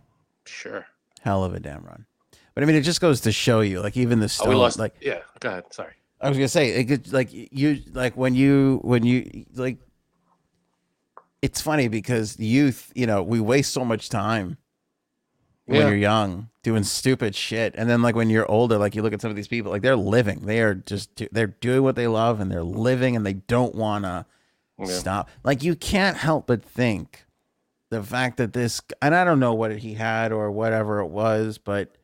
Sure. 0.47 0.87
Hell 1.23 1.45
of 1.45 1.55
a 1.55 1.61
damn 1.61 1.83
run. 1.85 2.07
But 2.55 2.63
I 2.63 2.67
mean, 2.67 2.77
it 2.77 2.83
just 2.83 3.01
goes 3.01 3.21
to 3.23 3.33
show 3.33 3.61
you, 3.61 3.81
like 3.81 3.97
even 3.97 4.19
the 4.21 4.25
Oh, 4.25 4.29
stone, 4.29 4.49
we 4.51 4.55
lost. 4.55 4.79
like 4.79 4.95
yeah. 5.01 5.21
Go 5.41 5.49
ahead. 5.49 5.73
Sorry. 5.73 5.93
I 6.21 6.29
was 6.29 6.37
gonna 6.39 6.49
say, 6.49 6.69
it 6.71 6.85
could, 6.85 7.13
like 7.13 7.31
you, 7.33 7.81
like 7.93 8.17
when 8.17 8.35
you, 8.37 8.79
when 8.85 9.05
you, 9.05 9.45
like, 9.55 9.79
it's 11.41 11.61
funny 11.61 11.89
because 11.89 12.39
youth, 12.39 12.93
you 12.95 13.07
know, 13.07 13.23
we 13.23 13.41
waste 13.41 13.73
so 13.73 13.85
much 13.85 14.09
time 14.09 14.57
when 15.67 15.81
you're 15.81 15.97
young 15.97 16.49
doing 16.63 16.85
stupid 16.85 17.35
shit, 17.35 17.75
and 17.77 17.89
then 17.91 18.03
like 18.03 18.15
when 18.15 18.31
you're 18.31 18.49
older, 18.51 18.79
like 18.79 18.95
you 18.95 19.03
look 19.03 19.13
at 19.13 19.21
some 19.21 19.31
of 19.31 19.37
these 19.37 19.49
people, 19.49 19.73
like 19.73 19.83
they're 19.83 19.97
living, 19.97 20.41
they 20.47 20.61
are 20.61 20.75
just, 20.75 21.15
do- 21.17 21.29
they're 21.33 21.47
doing 21.49 21.83
what 21.83 21.97
they 21.97 22.07
love, 22.07 22.39
and 22.41 22.51
they're 22.53 22.63
living, 22.63 23.17
and 23.17 23.25
they 23.27 23.33
don't 23.35 23.75
wanna 23.75 24.27
Yeah. 24.79 24.87
stop. 24.87 25.29
Like 25.43 25.63
you 25.65 25.75
can't 25.75 26.17
help 26.17 26.47
but 26.47 26.63
think 26.63 27.25
the 27.93 28.03
fact 28.03 28.39
that 28.39 28.55
this, 28.55 28.81
and 29.03 29.15
I 29.15 29.23
don't 29.23 29.39
know 29.39 29.53
what 29.53 29.77
he 29.77 29.93
had 29.93 30.33
or 30.33 30.51
whatever 30.51 31.01
it 31.01 31.09
was, 31.09 31.59
but 31.59 31.95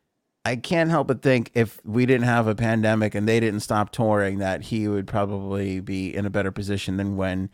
I 0.44 0.56
can't 0.56 0.90
help 0.90 1.06
but 1.06 1.22
think 1.22 1.50
if 1.54 1.80
we 1.82 2.04
didn't 2.04 2.26
have 2.26 2.46
a 2.46 2.54
pandemic 2.54 3.14
and 3.14 3.26
they 3.26 3.40
didn't 3.40 3.60
stop 3.60 3.90
touring, 3.90 4.36
that 4.36 4.64
he 4.64 4.86
would 4.86 5.06
probably 5.06 5.80
be 5.80 6.14
in 6.14 6.26
a 6.26 6.30
better 6.30 6.52
position 6.52 6.98
than 6.98 7.16
when, 7.16 7.48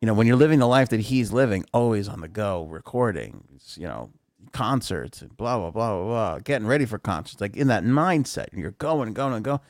you 0.00 0.06
know, 0.06 0.14
when 0.14 0.28
you're 0.28 0.36
living 0.36 0.60
the 0.60 0.68
life 0.68 0.90
that 0.90 1.00
he's 1.00 1.32
living, 1.32 1.64
always 1.74 2.06
on 2.06 2.20
the 2.20 2.28
go, 2.28 2.62
recording, 2.66 3.42
you 3.74 3.88
know, 3.88 4.12
concerts 4.52 5.20
and 5.20 5.36
blah 5.36 5.58
blah 5.58 5.72
blah 5.72 5.96
blah 5.96 6.06
blah, 6.06 6.38
getting 6.38 6.68
ready 6.68 6.84
for 6.84 7.00
concerts, 7.00 7.40
like 7.40 7.56
in 7.56 7.66
that 7.66 7.82
mindset, 7.82 8.46
and 8.52 8.60
you're 8.60 8.70
going 8.70 9.12
going 9.12 9.34
and 9.34 9.44
go, 9.44 9.60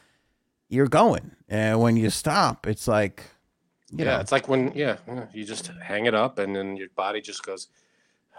you're 0.69 0.87
going, 0.87 1.31
and 1.49 1.81
when 1.81 1.97
you 1.97 2.11
stop, 2.11 2.67
it's 2.67 2.87
like, 2.87 3.25
yeah, 3.91 4.05
know, 4.05 4.21
it's 4.21 4.33
like 4.33 4.49
when 4.49 4.71
yeah, 4.75 4.99
you 5.33 5.47
just 5.47 5.69
hang 5.83 6.05
it 6.05 6.15
up 6.15 6.39
and 6.39 6.55
then 6.55 6.77
your 6.77 6.89
body 6.95 7.23
just 7.23 7.43
goes, 7.43 7.69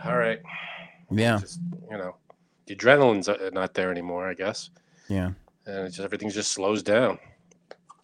all 0.04 0.18
right, 0.18 0.40
yeah, 1.12 1.40
just 1.40 1.60
you 1.90 1.98
know, 1.98 2.16
the 2.68 2.76
adrenaline's 2.76 3.28
uh, 3.30 3.50
not 3.54 3.74
there 3.74 3.92
anymore, 3.92 4.28
I 4.28 4.34
guess, 4.34 4.70
yeah. 5.10 5.32
and 5.66 5.88
it's 5.88 5.98
just 5.98 6.06
everything 6.06 6.30
just 6.30 6.52
slows 6.52 6.84
down. 6.84 7.20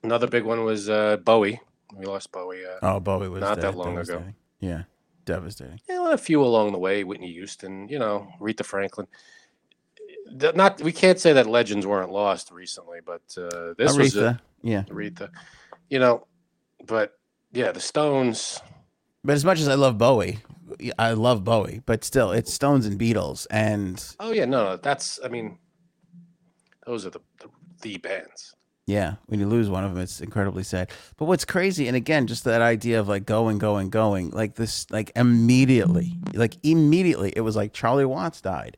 Another 0.03 0.27
big 0.27 0.43
one 0.43 0.63
was 0.63 0.89
uh, 0.89 1.17
Bowie. 1.17 1.59
We 1.95 2.05
lost 2.05 2.31
Bowie. 2.31 2.63
Uh, 2.65 2.77
Oh, 2.81 2.99
Bowie 2.99 3.29
was 3.29 3.41
Not 3.41 3.59
that 3.61 3.75
long 3.75 3.97
ago. 3.97 4.23
Yeah, 4.59 4.83
devastating. 5.25 5.79
yeah, 5.89 5.99
well, 5.99 6.13
a 6.13 6.17
few 6.17 6.43
along 6.43 6.71
the 6.71 6.79
way, 6.79 7.03
Whitney 7.03 7.31
Houston, 7.33 7.87
you 7.89 7.99
know, 7.99 8.27
Aretha 8.39 8.63
Franklin. 8.65 9.07
Not 10.31 10.81
we 10.81 10.91
can't 10.91 11.19
say 11.19 11.33
that 11.33 11.47
legends 11.47 11.87
weren't 11.87 12.11
lost 12.11 12.51
recently, 12.51 12.99
but 13.03 13.21
uh, 13.37 13.73
this 13.77 13.97
was 13.97 14.15
a, 14.15 14.39
yeah. 14.61 14.83
Aretha, 14.83 15.29
you 15.89 15.97
know, 15.99 16.27
but 16.85 17.17
yeah, 17.51 17.71
the 17.71 17.79
Stones. 17.79 18.61
But 19.23 19.33
as 19.33 19.43
much 19.43 19.59
as 19.59 19.67
I 19.67 19.73
love 19.73 19.97
Bowie, 19.97 20.39
I 20.97 21.13
love 21.13 21.43
Bowie, 21.43 21.81
but 21.85 22.03
still, 22.03 22.31
it's 22.31 22.53
Stones 22.53 22.85
and 22.85 22.99
Beatles, 22.99 23.47
and 23.49 24.03
Oh 24.19 24.31
yeah, 24.31 24.45
no, 24.45 24.63
no, 24.63 24.77
that's 24.77 25.19
I 25.23 25.27
mean, 25.27 25.57
those 26.85 27.05
are 27.05 27.09
the 27.09 27.21
the, 27.39 27.47
the 27.81 27.97
bands. 27.97 28.53
yeah, 28.87 29.15
when 29.27 29.39
you 29.39 29.47
lose 29.47 29.69
one 29.69 29.83
of 29.83 29.93
them, 29.93 30.01
it's 30.01 30.19
incredibly 30.21 30.63
sad. 30.63 30.89
But 31.17 31.25
what's 31.25 31.45
crazy, 31.45 31.87
and 31.87 31.95
again, 31.95 32.27
just 32.27 32.43
that 32.45 32.61
idea 32.61 32.99
of 32.99 33.07
like 33.07 33.25
going, 33.25 33.57
going, 33.59 33.89
going, 33.89 34.31
like 34.31 34.55
this, 34.55 34.89
like 34.89 35.11
immediately, 35.15 36.17
like 36.33 36.57
immediately, 36.63 37.31
it 37.35 37.41
was 37.41 37.55
like 37.55 37.73
Charlie 37.73 38.05
Watts 38.05 38.41
died. 38.41 38.77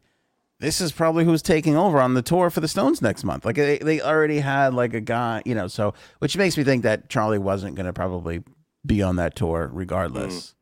This 0.59 0.79
is 0.79 0.91
probably 0.91 1.25
who's 1.25 1.41
taking 1.41 1.75
over 1.75 1.99
on 1.99 2.13
the 2.13 2.21
tour 2.21 2.51
for 2.51 2.59
the 2.59 2.67
Stones 2.67 3.01
next 3.01 3.23
month. 3.23 3.45
Like 3.45 3.55
they, 3.55 3.79
they 3.79 3.99
already 3.99 4.39
had 4.39 4.75
like 4.75 4.93
a 4.93 5.01
guy, 5.01 5.41
you 5.43 5.55
know, 5.55 5.67
so 5.67 5.95
which 6.19 6.37
makes 6.37 6.55
me 6.55 6.63
think 6.63 6.83
that 6.83 7.09
Charlie 7.09 7.39
wasn't 7.39 7.75
going 7.75 7.87
to 7.87 7.93
probably 7.93 8.43
be 8.85 9.01
on 9.01 9.15
that 9.15 9.35
tour 9.35 9.69
regardless, 9.73 10.33
mm. 10.35 10.53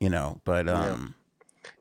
You 0.00 0.08
know. 0.10 0.40
But 0.44 0.66
Yeah. 0.66 0.72
um, 0.90 1.14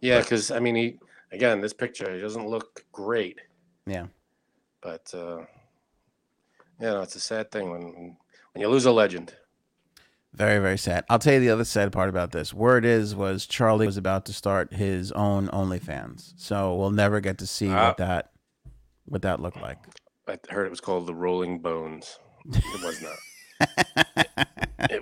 Yeah, 0.01 0.19
because 0.21 0.51
I 0.51 0.59
mean, 0.59 0.75
he 0.75 0.99
again, 1.31 1.61
this 1.61 1.73
picture 1.73 2.13
he 2.13 2.21
doesn't 2.21 2.47
look 2.47 2.85
great, 2.91 3.39
yeah. 3.87 4.07
but 4.81 5.11
uh, 5.13 5.39
you 6.79 6.87
know, 6.87 7.01
it's 7.01 7.15
a 7.15 7.19
sad 7.19 7.51
thing 7.51 7.69
when 7.71 8.15
when 8.53 8.61
you 8.61 8.67
lose 8.67 8.85
a 8.85 8.91
legend. 8.91 9.35
Very, 10.31 10.59
very 10.59 10.77
sad. 10.77 11.05
I'll 11.09 11.17
tell 11.17 11.33
you 11.33 11.39
the 11.39 11.49
other 11.49 11.63
sad 11.65 11.91
part 11.91 12.07
about 12.07 12.31
this. 12.31 12.53
Word 12.53 12.85
is 12.85 13.15
was 13.15 13.47
Charlie 13.47 13.87
was 13.87 13.97
about 13.97 14.25
to 14.27 14.33
start 14.33 14.73
his 14.73 15.11
own 15.13 15.47
OnlyFans, 15.47 16.33
so 16.37 16.75
we'll 16.75 16.91
never 16.91 17.19
get 17.19 17.39
to 17.39 17.47
see 17.47 17.69
Ah. 17.69 17.87
what 17.87 17.97
that 17.97 18.31
what 19.05 19.21
that 19.23 19.39
looked 19.39 19.59
like. 19.61 19.79
I 20.27 20.37
heard 20.49 20.67
it 20.67 20.69
was 20.69 20.81
called 20.81 21.07
the 21.07 21.15
Rolling 21.15 21.57
Bones. 21.59 22.19
It 22.53 22.83
was 22.83 23.01
not. 23.01 24.27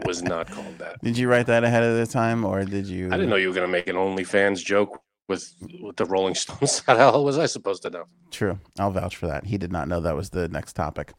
was 0.07 0.23
not 0.23 0.49
called 0.49 0.79
that. 0.79 1.01
Did 1.03 1.17
you 1.17 1.29
write 1.29 1.45
that 1.47 1.63
ahead 1.63 1.83
of 1.83 1.97
the 1.97 2.07
time, 2.07 2.45
or 2.45 2.63
did 2.63 2.87
you? 2.87 3.07
I 3.07 3.11
didn't 3.11 3.29
know 3.29 3.35
you 3.35 3.49
were 3.49 3.53
gonna 3.55 3.67
make 3.67 3.87
an 3.87 3.95
OnlyFans 3.97 4.63
joke 4.63 5.03
with 5.27 5.53
with 5.81 5.97
the 5.97 6.05
Rolling 6.05 6.33
Stones. 6.33 6.79
How 6.87 6.93
the 6.93 6.99
hell 6.99 7.23
was 7.23 7.37
I 7.37 7.45
supposed 7.45 7.83
to 7.83 7.89
know? 7.89 8.05
True. 8.31 8.59
I'll 8.79 8.91
vouch 8.91 9.17
for 9.17 9.27
that. 9.27 9.45
He 9.45 9.57
did 9.57 9.71
not 9.71 9.87
know 9.87 9.99
that 9.99 10.15
was 10.15 10.29
the 10.29 10.47
next 10.47 10.73
topic. 10.73 11.13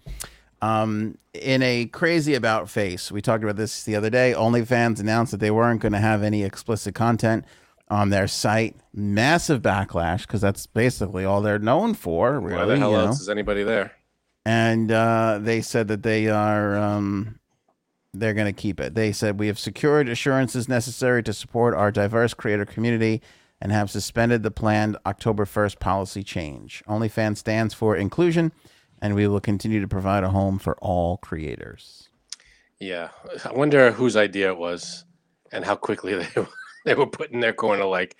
Um, 0.60 1.16
in 1.34 1.62
a 1.62 1.86
crazy 1.86 2.34
about 2.34 2.68
face, 2.68 3.12
we 3.12 3.22
talked 3.22 3.44
about 3.44 3.56
this 3.56 3.84
the 3.84 3.94
other 3.94 4.10
day. 4.10 4.34
OnlyFans 4.36 4.98
announced 4.98 5.30
that 5.30 5.38
they 5.38 5.52
weren't 5.52 5.80
going 5.80 5.92
to 5.92 6.00
have 6.00 6.24
any 6.24 6.42
explicit 6.42 6.96
content 6.96 7.44
on 7.88 8.10
their 8.10 8.26
site. 8.26 8.74
Massive 8.92 9.62
backlash 9.62 10.22
because 10.22 10.40
that's 10.40 10.66
basically 10.66 11.24
all 11.24 11.42
they're 11.42 11.60
known 11.60 11.94
for. 11.94 12.40
Really, 12.40 12.56
Why 12.58 12.64
the 12.64 12.76
hell 12.76 12.90
you 12.90 12.96
know? 12.96 13.06
else 13.06 13.20
is 13.20 13.28
anybody 13.28 13.62
there? 13.62 13.92
and 14.48 14.90
uh, 14.90 15.38
they 15.42 15.60
said 15.60 15.88
that 15.88 16.02
they 16.02 16.28
are 16.28 16.74
um, 16.76 17.37
they're 18.18 18.34
going 18.34 18.52
to 18.52 18.58
keep 18.60 18.80
it. 18.80 18.94
They 18.94 19.12
said 19.12 19.38
we 19.38 19.46
have 19.48 19.58
secured 19.58 20.08
assurances 20.08 20.68
necessary 20.68 21.22
to 21.24 21.32
support 21.32 21.74
our 21.74 21.90
diverse 21.90 22.34
creator 22.34 22.64
community 22.64 23.20
and 23.60 23.72
have 23.72 23.90
suspended 23.90 24.42
the 24.42 24.50
planned 24.50 24.96
October 25.04 25.44
1st 25.44 25.78
policy 25.80 26.22
change. 26.22 26.82
OnlyFans 26.88 27.38
stands 27.38 27.74
for 27.74 27.96
inclusion, 27.96 28.52
and 29.02 29.14
we 29.14 29.26
will 29.26 29.40
continue 29.40 29.80
to 29.80 29.88
provide 29.88 30.22
a 30.24 30.30
home 30.30 30.58
for 30.58 30.76
all 30.78 31.16
creators. 31.18 32.08
Yeah, 32.80 33.08
I 33.44 33.52
wonder 33.52 33.90
whose 33.90 34.16
idea 34.16 34.48
it 34.50 34.58
was, 34.58 35.04
and 35.50 35.64
how 35.64 35.74
quickly 35.74 36.14
they 36.14 36.28
they 36.84 36.94
were 36.94 37.06
put 37.08 37.32
in 37.32 37.40
their 37.40 37.52
corner. 37.52 37.84
Like, 37.84 38.16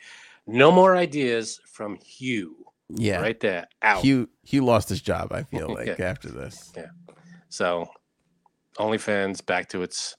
No 0.46 0.72
more 0.72 0.96
ideas 0.96 1.60
from 1.72 1.96
Hugh. 2.04 2.56
Yeah. 2.88 3.20
Right 3.20 3.38
there. 3.38 3.66
Out. 3.82 4.02
Hugh 4.02 4.28
Hugh 4.44 4.64
lost 4.64 4.88
his 4.88 5.00
job, 5.00 5.32
I 5.32 5.42
feel 5.52 5.68
like, 5.72 5.86
Yeah. 5.98 6.04
after 6.06 6.28
this. 6.30 6.72
Yeah. 6.76 6.86
So 7.48 7.88
OnlyFans 8.78 9.44
back 9.44 9.68
to 9.70 9.82
its 9.82 10.16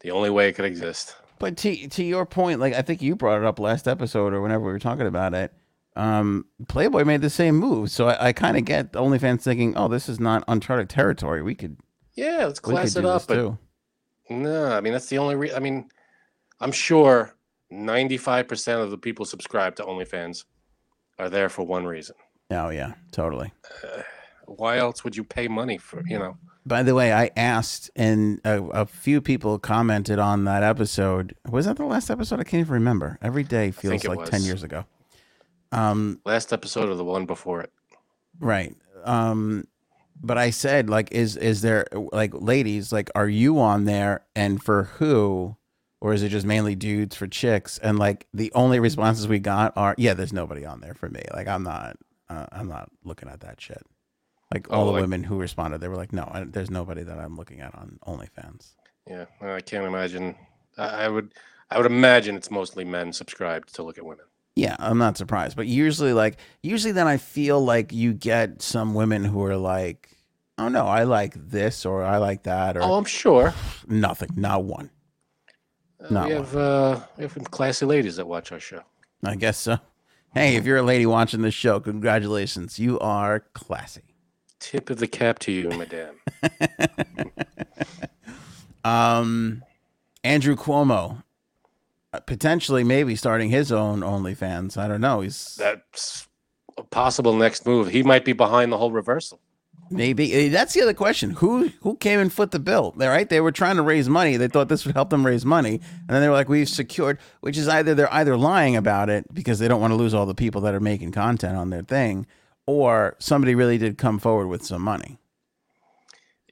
the 0.00 0.10
only 0.10 0.30
way 0.30 0.48
it 0.48 0.52
could 0.52 0.64
exist. 0.64 1.16
But 1.38 1.56
to 1.58 1.88
to 1.88 2.02
your 2.02 2.26
point, 2.26 2.60
like 2.60 2.74
I 2.74 2.82
think 2.82 3.02
you 3.02 3.16
brought 3.16 3.38
it 3.38 3.44
up 3.44 3.58
last 3.58 3.86
episode 3.86 4.32
or 4.32 4.40
whenever 4.40 4.64
we 4.64 4.72
were 4.72 4.78
talking 4.78 5.06
about 5.06 5.34
it. 5.34 5.52
Um, 5.96 6.44
Playboy 6.68 7.04
made 7.04 7.22
the 7.22 7.30
same 7.30 7.56
move, 7.56 7.90
so 7.90 8.08
I, 8.08 8.28
I 8.28 8.32
kind 8.34 8.58
of 8.58 8.66
get 8.66 8.92
OnlyFans 8.92 9.40
thinking, 9.42 9.76
"Oh, 9.76 9.88
this 9.88 10.08
is 10.08 10.20
not 10.20 10.44
uncharted 10.46 10.90
territory. 10.90 11.42
We 11.42 11.54
could, 11.54 11.78
Yeah, 12.14 12.44
let's 12.44 12.60
class 12.60 12.96
it 12.96 13.06
up. 13.06 13.26
But 13.26 13.34
too." 13.34 13.58
no, 14.28 14.72
I 14.72 14.80
mean 14.82 14.92
that's 14.92 15.08
the 15.08 15.18
only 15.18 15.36
re- 15.36 15.54
I 15.54 15.58
mean, 15.58 15.88
I'm 16.60 16.72
sure 16.72 17.34
95% 17.72 18.82
of 18.82 18.90
the 18.90 18.98
people 18.98 19.24
subscribed 19.24 19.78
to 19.78 19.84
OnlyFans 19.84 20.44
are 21.18 21.30
there 21.30 21.48
for 21.48 21.62
one 21.62 21.86
reason. 21.86 22.14
Oh 22.50 22.68
yeah, 22.68 22.92
totally. 23.10 23.52
Why 24.46 24.78
else 24.78 25.02
would 25.02 25.16
you 25.16 25.24
pay 25.24 25.48
money 25.48 25.78
for, 25.78 26.02
you 26.06 26.18
know? 26.18 26.36
By 26.66 26.82
the 26.82 26.94
way, 26.94 27.12
I 27.12 27.30
asked, 27.36 27.90
and 27.94 28.40
a, 28.44 28.60
a 28.64 28.86
few 28.86 29.20
people 29.20 29.58
commented 29.58 30.18
on 30.18 30.44
that 30.44 30.64
episode. 30.64 31.36
Was 31.48 31.66
that 31.66 31.76
the 31.76 31.84
last 31.84 32.10
episode? 32.10 32.40
I 32.40 32.44
can't 32.44 32.60
even 32.60 32.74
remember. 32.74 33.18
Every 33.22 33.44
day 33.44 33.70
feels 33.70 34.04
like 34.04 34.28
ten 34.28 34.42
years 34.42 34.64
ago. 34.64 34.84
Um, 35.70 36.20
Last 36.24 36.52
episode 36.52 36.88
or 36.88 36.96
the 36.96 37.04
one 37.04 37.24
before 37.24 37.60
it. 37.60 37.72
Right. 38.40 38.74
Um 39.04 39.66
but 40.20 40.38
I 40.38 40.50
said 40.50 40.88
like 40.88 41.12
is 41.12 41.36
is 41.36 41.60
there 41.62 41.86
like 41.92 42.32
ladies 42.34 42.92
like 42.92 43.10
are 43.14 43.28
you 43.28 43.60
on 43.60 43.84
there 43.84 44.24
and 44.34 44.62
for 44.62 44.84
who 44.84 45.56
or 46.00 46.14
is 46.14 46.22
it 46.22 46.30
just 46.30 46.46
mainly 46.46 46.74
dudes 46.74 47.16
for 47.16 47.26
chicks 47.26 47.78
and 47.78 47.98
like 47.98 48.26
the 48.32 48.50
only 48.54 48.80
responses 48.80 49.28
we 49.28 49.38
got 49.38 49.72
are 49.76 49.94
yeah 49.98 50.14
there's 50.14 50.32
nobody 50.32 50.64
on 50.64 50.80
there 50.80 50.94
for 50.94 51.08
me 51.08 51.22
like 51.34 51.46
I'm 51.46 51.62
not 51.62 51.96
uh, 52.28 52.46
I'm 52.50 52.68
not 52.68 52.90
looking 53.04 53.28
at 53.28 53.40
that 53.40 53.60
shit. 53.60 53.82
Like 54.52 54.70
all 54.70 54.82
Oh, 54.82 54.86
the 54.86 54.92
like- 54.92 55.00
women 55.02 55.24
who 55.24 55.38
responded 55.38 55.80
they 55.80 55.88
were 55.88 55.96
like 55.96 56.12
no 56.12 56.28
I, 56.32 56.44
there's 56.44 56.70
nobody 56.70 57.02
that 57.02 57.18
I'm 57.18 57.36
looking 57.36 57.60
at 57.60 57.74
on 57.74 57.98
OnlyFans. 58.06 58.74
Yeah, 59.08 59.26
I 59.40 59.60
can't 59.60 59.84
imagine. 59.86 60.34
I, 60.76 61.04
I 61.04 61.08
would, 61.08 61.32
I 61.70 61.76
would 61.78 61.86
imagine 61.86 62.34
it's 62.36 62.50
mostly 62.50 62.84
men 62.84 63.12
subscribed 63.12 63.74
to 63.76 63.82
look 63.84 63.98
at 63.98 64.04
women. 64.04 64.24
Yeah, 64.56 64.74
I'm 64.80 64.98
not 64.98 65.16
surprised. 65.16 65.56
But 65.56 65.66
usually, 65.68 66.12
like, 66.12 66.38
usually 66.62 66.90
then 66.92 67.06
I 67.06 67.16
feel 67.18 67.62
like 67.64 67.92
you 67.92 68.12
get 68.14 68.62
some 68.62 68.94
women 68.94 69.22
who 69.24 69.44
are 69.44 69.56
like, 69.56 70.08
oh 70.58 70.68
no, 70.68 70.86
I 70.86 71.04
like 71.04 71.34
this 71.36 71.84
or 71.86 72.02
I 72.04 72.16
like 72.18 72.42
that 72.44 72.76
or 72.76 72.82
Oh, 72.82 72.94
I'm 72.94 73.04
sure. 73.04 73.54
nothing, 73.86 74.30
not 74.34 74.64
one. 74.64 74.90
Uh, 76.02 76.06
Not 76.10 76.28
we 76.28 76.34
one. 76.34 76.44
have 76.44 76.56
uh, 76.56 77.00
we 77.16 77.22
have 77.24 77.34
classy 77.50 77.86
ladies 77.86 78.16
that 78.16 78.26
watch 78.26 78.50
our 78.52 78.60
show. 78.60 78.82
I 79.24 79.36
guess 79.36 79.56
so. 79.58 79.78
Hey, 80.34 80.56
if 80.56 80.64
you're 80.66 80.76
a 80.78 80.82
lady 80.82 81.06
watching 81.06 81.42
this 81.42 81.54
show, 81.54 81.78
congratulations. 81.80 82.78
You 82.78 82.98
are 82.98 83.40
classy. 83.54 84.02
Tip 84.58 84.90
of 84.90 84.98
the 84.98 85.06
cap 85.06 85.38
to 85.40 85.52
you, 85.52 85.68
madame. 85.70 86.16
Um, 88.84 89.64
Andrew 90.22 90.54
Cuomo, 90.54 91.24
uh, 92.12 92.20
potentially 92.20 92.84
maybe 92.84 93.16
starting 93.16 93.50
his 93.50 93.72
own 93.72 94.00
OnlyFans. 94.00 94.76
I 94.76 94.86
don't 94.86 95.00
know. 95.00 95.22
He's 95.22 95.56
That's 95.56 96.28
a 96.78 96.84
possible 96.84 97.34
next 97.34 97.66
move. 97.66 97.88
He 97.88 98.04
might 98.04 98.24
be 98.24 98.32
behind 98.32 98.70
the 98.70 98.78
whole 98.78 98.92
reversal. 98.92 99.40
maybe 99.90 100.32
eh, 100.32 100.48
that's 100.50 100.72
the 100.72 100.82
other 100.82 100.94
question. 100.94 101.30
Who 101.30 101.72
who 101.80 101.96
came 101.96 102.20
and 102.20 102.32
foot 102.32 102.52
the 102.52 102.60
bill? 102.60 102.92
They 102.96 103.08
right? 103.08 103.28
They 103.28 103.40
were 103.40 103.50
trying 103.50 103.74
to 103.74 103.82
raise 103.82 104.08
money. 104.08 104.36
They 104.36 104.46
thought 104.46 104.68
this 104.68 104.86
would 104.86 104.94
help 104.94 105.10
them 105.10 105.26
raise 105.26 105.44
money, 105.44 105.80
and 106.02 106.08
then 106.08 106.22
they 106.22 106.28
were 106.28 106.34
like, 106.34 106.48
"We've 106.48 106.68
secured," 106.68 107.18
which 107.40 107.56
is 107.56 107.66
either 107.66 107.92
they're 107.92 108.14
either 108.14 108.36
lying 108.36 108.76
about 108.76 109.10
it 109.10 109.26
because 109.34 109.58
they 109.58 109.66
don't 109.66 109.80
want 109.80 109.90
to 109.90 109.96
lose 109.96 110.14
all 110.14 110.26
the 110.26 110.34
people 110.34 110.60
that 110.60 110.74
are 110.74 110.80
making 110.80 111.10
content 111.10 111.56
on 111.56 111.70
their 111.70 111.82
thing, 111.82 112.24
or 112.66 113.16
somebody 113.18 113.54
really 113.54 113.78
did 113.78 113.96
come 113.98 114.18
forward 114.18 114.48
with 114.48 114.64
some 114.64 114.82
money. 114.82 115.18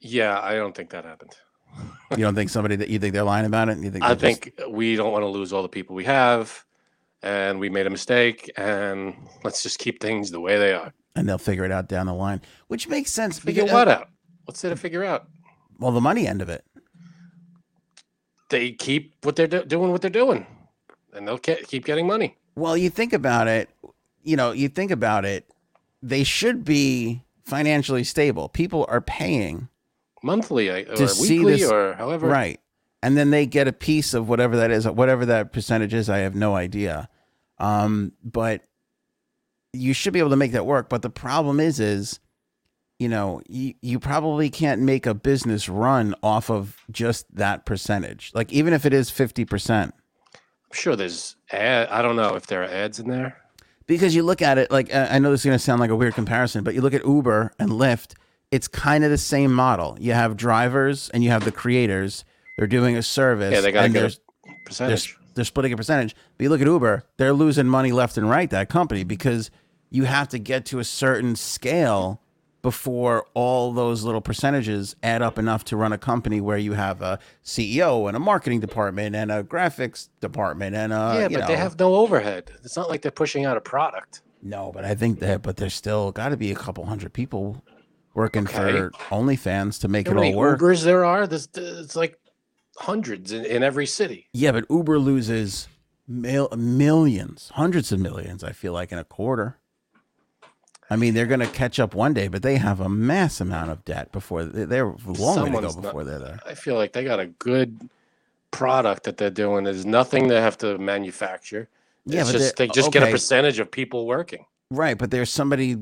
Yeah, 0.01 0.39
I 0.41 0.55
don't 0.55 0.75
think 0.75 0.91
that 0.91 1.03
happened. 1.05 1.35
You 2.11 2.17
don't 2.23 2.35
think 2.35 2.49
somebody 2.49 2.75
that 2.77 2.89
you 2.89 2.99
think 2.99 3.13
they're 3.13 3.23
lying 3.23 3.45
about 3.45 3.69
it? 3.69 3.77
You 3.79 3.91
think 3.91 4.03
I 4.03 4.13
they're 4.13 4.29
just- 4.31 4.43
think 4.43 4.61
we 4.69 4.95
don't 4.95 5.11
want 5.11 5.23
to 5.23 5.27
lose 5.27 5.51
all 5.51 5.61
the 5.61 5.67
people 5.69 5.95
we 5.95 6.05
have, 6.05 6.63
and 7.21 7.59
we 7.59 7.69
made 7.69 7.87
a 7.87 7.89
mistake, 7.89 8.49
and 8.55 9.15
let's 9.43 9.61
just 9.63 9.79
keep 9.79 9.99
things 10.01 10.31
the 10.31 10.39
way 10.39 10.57
they 10.57 10.73
are. 10.73 10.93
and 11.17 11.29
they'll 11.29 11.37
figure 11.37 11.63
it 11.63 11.71
out 11.71 11.87
down 11.87 12.05
the 12.07 12.13
line, 12.13 12.41
which 12.67 12.89
makes 12.89 13.09
sense. 13.09 13.39
Figure 13.39 13.63
because- 13.63 13.71
uh, 13.71 13.77
what 13.77 13.87
out? 13.87 14.09
What's 14.43 14.61
there 14.61 14.69
to 14.71 14.75
figure 14.75 15.03
out? 15.03 15.27
Well, 15.79 15.91
the 15.91 16.01
money 16.01 16.27
end 16.27 16.41
of 16.41 16.49
it. 16.49 16.65
They 18.49 18.71
keep 18.73 19.13
what 19.23 19.35
they're 19.35 19.47
do- 19.47 19.63
doing, 19.65 19.91
what 19.91 20.01
they're 20.01 20.09
doing, 20.09 20.45
and 21.13 21.27
they'll 21.27 21.37
ke- 21.39 21.65
keep 21.67 21.85
getting 21.85 22.05
money. 22.05 22.37
Well, 22.55 22.77
you 22.77 22.89
think 22.89 23.11
about 23.13 23.47
it, 23.47 23.69
you 24.23 24.35
know, 24.35 24.51
you 24.51 24.69
think 24.69 24.91
about 24.91 25.25
it, 25.25 25.49
they 26.07 26.23
should 26.23 26.63
be 26.63 27.23
financially 27.45 28.03
stable. 28.03 28.49
People 28.49 28.85
are 28.89 29.01
paying, 29.01 29.69
monthly 30.23 30.69
uh, 30.69 30.95
To 30.95 31.03
or 31.03 31.07
see 31.07 31.39
weekly 31.39 31.53
this- 31.57 31.71
or 31.71 31.93
however. 31.93 32.27
right? 32.27 32.59
And 33.03 33.15
then 33.15 33.29
they 33.29 33.45
get 33.45 33.67
a 33.67 33.73
piece 33.73 34.13
of 34.15 34.27
whatever 34.29 34.57
that 34.57 34.71
is, 34.71 34.87
whatever 34.87 35.25
that 35.27 35.53
percentage 35.53 35.93
is. 35.93 36.09
I 36.09 36.19
have 36.19 36.33
no 36.33 36.55
idea. 36.55 37.07
Um, 37.59 38.13
but 38.23 38.63
you 39.73 39.93
should 39.93 40.11
be 40.13 40.19
able 40.19 40.31
to 40.31 40.35
make 40.35 40.53
that 40.53 40.65
work. 40.65 40.89
But 40.89 41.03
the 41.03 41.09
problem 41.11 41.59
is, 41.59 41.79
is 41.79 42.19
you 42.97 43.09
know, 43.09 43.41
you, 43.47 43.73
you 43.81 43.99
probably 43.99 44.49
can't 44.49 44.81
make 44.81 45.05
a 45.05 45.13
business 45.13 45.67
run 45.69 46.15
off 46.23 46.49
of 46.49 46.77
just 46.89 47.25
that 47.35 47.65
percentage. 47.65 48.31
Like 48.33 48.51
even 48.53 48.73
if 48.73 48.85
it 48.85 48.93
is 48.93 49.09
fifty 49.11 49.45
percent. 49.45 49.93
I'm 50.33 50.73
sure 50.73 50.95
there's 50.95 51.35
ad. 51.51 51.87
I 51.89 52.01
don't 52.01 52.15
know 52.15 52.35
if 52.35 52.47
there 52.47 52.61
are 52.63 52.69
ads 52.69 52.99
in 52.99 53.07
there. 53.09 53.37
Because 53.87 54.15
you 54.15 54.23
look 54.23 54.41
at 54.41 54.57
it 54.57 54.71
like 54.71 54.93
I 54.93 55.19
know 55.19 55.31
this 55.31 55.41
is 55.41 55.45
going 55.45 55.57
to 55.57 55.63
sound 55.63 55.79
like 55.79 55.89
a 55.89 55.95
weird 55.95 56.15
comparison, 56.15 56.63
but 56.63 56.73
you 56.73 56.81
look 56.81 56.93
at 56.93 57.05
Uber 57.05 57.53
and 57.59 57.69
Lyft, 57.71 58.13
it's 58.51 58.67
kind 58.67 59.03
of 59.03 59.11
the 59.11 59.17
same 59.17 59.53
model. 59.53 59.97
You 59.99 60.13
have 60.13 60.37
drivers 60.37 61.09
and 61.09 61.23
you 61.23 61.29
have 61.29 61.45
the 61.45 61.51
creators. 61.51 62.25
They're 62.57 62.67
doing 62.67 62.95
a 62.95 63.03
service. 63.03 63.53
Yeah, 63.53 63.61
they 63.61 63.71
got 63.71 63.83
to 63.83 63.89
get 63.89 63.93
they're, 63.93 64.09
they're, 64.09 64.55
percentage. 64.65 65.17
they're 65.33 65.45
splitting 65.45 65.73
a 65.73 65.77
percentage. 65.77 66.15
But 66.37 66.43
you 66.43 66.49
look 66.49 66.61
at 66.61 66.67
Uber, 66.67 67.03
they're 67.17 67.33
losing 67.33 67.67
money 67.67 67.91
left 67.91 68.17
and 68.17 68.29
right. 68.29 68.49
That 68.49 68.69
company 68.69 69.03
because 69.03 69.51
you 69.89 70.05
have 70.05 70.29
to 70.29 70.39
get 70.39 70.65
to 70.67 70.79
a 70.79 70.83
certain 70.83 71.35
scale 71.35 72.21
before 72.65 73.27
all 73.35 73.71
those 73.73 74.03
little 74.03 74.21
percentages 74.21 74.95
add 75.03 75.21
up 75.21 75.37
enough 75.37 75.63
to 75.63 75.77
run 75.77 75.93
a 75.93 75.99
company 75.99 76.41
where 76.41 76.57
you 76.57 76.73
have 76.73 76.99
a 76.99 77.19
CEO 77.43 78.07
and 78.07 78.17
a 78.17 78.19
marketing 78.19 78.59
department 78.59 79.15
and 79.15 79.31
a 79.31 79.43
graphics 79.43 80.09
department 80.19 80.75
and 80.75 80.91
a 80.91 80.95
yeah, 81.13 81.27
you 81.29 81.37
but 81.37 81.45
they 81.47 81.55
have 81.55 81.77
no 81.79 81.93
overhead. 81.93 82.49
It's 82.63 82.75
not 82.75 82.89
like 82.89 83.03
they're 83.03 83.11
pushing 83.11 83.45
out 83.45 83.55
a 83.55 83.61
product. 83.61 84.23
No, 84.41 84.71
but 84.73 84.83
I 84.83 84.95
think 84.95 85.19
that, 85.19 85.43
but 85.43 85.57
there's 85.57 85.75
still 85.75 86.11
got 86.11 86.29
to 86.29 86.37
be 86.37 86.51
a 86.51 86.55
couple 86.55 86.83
hundred 86.87 87.13
people 87.13 87.63
working 88.15 88.45
Okay. 88.47 88.55
for 88.71 88.89
OnlyFans 89.11 89.79
to 89.81 89.87
make 89.87 90.07
How 90.07 90.17
it 90.17 90.25
all 90.25 90.33
work. 90.33 90.59
Ubers 90.59 90.83
there 90.83 91.05
are? 91.05 91.27
There's, 91.27 91.47
it's 91.53 91.95
like 91.95 92.17
hundreds 92.77 93.31
in, 93.31 93.45
in 93.45 93.61
every 93.61 93.85
city. 93.85 94.27
Yeah, 94.33 94.53
but 94.53 94.65
Uber 94.71 94.97
loses 94.97 95.67
mil- 96.07 96.49
millions, 96.57 97.51
hundreds 97.53 97.91
of 97.91 97.99
millions. 97.99 98.43
I 98.43 98.53
feel 98.53 98.73
like 98.73 98.91
in 98.91 98.97
a 98.97 99.03
quarter. 99.03 99.59
I 100.89 100.95
mean, 100.97 101.13
they're 101.15 101.25
going 101.25 101.39
to 101.39 101.47
catch 101.47 101.79
up 101.79 101.95
one 101.95 102.13
day, 102.13 102.27
but 102.27 102.43
they 102.43 102.57
have 102.57 102.79
a 102.79 102.89
mass 102.89 103.41
amount 103.41 103.71
of 103.71 103.83
debt 103.85 104.11
before 104.11 104.43
they- 104.43 104.65
they're 104.65 104.85
long 104.85 104.95
way 104.95 105.05
to 105.05 105.15
go 105.15 105.33
Someone's 105.33 105.75
not- 105.77 105.81
before 105.81 106.03
they're 106.03 106.19
there. 106.19 106.39
I 106.45 106.53
feel 106.53 106.75
like 106.75 106.93
they 106.93 107.03
got 107.03 107.19
a 107.19 107.25
good 107.27 107.89
product 108.51 109.03
that 109.03 109.17
they're 109.17 109.29
doing. 109.29 109.63
There's 109.63 109.85
nothing 109.85 110.27
they 110.27 110.39
have 110.39 110.57
to 110.59 110.77
manufacture. 110.77 111.67
Yeah, 112.05 112.21
it's 112.21 112.31
but 112.31 112.37
just 112.37 112.55
they 112.57 112.67
just 112.67 112.91
get 112.91 113.03
a 113.03 113.07
percentage 113.11 113.59
of 113.59 113.71
people 113.71 114.05
working. 114.05 114.45
Right, 114.71 114.97
but 114.97 115.11
there's 115.11 115.29
somebody 115.31 115.77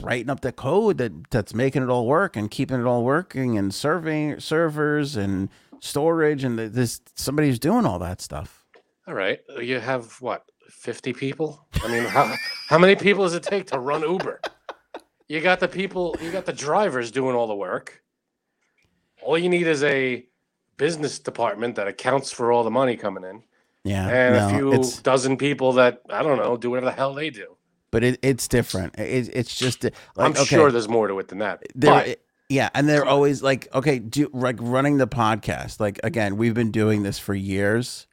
writing 0.00 0.30
up 0.30 0.40
the 0.40 0.52
code 0.52 0.98
that 0.98 1.12
that's 1.30 1.54
making 1.54 1.82
it 1.82 1.88
all 1.88 2.06
work 2.06 2.36
and 2.36 2.50
keeping 2.50 2.80
it 2.80 2.86
all 2.86 3.04
working 3.04 3.56
and 3.58 3.72
serving 3.74 4.40
servers 4.40 5.16
and 5.16 5.48
storage 5.80 6.44
and 6.44 6.58
this 6.58 7.00
somebody's 7.14 7.58
doing 7.58 7.84
all 7.86 7.98
that 7.98 8.20
stuff. 8.20 8.64
All 9.06 9.14
right, 9.14 9.40
you 9.60 9.80
have 9.80 10.20
what? 10.20 10.44
50 10.70 11.12
people? 11.12 11.66
I 11.82 11.88
mean, 11.88 12.04
how 12.04 12.34
how 12.68 12.78
many 12.78 12.96
people 12.96 13.24
does 13.24 13.34
it 13.34 13.42
take 13.42 13.66
to 13.68 13.78
run 13.78 14.02
Uber? 14.02 14.40
You 15.28 15.40
got 15.40 15.60
the 15.60 15.68
people, 15.68 16.16
you 16.20 16.30
got 16.32 16.46
the 16.46 16.52
drivers 16.52 17.10
doing 17.10 17.36
all 17.36 17.46
the 17.46 17.54
work. 17.54 18.02
All 19.22 19.38
you 19.38 19.48
need 19.48 19.66
is 19.66 19.82
a 19.84 20.26
business 20.76 21.18
department 21.18 21.76
that 21.76 21.86
accounts 21.86 22.32
for 22.32 22.50
all 22.52 22.64
the 22.64 22.70
money 22.70 22.96
coming 22.96 23.22
in, 23.24 23.42
Yeah, 23.84 24.08
and 24.08 24.34
no, 24.34 24.70
a 24.72 24.80
few 24.80 25.02
dozen 25.02 25.36
people 25.36 25.74
that 25.74 26.00
I 26.08 26.22
don't 26.22 26.38
know 26.38 26.56
do 26.56 26.70
whatever 26.70 26.86
the 26.86 26.92
hell 26.96 27.14
they 27.14 27.30
do. 27.30 27.56
but 27.90 28.02
it, 28.02 28.18
it's 28.22 28.48
different. 28.48 28.98
It, 28.98 29.30
it's 29.32 29.54
just 29.56 29.84
uh, 29.84 29.90
like 30.16 30.26
I'm 30.26 30.32
okay, 30.32 30.44
sure 30.44 30.70
there's 30.72 30.88
more 30.88 31.06
to 31.08 31.18
it 31.18 31.28
than 31.28 31.38
that. 31.38 31.62
there, 31.74 31.92
but 31.92 32.20
yeah, 32.48 32.70
and 32.74 32.88
they're 32.88 33.04
always 33.04 33.42
like, 33.42 33.68
okay, 33.74 33.98
do 34.00 34.28
like 34.32 34.56
running 34.58 34.96
the 34.96 35.06
podcast. 35.06 35.78
Like 35.80 36.00
again, 36.02 36.36
we've 36.36 36.54
been 36.54 36.72
doing 36.72 37.02
this 37.04 37.18
for 37.18 37.34
years. 37.34 38.06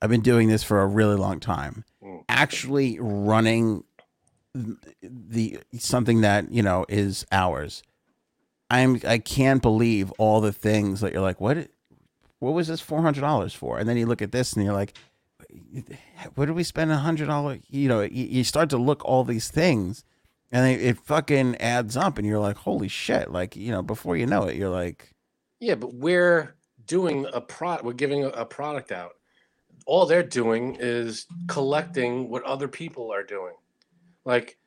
I've 0.00 0.10
been 0.10 0.22
doing 0.22 0.48
this 0.48 0.62
for 0.62 0.80
a 0.82 0.86
really 0.86 1.16
long 1.16 1.40
time. 1.40 1.84
Actually, 2.28 2.98
running 3.00 3.84
the 5.02 5.58
something 5.78 6.20
that 6.20 6.50
you 6.50 6.62
know 6.62 6.86
is 6.88 7.26
ours. 7.32 7.82
I'm 8.70 9.00
I 9.06 9.18
can't 9.18 9.62
believe 9.62 10.10
all 10.12 10.40
the 10.40 10.52
things 10.52 11.00
that 11.00 11.12
you're 11.12 11.22
like, 11.22 11.40
what? 11.40 11.68
What 12.38 12.52
was 12.54 12.68
this 12.68 12.80
four 12.80 13.02
hundred 13.02 13.22
dollars 13.22 13.54
for? 13.54 13.78
And 13.78 13.88
then 13.88 13.96
you 13.96 14.06
look 14.06 14.22
at 14.22 14.32
this 14.32 14.52
and 14.52 14.64
you're 14.64 14.74
like, 14.74 14.94
what 16.34 16.46
did 16.46 16.54
we 16.54 16.64
spend 16.64 16.90
a 16.90 16.96
hundred 16.96 17.26
dollar? 17.26 17.58
You 17.68 17.88
know, 17.88 18.00
you, 18.02 18.24
you 18.24 18.44
start 18.44 18.70
to 18.70 18.78
look 18.78 19.04
all 19.04 19.24
these 19.24 19.48
things, 19.48 20.04
and 20.50 20.66
it, 20.68 20.82
it 20.82 20.98
fucking 20.98 21.56
adds 21.56 21.96
up, 21.96 22.18
and 22.18 22.26
you're 22.26 22.40
like, 22.40 22.56
holy 22.56 22.88
shit! 22.88 23.30
Like 23.30 23.56
you 23.56 23.70
know, 23.70 23.82
before 23.82 24.16
you 24.16 24.26
know 24.26 24.44
it, 24.44 24.56
you're 24.56 24.70
like, 24.70 25.12
Yeah, 25.60 25.74
but 25.74 25.94
we're 25.94 26.54
doing 26.86 27.26
a 27.32 27.40
product. 27.40 27.84
We're 27.84 27.92
giving 27.92 28.24
a, 28.24 28.28
a 28.28 28.44
product 28.44 28.92
out. 28.92 29.12
All 29.86 30.06
they're 30.06 30.22
doing 30.22 30.76
is 30.80 31.26
collecting 31.46 32.28
what 32.30 32.42
other 32.44 32.68
people 32.68 33.12
are 33.12 33.22
doing. 33.22 33.54
Like 34.24 34.58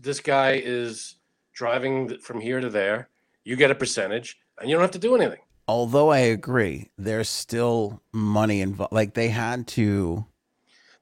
this 0.00 0.20
guy 0.20 0.60
is 0.62 1.16
driving 1.54 2.18
from 2.18 2.40
here 2.40 2.60
to 2.60 2.68
there. 2.68 3.08
You 3.44 3.56
get 3.56 3.70
a 3.70 3.74
percentage, 3.74 4.38
and 4.58 4.68
you 4.68 4.76
don't 4.76 4.82
have 4.82 4.90
to 4.92 4.98
do 4.98 5.14
anything. 5.16 5.40
although 5.66 6.10
I 6.10 6.18
agree, 6.18 6.90
there's 6.98 7.28
still 7.28 8.02
money 8.12 8.60
involved. 8.60 8.92
Like 8.92 9.14
they 9.14 9.28
had 9.28 9.66
to. 9.68 10.26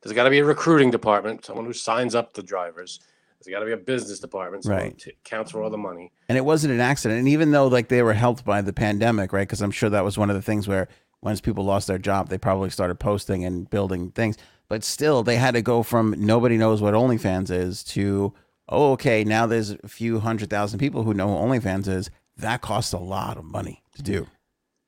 There's 0.02 0.14
got 0.14 0.24
to 0.24 0.30
be 0.30 0.38
a 0.38 0.44
recruiting 0.44 0.90
department, 0.92 1.44
someone 1.44 1.64
who 1.64 1.72
signs 1.72 2.14
up 2.14 2.34
the 2.34 2.42
drivers. 2.42 3.00
There's 3.40 3.52
got 3.52 3.60
to 3.60 3.66
be 3.66 3.72
a 3.72 3.76
business 3.76 4.20
department, 4.20 4.64
Right. 4.66 4.92
who 4.92 5.10
t- 5.12 5.16
counts 5.24 5.50
for 5.52 5.62
all 5.62 5.70
the 5.70 5.78
money. 5.78 6.12
and 6.28 6.36
it 6.38 6.44
wasn't 6.44 6.72
an 6.74 6.80
accident. 6.80 7.18
And 7.18 7.28
even 7.28 7.50
though 7.50 7.66
like 7.66 7.88
they 7.88 8.02
were 8.02 8.12
helped 8.12 8.44
by 8.44 8.60
the 8.62 8.72
pandemic, 8.72 9.32
right? 9.32 9.42
Because 9.48 9.60
I'm 9.62 9.70
sure 9.72 9.90
that 9.90 10.04
was 10.04 10.16
one 10.18 10.28
of 10.30 10.36
the 10.36 10.42
things 10.42 10.68
where 10.68 10.86
once 11.22 11.40
people 11.40 11.64
lost 11.64 11.86
their 11.86 11.98
job, 11.98 12.28
they 12.28 12.38
probably 12.38 12.70
started 12.70 12.96
posting 12.96 13.44
and 13.44 13.68
building 13.70 14.10
things. 14.10 14.36
But 14.68 14.84
still, 14.84 15.22
they 15.22 15.36
had 15.36 15.54
to 15.54 15.62
go 15.62 15.82
from 15.82 16.14
nobody 16.18 16.56
knows 16.56 16.82
what 16.82 16.94
OnlyFans 16.94 17.50
is 17.50 17.82
to 17.84 18.34
oh, 18.68 18.92
okay, 18.92 19.24
now 19.24 19.46
there's 19.46 19.70
a 19.70 19.88
few 19.88 20.20
hundred 20.20 20.50
thousand 20.50 20.78
people 20.78 21.02
who 21.02 21.14
know 21.14 21.28
who 21.28 21.34
OnlyFans 21.34 21.88
is. 21.88 22.10
That 22.36 22.60
costs 22.60 22.92
a 22.92 22.98
lot 22.98 23.36
of 23.36 23.44
money 23.44 23.82
to 23.94 24.02
do. 24.02 24.26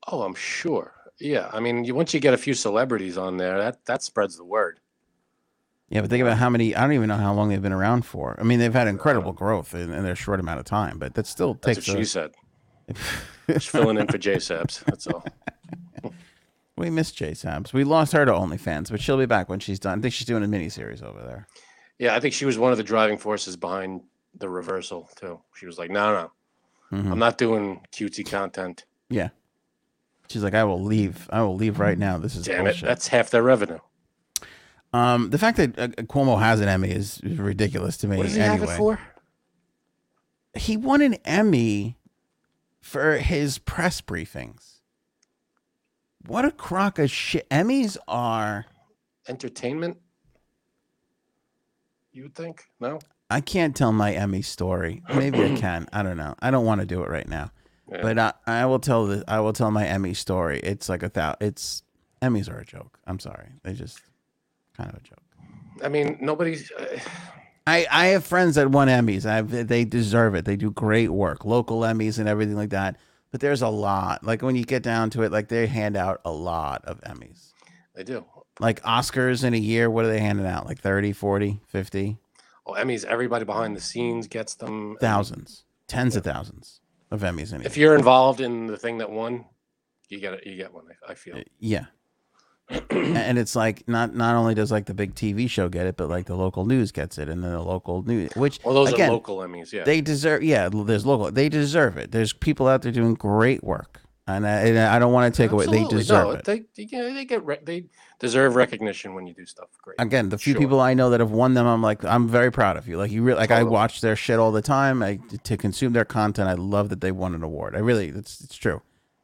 Oh, 0.07 0.21
I'm 0.21 0.35
sure. 0.35 0.93
Yeah, 1.19 1.49
I 1.51 1.59
mean, 1.59 1.83
you, 1.83 1.93
once 1.93 2.13
you 2.13 2.19
get 2.19 2.33
a 2.33 2.37
few 2.37 2.53
celebrities 2.53 3.17
on 3.17 3.37
there, 3.37 3.57
that 3.57 3.85
that 3.85 4.01
spreads 4.03 4.37
the 4.37 4.45
word. 4.45 4.79
Yeah, 5.89 6.01
but 6.01 6.09
think 6.09 6.21
about 6.21 6.37
how 6.37 6.49
many. 6.49 6.75
I 6.75 6.81
don't 6.81 6.93
even 6.93 7.09
know 7.09 7.17
how 7.17 7.33
long 7.33 7.49
they've 7.49 7.61
been 7.61 7.73
around 7.73 8.05
for. 8.05 8.37
I 8.39 8.43
mean, 8.43 8.59
they've 8.59 8.73
had 8.73 8.87
incredible 8.87 9.33
growth 9.33 9.75
in, 9.75 9.91
in 9.91 10.03
their 10.03 10.15
short 10.15 10.39
amount 10.39 10.59
of 10.59 10.65
time, 10.65 10.97
but 10.97 11.13
that 11.15 11.27
still 11.27 11.55
That's 11.55 11.77
takes. 11.77 11.87
what 11.89 11.97
she 11.97 12.01
a, 12.01 12.05
said. 12.05 12.31
Just 13.49 13.69
filling 13.69 13.97
in 13.97 14.07
for 14.07 14.17
J 14.17 14.35
Sabs. 14.37 14.83
That's 14.85 15.07
all. 15.07 15.25
we 16.81 16.89
miss 16.89 17.11
Jay 17.11 17.31
Sabs. 17.31 17.71
We 17.73 17.83
lost 17.83 18.11
her 18.13 18.25
to 18.25 18.31
OnlyFans, 18.31 18.91
but 18.91 18.99
she'll 19.01 19.17
be 19.17 19.25
back 19.25 19.47
when 19.49 19.59
she's 19.59 19.79
done. 19.79 19.99
I 19.99 20.01
think 20.01 20.13
she's 20.13 20.27
doing 20.27 20.43
a 20.43 20.47
miniseries 20.47 21.01
over 21.01 21.21
there. 21.21 21.47
Yeah, 21.99 22.15
I 22.15 22.19
think 22.19 22.33
she 22.33 22.45
was 22.45 22.57
one 22.57 22.71
of 22.71 22.77
the 22.77 22.83
driving 22.83 23.17
forces 23.17 23.55
behind 23.55 24.01
the 24.37 24.49
reversal 24.49 25.09
too. 25.15 25.39
She 25.55 25.65
was 25.65 25.77
like, 25.77 25.91
"No, 25.91 26.13
no, 26.91 26.97
Mhm. 26.97 27.11
I'm 27.11 27.19
not 27.19 27.37
doing 27.37 27.81
cutesy 27.93 28.29
content. 28.29 28.85
Yeah. 29.09 29.29
She's 30.29 30.43
like, 30.43 30.53
I 30.53 30.63
will 30.63 30.81
leave. 30.81 31.29
I 31.31 31.41
will 31.43 31.55
leave 31.55 31.79
right 31.79 31.97
now. 31.97 32.17
This 32.17 32.35
is 32.35 32.45
Damn 32.45 32.63
bullshit. 32.63 32.83
it, 32.83 32.85
that's 32.85 33.07
half 33.09 33.29
their 33.29 33.43
revenue." 33.43 33.79
um, 34.93 35.29
the 35.29 35.37
fact 35.37 35.57
that 35.57 35.77
uh, 35.79 35.87
Cuomo 36.03 36.39
has 36.39 36.59
an 36.59 36.67
Emmy 36.69 36.89
is, 36.89 37.19
is 37.21 37.37
ridiculous 37.37 37.97
to 37.97 38.07
me. 38.07 38.17
What 38.17 38.23
does 38.23 38.35
he 38.35 38.41
anyway, 38.41 38.59
have 38.67 38.69
it 38.69 38.77
for? 38.77 38.99
he 40.55 40.75
won 40.77 41.01
an 41.01 41.13
Emmy 41.25 41.97
for 42.81 43.17
his 43.17 43.57
press 43.57 44.01
briefings. 44.01 44.70
What 46.27 46.45
a 46.45 46.51
crock 46.51 46.99
of 46.99 47.09
shit! 47.09 47.49
Emmys 47.49 47.97
are. 48.07 48.65
Entertainment? 49.27 49.97
You 52.11 52.23
would 52.23 52.35
think? 52.35 52.65
No. 52.79 52.99
I 53.29 53.39
can't 53.39 53.75
tell 53.75 53.93
my 53.93 54.13
Emmy 54.13 54.41
story. 54.41 55.01
Maybe 55.13 55.41
I 55.43 55.55
can. 55.55 55.87
I 55.93 56.03
don't 56.03 56.17
know. 56.17 56.35
I 56.39 56.51
don't 56.51 56.65
want 56.65 56.81
to 56.81 56.87
do 56.87 57.01
it 57.01 57.09
right 57.09 57.27
now. 57.27 57.51
Yeah. 57.89 58.01
But 58.01 58.19
I, 58.19 58.33
I 58.45 58.65
will 58.65 58.79
tell 58.79 59.05
the 59.05 59.23
I 59.27 59.39
will 59.39 59.53
tell 59.53 59.71
my 59.71 59.85
Emmy 59.85 60.13
story. 60.13 60.59
It's 60.59 60.89
like 60.89 61.03
a 61.03 61.09
thou. 61.09 61.35
It's 61.39 61.83
Emmys 62.21 62.49
are 62.49 62.59
a 62.59 62.65
joke. 62.65 62.99
I'm 63.07 63.19
sorry. 63.19 63.47
They 63.63 63.73
just 63.73 64.01
kind 64.75 64.89
of 64.89 64.97
a 64.97 65.01
joke. 65.01 65.19
I 65.83 65.89
mean, 65.89 66.17
nobody's. 66.21 66.71
Uh, 66.71 66.99
I, 67.67 67.85
I 67.91 68.05
have 68.07 68.25
friends 68.25 68.55
that 68.55 68.69
won 68.71 68.87
Emmys. 68.87 69.25
I 69.25 69.35
have, 69.35 69.67
they 69.67 69.85
deserve 69.85 70.35
it. 70.35 70.45
They 70.45 70.55
do 70.55 70.71
great 70.71 71.09
work, 71.09 71.45
local 71.45 71.81
Emmys 71.81 72.17
and 72.17 72.27
everything 72.27 72.55
like 72.55 72.71
that. 72.71 72.97
But 73.31 73.39
there's 73.41 73.61
a 73.61 73.69
lot. 73.69 74.23
Like 74.25 74.41
when 74.41 74.55
you 74.55 74.65
get 74.65 74.83
down 74.83 75.09
to 75.11 75.23
it, 75.23 75.31
like 75.31 75.47
they 75.47 75.67
hand 75.67 75.95
out 75.95 76.19
a 76.25 76.31
lot 76.31 76.83
of 76.85 76.99
Emmys. 77.01 77.53
they 77.95 78.03
do. 78.03 78.25
Like 78.59 78.81
Oscars 78.83 79.43
in 79.43 79.53
a 79.53 79.57
year, 79.57 79.89
what 79.89 80.05
are 80.05 80.09
they 80.09 80.19
handing 80.19 80.45
out? 80.45 80.65
Like 80.67 80.79
30, 80.79 81.13
40, 81.13 81.61
50, 81.67 82.17
Oh, 82.67 82.73
Emmys. 82.73 83.05
Everybody 83.05 83.43
behind 83.45 83.75
the 83.75 83.81
scenes 83.81 84.27
gets 84.27 84.53
them. 84.55 84.95
thousands, 85.01 85.63
tens 85.87 86.15
of 86.15 86.23
thousands 86.23 86.79
of 87.09 87.21
Emmys 87.21 87.53
in 87.53 87.61
a 87.61 87.65
If 87.65 87.75
year. 87.75 87.87
you're 87.87 87.95
involved 87.97 88.39
in 88.39 88.67
the 88.67 88.77
thing 88.77 88.99
that 88.99 89.09
won, 89.09 89.45
you 90.09 90.19
get 90.19 90.33
it. 90.33 90.45
You 90.45 90.55
get 90.57 90.71
one. 90.73 90.83
I, 91.07 91.13
I 91.13 91.15
feel. 91.15 91.37
Uh, 91.37 91.41
yeah. 91.59 91.85
And 92.89 93.37
it's 93.37 93.55
like 93.55 93.87
not 93.87 94.15
not 94.15 94.35
only 94.35 94.53
does 94.55 94.71
like 94.71 94.85
the 94.85 94.93
big 94.93 95.15
TV 95.15 95.49
show 95.49 95.69
get 95.69 95.85
it, 95.85 95.97
but 95.97 96.09
like 96.09 96.25
the 96.25 96.35
local 96.35 96.65
news 96.65 96.91
gets 96.91 97.17
it, 97.17 97.29
and 97.29 97.43
then 97.43 97.51
the 97.51 97.61
local 97.61 98.03
news, 98.03 98.31
which 98.35 98.59
Well, 98.63 98.73
those 98.73 98.93
again, 98.93 99.09
are 99.09 99.13
local 99.13 99.37
Emmys. 99.37 99.71
Yeah. 99.71 99.83
they 99.83 100.01
deserve 100.01 100.43
yeah 100.43 100.69
there's 100.71 101.05
local 101.05 101.31
they 101.31 101.49
deserve 101.49 101.97
it 101.97 102.11
there's 102.11 102.33
people 102.33 102.67
out 102.67 102.81
there 102.81 102.91
doing 102.91 103.13
great 103.15 103.63
work 103.63 104.01
and 104.27 104.45
i, 104.47 104.51
and 104.61 104.77
I 104.77 104.99
don't 104.99 105.11
want 105.11 105.33
to 105.33 105.37
take 105.41 105.51
away 105.51 105.65
they 105.65 105.71
Absolutely. 105.81 105.97
deserve 105.97 106.27
no, 106.27 106.31
it 106.33 106.45
They, 106.45 106.63
yeah, 106.75 107.01
they 107.13 107.25
get. 107.25 107.45
Re- 107.45 107.59
they 107.63 107.85
deserve 108.19 108.55
recognition 108.55 109.15
when 109.15 109.25
you 109.25 109.33
do 109.33 109.45
stuff 109.45 109.67
great. 109.81 109.95
again 109.99 110.29
the 110.29 110.37
few 110.37 110.53
Sure. 110.53 110.61
people 110.61 110.79
i 110.79 110.93
know 110.93 111.09
that 111.09 111.19
have 111.19 111.31
won 111.31 111.55
them 111.55 111.65
i'm 111.65 111.81
like 111.81 112.03
i'm 112.05 112.27
very 112.27 112.51
proud 112.51 112.77
of 112.77 112.87
you 112.87 112.97
like 112.97 113.11
you 113.11 113.23
really 113.23 113.39
like 113.39 113.51
i 113.51 113.63
watch 113.63 113.99
their 114.01 114.15
shit 114.15 114.37
all 114.39 114.51
the 114.51 114.61
time 114.61 115.01
i 115.01 115.19
to 115.43 115.57
consume 115.57 115.93
their 115.93 116.05
content 116.05 116.47
i 116.47 116.53
love 116.53 116.89
that 116.89 117.01
they 117.01 117.11
won 117.11 117.33
an 117.33 117.41
award 117.43 117.75
i 117.75 117.79
really 117.79 118.09
it's 118.09 118.39
it's 118.41 118.55
true 118.55 118.79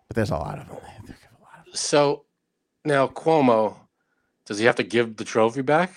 but 0.08 0.16
there's 0.16 0.32
a 0.32 0.36
lot 0.38 0.58
of 0.60 0.68
them 0.68 0.78
So 1.74 2.26
now 2.88 3.08
Cuomo, 3.08 3.76
does 4.46 4.58
he 4.60 4.66
have 4.66 4.76
to 4.78 4.84
give 4.84 5.18
the 5.18 5.24
trophy 5.26 5.62
back? 5.62 5.92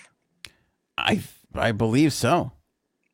i 0.97 1.21
i 1.55 1.71
believe 1.71 2.13
so 2.13 2.51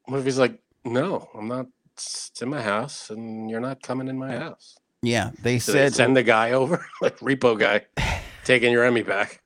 What 0.06 0.20
if 0.20 0.26
he's 0.26 0.40
like, 0.40 0.60
no, 0.84 1.30
I'm 1.36 1.48
not. 1.48 1.68
It's 1.94 2.32
in 2.41 2.49
my 2.49 2.62
house, 2.62 3.10
and 3.10 3.49
you're 3.49 3.60
not 3.60 3.82
coming 3.82 4.08
in 4.08 4.18
my 4.20 4.36
house. 4.38 4.76
yeah 5.02 5.32
they 5.41 5.58
So 5.60 5.72
they 5.72 5.80
said 5.90 5.94
send 5.95 6.16
the 6.18 6.24
guy 6.24 6.52
over, 6.52 6.86
like 7.02 7.18
repo 7.20 7.58
guy, 7.58 7.86
taking 8.44 8.72
your 8.72 8.84
Emmy 8.84 9.04
back. 9.04 9.41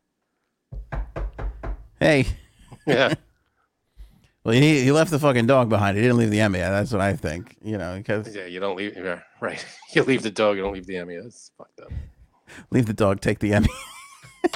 hey 1.99 2.26
Yeah, 2.88 3.14
well 4.44 4.53
he, 4.56 4.82
he 4.84 4.91
left 4.91 5.12
the 5.12 5.20
fucking 5.20 5.45
dog 5.48 5.70
behind 5.70 5.98
he 5.98 6.02
didn't 6.03 6.18
leave 6.18 6.32
the 6.32 6.41
emmy 6.41 6.58
that's 6.60 6.91
what 6.91 6.99
i 7.02 7.14
think 7.16 7.56
you 7.64 7.78
know 7.78 7.95
because 7.98 8.34
yeah. 8.36 8.45
You 8.45 8.60
don't 8.60 8.76
leave. 8.76 8.95
Yeah, 8.98 9.20
right. 9.40 9.64
You 9.95 10.03
leave 10.03 10.24
the 10.24 10.32
dog. 10.32 10.56
You 10.58 10.64
don't 10.64 10.74
leave 10.74 10.88
the 10.88 10.95
Emmy. 10.98 11.18
That's 11.18 11.52
fucked 11.58 11.82
up. 11.82 11.91
leave 12.72 12.86
the 12.86 12.94
dog 12.94 13.20
take 13.22 13.40
the 13.40 13.53
emmy 13.53 13.70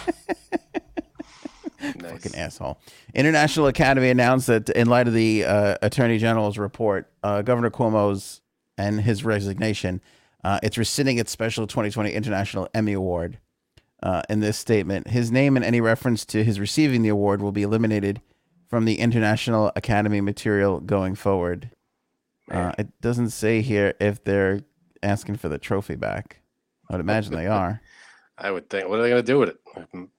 Nice. 1.98 2.12
Fucking 2.14 2.36
asshole. 2.36 2.80
International 3.14 3.68
Academy 3.68 4.10
announced 4.10 4.48
that 4.48 4.70
in 4.70 4.88
light 4.88 5.08
of 5.08 5.14
the 5.14 5.46
uh, 5.46 5.78
Attorney 5.84 6.18
General's 6.18 6.58
report, 6.58 7.12
uh, 7.22 7.42
Governor 7.44 7.70
Cuomo's 7.70 8.42
and 8.78 9.02
his 9.02 9.24
resignation, 9.24 10.02
uh, 10.44 10.60
it's 10.64 10.78
rescinding 10.78 11.18
its 11.18 11.32
special 11.32 11.68
2020 11.68 12.12
International 12.12 12.68
Emmy 12.74 12.94
Award. 12.94 13.40
Uh, 14.04 14.22
in 14.30 14.40
this 14.40 14.58
statement, 14.58 15.10
his 15.10 15.32
name 15.32 15.56
and 15.56 15.66
any 15.66 15.82
reference 15.82 16.26
to 16.26 16.44
his 16.44 16.60
receiving 16.60 17.02
the 17.02 17.10
award 17.10 17.42
will 17.42 17.52
be 17.52 17.64
eliminated 17.64 18.22
from 18.68 18.86
the 18.86 19.00
International 19.00 19.72
Academy 19.76 20.22
material 20.22 20.80
going 20.80 21.16
forward. 21.16 21.72
Uh, 22.52 22.74
it 22.78 23.02
doesn't 23.02 23.30
say 23.30 23.62
here 23.62 23.96
if 24.00 24.24
they're 24.24 24.62
asking 25.02 25.38
for 25.38 25.50
the 25.50 25.58
trophy 25.58 25.96
back. 25.96 26.42
I 26.90 26.94
would 26.94 27.02
imagine 27.02 27.34
they 27.34 27.48
are. 27.48 27.82
I 28.38 28.52
would 28.52 28.70
think. 28.70 28.90
What 28.90 29.00
are 29.00 29.04
they 29.04 29.10
going 29.10 29.24
to 29.24 29.26
do 29.26 29.40
with 29.40 29.50
it? 29.50 30.10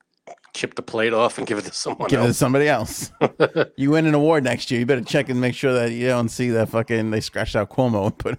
Chip 0.55 0.75
the 0.75 0.83
plate 0.83 1.13
off 1.13 1.39
and 1.39 1.47
give 1.47 1.59
it 1.59 1.67
to 1.67 1.73
someone 1.73 2.03
else. 2.03 2.11
Give 2.11 2.21
it 2.21 2.27
to 2.29 2.35
somebody 2.35 2.69
else. 2.69 3.11
you 3.77 3.91
win 3.91 4.07
an 4.07 4.15
award 4.15 4.43
next 4.45 4.71
year. 4.71 4.81
You 4.81 4.87
better 4.87 5.03
check 5.03 5.29
and 5.29 5.41
make 5.41 5.55
sure 5.55 5.73
that 5.75 5.93
you 5.93 6.07
don't 6.09 6.31
see 6.31 6.51
that 6.51 6.71
fucking 6.71 7.11
they 7.11 7.21
scratched 7.21 7.55
out 7.55 7.69
Cuomo 7.71 8.07
and 8.07 8.19
put 8.19 8.39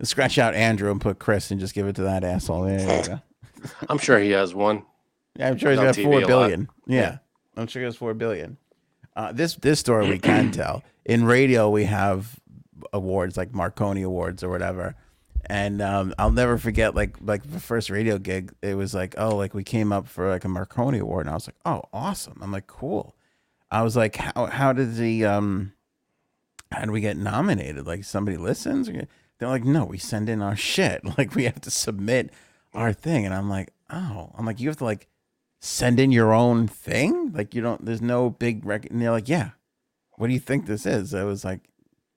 scratch 0.06 0.38
out 0.38 0.54
Andrew 0.54 0.90
and 0.90 1.00
put 1.00 1.18
Chris 1.18 1.50
and 1.50 1.60
just 1.60 1.74
give 1.74 1.86
it 1.86 1.96
to 1.96 2.02
that 2.02 2.24
asshole. 2.24 2.62
There 2.62 2.80
you 2.80 3.08
go. 3.08 3.20
I'm 3.88 3.98
sure 3.98 4.18
he 4.18 4.30
has 4.30 4.54
one. 4.54 4.84
Yeah, 5.36 5.48
I'm 5.48 5.58
sure 5.58 5.70
he's 5.70 5.80
got 5.80 5.96
four 5.96 6.22
a 6.22 6.66
Yeah. 6.86 7.18
I'm 7.56 7.66
sure 7.66 7.82
he 7.82 7.84
has 7.84 7.96
four 7.96 8.14
billion. 8.14 8.56
Uh, 9.16 9.32
this 9.32 9.54
this 9.56 9.80
story 9.80 10.08
we 10.08 10.18
can 10.18 10.50
tell. 10.52 10.82
In 11.04 11.24
radio, 11.24 11.68
we 11.68 11.84
have 11.84 12.38
awards 12.92 13.36
like 13.36 13.52
Marconi 13.52 14.02
Awards 14.02 14.42
or 14.42 14.48
whatever. 14.48 14.94
And 15.50 15.80
um, 15.80 16.14
I'll 16.18 16.30
never 16.30 16.58
forget 16.58 16.94
like 16.94 17.16
like 17.22 17.50
the 17.50 17.60
first 17.60 17.88
radio 17.88 18.18
gig. 18.18 18.52
It 18.60 18.74
was 18.74 18.92
like 18.92 19.14
oh 19.16 19.34
like 19.36 19.54
we 19.54 19.64
came 19.64 19.92
up 19.92 20.06
for 20.06 20.28
like 20.28 20.44
a 20.44 20.48
Marconi 20.48 20.98
Award, 20.98 21.26
and 21.26 21.30
I 21.30 21.34
was 21.34 21.48
like 21.48 21.56
oh 21.64 21.84
awesome. 21.92 22.38
I'm 22.42 22.52
like 22.52 22.66
cool. 22.66 23.14
I 23.70 23.82
was 23.82 23.96
like 23.96 24.16
how 24.16 24.46
how 24.46 24.72
did 24.72 24.96
the 24.96 25.24
um 25.24 25.72
how 26.70 26.84
do 26.84 26.92
we 26.92 27.00
get 27.00 27.16
nominated? 27.16 27.86
Like 27.86 28.04
somebody 28.04 28.36
listens? 28.36 28.88
They're 28.88 29.48
like 29.48 29.64
no, 29.64 29.84
we 29.86 29.96
send 29.98 30.28
in 30.28 30.42
our 30.42 30.56
shit. 30.56 31.02
Like 31.18 31.34
we 31.34 31.44
have 31.44 31.60
to 31.62 31.70
submit 31.70 32.30
our 32.74 32.92
thing, 32.92 33.24
and 33.24 33.34
I'm 33.34 33.48
like 33.48 33.72
oh 33.90 34.30
I'm 34.36 34.44
like 34.44 34.60
you 34.60 34.68
have 34.68 34.76
to 34.78 34.84
like 34.84 35.08
send 35.60 35.98
in 35.98 36.12
your 36.12 36.32
own 36.32 36.68
thing? 36.68 37.32
Like 37.32 37.54
you 37.54 37.62
don't 37.62 37.84
there's 37.84 38.02
no 38.02 38.30
big 38.30 38.64
record. 38.64 38.90
and 38.90 39.00
they're 39.00 39.10
like, 39.10 39.28
Yeah. 39.28 39.50
What 40.16 40.26
do 40.26 40.32
you 40.32 40.40
think 40.40 40.66
this 40.66 40.84
is? 40.84 41.14
I 41.14 41.24
was 41.24 41.44
like, 41.44 41.60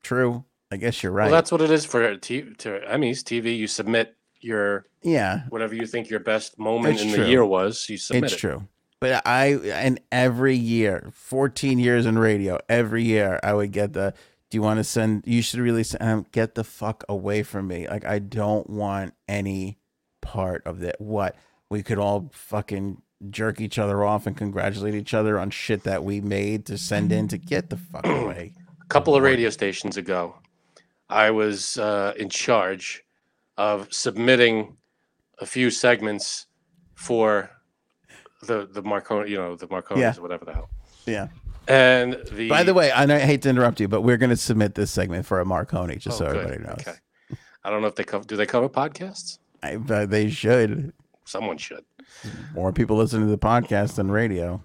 True. 0.04 0.44
I 0.72 0.78
guess 0.78 1.04
you're 1.04 1.12
right. 1.12 1.26
Well, 1.26 1.34
that's 1.34 1.52
what 1.52 1.62
it 1.62 1.70
is 1.70 1.86
for 1.86 2.16
t- 2.18 2.54
to 2.60 2.80
Emmys 2.90 3.20
TV. 3.24 3.58
You 3.58 3.68
submit 3.68 4.16
your 4.40 4.86
yeah. 5.04 5.44
whatever 5.50 5.76
you 5.76 5.86
think 5.86 6.10
your 6.10 6.20
best 6.20 6.58
moment 6.58 6.96
It's 6.96 7.04
in 7.04 7.14
true. 7.14 7.24
the 7.24 7.30
year 7.30 7.46
was. 7.46 7.88
You 7.90 7.98
submit 7.98 8.24
It's 8.26 8.34
it. 8.34 8.38
true. 8.38 8.68
But 9.00 9.26
I 9.26 9.54
and 9.74 10.00
every 10.12 10.56
year, 10.56 11.10
14 11.14 11.80
years 11.80 12.06
in 12.06 12.18
radio, 12.20 12.60
every 12.70 13.04
year 13.04 13.40
I 13.44 13.54
would 13.54 13.72
get 13.72 13.94
the 13.94 14.14
do 14.50 14.58
you 14.58 14.62
want 14.62 14.80
to 14.80 14.84
send 14.84 15.24
you 15.26 15.42
should 15.42 15.60
really 15.60 15.84
send 15.84 16.04
um, 16.04 16.26
get 16.32 16.56
the 16.56 16.64
fuck 16.64 17.04
away 17.10 17.42
from 17.42 17.68
me. 17.68 17.88
Like 17.88 18.06
I 18.06 18.20
don't 18.20 18.70
want 18.70 19.14
any 19.28 19.80
part 20.22 20.62
of 20.66 20.80
that. 20.82 21.02
What? 21.02 21.36
We 21.70 21.84
could 21.84 21.98
all 21.98 22.30
fucking 22.34 23.02
jerk 23.30 23.62
each 23.62 23.80
other 23.80 24.04
off 24.04 24.28
and 24.28 24.36
congratulate 24.36 24.94
each 24.94 25.14
other 25.14 25.40
on 25.40 25.52
shit 25.52 25.84
that 25.84 26.04
we 26.04 26.22
made 26.22 26.66
to 26.66 26.78
send 26.78 27.12
in 27.12 27.28
to 27.30 27.38
get 27.38 27.70
the 27.70 27.78
fuck 27.78 28.06
away. 28.06 28.54
A 28.82 28.86
couple 28.94 29.16
of 29.16 29.24
radio 29.24 29.50
stations 29.50 29.96
ago, 29.96 30.36
I 31.12 31.32
was 31.32 31.78
uh, 31.78 32.14
in 32.18 32.30
charge 32.30 33.04
of 33.58 33.92
submitting 33.94 34.78
a 35.40 35.46
few 35.46 35.70
segments 35.70 36.48
for 36.96 37.50
the 38.44 38.68
the 38.72 38.82
Marconi, 38.82 39.30
you 39.32 39.38
know, 39.38 39.56
the 39.56 39.68
Marconis 39.68 39.98
Yeah. 39.98 40.14
or 40.18 40.22
whatever 40.22 40.46
the 40.46 40.54
hell. 40.54 40.70
Yeah. 41.06 41.28
And 41.68 42.18
the 42.32 42.50
By 42.50 42.64
the 42.64 42.74
way, 42.74 42.92
I, 42.92 43.06
know, 43.06 43.16
I 43.16 43.20
hate 43.20 43.44
to 43.44 43.50
interrupt 43.50 43.80
you, 43.80 43.88
but 43.88 44.02
we're 44.02 44.18
going 44.18 44.32
to 44.32 44.36
submit 44.36 44.74
this 44.76 44.90
segment 44.92 45.26
for 45.26 45.40
a 45.40 45.46
Marconi, 45.46 45.96
just 45.98 46.20
Oh, 46.22 46.26
so 46.26 46.34
good. 46.34 46.44
everybody 46.46 46.64
knows. 46.64 46.88
Okay. 46.88 46.98
I 47.64 47.70
don't 47.70 47.82
know 47.82 47.88
if 47.88 47.96
they 47.96 48.04
cover. 48.04 48.26
Do 48.26 48.36
they 48.36 48.48
cover 48.48 48.68
podcasts? 48.68 49.38
I, 49.62 49.76
but 49.78 50.10
they 50.10 50.30
should. 50.30 50.92
Someone 51.26 51.58
should. 51.58 51.86
More 52.56 52.74
people 52.74 52.98
listen 52.98 53.20
to 53.22 53.28
the 53.28 53.38
podcast 53.38 53.96
than 53.96 54.10
radio. 54.10 54.62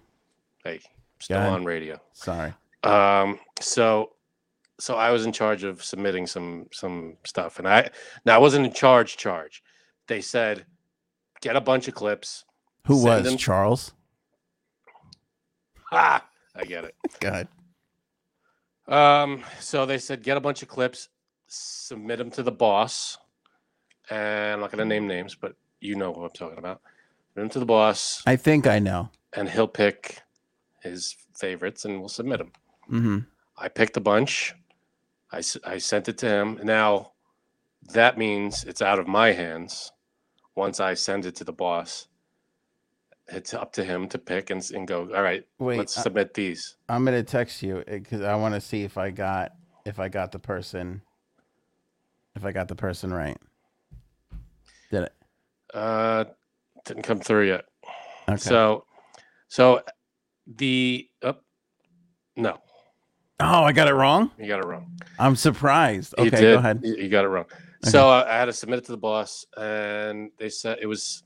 Hey, 0.65 0.81
still 1.21 1.39
on 1.39 1.65
radio. 1.65 2.01
Sorry. 2.15 2.55
Um, 2.83 3.39
so, 3.61 4.13
so 4.79 4.97
I 4.97 5.11
was 5.11 5.25
in 5.27 5.33
charge 5.33 5.65
of 5.65 5.83
submitting 5.83 6.27
some 6.27 6.67
some 6.73 7.17
stuff, 7.25 7.59
and 7.59 7.67
I 7.69 7.91
now 8.25 8.35
I 8.37 8.39
wasn't 8.39 8.67
in 8.67 8.73
charge. 8.73 9.17
Charge. 9.17 9.63
They 10.07 10.21
said, 10.21 10.67
get 11.41 11.57
a 11.57 11.61
bunch 11.61 11.89
of 11.89 11.95
clips. 11.95 12.45
Who 12.87 13.03
was 13.03 13.25
them- 13.25 13.37
Charles? 13.37 13.93
Ah, 15.93 16.25
I 16.55 16.65
get 16.65 16.85
it. 16.85 16.95
Go 17.21 17.29
ahead. 17.29 17.49
Um, 18.89 19.43
so 19.61 19.85
they 19.87 19.99
said, 19.99 20.23
get 20.23 20.37
a 20.37 20.41
bunch 20.41 20.63
of 20.63 20.69
clips, 20.69 21.09
submit 21.49 22.19
them 22.19 22.31
to 22.33 22.43
the 22.43 22.53
boss, 22.53 23.19
and 24.11 24.55
I'm 24.55 24.61
not 24.61 24.71
gonna 24.71 24.85
name 24.85 25.09
names, 25.09 25.35
but 25.35 25.57
you 25.81 25.97
know 25.97 26.13
who 26.13 26.23
I'm 26.25 26.31
talking 26.31 26.59
about. 26.59 26.81
Submit 27.33 27.45
them 27.45 27.49
to 27.51 27.59
the 27.61 27.67
boss, 27.67 28.23
I 28.27 28.37
think 28.37 28.67
I 28.67 28.79
know. 28.79 29.11
and 29.33 29.49
he'll 29.49 29.67
pick 29.67 30.21
his 30.83 31.17
favorites, 31.35 31.85
and 31.85 31.99
we'll 31.99 32.09
submit 32.09 32.39
them. 32.39 32.53
hmm 32.89 33.19
I 33.59 33.69
picked 33.69 33.97
a 33.97 34.01
bunch. 34.01 34.55
I, 35.33 35.39
s- 35.39 35.57
I 35.65 35.79
sent 35.79 36.09
it 36.09 36.19
to 36.19 36.29
him. 36.29 36.61
Now, 36.63 37.13
that 37.93 38.17
means 38.19 38.65
it's 38.65 38.83
out 38.83 38.99
of 38.99 39.07
my 39.09 39.33
hands. 39.33 39.93
Once 40.55 40.81
I 40.81 40.95
send 40.95 41.27
it 41.27 41.35
to 41.37 41.45
the 41.45 41.53
boss, 41.53 42.09
it's 43.29 43.53
up 43.55 43.73
to 43.75 43.85
him 43.85 44.09
to 44.09 44.19
pick 44.19 44.51
and, 44.51 44.59
s- 44.59 44.71
and 44.71 44.87
go. 44.87 45.03
All 45.15 45.23
right, 45.23 45.45
Wait, 45.59 45.79
let's 45.79 45.99
I- 45.99 46.03
submit 46.03 46.33
these. 46.35 46.77
I'm 46.89 47.05
gonna 47.05 47.23
text 47.23 47.63
you 47.63 47.83
because 47.87 48.23
I 48.23 48.35
want 48.37 48.55
to 48.55 48.61
see 48.61 48.83
if 48.85 48.97
I 48.97 49.11
got 49.11 49.53
if 49.85 49.99
I 50.01 50.09
got 50.09 50.33
the 50.33 50.39
person 50.39 51.03
if 52.37 52.45
I 52.45 52.53
got 52.53 52.69
the 52.69 52.75
person 52.77 53.13
right. 53.13 53.37
Did 54.91 55.05
it? 55.05 55.15
Uh, 55.75 56.25
didn't 56.85 57.03
come 57.03 57.19
through 57.19 57.49
yet. 57.49 57.65
Okay. 58.29 58.37
So, 58.37 58.85
so 59.49 59.83
the 60.47 61.09
up. 61.23 61.43
no, 62.37 62.59
oh, 63.41 63.63
I 63.65 63.73
got 63.73 63.89
it 63.89 63.95
wrong. 63.95 64.31
you 64.39 64.47
got 64.47 64.61
it 64.61 64.67
wrong. 64.67 64.99
I'm 65.19 65.37
surprised. 65.37 66.15
Okay, 66.19 66.31
go 66.41 66.59
ahead. 66.59 66.81
You, 66.83 67.09
got 67.09 67.25
it 67.25 67.29
wrong. 67.29 67.47
So 67.83 68.09
uh, 68.09 68.27
I 68.29 68.37
had 68.37 68.47
to 68.47 68.53
submit 68.53 68.79
it 68.81 68.85
to 68.87 68.93
the 68.93 68.99
boss, 68.99 69.47
and 69.57 70.31
they 70.39 70.49
said 70.49 70.79
it 70.81 70.87
was. 70.87 71.23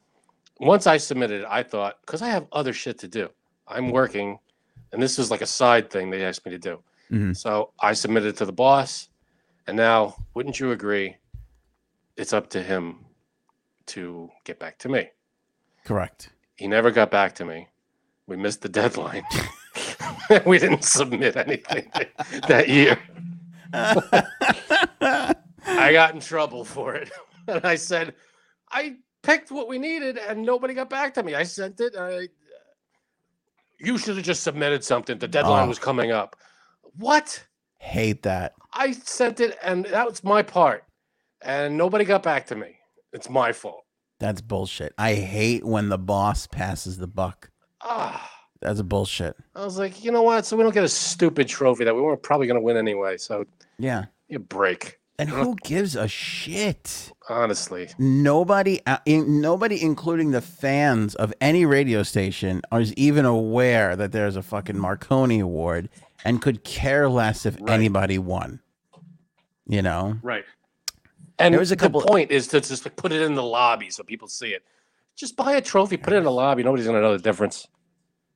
Once 0.59 0.87
I 0.87 0.99
submitted 0.99 1.41
it, 1.43 1.47
I 1.49 1.62
thought 1.62 1.99
because 2.03 2.20
I 2.20 2.28
have 2.28 2.47
other 2.53 2.73
shit 2.74 2.99
to 2.99 3.09
do. 3.09 3.31
I'm 3.66 3.91
working, 3.91 4.39
and 4.93 5.03
this 5.03 5.19
is 5.19 5.31
like 5.31 5.41
a 5.41 5.47
side 5.47 5.89
thing 5.91 6.11
they 6.11 6.23
asked 6.24 6.45
me 6.45 6.53
to 6.53 6.59
do. 6.59 6.82
Mhm. 7.11 7.37
So 7.37 7.73
I 7.81 7.95
submitted 7.95 8.28
it 8.28 8.37
to 8.39 8.45
the 8.45 8.53
boss, 8.53 9.09
and 9.66 9.77
now, 9.77 10.16
wouldn't 10.35 10.61
you 10.61 10.73
agree? 10.73 11.16
It's 12.16 12.32
up 12.35 12.51
to 12.51 12.62
him 12.62 13.07
to 13.87 14.28
get 14.45 14.59
back 14.59 14.78
to 14.81 14.89
me. 14.91 15.09
Correct. 15.85 16.31
He 16.57 16.66
never 16.69 16.91
got 16.91 17.11
back 17.11 17.35
to 17.37 17.45
me. 17.47 17.69
We 18.27 18.37
missed 18.37 18.61
the 18.61 18.69
deadline. 18.81 19.24
we 20.47 20.59
didn't 20.59 20.85
submit 20.85 21.36
anything 21.36 21.90
that 22.48 22.69
year. 22.69 22.98
I 25.02 25.93
got 25.93 26.15
in 26.15 26.20
trouble 26.20 26.65
for 26.65 26.94
it. 26.94 27.11
And 27.48 27.65
I 27.65 27.74
said, 27.74 28.15
I 28.70 28.97
picked 29.23 29.51
what 29.51 29.66
we 29.66 29.77
needed 29.78 30.19
and 30.19 30.43
nobody 30.43 30.73
got 30.73 30.89
back 30.89 31.15
to 31.15 31.23
me. 31.24 31.35
I 31.35 31.43
sent 31.43 31.81
it. 31.81 31.94
I, 31.98 32.28
you 33.81 33.98
should 33.98 34.15
have 34.16 34.24
just 34.24 34.44
submitted 34.44 34.85
something. 34.85 35.19
The 35.19 35.27
deadline 35.27 35.65
Oh. 35.65 35.69
was 35.69 35.78
coming 35.78 36.12
up. 36.12 36.36
What? 36.97 37.44
Hate 37.78 38.23
that. 38.23 38.52
I 38.73 38.93
sent 38.93 39.40
it 39.40 39.59
and 39.65 39.86
that 39.86 40.07
was 40.07 40.23
my 40.23 40.43
part. 40.43 40.85
And 41.43 41.77
nobody 41.77 42.05
got 42.05 42.23
back 42.23 42.47
to 42.48 42.55
me. 42.55 42.77
It's 43.12 43.28
my 43.28 43.52
fault. 43.52 43.85
That's 44.20 44.43
bullshit. 44.43 44.93
I 44.97 45.15
hate 45.15 45.65
when 45.65 45.89
the 45.89 45.98
boss 45.98 46.47
passes 46.47 46.98
the 46.98 47.09
buck. 47.09 47.51
Ah. 47.81 48.31
That's 48.61 48.78
a 48.81 48.85
bullshit. 48.85 49.37
I 49.55 49.65
was 49.65 49.78
like, 49.78 50.05
you 50.05 50.12
know 50.12 50.23
what? 50.23 50.45
So 50.45 50.57
we 50.57 50.62
don't 50.62 50.74
get 50.74 50.85
a 50.85 50.89
stupid 50.89 51.49
trophy 51.49 51.85
that 51.85 51.95
we 51.95 52.03
weren't 52.03 52.23
probably 52.23 52.47
going 52.47 52.57
to 52.59 52.61
win 52.65 52.77
anyway. 52.77 53.16
So 53.16 53.45
Yeah. 53.78 54.07
you 54.28 54.39
break. 54.39 54.99
And 55.19 55.28
who 55.28 55.55
gives 55.65 55.97
a 55.97 56.09
shit? 56.09 57.12
Honestly, 57.28 57.91
Nobody, 57.99 58.81
uh, 58.87 58.99
in, 59.05 59.41
nobody, 59.43 59.82
including 59.82 60.31
the 60.31 60.41
fans 60.41 61.15
of 61.15 61.32
any 61.43 61.66
radio 61.66 62.03
station, 62.03 62.62
is 62.73 62.95
even 62.95 63.27
aware 63.27 63.97
that 63.97 64.12
there's 64.12 64.37
a 64.37 64.43
fucking 64.43 64.78
Marconi 64.78 65.41
Award, 65.41 65.91
and 66.24 66.41
could 66.41 66.65
care 66.65 67.09
less 67.09 67.45
if 67.45 67.59
Right. 67.61 67.70
anybody 67.70 68.19
won. 68.19 68.61
You 69.66 69.82
know, 69.82 70.16
right. 70.23 70.45
And 71.39 71.55
There 71.55 71.61
was 71.61 71.70
a 71.70 71.77
couple- 71.77 72.01
the 72.01 72.07
point 72.09 72.31
is 72.31 72.49
to 72.49 72.61
just 72.61 72.85
put 72.97 73.12
it 73.12 73.20
in 73.23 73.35
the 73.35 73.43
lobby 73.43 73.91
so 73.91 74.03
people 74.03 74.27
see 74.27 74.49
it. 74.49 74.62
Just 75.16 75.37
buy 75.37 75.53
a 75.53 75.61
trophy, 75.61 75.97
put 75.99 76.12
it 76.15 76.16
in 76.16 76.24
the 76.24 76.31
lobby. 76.31 76.62
Nobody's 76.62 76.87
going 76.87 76.97
to 76.97 77.03
know 77.03 77.16
the 77.16 77.23
difference. 77.23 77.66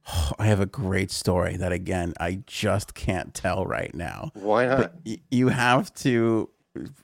I 0.39 0.47
have 0.47 0.61
a 0.61 0.67
great 0.67 1.11
story 1.11 1.57
that 1.57 1.73
again 1.73 2.15
I 2.21 2.43
just 2.47 2.95
can't 2.95 3.35
tell 3.35 3.65
right 3.67 3.95
now. 3.95 4.31
Why 4.35 4.67
not? 4.67 4.93
Y- 5.05 5.19
you 5.31 5.49
have 5.49 5.93
to, 5.97 6.51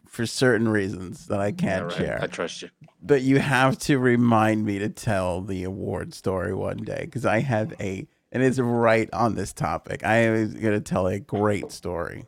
for 0.06 0.26
certain 0.26 0.68
reasons 0.68 1.26
that 1.26 1.40
I 1.40 1.52
can't 1.52 1.86
right. 1.86 1.92
share. 1.96 2.18
I 2.22 2.26
trust 2.26 2.62
you. 2.62 2.70
But 3.02 3.22
you 3.22 3.38
have 3.38 3.78
to 3.80 3.98
remind 3.98 4.64
me 4.66 4.78
to 4.78 4.88
tell 4.88 5.40
the 5.40 5.64
award 5.64 6.12
story 6.14 6.54
one 6.54 6.78
day 6.78 7.02
because 7.06 7.24
I 7.24 7.40
have 7.40 7.72
a, 7.80 8.06
and 8.30 8.42
it's 8.42 8.58
right 8.58 9.08
on 9.12 9.34
this 9.34 9.52
topic. 9.54 10.04
I 10.04 10.16
am 10.16 10.52
going 10.52 10.74
to 10.74 10.80
tell 10.80 11.06
a 11.06 11.18
great 11.18 11.72
story. 11.72 12.26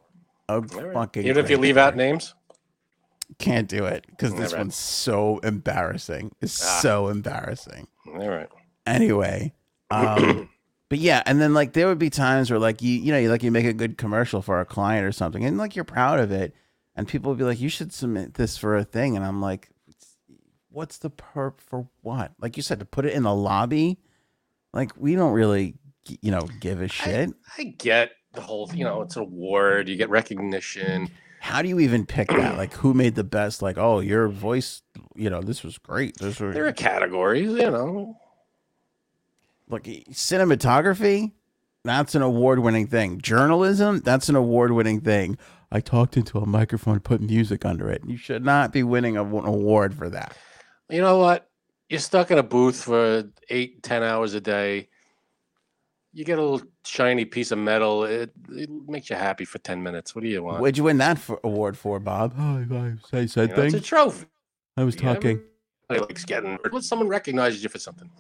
A 0.49 0.61
right. 0.61 0.93
fucking 0.95 1.27
Even 1.27 1.45
if 1.45 1.51
you 1.51 1.59
leave 1.59 1.77
out 1.77 1.95
names. 1.97 2.35
Can't 3.39 3.69
do 3.69 3.85
it 3.87 4.05
because 4.11 4.35
this 4.35 4.53
right. 4.53 4.59
one's 4.61 4.77
so 4.77 5.39
embarrassing. 5.39 6.33
It's 6.41 6.63
Ah. 6.63 6.81
so 6.81 7.09
embarrassing. 7.09 7.87
All 8.07 8.29
right. 8.29 8.49
Anyway, 8.87 9.55
um, 9.91 10.49
but 10.93 10.99
yeah, 10.99 11.23
and 11.25 11.41
then 11.41 11.55
like 11.55 11.73
there 11.73 11.87
would 11.87 11.99
be 11.99 12.11
times 12.11 12.51
where 12.51 12.61
like 12.61 12.83
you, 12.83 12.93
you 12.93 13.13
know, 13.13 13.19
you 13.19 13.31
like 13.31 13.43
you 13.43 13.51
make 13.51 13.65
a 13.65 13.73
good 13.73 13.97
commercial 13.97 14.43
for 14.43 14.61
a 14.61 14.67
client 14.67 15.07
or 15.07 15.11
something, 15.11 15.43
and 15.43 15.57
like 15.57 15.75
you're 15.75 15.87
proud 15.87 16.21
of 16.21 16.31
it, 16.31 16.55
and 16.95 17.09
people 17.09 17.31
would 17.31 17.39
be 17.39 17.45
like, 17.45 17.59
you 17.59 17.71
should 17.71 17.95
submit 17.95 18.35
this 18.35 18.59
for 18.59 18.77
a 18.77 18.85
thing, 18.85 19.17
and 19.17 19.25
I'm 19.25 19.41
like, 19.41 19.71
what's 20.69 20.99
the 20.99 21.09
perp 21.09 21.63
for 21.63 21.89
what? 22.03 22.33
Like 22.39 22.59
you 22.59 22.63
said, 22.63 22.79
to 22.81 22.85
put 22.85 23.07
it 23.07 23.15
in 23.15 23.23
the 23.23 23.35
lobby, 23.35 24.01
like 24.75 24.93
we 24.99 25.15
don't 25.15 25.33
really, 25.33 25.77
you 26.21 26.31
know, 26.31 26.47
give 26.61 26.83
a 26.83 26.89
shit. 26.89 27.31
I 27.57 27.65
get 27.65 28.11
the 28.35 28.43
whole, 28.43 28.71
you 28.75 28.85
know, 28.85 29.01
it's 29.01 29.17
an 29.17 29.23
award. 29.23 29.89
You 29.89 29.97
get 29.97 30.11
recognition. 30.11 31.09
How 31.41 31.63
do 31.63 31.71
you 31.71 31.81
even 31.81 32.05
pick 32.05 32.29
that? 32.29 32.55
Like, 32.59 32.75
who 32.75 32.93
made 32.93 33.15
the 33.15 33.25
best? 33.25 33.63
Like, 33.63 33.79
oh, 33.79 34.01
your 34.01 34.29
voice, 34.29 34.83
you 35.17 35.31
know, 35.31 35.41
this 35.41 35.65
was 35.65 35.79
great. 35.79 36.19
This 36.19 36.37
There 36.37 36.67
are 36.67 36.73
categories, 36.73 37.51
you 37.51 37.71
know. 37.71 38.19
Look, 39.73 39.85
cinematography, 39.85 41.33
that's 41.83 42.15
an 42.15 42.21
award 42.21 42.59
winning 42.59 42.87
thing. 42.87 43.23
Journalism, 43.23 44.01
that's 44.01 44.29
an 44.29 44.37
award 44.37 44.73
winning 44.73 45.01
thing. 45.01 45.39
I 45.71 45.81
talked 45.81 46.19
into 46.19 46.37
a 46.39 46.45
microphone 46.45 46.97
and 46.97 47.03
put 47.05 47.23
music 47.23 47.65
under 47.65 47.91
it. 47.91 48.03
You 48.07 48.19
should 48.19 48.45
not 48.45 48.71
be 48.71 48.83
winning 48.83 49.17
an 49.17 49.33
award 49.33 49.95
for 49.95 50.11
that. 50.11 50.37
You 50.91 51.01
know 51.01 51.17
what? 51.17 51.49
You're 51.89 52.01
stuck 52.01 52.31
in 52.31 52.37
a 52.37 52.43
booth 52.43 52.85
for 52.85 53.25
eight, 53.49 53.83
ten 53.83 54.03
hours 54.03 54.35
a 54.35 54.43
day. 54.43 54.91
You 56.13 56.27
get 56.27 56.39
a 56.39 56.43
little 56.43 56.67
shiny 56.85 57.25
piece 57.25 57.51
of 57.51 57.57
metal. 57.57 58.05
It, 58.05 58.31
it 58.51 58.69
makes 58.87 59.09
you 59.09 59.17
happy 59.17 59.47
for 59.47 59.57
ten 59.57 59.83
minutes. 59.83 60.15
What 60.15 60.21
do 60.21 60.29
you 60.29 60.43
want? 60.43 60.61
What'd 60.61 60.77
you 60.77 60.85
win 60.85 60.99
that 60.99 61.19
for, 61.19 61.41
award 61.43 61.79
for, 61.79 61.99
Bob? 61.99 62.35
Oh, 62.39 62.67
I, 62.71 63.17
I 63.17 63.21
You 63.21 63.27
said 63.27 63.57
know, 63.57 63.63
it's 63.63 63.73
a 63.73 63.81
trophy. 63.81 64.27
I 64.77 64.85
was 64.85 64.97
Yeah, 64.97 65.15
talking. 65.15 65.41
Everybody 65.89 66.13
likes 66.13 66.27
getting. 66.27 66.59
When 66.69 66.83
someone 66.83 67.09
recognizes 67.09 67.63
you 67.63 67.71
for 67.71 67.79
something. 67.79 68.11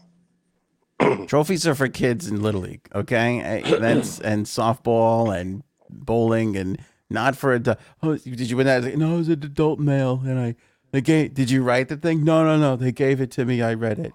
Trophies 1.26 1.66
are 1.66 1.74
for 1.74 1.88
kids 1.88 2.28
in 2.28 2.42
Little 2.42 2.62
League, 2.62 2.88
okay? 2.94 3.62
That's 3.78 4.20
and 4.20 4.46
softball 4.46 5.36
and 5.38 5.62
bowling 5.90 6.56
and 6.56 6.78
not 7.10 7.36
for 7.36 7.54
a. 7.54 7.78
Oh, 8.02 8.16
did 8.16 8.50
you 8.50 8.56
win 8.56 8.66
that? 8.66 8.96
No, 8.96 9.14
it 9.14 9.18
was 9.18 9.28
an 9.28 9.44
adult 9.44 9.78
male, 9.78 10.22
and 10.24 10.38
I. 10.38 10.56
They 10.92 11.00
gave. 11.00 11.34
Did 11.34 11.50
you 11.50 11.62
write 11.62 11.88
the 11.88 11.96
thing? 11.96 12.22
No, 12.24 12.44
no, 12.44 12.58
no. 12.58 12.76
They 12.76 12.92
gave 12.92 13.20
it 13.20 13.30
to 13.32 13.44
me. 13.44 13.62
I 13.62 13.74
read 13.74 13.98
it. 13.98 14.12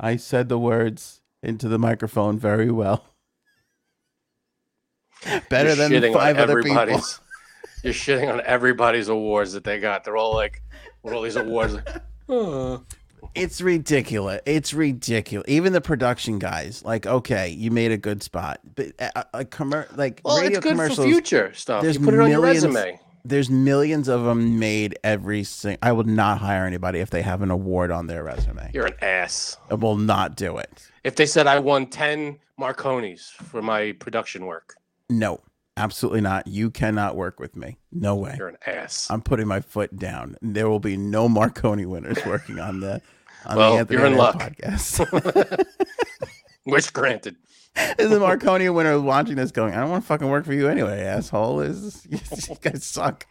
I 0.00 0.16
said 0.16 0.48
the 0.48 0.58
words. 0.58 1.20
into 1.42 1.68
the 1.68 1.78
microphone 1.78 2.38
very 2.38 2.70
well. 2.70 3.06
Better 5.48 5.74
You're 5.88 6.00
than 6.00 6.12
five 6.12 6.38
other 6.38 6.62
people. 6.62 6.78
everybody's. 6.78 7.20
You're 7.84 7.92
shitting 7.92 8.32
on 8.32 8.40
everybody's 8.40 9.08
awards 9.08 9.52
that 9.52 9.62
they 9.64 9.78
got. 9.78 10.02
They're 10.04 10.16
all 10.16 10.34
like, 10.34 10.62
with 11.02 11.14
all 11.14 11.22
these 11.22 11.36
awards. 11.36 11.76
"Uh." 12.28 12.78
It's 13.34 13.60
ridiculous. 13.60 14.40
It's 14.46 14.72
ridiculous. 14.74 15.44
Even 15.48 15.72
the 15.72 15.80
production 15.80 16.38
guys, 16.38 16.82
like, 16.84 17.06
okay, 17.06 17.48
you 17.50 17.70
made 17.70 17.92
a 17.92 17.96
good 17.96 18.22
spot, 18.22 18.60
but 18.74 18.88
a, 18.98 19.40
a 19.40 19.44
commer- 19.44 19.94
like 19.96 20.20
Well, 20.24 20.36
radio 20.40 20.58
it's 20.58 20.64
good 20.64 20.70
for 20.76 20.82
commercials. 20.84 21.06
future 21.06 21.52
stuff. 21.54 21.82
there's 21.82 21.98
You 21.98 22.04
put 22.04 22.14
it 22.14 22.20
on 22.20 22.30
your 22.30 22.40
resume. 22.40 23.00
There's 23.24 23.50
millions 23.50 24.08
of 24.08 24.24
them 24.24 24.58
made 24.58 24.98
every 25.04 25.44
single. 25.44 25.78
I 25.82 25.92
would 25.92 26.06
not 26.06 26.38
hire 26.38 26.64
anybody 26.64 27.00
if 27.00 27.10
they 27.10 27.20
have 27.22 27.42
an 27.42 27.50
award 27.50 27.90
on 27.90 28.06
their 28.06 28.24
resume. 28.24 28.70
You're 28.72 28.86
an 28.86 28.94
ass. 29.02 29.56
I 29.70 29.74
will 29.74 29.96
not 29.96 30.34
do 30.36 30.56
it. 30.56 30.88
If 31.04 31.16
they 31.16 31.26
said 31.26 31.46
I 31.46 31.58
won 31.58 31.86
10 31.88 32.38
Marconis 32.58 33.30
for 33.32 33.60
my 33.60 33.92
production 33.98 34.46
work, 34.46 34.76
No, 35.10 35.40
absolutely 35.78 36.20
not. 36.20 36.46
You 36.46 36.70
cannot 36.70 37.16
work 37.16 37.38
with 37.40 37.56
me. 37.56 37.78
No 37.92 38.16
way. 38.16 38.34
you're 38.38 38.48
an 38.48 38.56
ass. 38.66 39.08
I'm 39.10 39.22
putting 39.22 39.46
my 39.46 39.60
foot 39.60 39.96
down. 39.98 40.36
There 40.42 40.68
will 40.68 40.80
be 40.80 40.96
no 40.96 41.28
Marconi 41.28 41.86
winners 41.86 42.18
working 42.26 42.58
on 42.58 42.80
the 42.80 43.00
on 43.46 43.56
Well, 43.56 43.72
the 43.74 43.78
Anthony 43.80 43.98
you're 43.98 44.06
in 44.08 44.16
luck. 44.16 44.36
podcast. 44.38 45.64
Which 46.64 46.92
granted. 46.92 47.36
Is 47.98 48.10
the 48.10 48.18
Marconi 48.18 48.68
winner 48.68 49.00
watching 49.00 49.36
this 49.36 49.52
going, 49.52 49.72
I 49.72 49.80
don't 49.80 49.90
want 49.90 50.02
to 50.02 50.06
fucking 50.08 50.28
work 50.28 50.44
for 50.44 50.52
you 50.52 50.68
anyway, 50.68 51.02
asshole. 51.02 51.60
Is 51.60 52.06
you 52.48 52.56
guys 52.60 52.84
suck. 52.84 53.26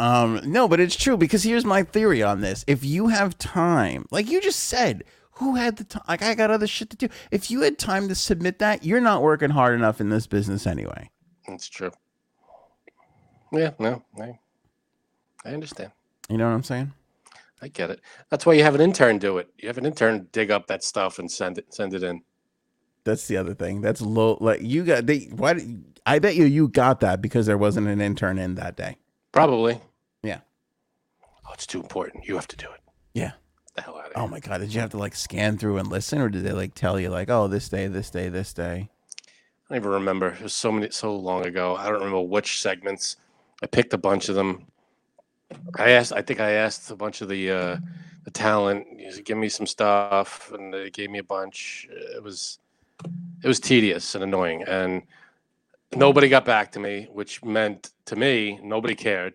Um, 0.00 0.40
no, 0.44 0.68
but 0.68 0.80
it's 0.80 0.96
true 0.96 1.16
because 1.16 1.42
here's 1.44 1.64
my 1.64 1.82
theory 1.84 2.22
on 2.22 2.40
this. 2.40 2.64
If 2.66 2.84
you 2.84 3.08
have 3.08 3.38
time, 3.38 4.04
like 4.10 4.28
you 4.28 4.40
just 4.40 4.60
said, 4.60 5.04
who 5.32 5.54
had 5.54 5.76
the 5.76 5.84
time? 5.84 6.02
Like 6.08 6.22
I 6.22 6.34
got 6.34 6.50
other 6.50 6.66
shit 6.66 6.90
to 6.90 6.96
do. 6.96 7.08
If 7.30 7.50
you 7.50 7.62
had 7.62 7.78
time 7.78 8.08
to 8.08 8.14
submit 8.14 8.58
that, 8.58 8.84
you're 8.84 9.00
not 9.00 9.22
working 9.22 9.50
hard 9.50 9.74
enough 9.76 10.00
in 10.00 10.08
this 10.08 10.26
business 10.26 10.66
anyway. 10.66 11.10
That's 11.48 11.68
true. 11.68 11.90
Yeah, 13.52 13.70
no, 13.78 14.02
I, 14.20 14.38
I 15.44 15.50
understand. 15.50 15.92
You 16.28 16.36
know 16.36 16.46
what 16.46 16.54
I'm 16.54 16.62
saying? 16.62 16.92
I 17.62 17.68
get 17.68 17.90
it. 17.90 18.00
That's 18.28 18.46
why 18.46 18.52
you 18.52 18.62
have 18.62 18.74
an 18.74 18.80
intern 18.80 19.18
do 19.18 19.38
it. 19.38 19.48
You 19.58 19.68
have 19.68 19.78
an 19.78 19.86
intern 19.86 20.28
dig 20.30 20.50
up 20.50 20.66
that 20.68 20.84
stuff 20.84 21.18
and 21.18 21.30
send 21.30 21.58
it 21.58 21.74
send 21.74 21.94
it 21.94 22.02
in. 22.02 22.22
That's 23.04 23.26
the 23.26 23.36
other 23.38 23.54
thing. 23.54 23.80
That's 23.80 24.00
low. 24.00 24.36
Like 24.40 24.60
you 24.62 24.84
got 24.84 25.06
they. 25.06 25.28
Why? 25.32 25.54
did- 25.54 25.84
I 26.06 26.18
bet 26.20 26.36
you 26.36 26.44
you 26.44 26.68
got 26.68 27.00
that 27.00 27.20
because 27.20 27.46
there 27.46 27.58
wasn't 27.58 27.88
an 27.88 28.00
intern 28.00 28.38
in 28.38 28.54
that 28.54 28.76
day. 28.76 28.96
Probably. 29.32 29.78
Yeah. 30.22 30.40
Oh, 31.46 31.52
it's 31.52 31.66
too 31.66 31.80
important. 31.80 32.26
You 32.26 32.34
have 32.36 32.48
to 32.48 32.56
do 32.56 32.66
it. 32.66 32.80
Yeah. 33.12 33.32
The 33.76 33.82
hell 33.82 33.98
out 33.98 34.06
of 34.06 34.12
oh 34.14 34.20
here. 34.20 34.24
Oh 34.24 34.28
my 34.28 34.40
god! 34.40 34.58
Did 34.58 34.72
you 34.72 34.80
have 34.80 34.90
to 34.90 34.98
like 34.98 35.14
scan 35.14 35.58
through 35.58 35.78
and 35.78 35.88
listen, 35.88 36.20
or 36.20 36.28
did 36.28 36.44
they 36.44 36.52
like 36.52 36.74
tell 36.74 36.98
you 36.98 37.10
like, 37.10 37.28
oh, 37.28 37.46
this 37.48 37.68
day, 37.68 37.88
this 37.88 38.10
day, 38.10 38.28
this 38.28 38.52
day? 38.54 38.88
I 39.70 39.74
don't 39.74 39.82
even 39.82 39.90
remember. 39.92 40.28
It 40.28 40.42
was 40.42 40.54
so 40.54 40.72
many 40.72 40.90
so 40.90 41.14
long 41.14 41.44
ago. 41.46 41.76
I 41.76 41.84
don't 41.84 41.94
remember 41.94 42.20
which 42.22 42.60
segments. 42.62 43.16
I 43.62 43.66
picked 43.66 43.92
a 43.92 43.98
bunch 43.98 44.28
of 44.28 44.34
them. 44.34 44.66
I 45.78 45.90
asked. 45.90 46.12
I 46.12 46.22
think 46.22 46.40
I 46.40 46.52
asked 46.52 46.90
a 46.90 46.96
bunch 46.96 47.20
of 47.20 47.28
the 47.28 47.50
uh, 47.50 47.76
the 48.24 48.30
talent. 48.30 48.86
you 48.98 49.22
Give 49.22 49.36
me 49.38 49.48
some 49.48 49.66
stuff, 49.66 50.50
and 50.54 50.72
they 50.72 50.90
gave 50.90 51.10
me 51.10 51.18
a 51.18 51.24
bunch. 51.24 51.86
It 51.90 52.22
was 52.22 52.58
it 53.42 53.48
was 53.48 53.60
tedious 53.60 54.14
and 54.14 54.24
annoying, 54.24 54.64
and 54.64 55.02
nobody 55.94 56.28
got 56.28 56.44
back 56.44 56.72
to 56.72 56.80
me, 56.80 57.08
which 57.12 57.44
meant 57.44 57.90
to 58.06 58.16
me 58.16 58.58
nobody 58.62 58.94
cared. 58.94 59.34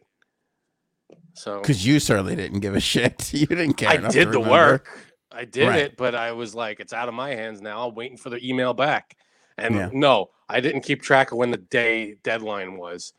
So 1.34 1.62
Because 1.62 1.86
you 1.86 2.00
certainly 2.00 2.36
didn't 2.36 2.60
give 2.60 2.76
a 2.76 2.80
shit. 2.80 3.32
You 3.40 3.48
didn't 3.48 3.74
care. 3.74 3.90
I 3.90 3.98
did 3.98 4.28
the 4.30 4.40
remember. 4.40 4.50
work. 4.50 4.90
I 5.32 5.46
did 5.46 5.68
Right. 5.68 5.80
it, 5.80 5.98
but 5.98 6.14
I 6.14 6.32
was 6.32 6.54
like, 6.54 6.80
it's 6.80 6.94
out 6.94 7.08
of 7.08 7.16
my 7.16 7.32
hands 7.34 7.60
now. 7.60 7.88
I'm 7.88 7.96
waiting 7.96 8.18
for 8.18 8.30
the 8.30 8.48
email 8.48 8.74
back. 8.76 9.16
And 9.58 9.76
Yeah. 9.76 9.90
no, 9.94 10.30
I 10.50 10.60
didn't 10.60 10.82
keep 10.82 11.02
track 11.02 11.32
of 11.32 11.38
when 11.38 11.52
the 11.52 11.58
day 11.58 12.16
deadline 12.24 12.78
was 12.78 13.14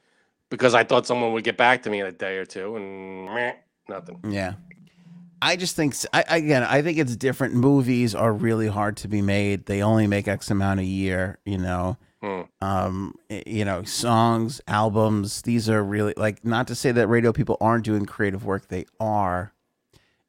because 0.50 0.74
I 0.74 0.84
thought 0.84 1.06
someone 1.06 1.32
would 1.32 1.44
get 1.44 1.56
back 1.56 1.82
to 1.84 1.90
me 1.90 2.00
in 2.00 2.06
a 2.06 2.12
day 2.12 2.36
or 2.38 2.44
two, 2.44 2.76
and 2.76 3.26
meh, 3.26 3.52
nothing. 3.88 4.20
Yeah. 4.28 4.54
I 5.42 5.56
just 5.56 5.76
think 5.76 5.94
I, 6.12 6.24
again, 6.28 6.62
I 6.62 6.80
think 6.80 6.96
it's 6.98 7.16
different. 7.16 7.54
Movies 7.54 8.14
are 8.14 8.32
really 8.32 8.68
hard 8.68 8.96
to 8.98 9.08
be 9.08 9.20
made. 9.20 9.66
They 9.66 9.82
only 9.82 10.06
make 10.06 10.26
X 10.26 10.50
amount 10.50 10.80
a 10.80 10.84
year. 10.84 11.38
You 11.44 11.58
know. 11.58 11.96
Hmm. 12.22 12.40
um 12.62 13.14
you 13.28 13.66
know 13.66 13.82
songs 13.82 14.58
albums 14.66 15.42
these 15.42 15.68
are 15.68 15.84
really 15.84 16.14
like 16.16 16.42
not 16.42 16.66
to 16.68 16.74
say 16.74 16.90
that 16.90 17.06
radio 17.06 17.34
people 17.34 17.58
aren't 17.60 17.84
doing 17.84 18.06
creative 18.06 18.46
work 18.46 18.68
they 18.68 18.86
are 18.98 19.52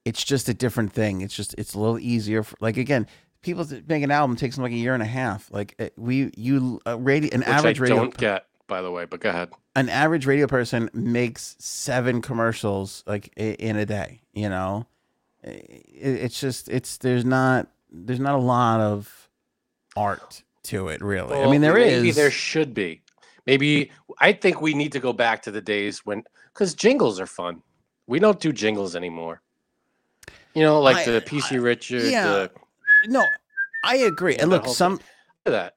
it's 0.03 0.21
just 0.21 0.49
a 0.49 0.53
different 0.53 0.91
thing 0.91 1.21
it's 1.21 1.33
just 1.33 1.55
it's 1.57 1.73
a 1.73 1.79
little 1.79 1.97
easier 1.97 2.43
for, 2.43 2.57
like 2.59 2.75
again 2.75 3.07
people 3.45 3.65
make 3.87 4.03
an 4.03 4.11
album 4.11 4.35
takes 4.35 4.55
them 4.55 4.63
like 4.63 4.73
a 4.73 4.75
year 4.75 4.93
and 4.95 5.03
a 5.03 5.05
half 5.05 5.49
like 5.51 5.75
uh, 5.79 5.87
we 5.95 6.31
you 6.35 6.81
uh, 6.87 6.97
radio 6.99 7.29
an 7.33 7.41
Which 7.41 7.47
average 7.47 7.79
I 7.79 7.83
radio 7.83 7.95
don't 7.97 8.17
get, 8.17 8.47
by 8.67 8.81
the 8.81 8.91
way. 8.91 9.05
But 9.05 9.19
go 9.21 9.29
ahead. 9.29 9.51
an 9.75 9.87
average 9.87 10.25
radio 10.25 10.47
person 10.47 10.89
makes 10.93 11.55
seven 11.59 12.21
commercials 12.21 13.03
like 13.05 13.31
in 13.37 13.75
a 13.77 13.85
day 13.85 14.21
you 14.33 14.49
know 14.49 14.87
it, 15.43 15.83
it's 15.93 16.39
just 16.39 16.67
it's 16.69 16.97
there's 16.97 17.23
not 17.23 17.67
there's 17.91 18.19
not 18.19 18.33
a 18.33 18.41
lot 18.41 18.81
of 18.81 19.29
art 19.95 20.43
to 20.63 20.87
it 20.87 21.01
really 21.01 21.37
i 21.37 21.49
mean 21.49 21.61
there 21.61 21.77
is. 21.77 22.01
maybe 22.01 22.11
there 22.11 22.31
should 22.31 22.73
be. 22.73 23.01
Maybe 23.45 23.91
I 24.19 24.33
think 24.33 24.59
we 24.59 24.73
need 24.73 24.91
to 24.93 24.99
go 24.99 25.13
back 25.13 25.43
to 25.43 25.51
the 25.51 25.61
days 25.61 26.03
when 26.03 26.23
because 26.51 26.73
jingles 26.73 27.19
are 27.19 27.27
fun. 27.27 27.61
We 28.07 28.17
don't 28.17 28.39
do 28.39 28.51
jingles 28.51 28.95
anymore. 28.95 29.43
You 30.55 30.63
know, 30.63 30.81
like 30.81 31.07
I- 31.07 31.11
the 31.11 31.21
PC 31.21 31.61
Richard, 31.61 32.03
yeah. 32.03 32.27
the 32.27 32.51
No, 33.07 33.25
I 33.83 33.97
agree. 33.97 34.35
And 34.35 34.49
look, 34.49 34.67
some 34.67 34.99
that. 35.45 35.75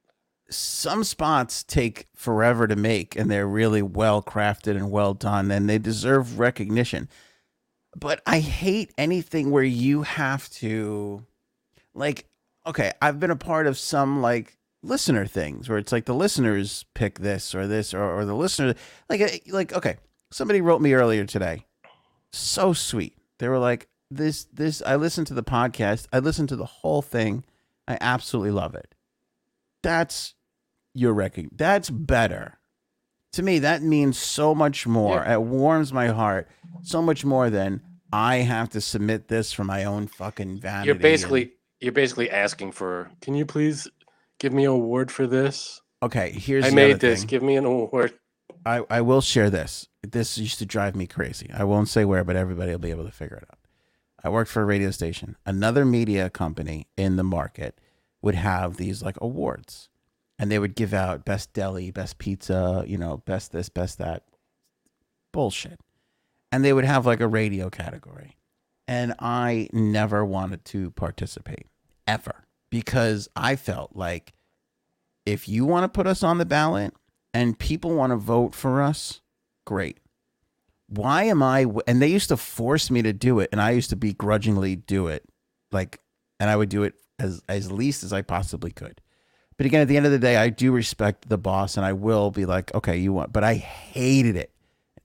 some 0.50 1.04
spots 1.04 1.62
take 1.62 2.06
forever 2.14 2.66
to 2.66 2.76
make, 2.76 3.16
and 3.16 3.30
they're 3.30 3.46
really 3.46 3.82
well 3.82 4.22
crafted 4.22 4.76
and 4.76 4.90
well 4.90 5.14
done, 5.14 5.50
and 5.50 5.68
they 5.68 5.78
deserve 5.78 6.38
recognition. 6.38 7.08
But 7.96 8.22
I 8.26 8.40
hate 8.40 8.92
anything 8.96 9.50
where 9.50 9.64
you 9.64 10.02
have 10.02 10.48
to, 10.50 11.24
like, 11.94 12.26
okay, 12.66 12.92
I've 13.02 13.18
been 13.18 13.30
a 13.30 13.36
part 13.36 13.66
of 13.66 13.78
some 13.78 14.20
like 14.22 14.58
listener 14.82 15.26
things 15.26 15.68
where 15.68 15.78
it's 15.78 15.90
like 15.90 16.04
the 16.04 16.14
listeners 16.14 16.84
pick 16.94 17.18
this 17.18 17.54
or 17.54 17.66
this 17.66 17.92
or, 17.92 18.02
or 18.02 18.24
the 18.24 18.34
listener 18.34 18.74
like 19.10 19.42
like 19.48 19.72
okay 19.72 19.96
somebody 20.30 20.60
wrote 20.60 20.80
me 20.80 20.92
earlier 20.92 21.24
today 21.24 21.66
so 22.32 22.72
sweet 22.72 23.16
they 23.40 23.48
were 23.48 23.58
like 23.58 23.88
this 24.10 24.44
this 24.52 24.82
i 24.86 24.96
listened 24.96 25.26
to 25.26 25.34
the 25.34 25.42
podcast 25.42 26.06
i 26.12 26.18
listened 26.18 26.48
to 26.48 26.56
the 26.56 26.64
whole 26.64 27.02
thing 27.02 27.44
i 27.86 27.98
absolutely 28.00 28.50
love 28.50 28.74
it 28.74 28.94
that's 29.82 30.34
your 30.94 31.12
record 31.12 31.48
that's 31.52 31.90
better 31.90 32.58
to 33.32 33.42
me 33.42 33.58
that 33.58 33.82
means 33.82 34.18
so 34.18 34.54
much 34.54 34.86
more 34.86 35.16
Yeah. 35.16 35.34
it 35.34 35.42
warms 35.42 35.92
my 35.92 36.08
heart 36.08 36.48
so 36.82 37.02
much 37.02 37.24
more 37.24 37.50
than 37.50 37.82
i 38.12 38.36
have 38.36 38.70
to 38.70 38.80
submit 38.80 39.28
this 39.28 39.52
for 39.52 39.64
my 39.64 39.84
own 39.84 40.06
fucking 40.06 40.60
vanity 40.60 40.86
You're 40.86 40.94
and- 40.94 41.02
basically 41.02 41.52
you're 41.80 41.92
basically 41.92 42.28
asking 42.28 42.72
for. 42.72 43.08
Can 43.20 43.36
you 43.36 43.46
please 43.46 43.86
give 44.40 44.52
me 44.52 44.64
an 44.64 44.72
award 44.72 45.12
for 45.12 45.28
this? 45.28 45.80
okay 46.02 46.32
here's 46.32 46.64
I 46.64 46.70
made 46.70 46.98
this. 46.98 47.20
thing. 47.20 47.28
Give 47.28 47.40
me 47.44 47.54
an 47.56 47.64
award. 47.66 48.14
I, 48.66 48.82
I 48.90 49.00
will 49.02 49.20
share 49.20 49.48
this. 49.48 49.86
This 50.02 50.36
used 50.38 50.58
to 50.58 50.66
drive 50.66 50.96
me 50.96 51.06
crazy. 51.06 51.48
I 51.54 51.62
won't 51.62 51.86
say 51.88 52.04
where, 52.04 52.24
but 52.24 52.34
everybody 52.34 52.72
will 52.72 52.80
be 52.80 52.90
able 52.90 53.04
to 53.04 53.12
figure 53.12 53.36
it 53.36 53.44
out. 53.48 53.57
I 54.22 54.28
worked 54.28 54.50
for 54.50 54.62
a 54.62 54.66
radio 54.66 54.90
station. 54.90 55.36
Another 55.46 55.84
media 55.84 56.28
company 56.30 56.86
in 56.96 57.16
the 57.16 57.24
market 57.24 57.80
would 58.20 58.34
have 58.34 58.76
these 58.76 59.02
like 59.02 59.16
awards, 59.20 59.88
and 60.38 60.50
they 60.50 60.58
would 60.58 60.74
give 60.74 60.92
out 60.92 61.24
best 61.24 61.52
deli, 61.52 61.90
best 61.90 62.18
pizza, 62.18 62.84
you 62.86 62.98
know, 62.98 63.18
best 63.18 63.52
this, 63.52 63.68
best 63.68 63.98
that. 63.98 64.24
Bullshit. 65.32 65.78
And 66.50 66.64
they 66.64 66.72
would 66.72 66.84
have 66.84 67.06
like 67.06 67.20
a 67.20 67.28
radio 67.28 67.70
category. 67.70 68.36
And 68.86 69.14
I 69.18 69.68
never 69.72 70.24
wanted 70.24 70.64
to 70.66 70.90
participate 70.92 71.66
ever 72.06 72.44
because 72.70 73.28
I 73.36 73.54
felt 73.54 73.94
like 73.94 74.32
if 75.26 75.46
you 75.46 75.66
want 75.66 75.84
to 75.84 75.94
put 75.94 76.06
us 76.06 76.22
on 76.22 76.38
the 76.38 76.46
ballot, 76.46 76.94
and 77.34 77.58
people 77.58 77.94
want 77.94 78.10
to 78.10 78.16
vote 78.16 78.54
for 78.54 78.82
us, 78.82 79.20
great. 79.66 79.98
Why 80.88 81.24
am 81.24 81.42
I? 81.42 81.66
And 81.86 82.00
they 82.00 82.08
used 82.08 82.28
to 82.28 82.36
force 82.36 82.90
me 82.90 83.02
to 83.02 83.12
do 83.12 83.40
it, 83.40 83.48
and 83.52 83.60
I 83.60 83.70
used 83.70 83.90
to 83.90 83.96
begrudgingly 83.96 84.76
do 84.76 85.08
it, 85.08 85.24
like, 85.70 86.00
and 86.40 86.48
I 86.48 86.56
would 86.56 86.68
do 86.68 86.82
it 86.82 86.94
as 87.18 87.42
as 87.48 87.70
least 87.70 88.04
as 88.04 88.12
I 88.12 88.22
possibly 88.22 88.70
could. 88.70 89.00
But 89.56 89.66
again, 89.66 89.82
at 89.82 89.88
the 89.88 89.96
end 89.96 90.06
of 90.06 90.12
the 90.12 90.18
day, 90.18 90.36
I 90.36 90.50
do 90.50 90.72
respect 90.72 91.28
the 91.28 91.38
boss, 91.38 91.76
and 91.76 91.84
I 91.84 91.92
will 91.92 92.30
be 92.30 92.46
like, 92.46 92.74
okay, 92.74 92.96
you 92.96 93.12
want. 93.12 93.32
But 93.32 93.44
I 93.44 93.54
hated 93.54 94.36
it. 94.36 94.52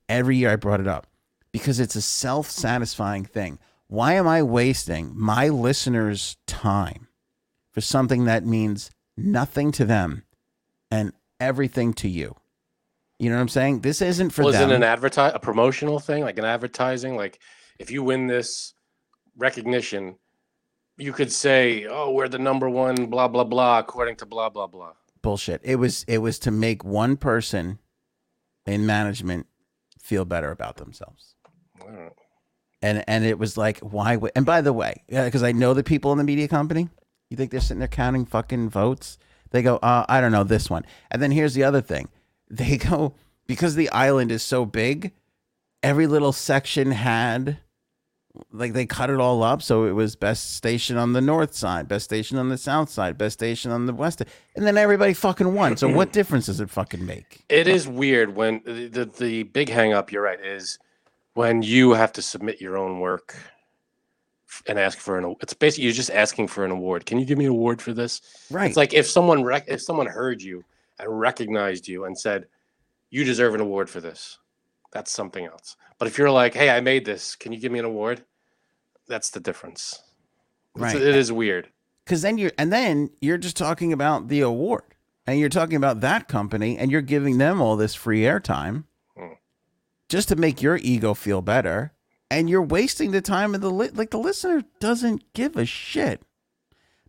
Every 0.07 0.37
year 0.37 0.51
I 0.51 0.57
brought 0.57 0.79
it 0.79 0.87
up 0.87 1.07
because 1.51 1.79
it's 1.79 1.95
a 1.95 2.01
self 2.01 2.49
satisfying 2.49 3.25
thing. 3.25 3.59
Why 3.87 4.13
am 4.13 4.27
I 4.27 4.41
wasting 4.43 5.11
my 5.15 5.49
listeners' 5.49 6.37
time 6.47 7.07
for 7.71 7.81
something 7.81 8.25
that 8.25 8.45
means 8.45 8.91
nothing 9.17 9.71
to 9.73 9.85
them 9.85 10.23
and 10.89 11.11
everything 11.39 11.93
to 11.93 12.07
you. 12.07 12.35
You 13.23 13.29
know 13.29 13.37
what 13.37 13.43
I'm 13.43 13.47
saying? 13.47 13.79
This 13.79 14.01
isn't 14.01 14.31
for 14.31 14.43
Was 14.43 14.55
them. 14.55 14.69
it 14.69 14.75
an 14.75 14.83
advertise 14.83 15.31
a 15.33 15.39
promotional 15.39 15.97
thing, 15.97 16.23
like 16.23 16.37
an 16.37 16.43
advertising? 16.43 17.15
Like 17.15 17.39
if 17.79 17.89
you 17.89 18.03
win 18.03 18.27
this 18.27 18.73
recognition, 19.37 20.17
you 20.97 21.13
could 21.13 21.31
say, 21.31 21.85
"Oh, 21.89 22.11
we're 22.11 22.27
the 22.27 22.37
number 22.37 22.69
one," 22.69 23.05
blah 23.05 23.29
blah 23.29 23.45
blah, 23.45 23.79
according 23.79 24.17
to 24.17 24.25
blah 24.25 24.49
blah 24.49 24.67
blah. 24.67 24.91
Bullshit. 25.21 25.61
It 25.63 25.77
was 25.77 26.03
it 26.03 26.17
was 26.17 26.37
to 26.39 26.51
make 26.51 26.83
one 26.83 27.15
person 27.15 27.79
in 28.65 28.85
management 28.85 29.47
feel 30.01 30.25
better 30.25 30.51
about 30.51 30.75
themselves. 30.75 31.35
And 32.81 33.05
and 33.07 33.23
it 33.23 33.39
was 33.39 33.57
like, 33.57 33.79
why 33.79 34.17
would 34.17 34.33
and 34.35 34.45
by 34.45 34.59
the 34.59 34.73
way, 34.73 35.01
because 35.07 35.43
I 35.43 35.53
know 35.53 35.73
the 35.73 35.81
people 35.81 36.11
in 36.11 36.17
the 36.17 36.25
media 36.25 36.49
company, 36.49 36.89
you 37.29 37.37
think 37.37 37.51
they're 37.51 37.61
sitting 37.61 37.79
there 37.79 37.87
counting 37.87 38.25
fucking 38.25 38.69
votes? 38.69 39.17
They 39.51 39.61
go, 39.61 39.77
uh, 39.77 40.05
I 40.09 40.19
don't 40.19 40.33
know 40.33 40.43
this 40.43 40.69
one. 40.69 40.85
And 41.09 41.21
then 41.21 41.31
here's 41.31 41.53
the 41.53 41.63
other 41.63 41.79
thing. 41.79 42.09
They 42.53 42.77
go, 42.89 43.15
because 43.47 43.75
the 43.75 43.89
island 43.89 44.31
is 44.31 44.43
so 44.43 44.65
big, 44.65 45.11
every 45.81 46.07
little 46.07 46.33
section 46.33 46.91
had 46.91 47.57
like 48.51 48.73
they 48.73 48.85
cut 48.85 49.11
it 49.11 49.19
all 49.19 49.43
up 49.43 49.61
so 49.61 49.85
it 49.85 49.91
was 49.91 50.15
best 50.15 50.55
station 50.55 50.97
on 50.97 51.13
the 51.13 51.21
north 51.21 51.53
side 51.53 51.87
best 51.87 52.05
station 52.05 52.37
on 52.37 52.49
the 52.49 52.57
south 52.57 52.89
side 52.89 53.15
best 53.15 53.33
station 53.33 53.69
on 53.69 53.85
the 53.85 53.93
west 53.93 54.23
and 54.55 54.65
then 54.65 54.75
everybody 54.75 55.13
fucking 55.13 55.53
won 55.53 55.77
so 55.77 55.87
what 55.87 56.11
difference 56.19 56.47
does 56.47 56.59
it 56.59 56.69
fucking 56.69 57.05
make 57.05 57.43
It 57.49 57.67
is 57.67 57.87
weird 57.87 58.35
when 58.35 58.61
the, 58.65 58.87
the 58.87 59.05
the 59.05 59.43
big 59.43 59.69
hang 59.69 59.93
up, 59.93 60.11
you're 60.11 60.23
right, 60.23 60.43
is 60.43 60.79
when 61.35 61.61
you 61.61 61.91
have 61.91 62.11
to 62.13 62.21
submit 62.21 62.59
your 62.59 62.77
own 62.77 62.99
work 62.99 63.35
and 64.67 64.79
ask 64.79 64.97
for 64.97 65.17
an 65.17 65.35
it's 65.41 65.53
basically 65.53 65.83
you're 65.83 65.93
just 65.93 66.11
asking 66.11 66.47
for 66.47 66.65
an 66.65 66.71
award. 66.71 67.05
Can 67.05 67.19
you 67.19 67.25
give 67.25 67.37
me 67.37 67.45
an 67.45 67.51
award 67.51 67.81
for 67.81 67.93
this? 67.93 68.21
right 68.49 68.67
It's 68.67 68.77
like 68.77 68.93
if 68.93 69.07
someone 69.07 69.43
rec- 69.43 69.67
if 69.67 69.81
someone 69.81 70.07
heard 70.07 70.41
you 70.41 70.63
and 70.99 71.19
recognized 71.19 71.87
you 71.87 72.05
and 72.05 72.17
said, 72.17 72.47
"You 73.09 73.23
deserve 73.23 73.53
an 73.55 73.61
award 73.61 73.89
for 73.89 74.01
this." 74.01 74.37
That's 74.91 75.11
something 75.11 75.45
else. 75.45 75.75
But 75.97 76.07
if 76.07 76.17
you're 76.17 76.29
like, 76.31 76.53
"Hey, 76.53 76.69
I 76.69 76.81
made 76.81 77.05
this. 77.05 77.35
Can 77.35 77.51
you 77.51 77.59
give 77.59 77.71
me 77.71 77.79
an 77.79 77.85
award?" 77.85 78.23
That's 79.07 79.29
the 79.29 79.39
difference. 79.39 80.01
It's- 80.75 80.93
Right. 80.93 80.95
It 80.95 81.15
is 81.15 81.31
weird. 81.31 81.69
because 82.05 82.21
then 82.21 82.37
you're 82.37 82.51
and 82.57 82.71
then 82.73 83.09
you're 83.21 83.37
just 83.37 83.55
talking 83.57 83.93
about 83.93 84.27
the 84.27 84.41
award 84.41 84.95
and 85.27 85.39
you're 85.39 85.47
talking 85.49 85.75
about 85.77 86.01
that 86.01 86.27
company 86.27 86.77
and 86.77 86.91
you're 86.91 87.01
giving 87.01 87.37
them 87.37 87.61
all 87.61 87.75
this 87.77 87.95
free 87.95 88.21
airtime 88.21 88.83
Hmm. 89.15 89.33
just 90.09 90.27
to 90.29 90.35
make 90.35 90.61
your 90.61 90.75
ego 90.77 91.13
feel 91.13 91.41
better 91.41 91.93
and 92.31 92.49
you're 92.49 92.61
wasting 92.63 93.11
the 93.11 93.21
time 93.21 93.53
of 93.55 93.61
the 93.61 93.69
li- 93.69 93.89
like 93.93 94.09
the 94.09 94.17
listener 94.17 94.63
doesn't 94.79 95.31
give 95.33 95.55
a 95.55 95.65
shit 95.65 96.23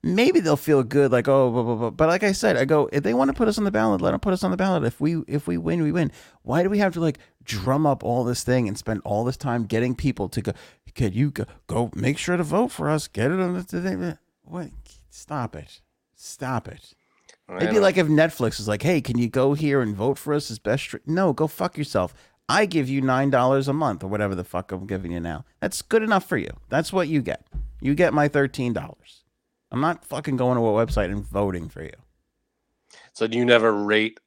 maybe 0.05 0.39
they'll 0.40 0.56
feel 0.56 0.82
good 0.82 1.10
like 1.10 1.26
oh 1.28 1.51
blah, 1.51 1.62
blah, 1.62 1.74
blah. 1.74 1.90
but 1.90 2.09
like 2.09 2.22
i 2.22 2.31
said 2.32 2.56
i 2.56 2.64
go 2.64 2.89
if 2.93 3.02
they 3.02 3.14
want 3.14 3.28
to 3.28 3.32
put 3.35 3.48
us 3.48 3.56
on 3.59 3.64
the 3.64 3.70
ballot 3.70 4.01
let 4.01 4.10
them 4.10 4.20
put 4.20 4.32
us 4.32 4.44
on 4.44 4.51
the 4.51 4.56
ballot 4.56 4.85
if 4.85 5.01
we 5.01 5.22
if 5.26 5.47
we 5.47 5.56
win 5.56 5.82
we 5.82 5.90
win 5.90 6.12
why 6.43 6.62
do 6.62 6.68
we 6.68 6.78
have 6.78 6.93
to 6.93 7.01
like 7.01 7.18
drum 7.43 7.86
up 7.86 8.05
all 8.05 8.22
this 8.24 8.44
thing 8.44 8.68
and 8.68 8.76
spend 8.76 9.01
all 9.05 9.24
this 9.24 9.36
time 9.36 9.64
getting 9.64 9.94
people 9.94 10.28
to 10.28 10.43
go 10.43 10.52
could 10.94 11.14
you 11.14 11.31
go, 11.31 11.44
go 11.66 11.90
make 11.94 12.18
sure 12.18 12.36
to 12.36 12.43
vote 12.43 12.68
for 12.70 12.90
us 12.90 13.09
get 13.09 13.31
it 13.31 13.40
on 13.40 13.55
the 13.55 13.62
thing 13.62 14.18
what 14.43 14.68
stop 15.10 15.56
it 15.56 15.81
stop 16.14 16.68
it 16.68 16.93
I 17.48 17.56
It'd 17.56 17.68
be 17.70 17.74
know. 17.76 17.82
like 17.82 17.98
if 17.98 18.06
Netflix 18.06 18.59
is 18.59 18.68
like, 18.68 18.81
"Hey, 18.81 19.02
can 19.02 19.18
you 19.18 19.28
go 19.28 19.52
here 19.52 19.82
and 19.82 19.94
vote 19.94 20.16
for 20.16 20.32
us 20.32 20.51
as 20.51 20.59
best?" 20.59 20.94
No, 21.06 21.35
go 21.35 21.47
fuck 21.47 21.76
yourself. 21.76 22.14
I 22.48 22.64
give 22.64 22.89
you 22.89 23.02
nine 23.02 23.28
dollars 23.28 23.68
a 23.68 23.74
month 23.74 24.02
or 24.02 24.06
whatever 24.06 24.35
the 24.35 24.44
fuck 24.44 24.72
I'm 24.72 24.86
giving 24.86 25.12
you 25.12 25.20
now. 25.20 25.44
That's 25.60 25.82
good 25.82 26.02
enough 26.02 26.26
for 26.26 26.39
you. 26.39 26.48
That's 26.70 26.90
what 26.90 27.09
you 27.09 27.20
get. 27.20 27.47
You 27.82 27.94
get 27.94 28.14
my 28.14 28.28
thirteen 28.28 28.72
dollars. 28.72 29.23
I'm 29.74 29.80
not 29.80 30.05
fucking 30.05 30.36
going 30.36 30.56
to 30.56 30.64
a 30.64 30.86
website 30.86 31.06
and 31.06 31.26
voting 31.26 31.68
for 31.68 31.82
you. 31.82 31.90
So 33.12 33.26
do 33.26 33.36
you 33.36 33.44
never 33.44 33.72
rate 33.72 34.20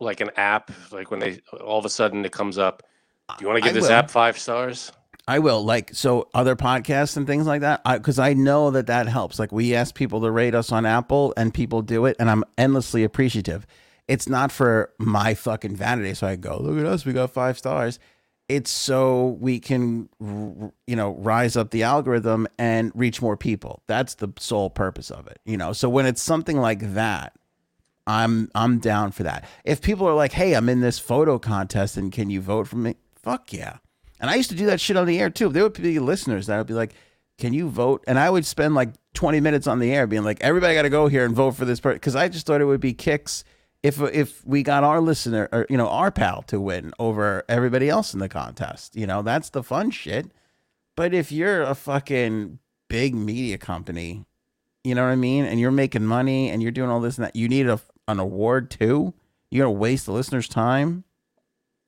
like 0.00 0.22
an 0.22 0.30
app, 0.36 0.70
like 0.92 1.10
when 1.10 1.20
they 1.20 1.40
all 1.62 1.78
of 1.78 1.84
a 1.84 1.90
sudden 1.90 2.24
it 2.24 2.32
comes 2.32 2.56
up? 2.56 2.82
Do 3.28 3.34
you 3.42 3.46
want 3.48 3.62
to 3.62 3.64
I 3.64 3.68
give 3.68 3.74
this 3.74 3.90
will. 3.90 3.92
app 3.92 4.10
five 4.10 4.38
stars? 4.38 4.92
I 5.28 5.40
will 5.40 5.62
like 5.62 5.90
so 5.94 6.30
other 6.32 6.56
podcasts 6.56 7.18
and 7.18 7.26
things 7.26 7.46
like 7.46 7.60
that. 7.60 7.82
I 7.84 7.98
because 7.98 8.18
I 8.18 8.32
know 8.32 8.70
that 8.70 8.86
that 8.86 9.06
helps. 9.06 9.38
Like 9.38 9.52
we 9.52 9.74
ask 9.74 9.94
people 9.94 10.22
to 10.22 10.30
rate 10.30 10.54
us 10.54 10.72
on 10.72 10.86
Apple, 10.86 11.34
and 11.36 11.52
people 11.52 11.82
do 11.82 12.06
it, 12.06 12.16
and 12.18 12.30
I'm 12.30 12.42
endlessly 12.56 13.04
appreciative. 13.04 13.66
It's 14.08 14.26
not 14.26 14.52
for 14.52 14.90
my 14.98 15.34
fucking 15.34 15.76
vanity, 15.76 16.14
so 16.14 16.26
I 16.26 16.36
go 16.36 16.56
look 16.58 16.78
at 16.78 16.86
us, 16.86 17.04
we 17.04 17.12
got 17.12 17.30
five 17.30 17.58
stars. 17.58 17.98
It's 18.48 18.70
so 18.70 19.38
we 19.40 19.58
can, 19.58 20.08
you 20.20 20.96
know, 20.96 21.14
rise 21.14 21.56
up 21.56 21.70
the 21.70 21.82
algorithm 21.82 22.46
and 22.58 22.92
reach 22.94 23.22
more 23.22 23.38
people. 23.38 23.82
That's 23.86 24.14
the 24.14 24.28
sole 24.38 24.68
purpose 24.68 25.10
of 25.10 25.26
it, 25.26 25.40
you 25.46 25.56
know. 25.56 25.72
So 25.72 25.88
when 25.88 26.04
it's 26.04 26.20
something 26.20 26.58
like 26.58 26.94
that, 26.94 27.32
I'm 28.06 28.50
I'm 28.54 28.80
down 28.80 29.12
for 29.12 29.22
that. 29.22 29.48
If 29.64 29.80
people 29.80 30.06
are 30.06 30.14
like, 30.14 30.32
"Hey, 30.32 30.54
I'm 30.54 30.68
in 30.68 30.80
this 30.80 30.98
photo 30.98 31.38
contest 31.38 31.96
and 31.96 32.12
can 32.12 32.28
you 32.28 32.42
vote 32.42 32.68
for 32.68 32.76
me?" 32.76 32.96
Fuck 33.22 33.52
yeah. 33.52 33.78
And 34.20 34.30
I 34.30 34.34
used 34.34 34.50
to 34.50 34.56
do 34.56 34.66
that 34.66 34.80
shit 34.80 34.96
on 34.96 35.06
the 35.06 35.18
air 35.18 35.30
too. 35.30 35.48
There 35.48 35.62
would 35.62 35.72
be 35.72 35.98
listeners 35.98 36.46
that 36.46 36.58
would 36.58 36.66
be 36.66 36.74
like, 36.74 36.92
"Can 37.38 37.54
you 37.54 37.70
vote?" 37.70 38.04
And 38.06 38.18
I 38.18 38.28
would 38.28 38.44
spend 38.44 38.74
like 38.74 38.90
20 39.14 39.40
minutes 39.40 39.66
on 39.66 39.78
the 39.78 39.90
air 39.90 40.06
being 40.06 40.24
like, 40.24 40.42
"Everybody 40.42 40.74
got 40.74 40.82
to 40.82 40.90
go 40.90 41.08
here 41.08 41.24
and 41.24 41.34
vote 41.34 41.52
for 41.52 41.64
this 41.64 41.80
person," 41.80 41.96
because 41.96 42.14
I 42.14 42.28
just 42.28 42.46
thought 42.46 42.60
it 42.60 42.66
would 42.66 42.80
be 42.80 42.92
kicks 42.92 43.42
if 43.84 44.00
if 44.00 44.44
we 44.46 44.62
got 44.62 44.82
our 44.82 44.98
listener 44.98 45.46
or 45.52 45.66
you 45.68 45.76
know 45.76 45.88
our 45.88 46.10
pal 46.10 46.42
to 46.44 46.58
win 46.58 46.92
over 46.98 47.44
everybody 47.50 47.90
else 47.90 48.14
in 48.14 48.18
the 48.18 48.30
contest. 48.30 48.96
You 48.96 49.06
know, 49.06 49.20
that's 49.20 49.50
the 49.50 49.62
fun 49.62 49.90
shit. 49.90 50.30
But 50.96 51.12
if 51.12 51.30
you're 51.30 51.62
a 51.62 51.74
fucking 51.74 52.58
big 52.88 53.14
media 53.14 53.58
company, 53.58 54.24
you 54.84 54.94
know 54.94 55.04
what 55.04 55.10
I 55.10 55.16
mean, 55.16 55.44
and 55.44 55.60
you're 55.60 55.70
making 55.70 56.06
money 56.06 56.48
and 56.48 56.62
you're 56.62 56.72
doing 56.72 56.88
all 56.88 57.00
this 57.00 57.18
and 57.18 57.26
that, 57.26 57.36
you 57.36 57.46
need 57.46 57.68
a, 57.68 57.78
an 58.08 58.18
award 58.18 58.70
too. 58.70 59.12
You're 59.50 59.66
gonna 59.66 59.78
waste 59.78 60.06
the 60.06 60.12
listeners' 60.12 60.48
time 60.48 61.04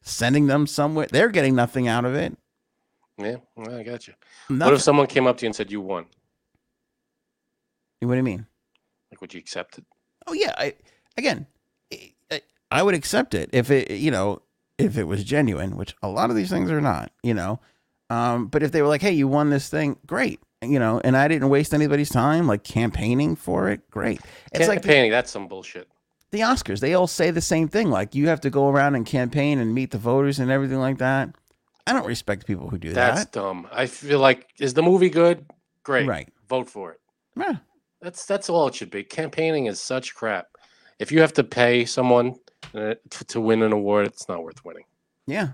sending 0.02 0.48
them 0.48 0.66
somewhere. 0.66 1.06
They're 1.10 1.30
getting 1.30 1.54
nothing 1.54 1.88
out 1.88 2.04
of 2.04 2.14
it. 2.14 2.36
Yeah, 3.16 3.36
well, 3.56 3.74
I 3.74 3.82
got 3.82 4.06
you. 4.06 4.12
Nothing. 4.50 4.66
What 4.66 4.74
if 4.74 4.82
someone 4.82 5.06
came 5.06 5.26
up 5.26 5.38
to 5.38 5.46
you 5.46 5.48
and 5.48 5.56
said 5.56 5.72
you 5.72 5.80
won? 5.80 6.04
what 8.00 8.12
do 8.12 8.16
you 8.18 8.22
mean? 8.22 8.46
Like, 9.10 9.22
would 9.22 9.32
you 9.32 9.40
accept 9.40 9.78
it? 9.78 9.84
Oh 10.26 10.34
yeah, 10.34 10.54
I 10.58 10.74
again, 11.16 11.46
I, 12.70 12.82
would 12.82 12.94
accept 12.94 13.34
it 13.34 13.50
if 13.52 13.70
it 13.70 13.90
you 13.90 14.10
know 14.10 14.42
if 14.78 14.96
it 14.98 15.04
was 15.04 15.24
genuine, 15.24 15.76
which 15.76 15.94
a 16.02 16.08
lot 16.08 16.30
of 16.30 16.36
these 16.36 16.50
things 16.50 16.70
are 16.70 16.80
not. 16.80 17.10
You 17.22 17.34
know, 17.34 17.60
um, 18.10 18.48
but 18.48 18.62
if 18.62 18.72
they 18.72 18.82
were 18.82 18.88
like, 18.88 19.02
hey, 19.02 19.12
you 19.12 19.28
won 19.28 19.50
this 19.50 19.68
thing, 19.68 19.98
great. 20.06 20.40
You 20.62 20.78
know, 20.78 21.00
and 21.04 21.16
I 21.16 21.28
didn't 21.28 21.48
waste 21.50 21.74
anybody's 21.74 22.08
time 22.08 22.46
like 22.46 22.64
campaigning 22.64 23.36
for 23.36 23.68
it. 23.68 23.88
Great. 23.90 24.20
It's 24.52 24.68
like 24.68 24.82
the, 24.82 24.88
Campaigning, 24.88 25.10
that's 25.10 25.30
some 25.30 25.48
bullshit. 25.48 25.88
the 26.30 26.40
Oscars. 26.40 26.80
They 26.80 26.94
all 26.94 27.06
say 27.06 27.30
the 27.30 27.40
same 27.42 27.68
thing. 27.68 27.90
Like 27.90 28.14
you 28.14 28.28
have 28.28 28.40
to 28.40 28.50
go 28.50 28.68
around 28.68 28.94
and 28.94 29.04
campaign 29.04 29.58
and 29.58 29.74
meet 29.74 29.90
the 29.90 29.98
voters 29.98 30.38
and 30.38 30.50
everything 30.50 30.78
like 30.78 30.98
that. 30.98 31.34
I 31.86 31.92
don't 31.92 32.06
respect 32.06 32.46
people 32.46 32.68
who 32.68 32.78
do 32.78 32.92
That's 32.92 32.96
that. 32.96 33.14
That's 33.16 33.30
dumb. 33.30 33.68
I 33.70 33.86
feel 33.86 34.18
like 34.18 34.48
is 34.58 34.74
the 34.74 34.82
movie 34.82 35.10
good? 35.10 35.44
Great. 35.84 36.08
Right. 36.08 36.28
Vote 36.48 36.68
for 36.68 36.92
it. 36.92 37.00
Yeah. 37.36 37.56
That's 38.00 38.24
that's 38.24 38.48
all 38.48 38.66
it 38.66 38.74
should 38.74 38.90
be. 38.90 39.04
Campaigning 39.04 39.66
is 39.66 39.78
such 39.78 40.14
crap. 40.14 40.46
If 40.98 41.12
you 41.12 41.20
have 41.20 41.34
to 41.34 41.44
pay 41.44 41.84
someone 41.84 42.34
to, 42.76 43.24
to 43.24 43.40
win 43.40 43.62
an 43.62 43.72
award, 43.72 44.06
it's 44.06 44.28
not 44.28 44.42
worth 44.44 44.64
winning. 44.64 44.84
Yeah. 45.26 45.50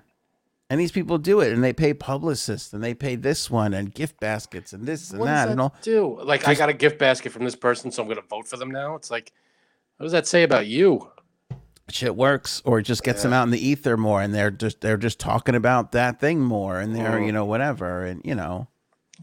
And 0.70 0.80
these 0.80 0.92
people 0.92 1.18
do 1.18 1.40
it 1.40 1.52
and 1.52 1.62
they 1.62 1.72
pay 1.74 1.92
publicists 1.92 2.72
and 2.72 2.82
they 2.82 2.94
pay 2.94 3.14
this 3.14 3.50
one 3.50 3.74
and 3.74 3.92
gift 3.92 4.18
baskets 4.20 4.72
and 4.72 4.86
this 4.86 5.10
and 5.10 5.20
that, 5.20 5.46
that 5.46 5.48
and 5.50 5.60
all. 5.60 5.74
do? 5.82 6.18
Like, 6.22 6.48
I 6.48 6.54
got 6.54 6.68
a 6.70 6.72
gift 6.72 6.98
basket 6.98 7.30
from 7.32 7.44
this 7.44 7.54
person, 7.56 7.90
so 7.90 8.02
I'm 8.02 8.08
going 8.08 8.16
to 8.20 8.26
vote 8.26 8.48
for 8.48 8.56
them 8.56 8.70
now. 8.70 8.94
It's 8.94 9.10
like, 9.10 9.32
what 9.98 10.04
does 10.04 10.12
that 10.12 10.26
say 10.26 10.42
about 10.44 10.66
you? 10.66 11.10
Shit 11.90 12.16
works 12.16 12.62
or 12.64 12.78
it 12.78 12.84
just 12.84 13.02
gets 13.02 13.22
them 13.22 13.34
out 13.34 13.42
in 13.42 13.50
the 13.50 13.58
ether 13.68 13.98
more 13.98 14.22
and 14.22 14.32
they're 14.32 14.50
just 14.50 14.80
they're 14.80 14.96
just 14.96 15.18
talking 15.18 15.54
about 15.54 15.92
that 15.92 16.18
thing 16.20 16.40
more 16.40 16.80
and 16.80 16.96
they're, 16.96 17.18
Mm. 17.18 17.26
you 17.26 17.32
know, 17.32 17.44
whatever. 17.44 18.04
And 18.06 18.22
you 18.24 18.34
know. 18.34 18.68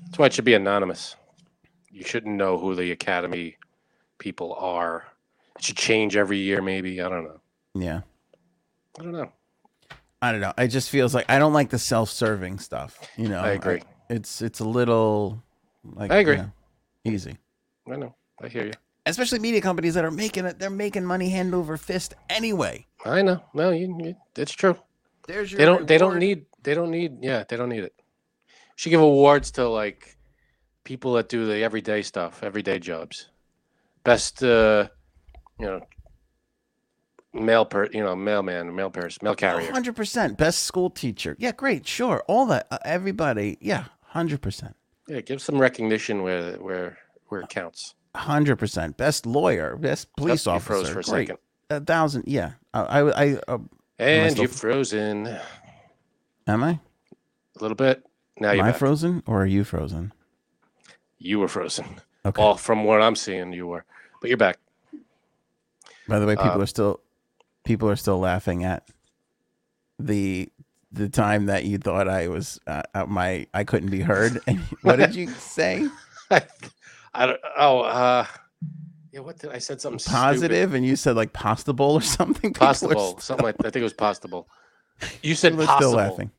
That's 0.06 0.20
why 0.20 0.28
it 0.28 0.34
should 0.34 0.46
be 0.46 0.54
anonymous. 0.54 1.16
You 1.90 2.04
shouldn't 2.04 2.36
know 2.36 2.60
who 2.60 2.76
the 2.76 2.92
Academy 2.92 3.58
people 4.20 4.54
are. 4.60 5.08
It 5.58 5.64
should 5.64 5.78
change 5.78 6.16
every 6.16 6.38
year, 6.38 6.62
maybe. 6.62 7.02
I 7.02 7.10
don't 7.10 7.24
know. 7.24 7.39
Yeah. 7.76 8.02
I 9.00 9.04
don't 9.04 9.12
know. 9.12 9.32
I 10.22 10.32
don't 10.32 10.42
know. 10.42 10.54
It 10.58 10.68
just 10.68 10.90
feels 10.90 11.16
like 11.16 11.30
I 11.30 11.40
don't 11.40 11.54
like 11.54 11.70
the 11.70 11.80
self 11.80 12.10
serving 12.10 12.60
stuff. 12.60 13.00
You 13.18 13.30
know. 13.30 13.40
I 13.40 13.52
agree. 13.52 13.82
it's 14.10 14.42
it's 14.42 14.60
a 14.60 14.66
little 14.66 15.42
like 15.84 16.12
I 16.12 16.18
agree. 16.18 16.36
you 16.36 16.42
know, 16.42 16.52
easy. 17.06 17.38
I 17.90 17.96
know. 17.96 18.14
I 18.42 18.48
hear 18.48 18.66
you. 18.66 18.74
Especially 19.06 19.40
media 19.40 19.62
companies 19.62 19.94
that 19.94 20.04
are 20.04 20.12
making 20.12 20.46
it 20.46 20.60
they're 20.60 20.70
making 20.70 21.06
money 21.06 21.30
hand 21.30 21.56
over 21.56 21.78
fist 21.78 22.16
anyway. 22.30 22.86
I 23.06 23.22
know. 23.22 23.42
No, 23.54 23.72
you, 23.72 23.98
you 24.04 24.16
it's 24.36 24.52
true. 24.52 24.78
There's 25.28 25.52
your 25.52 25.60
They 25.60 25.66
don't. 25.66 25.88
They 25.88 25.98
don't 25.98 26.20
need. 26.20 26.46
They 26.64 26.74
don't 26.74 26.92
need. 26.92 27.20
Yeah, 27.22 27.44
they 27.48 27.56
don't 27.56 27.70
need 27.70 27.84
it. 27.84 27.94
Should 28.76 28.90
give 28.90 29.02
awards 29.02 29.52
to 29.52 29.68
like 29.68 30.18
people 30.84 31.14
that 31.14 31.30
do 31.30 31.46
the 31.46 31.64
everyday 31.64 32.02
stuff, 32.02 32.44
everyday 32.44 32.80
jobs. 32.80 33.30
Best, 34.04 34.44
uh, 34.44 34.88
you 35.60 35.66
know, 35.66 35.82
mail 37.34 37.66
per, 37.66 37.88
you 37.92 38.04
know, 38.04 38.16
mailman, 38.16 38.76
mail 38.76 38.90
person, 38.90 39.20
mail 39.24 39.36
carrier. 39.36 39.72
Hundred 39.72 39.96
percent. 39.96 40.38
Best 40.38 40.64
school 40.64 40.90
teacher. 40.90 41.36
Yeah, 41.40 41.52
great. 41.52 41.88
Sure. 41.88 42.24
All 42.28 42.46
that. 42.48 42.68
Uh, 42.72 42.78
everybody. 42.86 43.58
Yeah. 43.62 43.86
Hundred 44.02 44.42
percent. 44.42 44.76
Yeah, 45.08 45.22
give 45.22 45.42
some 45.42 45.58
recognition 45.58 46.24
where 46.24 46.54
where 46.54 46.98
where 47.28 47.42
it 47.42 47.50
counts. 47.50 47.96
Hundred 48.16 48.58
percent. 48.58 48.98
Best 48.98 49.26
lawyer. 49.26 49.76
Best 49.78 50.14
police 50.16 50.48
officer. 50.48 50.74
froze 50.74 50.90
for 50.90 51.00
a 51.00 51.04
great. 51.04 51.28
second. 51.28 51.38
A 51.70 51.80
thousand. 51.80 52.24
Yeah. 52.28 52.54
I. 52.74 52.82
I. 52.82 53.24
I 53.24 53.40
uh, 53.48 53.58
And 54.00 54.38
you've 54.38 54.52
frozen 54.52 55.38
am 56.48 56.64
i 56.64 56.80
a 57.60 57.62
little 57.62 57.76
bit. 57.76 58.04
Now 58.40 58.50
Am 58.50 58.58
you're 58.58 58.66
I 58.66 58.72
back. 58.72 58.80
frozen 58.80 59.22
or 59.26 59.44
are 59.44 59.46
you 59.46 59.64
frozen? 59.64 60.14
You 61.18 61.40
were 61.40 61.48
frozen. 61.48 61.86
Okay. 62.26 62.42
Well, 62.42 62.56
from 62.56 62.86
what 62.86 63.02
I'm 63.02 63.16
seeing, 63.16 63.52
you 63.54 63.68
were, 63.68 63.86
but 64.22 64.30
you're 64.30 64.38
back. 64.38 64.58
By 66.08 66.20
the 66.20 66.26
way, 66.26 66.36
people 66.36 66.52
uh, 66.52 66.60
are 66.60 66.66
still 66.66 67.02
people 67.64 67.90
are 67.90 67.96
still 67.96 68.20
laughing 68.20 68.64
at 68.64 68.88
the 69.98 70.50
the 70.92 71.10
time 71.10 71.46
that 71.48 71.66
you 71.66 71.78
thought 71.78 72.08
I 72.08 72.28
was 72.28 72.60
uh, 72.66 72.82
out 72.96 73.10
my 73.10 73.48
I 73.54 73.64
couldn't 73.64 73.90
be 73.92 74.02
heard. 74.02 74.40
And 74.48 74.60
what 74.82 74.96
did 74.98 75.16
you 75.16 75.28
say? 75.28 75.88
I 76.32 77.26
don't. 77.26 77.40
Oh, 77.58 77.82
uh, 77.82 78.26
yeah. 79.12 79.20
What 79.22 79.38
did 79.40 79.52
I 79.52 79.58
said 79.60 79.82
something 79.82 80.00
Positive, 80.12 80.74
and 80.74 80.86
you 80.86 80.96
said 80.96 81.16
like 81.16 81.34
possible 81.34 81.94
or 81.94 82.02
something. 82.18 82.52
Stupid. 82.54 82.60
Possible, 82.60 82.92
still- 83.10 83.20
something 83.20 83.46
like. 83.46 83.56
I 83.60 83.64
think 83.70 83.78
it 83.78 83.84
was 83.84 83.94
possible. 83.94 84.48
You 85.24 85.34
said 85.36 85.54
possible. 85.54 85.76
still 85.78 85.92
laughing. 85.92 86.32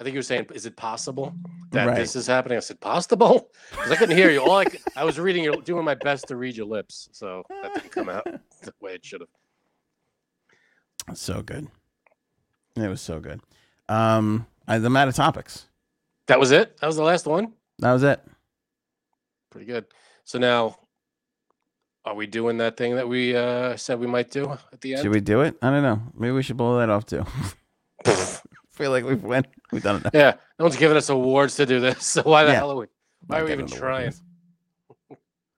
I 0.00 0.04
think 0.04 0.14
you 0.14 0.18
were 0.18 0.22
saying, 0.22 0.46
"Is 0.54 0.64
it 0.64 0.76
possible 0.76 1.34
that 1.72 1.86
Right. 1.88 1.96
this 1.96 2.14
is 2.14 2.26
happening?" 2.26 2.56
I 2.56 2.60
said, 2.60 2.78
"Possible," 2.80 3.50
because 3.70 3.90
I 3.90 3.96
couldn't 3.96 4.16
hear 4.16 4.30
you. 4.30 4.40
All 4.40 4.56
I, 4.58 4.64
could- 4.64 4.80
I 4.96 5.02
was 5.04 5.18
reading, 5.18 5.42
your, 5.42 5.56
doing 5.56 5.84
my 5.84 5.96
best 5.96 6.28
to 6.28 6.36
read 6.36 6.56
your 6.56 6.66
lips, 6.66 7.08
so 7.12 7.42
that 7.62 7.74
didn't 7.74 7.90
come 7.90 8.08
out 8.08 8.24
the 8.62 8.72
way 8.80 8.94
it 8.94 9.04
should 9.04 9.20
have. 9.22 9.28
So 11.14 11.42
good. 11.42 11.68
It 12.76 12.88
was 12.88 13.00
so 13.00 13.20
good. 13.20 13.40
Um, 13.88 14.46
I, 14.66 14.76
I'm 14.76 14.96
out 14.96 15.08
of 15.08 15.14
topics. 15.14 15.66
That 16.26 16.38
was 16.38 16.50
it. 16.52 16.76
That 16.78 16.86
was 16.86 16.96
the 16.96 17.02
last 17.02 17.26
one. 17.26 17.52
That 17.78 17.92
was 17.92 18.02
it. 18.02 18.20
Pretty 19.50 19.66
good. 19.66 19.86
So 20.24 20.38
now, 20.38 20.78
are 22.04 22.14
we 22.14 22.26
doing 22.26 22.58
that 22.58 22.76
thing 22.76 22.96
that 22.96 23.08
we 23.08 23.34
uh, 23.34 23.76
said 23.76 23.98
we 23.98 24.06
might 24.06 24.30
do 24.30 24.50
at 24.72 24.80
the 24.80 24.94
end? 24.94 25.02
Should 25.02 25.10
we 25.12 25.20
do 25.20 25.40
it? 25.40 25.56
I 25.62 25.70
don't 25.70 25.82
know. 25.82 26.00
Maybe 26.14 26.32
we 26.32 26.42
should 26.42 26.56
blow 26.56 26.78
that 26.78 26.90
off 26.90 27.06
too. 27.06 27.24
feel 28.72 28.90
like 28.90 29.04
we've 29.04 29.22
went. 29.24 29.46
We've 29.72 29.82
done 29.82 30.02
it. 30.04 30.10
yeah, 30.14 30.34
no 30.58 30.66
one's 30.66 30.76
giving 30.76 30.96
us 30.96 31.08
awards 31.08 31.56
to 31.56 31.66
do 31.66 31.80
this. 31.80 31.98
So 32.18 32.22
why 32.22 32.44
the 32.44 32.50
Yeah. 32.52 32.58
hell 32.58 32.72
are 32.72 32.76
we? 32.76 32.86
Why 33.26 33.40
are 33.40 33.44
we 33.44 33.52
even 33.52 33.66
trying? 33.66 34.02
awards. 34.02 34.22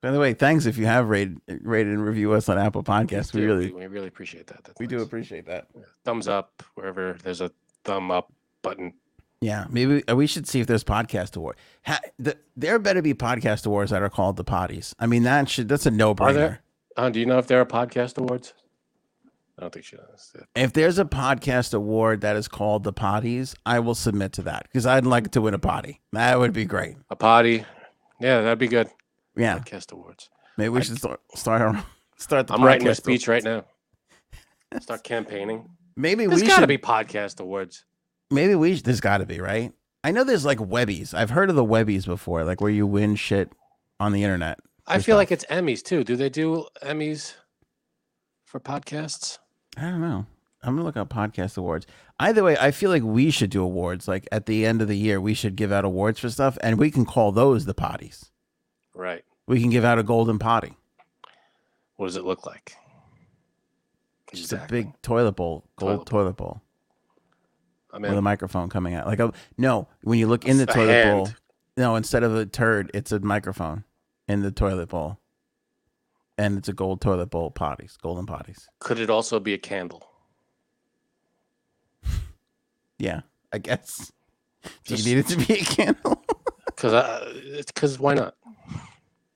By 0.03 0.11
the 0.11 0.19
way, 0.19 0.33
thanks 0.33 0.65
if 0.65 0.79
you 0.79 0.87
have 0.87 1.09
rated, 1.09 1.41
rated 1.47 1.93
and 1.93 2.05
review 2.05 2.33
us 2.33 2.49
on 2.49 2.59
Apple 2.59 2.83
Podcasts. 2.83 3.35
We 3.35 3.43
do. 3.43 3.47
really, 3.47 3.71
we 3.73 3.87
really 3.87 4.09
appreciate 4.09 4.47
that. 4.47 4.65
That's 4.65 4.81
we 4.81 4.87
do 4.87 5.03
appreciate 5.03 5.47
that. 5.47 5.67
Thumbs 6.05 6.27
up 6.27 6.63
wherever 6.75 7.19
there's 7.23 7.41
a 7.43 7.51
thumb 7.85 8.11
up 8.11 8.33
button. 8.63 8.95
Yeah, 9.43 9.67
maybe 9.71 10.07
uh, 10.09 10.17
we 10.17 10.27
should 10.27 10.47
see 10.47 10.61
if 10.61 10.67
there's 10.67 10.85
podcast 10.85 11.37
award. 11.37 11.57
Ha, 11.87 11.99
the, 12.19 12.37
there 12.57 12.79
better 12.79 13.01
be 13.03 13.15
podcast 13.15 13.67
awards 13.67 13.91
that 13.91 14.03
are 14.03 14.11
called 14.11 14.37
the 14.37 14.45
potties. 14.45 14.95
I 14.99 15.07
mean, 15.07 15.23
that 15.25 15.49
should 15.49 15.69
that's 15.69 15.87
a 15.87 15.91
no 15.91 16.15
Are 16.19 16.33
there? 16.33 16.49
brainer. 16.97 17.03
Uh, 17.03 17.11
do 17.11 17.21
you 17.21 17.27
know 17.27 17.39
if 17.39 17.47
there 17.47 17.61
are 17.61 17.67
podcast 17.67 18.19
awards? 18.19 18.53
I 19.59 19.63
don't 19.63 19.73
think 19.75 19.85
she 19.85 19.97
does. 19.97 20.35
If 20.55 20.73
there's 20.73 20.99
a 20.99 21.05
podcast 21.05 21.75
award 21.75 22.23
that 22.23 22.37
is 22.37 22.49
called 22.49 22.83
the 22.85 22.93
potties, 22.95 23.55
I 23.67 23.79
will 23.81 23.95
submit 23.95 24.33
to 24.35 24.43
that 24.43 24.65
because 24.65 24.87
I'd 24.87 25.05
like 25.05 25.31
to 25.33 25.43
win 25.43 25.53
a 25.53 25.59
potty. 25.59 26.01
That 26.13 26.39
would 26.39 26.55
be 26.55 26.65
great. 26.65 26.97
A 27.11 27.17
potty. 27.17 27.67
Yeah, 28.21 28.41
that'd 28.41 28.59
be 28.59 28.69
good. 28.69 28.89
Yeah, 29.37 29.59
Podcast 29.59 29.93
awards. 29.93 30.29
maybe 30.57 30.71
we 30.71 30.83
should 30.83 30.99
start 30.99 31.21
start 31.35 31.63
our, 31.63 31.85
start 32.17 32.47
the. 32.47 32.55
I'm 32.55 32.65
writing 32.65 32.89
a 32.89 32.95
speech 32.95 33.29
right 33.29 33.45
now. 33.45 33.65
Start 34.81 35.03
campaigning. 35.03 35.69
Maybe 35.97 36.27
There's 36.27 36.43
we 36.43 36.47
got 36.47 36.57
to 36.57 36.63
should 36.63 36.69
be 36.69 36.79
podcast 36.79 37.41
awards. 37.41 37.85
Maybe 38.31 38.55
we 38.55 38.75
there's 38.75 39.01
got 39.01 39.19
to 39.19 39.27
be 39.27 39.41
right. 39.41 39.73
I 40.05 40.13
know 40.13 40.23
there's 40.23 40.45
like 40.45 40.59
Webbies. 40.59 41.13
I've 41.13 41.31
heard 41.31 41.51
of 41.51 41.57
the 41.57 41.65
Webbies 41.65 42.07
before, 42.07 42.45
like 42.45 42.61
where 42.61 42.71
you 42.71 42.87
win 42.87 43.17
shit 43.17 43.51
on 43.99 44.13
the 44.13 44.23
internet. 44.23 44.61
I 44.87 45.01
feel 45.01 45.17
like 45.17 45.33
it's 45.33 45.45
Emmys 45.47 45.83
too. 45.83 46.05
Do 46.05 46.15
they 46.17 46.29
do 46.29 46.67
Emmys 46.83 47.35
for 48.45 48.61
podcasts? 48.61 49.39
I 49.77 49.83
don't 49.83 50.01
know. 50.01 50.27
I'm 50.63 50.75
gonna 50.75 50.85
look 50.85 50.97
up 50.97 51.09
podcast 51.09 51.57
awards. 51.59 51.87
Either 52.19 52.45
way, 52.45 52.57
I 52.59 52.71
feel 52.71 52.91
like 52.91 53.03
we 53.03 53.31
should 53.31 53.51
do 53.51 53.63
awards. 53.63 54.07
Like 54.07 54.29
at 54.31 54.47
the 54.47 54.67
end 54.67 54.83
of 54.83 54.89
the 54.89 54.97
year, 54.97 55.21
we 55.21 55.35
should 55.35 55.57
give 55.57 55.73
out 55.73 55.85
awards 55.85 56.21
for 56.21 56.31
stuff, 56.31 56.59
and 56.63 56.79
we 56.79 56.91
can 56.91 57.05
call 57.05 57.33
those 57.33 57.65
the 57.65 57.75
potties. 57.75 58.31
Right. 58.95 59.25
We 59.47 59.61
can 59.61 59.71
give 59.71 59.85
out 59.85 59.99
a 59.99 60.03
golden 60.03 60.39
potty, 60.39 60.75
What 61.97 62.07
does 62.07 62.17
it 62.17 62.25
look 62.25 62.47
like? 62.47 62.75
just 64.33 64.53
a 64.53 64.65
big 64.69 64.93
toilet 65.03 65.33
bowl, 65.33 65.65
gold 65.77 66.07
Toilet 66.07 66.07
toilet, 66.07 66.37
bowl 66.37 66.63
I 67.93 67.99
mean, 67.99 68.11
with 68.13 68.19
a 68.19 68.23
microphone 68.23 68.69
coming 68.69 68.95
out. 68.95 69.07
Like 69.07 69.19
a 69.19 69.33
no, 69.59 69.89
when 70.03 70.19
you 70.21 70.29
look 70.29 70.45
in 70.47 70.57
the 70.59 70.67
toilet 70.67 70.93
hand. 71.05 71.11
bowl, 71.11 71.29
no, 71.77 71.97
instead 71.97 72.23
of 72.23 72.37
a 72.37 72.47
turd, 72.47 72.91
it's 72.95 73.11
a 73.11 73.19
microphone 73.19 73.83
in 74.29 74.43
the 74.43 74.53
toilet 74.53 74.91
bowl, 74.91 75.19
and 76.39 76.57
it's 76.59 76.69
a 76.69 76.73
gold 76.73 77.01
toilet 77.01 77.27
bowl 77.31 77.51
potties, 77.51 77.99
golden 78.01 78.25
potties. 78.27 78.67
Could 78.79 79.01
it 79.01 79.11
also 79.11 79.41
be 79.41 79.53
a 79.55 79.59
candle? 79.59 80.07
Yeah, 82.99 83.23
I 83.51 83.57
guess. 83.59 84.13
Do 84.85 84.95
you 84.95 85.03
need 85.03 85.19
it 85.25 85.27
to 85.29 85.37
be 85.39 85.55
a 85.55 85.65
candle? 85.65 86.20
Because 86.81 87.35
it's 87.35 87.71
because 87.71 87.99
why 87.99 88.15
not? 88.15 88.35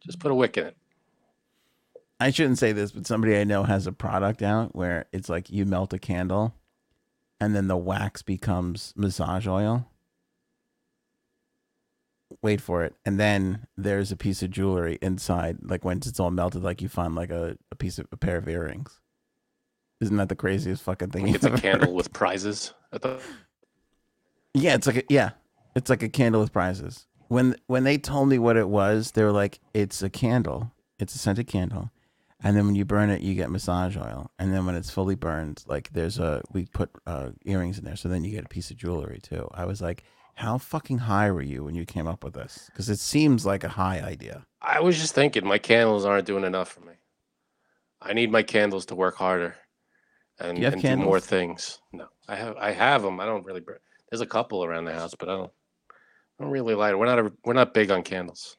Just 0.00 0.18
put 0.18 0.30
a 0.30 0.34
wick 0.34 0.56
in 0.56 0.66
it. 0.66 0.76
I 2.18 2.30
shouldn't 2.30 2.58
say 2.58 2.72
this, 2.72 2.90
but 2.90 3.06
somebody 3.06 3.36
I 3.36 3.44
know 3.44 3.64
has 3.64 3.86
a 3.86 3.92
product 3.92 4.40
out 4.40 4.74
where 4.74 5.06
it's 5.12 5.28
like 5.28 5.50
you 5.50 5.66
melt 5.66 5.92
a 5.92 5.98
candle 5.98 6.54
and 7.38 7.54
then 7.54 7.68
the 7.68 7.76
wax 7.76 8.22
becomes 8.22 8.94
massage 8.96 9.46
oil. 9.46 9.90
Wait 12.40 12.62
for 12.62 12.82
it. 12.82 12.94
And 13.04 13.20
then 13.20 13.66
there's 13.76 14.10
a 14.10 14.16
piece 14.16 14.42
of 14.42 14.50
jewelry 14.50 14.98
inside, 15.02 15.58
like 15.62 15.84
once 15.84 16.06
it's 16.06 16.18
all 16.18 16.30
melted, 16.30 16.62
like 16.62 16.80
you 16.80 16.88
find 16.88 17.14
like 17.14 17.30
a, 17.30 17.58
a 17.70 17.74
piece 17.74 17.98
of 17.98 18.06
a 18.10 18.16
pair 18.16 18.38
of 18.38 18.48
earrings. 18.48 19.00
Isn't 20.00 20.16
that 20.16 20.30
the 20.30 20.36
craziest 20.36 20.82
fucking 20.82 21.10
thing? 21.10 21.28
It's 21.28 21.44
a 21.44 21.50
candle 21.50 21.92
with 21.94 22.10
prizes. 22.12 22.72
At 22.90 23.02
the, 23.02 23.20
Yeah, 24.54 24.74
it's 24.76 24.86
like 24.86 24.96
a 24.96 25.04
yeah, 25.10 25.30
it's 25.76 25.90
like 25.90 26.02
a 26.02 26.08
candle 26.08 26.40
with 26.40 26.52
prizes. 26.52 27.06
When 27.28 27.56
when 27.66 27.84
they 27.84 27.98
told 27.98 28.28
me 28.28 28.38
what 28.38 28.56
it 28.56 28.68
was, 28.68 29.12
they 29.12 29.24
were 29.24 29.32
like, 29.32 29.60
"It's 29.72 30.02
a 30.02 30.10
candle. 30.10 30.72
It's 30.98 31.14
a 31.14 31.18
scented 31.18 31.46
candle, 31.46 31.90
and 32.42 32.56
then 32.56 32.66
when 32.66 32.74
you 32.74 32.84
burn 32.84 33.10
it, 33.10 33.20
you 33.22 33.34
get 33.34 33.50
massage 33.50 33.96
oil, 33.96 34.30
and 34.38 34.52
then 34.52 34.66
when 34.66 34.74
it's 34.74 34.90
fully 34.90 35.14
burned, 35.14 35.64
like 35.66 35.92
there's 35.92 36.18
a 36.18 36.42
we 36.52 36.66
put 36.66 36.90
uh, 37.06 37.30
earrings 37.44 37.78
in 37.78 37.84
there, 37.84 37.96
so 37.96 38.08
then 38.08 38.24
you 38.24 38.30
get 38.30 38.44
a 38.44 38.48
piece 38.48 38.70
of 38.70 38.76
jewelry 38.76 39.20
too." 39.22 39.48
I 39.52 39.64
was 39.64 39.80
like, 39.82 40.04
"How 40.34 40.58
fucking 40.58 40.98
high 40.98 41.30
were 41.30 41.42
you 41.42 41.64
when 41.64 41.74
you 41.74 41.84
came 41.84 42.06
up 42.06 42.22
with 42.22 42.34
this?" 42.34 42.66
Because 42.66 42.88
it 42.88 42.98
seems 42.98 43.44
like 43.44 43.64
a 43.64 43.68
high 43.70 44.00
idea. 44.00 44.46
I 44.62 44.80
was 44.80 44.98
just 45.00 45.14
thinking, 45.14 45.46
my 45.46 45.58
candles 45.58 46.04
aren't 46.04 46.26
doing 46.26 46.44
enough 46.44 46.70
for 46.70 46.80
me. 46.80 46.94
I 48.00 48.12
need 48.12 48.30
my 48.30 48.42
candles 48.42 48.86
to 48.86 48.94
work 48.94 49.16
harder 49.16 49.56
and, 50.38 50.58
have 50.58 50.74
and 50.74 50.82
do 50.82 50.96
more 50.96 51.20
things. 51.20 51.78
No, 51.92 52.06
I 52.28 52.36
have 52.36 52.56
I 52.56 52.70
have 52.72 53.02
them. 53.02 53.18
I 53.20 53.26
don't 53.26 53.44
really. 53.44 53.60
bur- 53.60 53.80
There's 54.10 54.20
a 54.20 54.26
couple 54.26 54.64
around 54.64 54.84
the 54.84 54.92
house, 54.94 55.14
but 55.18 55.28
I 55.28 55.36
don't. 55.36 55.52
I 56.38 56.42
don't 56.44 56.52
really 56.52 56.74
light. 56.74 56.98
We're 56.98 57.06
not. 57.06 57.18
A, 57.18 57.32
we're 57.44 57.52
not 57.54 57.74
big 57.74 57.90
on 57.90 58.02
candles. 58.02 58.56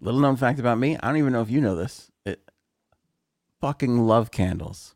Little 0.00 0.20
known 0.20 0.36
fact 0.36 0.60
about 0.60 0.78
me, 0.78 0.96
I 0.96 1.08
don't 1.08 1.16
even 1.16 1.32
know 1.32 1.42
if 1.42 1.50
you 1.50 1.60
know 1.60 1.74
this. 1.74 2.10
It 2.24 2.40
fucking 3.60 3.98
love 3.98 4.30
candles. 4.30 4.94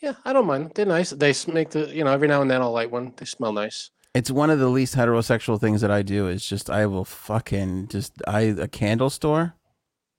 Yeah, 0.00 0.14
I 0.24 0.32
don't 0.32 0.46
mind. 0.46 0.72
They're 0.74 0.86
nice. 0.86 1.10
They 1.10 1.34
make 1.48 1.70
the. 1.70 1.94
You 1.94 2.04
know, 2.04 2.12
every 2.12 2.28
now 2.28 2.42
and 2.42 2.50
then 2.50 2.62
I'll 2.62 2.72
light 2.72 2.90
one. 2.90 3.12
They 3.16 3.24
smell 3.26 3.52
nice. 3.52 3.90
It's 4.14 4.30
one 4.30 4.50
of 4.50 4.58
the 4.58 4.68
least 4.68 4.94
heterosexual 4.94 5.58
things 5.60 5.80
that 5.80 5.90
I 5.90 6.02
do. 6.02 6.28
Is 6.28 6.44
just 6.46 6.70
I 6.70 6.86
will 6.86 7.04
fucking 7.04 7.88
just 7.88 8.14
I 8.26 8.40
a 8.40 8.68
candle 8.68 9.10
store. 9.10 9.54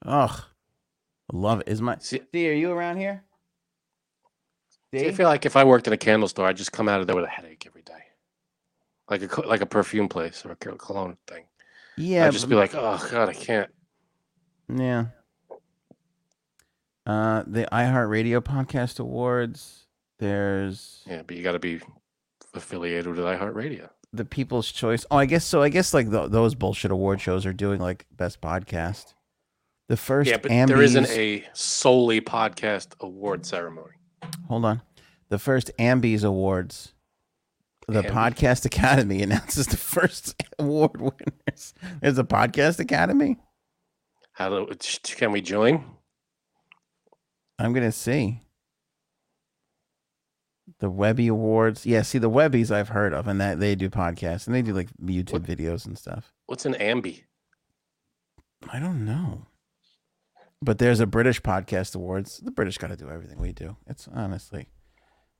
Ugh, 0.05 0.41
love 1.31 1.61
it. 1.61 1.69
Is 1.69 1.81
my 1.81 1.97
See, 1.99 2.21
D? 2.31 2.49
Are 2.49 2.53
you 2.53 2.71
around 2.71 2.97
here? 2.97 3.23
see, 4.91 4.99
I 5.05 5.09
D? 5.09 5.15
feel 5.15 5.27
like 5.27 5.45
if 5.45 5.55
I 5.55 5.63
worked 5.63 5.87
in 5.87 5.93
a 5.93 5.97
candle 5.97 6.27
store, 6.27 6.47
I'd 6.47 6.57
just 6.57 6.71
come 6.71 6.89
out 6.89 7.01
of 7.01 7.07
there 7.07 7.15
with 7.15 7.25
a 7.25 7.29
headache 7.29 7.65
every 7.67 7.83
day, 7.83 8.03
like 9.21 9.37
a 9.37 9.41
like 9.41 9.61
a 9.61 9.65
perfume 9.65 10.09
place 10.09 10.45
or 10.45 10.51
a 10.51 10.55
cologne 10.55 11.17
thing. 11.27 11.43
Yeah, 11.97 12.25
I'd 12.25 12.33
just 12.33 12.49
be 12.49 12.55
like, 12.55 12.73
oh 12.73 13.07
god, 13.11 13.29
I 13.29 13.33
can't. 13.33 13.69
yeah. 14.73 15.05
Uh, 17.05 17.43
the 17.45 17.67
iHeartRadio 17.71 18.41
podcast 18.41 18.99
awards. 18.99 19.85
There's 20.19 21.03
Yeah, 21.05 21.21
but 21.25 21.35
you 21.35 21.43
got 21.43 21.51
to 21.51 21.59
be 21.59 21.81
affiliated 22.53 23.07
with 23.07 23.19
iHeartRadio. 23.19 23.89
the 24.13 24.23
People's 24.25 24.71
Choice. 24.71 25.05
Oh, 25.11 25.17
I 25.17 25.25
guess 25.25 25.43
so. 25.43 25.61
I 25.61 25.69
guess 25.69 25.93
like 25.93 26.09
th 26.09 26.31
those 26.31 26.55
bullshit 26.55 26.91
award 26.91 27.19
shows 27.19 27.45
are 27.45 27.53
doing 27.53 27.79
like 27.79 28.05
best 28.15 28.41
podcast. 28.41 29.13
The 29.89 29.97
first 29.97 30.29
Yeah, 30.29 30.37
but 30.37 30.49
there 30.49 30.81
isn't 30.81 31.09
a 31.09 31.43
solely 31.53 32.21
podcast 32.21 32.93
award 33.01 33.45
ceremony. 33.45 33.95
Hold 34.47 34.65
on. 34.65 34.81
The 35.29 35.39
first 35.39 35.71
Ambies 35.77 36.23
Awards, 36.23 36.93
the 37.87 38.01
Ambi- 38.01 38.09
Podcast 38.09 38.65
Academy 38.65 39.21
announces 39.23 39.67
the 39.67 39.77
first 39.77 40.41
award 40.59 41.01
winners. 41.01 41.73
There's 42.01 42.17
a 42.17 42.23
Podcast 42.23 42.79
Academy. 42.79 43.37
How 44.33 44.49
do 44.49 44.67
can 45.15 45.31
we 45.31 45.41
join? 45.41 45.83
I'm 47.59 47.73
gonna 47.73 47.91
see 47.91 48.41
the 50.79 50.89
Webby 50.89 51.27
Awards. 51.27 51.85
Yeah, 51.85 52.01
see 52.01 52.17
the 52.17 52.29
Webbies 52.29 52.71
I've 52.71 52.89
heard 52.89 53.13
of, 53.13 53.27
and 53.27 53.39
that 53.39 53.59
they 53.59 53.75
do 53.75 53.89
podcasts 53.89 54.47
and 54.47 54.55
they 54.55 54.61
do 54.61 54.73
like 54.73 54.89
YouTube 55.01 55.33
What- 55.33 55.43
videos 55.43 55.85
and 55.85 55.97
stuff. 55.97 56.33
What's 56.47 56.65
an 56.65 56.73
ambi? 56.75 57.23
I 58.69 58.79
don't 58.79 59.03
know, 59.05 59.47
but 60.61 60.79
there's 60.79 60.99
a 61.01 61.05
British 61.05 61.41
Podcast 61.41 61.95
Awards. 61.95 62.37
The 62.43 62.51
British 62.51 62.77
got 62.77 62.87
to 62.87 62.95
do 62.95 63.09
everything 63.09 63.39
we 63.39 63.51
do. 63.51 63.75
It's 63.87 64.07
honestly 64.07 64.67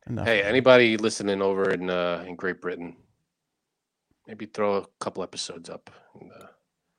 enough. 0.08 0.26
Hey, 0.28 0.42
anybody 0.44 0.98
listening 0.98 1.42
over 1.42 1.72
in 1.72 1.90
uh, 1.90 2.24
in 2.28 2.36
Great 2.36 2.62
Britain, 2.62 2.96
maybe 4.28 4.46
throw 4.46 4.78
a 4.78 4.86
couple 5.00 5.24
episodes 5.24 5.70
up. 5.70 5.90
And, 6.20 6.32
uh, 6.32 6.48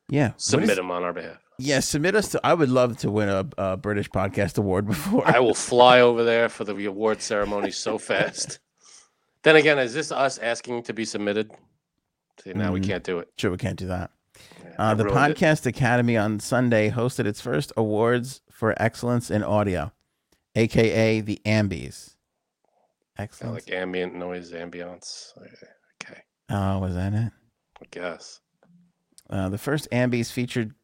Yeah. 0.09 0.33
Submit 0.37 0.71
is- 0.71 0.77
them 0.77 0.91
on 0.91 1.03
our 1.05 1.13
behalf. 1.13 1.39
Yeah, 1.57 1.79
submit 1.81 2.17
us 2.17 2.29
to. 2.31 2.41
I 2.43 2.53
would 2.53 2.69
love 2.69 2.97
to 2.99 3.11
win 3.13 3.29
a, 3.29 3.47
a 3.59 3.77
British 3.77 4.11
podcast 4.11 4.59
award 4.59 4.87
before. 4.89 5.23
I 5.25 5.39
will 5.39 5.55
fly 5.71 6.01
over 6.01 6.25
there 6.25 6.49
for 6.49 6.65
the 6.65 6.85
award 6.87 7.23
ceremony 7.23 7.71
so 7.71 7.97
fast. 7.97 8.59
Then 9.45 9.55
again, 9.55 9.79
is 9.79 9.95
this 9.95 10.11
us 10.11 10.39
asking 10.39 10.83
to 10.85 10.93
be 10.93 11.05
submitted? 11.05 11.53
See, 12.43 12.55
now 12.55 12.73
we 12.73 12.81
Mhm. 12.81 12.87
can't 12.87 13.05
do 13.05 13.21
it. 13.21 13.29
Sure, 13.39 13.53
we 13.53 13.57
can't 13.57 13.79
do 13.79 13.87
that. 13.87 14.11
Yeah, 14.65 14.75
Uh, 14.81 14.95
the 14.95 15.05
ruined 15.05 15.31
it. 15.31 15.37
Podcast 15.37 15.65
Academy 15.67 16.17
on 16.17 16.41
Sunday 16.41 16.91
hosted 16.91 17.25
its 17.27 17.41
first 17.41 17.73
awards 17.77 18.41
for 18.51 18.75
excellence 18.83 19.31
in 19.31 19.45
audio, 19.45 19.93
aka 20.57 21.21
the 21.21 21.41
Ambies. 21.47 22.14
Yeah, 23.19 23.23
Excellence. 23.23 23.67
like 23.69 23.75
ambient 23.77 24.15
noise, 24.15 24.53
ambiance. 24.53 25.33
Okay, 26.03 26.21
Oh, 26.51 26.79
was 26.81 26.95
that 26.95 27.13
it? 27.15 27.33
I 27.83 27.87
guess. 27.91 28.41
Uh, 29.31 29.49
the 29.49 29.59
first 29.59 29.89
Ambies 29.91 30.31
featured 30.31 30.75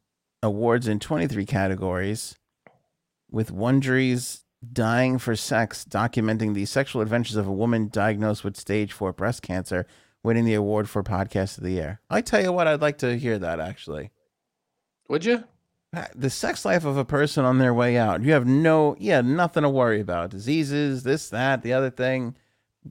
awards 0.43 0.89
in 0.89 0.99
23 0.99 1.45
categories, 1.45 2.37
with 3.31 3.51
Wondery's 3.53 4.45
Dying 4.73 5.19
for 5.19 5.37
Sex 5.37 5.85
documenting 5.89 6.55
the 6.55 6.65
sexual 6.67 7.03
adventures 7.03 7.37
of 7.37 7.47
a 7.47 7.53
woman 7.53 7.89
diagnosed 7.89 8.45
with 8.45 8.57
stage 8.57 8.93
four 8.93 9.13
breast 9.13 9.43
cancer, 9.43 9.87
winning 10.23 10.45
the 10.45 10.55
award 10.55 10.89
for 10.89 11.03
Podcast 11.03 11.59
of 11.59 11.65
the 11.65 11.73
Year. 11.73 12.01
I 12.11 12.21
tell 12.23 12.43
you 12.43 12.53
what, 12.53 12.67
I'd 12.67 12.81
like 12.83 12.99
to 12.99 13.17
hear 13.19 13.39
that 13.39 13.61
actually. 13.61 14.11
Would 15.09 15.25
you? 15.25 15.45
The 16.15 16.31
sex 16.31 16.65
life 16.65 16.85
of 16.85 16.97
a 16.97 17.05
person 17.05 17.45
on 17.45 17.59
their 17.59 17.75
way 17.75 17.97
out. 17.97 18.23
You 18.23 18.33
have 18.33 18.47
no, 18.47 18.95
yeah, 19.01 19.21
nothing 19.23 19.65
to 19.65 19.69
worry 19.69 20.01
about. 20.01 20.31
Diseases, 20.31 21.03
this, 21.03 21.29
that, 21.31 21.63
the 21.63 21.73
other 21.73 21.91
thing, 21.91 22.37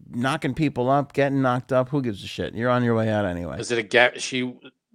knocking 0.10 0.54
people 0.54 0.90
up, 0.90 1.14
getting 1.14 1.42
knocked 1.42 1.72
up. 1.72 1.90
Who 1.90 2.02
gives 2.02 2.22
a 2.24 2.28
shit? 2.28 2.54
You're 2.56 2.70
on 2.70 2.84
your 2.84 2.96
way 2.96 3.10
out 3.10 3.24
anyway. 3.26 3.58
Is 3.60 3.72
it 3.72 3.94
a 3.94 4.20
she 4.20 4.54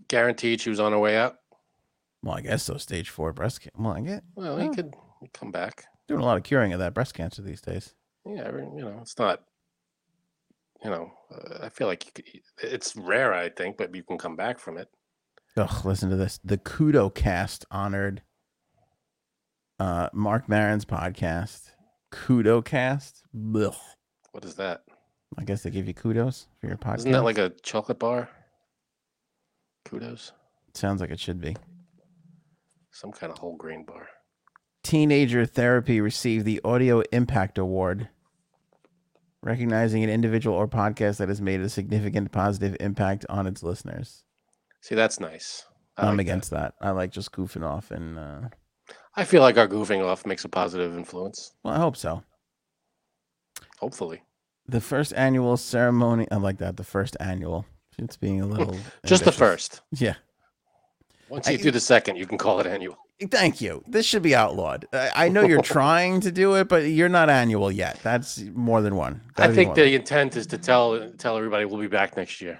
guaranteed 0.08 0.60
she 0.60 0.68
was 0.68 0.80
on 0.80 0.92
her 0.92 0.98
way 0.98 1.16
out? 1.16 1.36
Well, 2.22 2.34
I 2.34 2.42
guess 2.42 2.64
so. 2.64 2.76
Stage 2.76 3.08
four 3.08 3.32
breast 3.32 3.60
cancer. 3.62 3.72
Well, 3.78 3.94
I 3.94 4.00
get 4.02 4.22
Well, 4.34 4.58
he 4.58 4.68
could 4.68 4.94
come 5.32 5.50
back. 5.50 5.84
doing 6.06 6.20
a 6.20 6.24
lot 6.24 6.36
of 6.36 6.42
curing 6.42 6.74
of 6.74 6.80
that 6.80 6.92
breast 6.92 7.14
cancer 7.14 7.40
these 7.40 7.62
days. 7.62 7.94
Yeah, 8.26 8.50
you 8.50 8.80
know, 8.82 8.98
it's 9.00 9.18
not. 9.18 9.44
You 10.84 10.90
know, 10.90 11.10
uh, 11.34 11.64
I 11.64 11.68
feel 11.70 11.86
like 11.86 12.04
you 12.04 12.12
could, 12.12 12.26
it's 12.62 12.94
rare, 12.96 13.32
I 13.32 13.48
think, 13.48 13.78
but 13.78 13.94
you 13.94 14.02
can 14.02 14.18
come 14.18 14.36
back 14.36 14.58
from 14.58 14.76
it. 14.76 14.88
Ugh, 15.56 15.84
listen 15.84 16.10
to 16.10 16.16
this. 16.16 16.40
The 16.44 16.58
Kudo 16.58 17.14
Cast 17.14 17.64
honored 17.70 18.22
uh, 19.78 20.08
Marc 20.12 20.48
Maron's 20.48 20.84
podcast. 20.84 21.70
Kudo 22.12 22.64
Cast. 22.64 23.22
Ugh. 23.56 23.74
What 24.32 24.44
is 24.44 24.54
that? 24.56 24.82
I 25.38 25.44
guess 25.44 25.62
they 25.62 25.70
give 25.70 25.86
you 25.88 25.94
kudos 25.94 26.46
for 26.60 26.66
your 26.68 26.76
podcast. 26.76 26.98
Isn't 26.98 27.12
that 27.12 27.24
like 27.24 27.38
a 27.38 27.50
chocolate 27.62 27.98
bar? 27.98 28.28
Kudos, 29.84 30.32
Sounds 30.74 31.00
like 31.00 31.10
it 31.10 31.20
should 31.20 31.40
be. 31.40 31.56
some 32.90 33.12
kind 33.12 33.30
of 33.32 33.38
whole 33.38 33.56
grain 33.56 33.84
bar. 33.84 34.06
Teenager 34.82 35.44
Therapy 35.46 36.00
received 36.00 36.44
the 36.44 36.60
Audio 36.64 37.02
Impact 37.12 37.58
Award, 37.58 38.08
recognizing 39.42 40.02
an 40.04 40.10
individual 40.10 40.56
or 40.56 40.66
podcast 40.68 41.18
that 41.18 41.28
has 41.28 41.40
made 41.40 41.60
a 41.60 41.68
significant 41.68 42.32
positive 42.32 42.76
impact 42.80 43.26
on 43.28 43.46
its 43.46 43.62
listeners. 43.62 44.24
See, 44.84 44.94
that's 44.94 45.18
nice. 45.18 45.64
I 45.96 46.02
I'm 46.06 46.18
like 46.18 46.26
against 46.26 46.50
that. 46.50 46.74
I 46.78 46.90
like 46.90 47.10
just 47.10 47.32
goofing 47.32 47.64
off, 47.64 47.90
and 47.90 48.18
uh, 48.18 48.40
I 49.16 49.24
feel 49.24 49.40
like 49.40 49.56
our 49.56 49.66
goofing 49.66 50.04
off 50.04 50.26
makes 50.26 50.44
a 50.44 50.48
positive 50.50 50.94
influence. 50.94 51.52
well, 51.62 51.72
I 51.72 51.78
hope 51.78 51.96
so. 51.96 52.22
Hopefully, 53.78 54.22
The 54.68 54.82
first 54.82 55.14
annual 55.14 55.56
ceremony. 55.56 56.26
I 56.30 56.36
like 56.36 56.58
that. 56.58 56.76
The 56.76 56.84
first 56.84 57.16
annual. 57.18 57.64
It's 57.96 58.18
being 58.18 58.42
a 58.42 58.46
little. 58.46 58.76
just 59.06 59.24
the 59.24 59.32
first. 59.32 59.80
Yeah. 59.90 60.16
Once 61.30 61.48
I- 61.48 61.52
you 61.52 61.58
do 61.58 61.70
the 61.70 61.80
second, 61.80 62.16
you 62.16 62.26
can 62.26 62.36
call 62.36 62.60
it 62.60 62.66
annual. 62.66 62.98
Thank 63.30 63.62
you. 63.62 63.82
This 63.86 64.04
should 64.04 64.22
be 64.22 64.34
outlawed. 64.34 64.84
I 64.92 65.10
I 65.16 65.28
know 65.30 65.44
you're 65.44 65.62
trying 65.78 66.20
to 66.20 66.30
do 66.32 66.56
it, 66.56 66.68
but 66.68 66.82
you're 66.84 67.08
not 67.08 67.30
annual 67.30 67.72
yet. 67.72 67.98
That's 68.02 68.42
more 68.52 68.82
than 68.82 68.96
one. 68.96 69.22
I 69.38 69.42
Gotta 69.44 69.54
think 69.54 69.74
the 69.74 69.94
intent 69.94 70.36
is 70.36 70.46
to 70.48 70.58
tell 70.58 71.10
tell 71.16 71.38
everybody 71.38 71.64
we'll 71.64 71.80
be 71.80 71.86
back 71.86 72.18
next 72.18 72.42
year. 72.42 72.58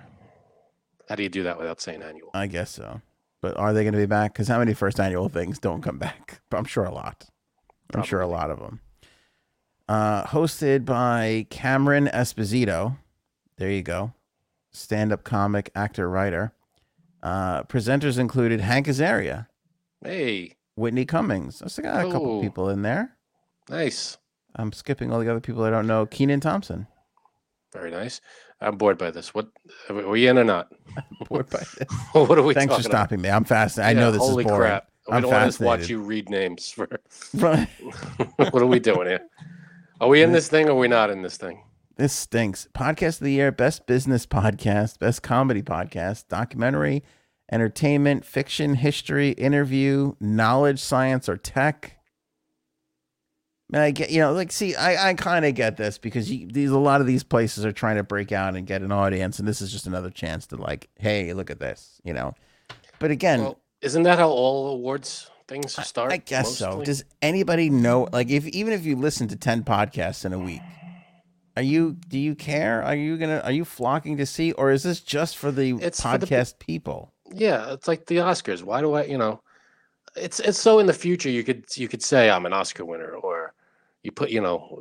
How 1.09 1.15
do 1.17 1.23
you 1.23 1.29
do 1.29 1.43
that 1.45 1.59
without 1.59 1.81
saying 1.81 2.03
annual? 2.03 2.31
I 2.35 2.47
guess 2.47 2.71
so. 2.71 3.01
But 3.43 3.57
are 3.59 3.73
they 3.73 3.83
going 3.85 3.93
to 3.93 3.99
be 3.99 4.07
back? 4.07 4.33
Because 4.33 4.49
how 4.49 4.59
many 4.59 4.73
first 4.75 4.99
annual 4.99 5.29
things 5.29 5.59
don't 5.59 5.83
come 5.83 5.99
back? 5.99 6.41
I'm 6.53 6.65
sure 6.65 6.85
a 6.85 6.91
lot. 6.95 7.27
I'm 7.95 8.03
sure 8.03 8.21
a 8.21 8.27
lot 8.27 8.51
of 8.51 8.59
them. 8.59 8.81
Uh, 9.89 10.25
hosted 10.25 10.85
by 10.87 11.47
Cameron 11.51 12.07
Esposito. 12.07 12.97
There 13.59 13.71
you 13.71 13.83
go. 13.83 14.15
Stand 14.73 15.13
up 15.13 15.25
comic, 15.25 15.71
actor, 15.75 16.09
writer. 16.09 16.53
Uh, 17.23 17.63
presenters 17.65 18.19
included 18.19 18.61
Hank 18.61 18.87
Azaria, 18.87 19.47
Hey, 20.03 20.57
Whitney 20.77 21.05
Cummings. 21.07 21.63
I 21.63 21.69
still 21.69 21.85
got 21.85 22.07
a 22.07 22.11
couple 22.11 22.43
people 22.43 22.69
in 22.69 22.83
there. 22.83 23.17
nice, 23.71 24.19
I'm 24.57 24.73
skipping 24.73 25.11
all 25.13 25.21
the 25.21 25.31
other 25.31 25.41
people 25.41 25.65
I 25.65 25.71
don't 25.71 25.87
know. 25.87 26.05
Kenan 26.05 26.41
Thompson. 26.41 26.87
very 27.73 27.91
nice. 27.91 28.21
I'm 28.65 28.77
bored 28.77 28.99
by 28.99 29.11
this. 29.11 29.35
What 29.35 29.49
are 29.89 30.09
we 30.09 30.27
in 30.27 30.39
or 30.39 30.45
not? 30.45 30.73
Bored 31.29 31.51
by 31.51 31.59
this. 31.79 31.89
what 32.13 32.39
are 32.39 32.43
we? 32.43 32.55
Thanks 32.55 32.75
for 32.75 32.79
talking 32.83 32.91
about? 32.91 32.99
stopping 33.07 33.21
me. 33.21 33.29
I'm 33.31 33.45
fast. 33.45 33.79
I 33.79 33.91
Yeah, 33.91 34.01
know 34.01 34.11
this 34.11 34.23
is 34.23 34.31
boring. 34.31 34.49
crap. 34.49 34.89
I'm 35.11 35.21
don't 35.23 35.31
want 35.31 35.53
to 35.53 35.65
watch 35.65 35.89
you 35.91 36.01
read 36.01 36.31
names 36.31 36.71
for. 36.71 36.89
Right. 37.35 37.69
what 38.37 38.55
are 38.63 38.67
we 38.67 38.81
doing 38.81 39.07
here? 39.07 39.21
Are 40.01 40.09
we 40.09 40.23
in 40.23 40.33
this 40.33 40.49
thing 40.49 40.69
or 40.69 40.73
are 40.73 40.77
we 40.79 40.89
not 40.89 41.11
in 41.11 41.23
this 41.23 41.37
thing? 41.37 41.63
This 41.97 42.13
stinks. 42.13 42.69
Podcast 42.75 43.21
of 43.21 43.25
the 43.25 43.33
year, 43.33 43.53
best 43.53 43.87
business 43.87 44.27
podcast, 44.27 44.99
best 44.99 45.23
comedy 45.23 45.63
podcast, 45.63 46.29
documentary, 46.29 47.05
entertainment, 47.53 48.25
fiction, 48.25 48.75
history, 48.77 49.31
interview, 49.33 50.15
knowledge, 50.21 50.81
science, 50.81 51.29
or 51.29 51.37
tech. 51.37 51.94
And 53.73 53.83
I 53.83 53.91
get, 53.93 54.11
you 54.11 54.21
know, 54.21 54.33
like, 54.33 54.53
see, 54.53 54.75
I, 54.75 55.11
I 55.11 55.15
kind 55.15 55.45
of 55.45 55.55
get 55.55 55.77
this 55.77 55.99
because 55.99 56.31
you, 56.31 56.47
these 56.47 56.71
a 56.71 56.79
lot 56.79 57.01
of 57.01 57.07
these 57.07 57.25
places 57.25 57.65
are 57.65 57.73
trying 57.73 57.97
to 57.97 58.03
break 58.05 58.31
out 58.31 58.55
and 58.57 58.67
get 58.67 58.83
an 58.83 58.93
audience, 58.93 59.39
and 59.39 59.49
this 59.49 59.61
is 59.63 59.73
just 59.73 59.87
another 59.87 60.11
chance 60.11 60.47
to 60.49 60.57
like, 60.57 60.89
hey, 60.97 61.33
look 61.33 61.51
at 61.51 61.59
this, 61.61 62.01
you 62.05 62.13
know. 62.13 62.35
But 62.99 63.11
again, 63.11 63.41
Well, 63.41 63.59
isn't 63.81 64.03
that 64.05 64.19
how 64.19 64.29
all 64.29 64.69
awards 64.75 65.31
things 65.49 65.73
start? 65.87 66.13
I 66.13 66.19
guess 66.19 66.57
so. 66.57 66.83
Does 66.83 67.05
anybody 67.23 67.71
know? 67.71 68.07
Like, 68.13 68.31
if 68.31 68.47
even 68.49 68.73
if 68.75 68.85
you 68.85 68.97
listen 68.97 69.29
to 69.29 69.37
ten 69.37 69.65
podcasts 69.65 70.25
in 70.25 70.33
a 70.33 70.39
week, 70.39 70.61
are 71.57 71.63
you? 71.63 71.97
Do 72.09 72.19
you 72.19 72.35
care? 72.35 72.83
Are 72.83 72.95
you 72.95 73.17
gonna? 73.17 73.41
Are 73.45 73.53
you 73.53 73.65
flocking 73.65 74.17
to 74.19 74.27
see, 74.27 74.53
or 74.53 74.71
is 74.73 74.83
this 74.83 75.01
just 75.01 75.37
for 75.37 75.51
the 75.51 75.73
It's 75.81 76.01
for 76.01 76.19
the 76.19 76.27
podcast 76.27 76.59
people? 76.59 77.13
yeah, 77.33 77.73
it's 77.73 77.89
like 77.89 78.07
the 78.07 78.17
Oscars. 78.19 78.63
Why 78.63 78.81
do 78.81 78.93
I, 78.95 79.05
you 79.05 79.19
know, 79.19 79.41
it's 80.17 80.41
it's 80.41 80.59
so 80.59 80.79
in 80.79 80.87
the 80.87 80.93
future 80.93 81.29
you 81.31 81.43
could 81.45 81.65
you 81.77 81.89
could 81.89 82.03
say 82.03 82.31
I'm 82.31 82.47
an 82.47 82.53
Oscar 82.53 82.85
winner 82.85 83.11
or 83.17 83.44
you 84.05 84.13
put, 84.13 84.31
you 84.31 84.41
know, 84.41 84.81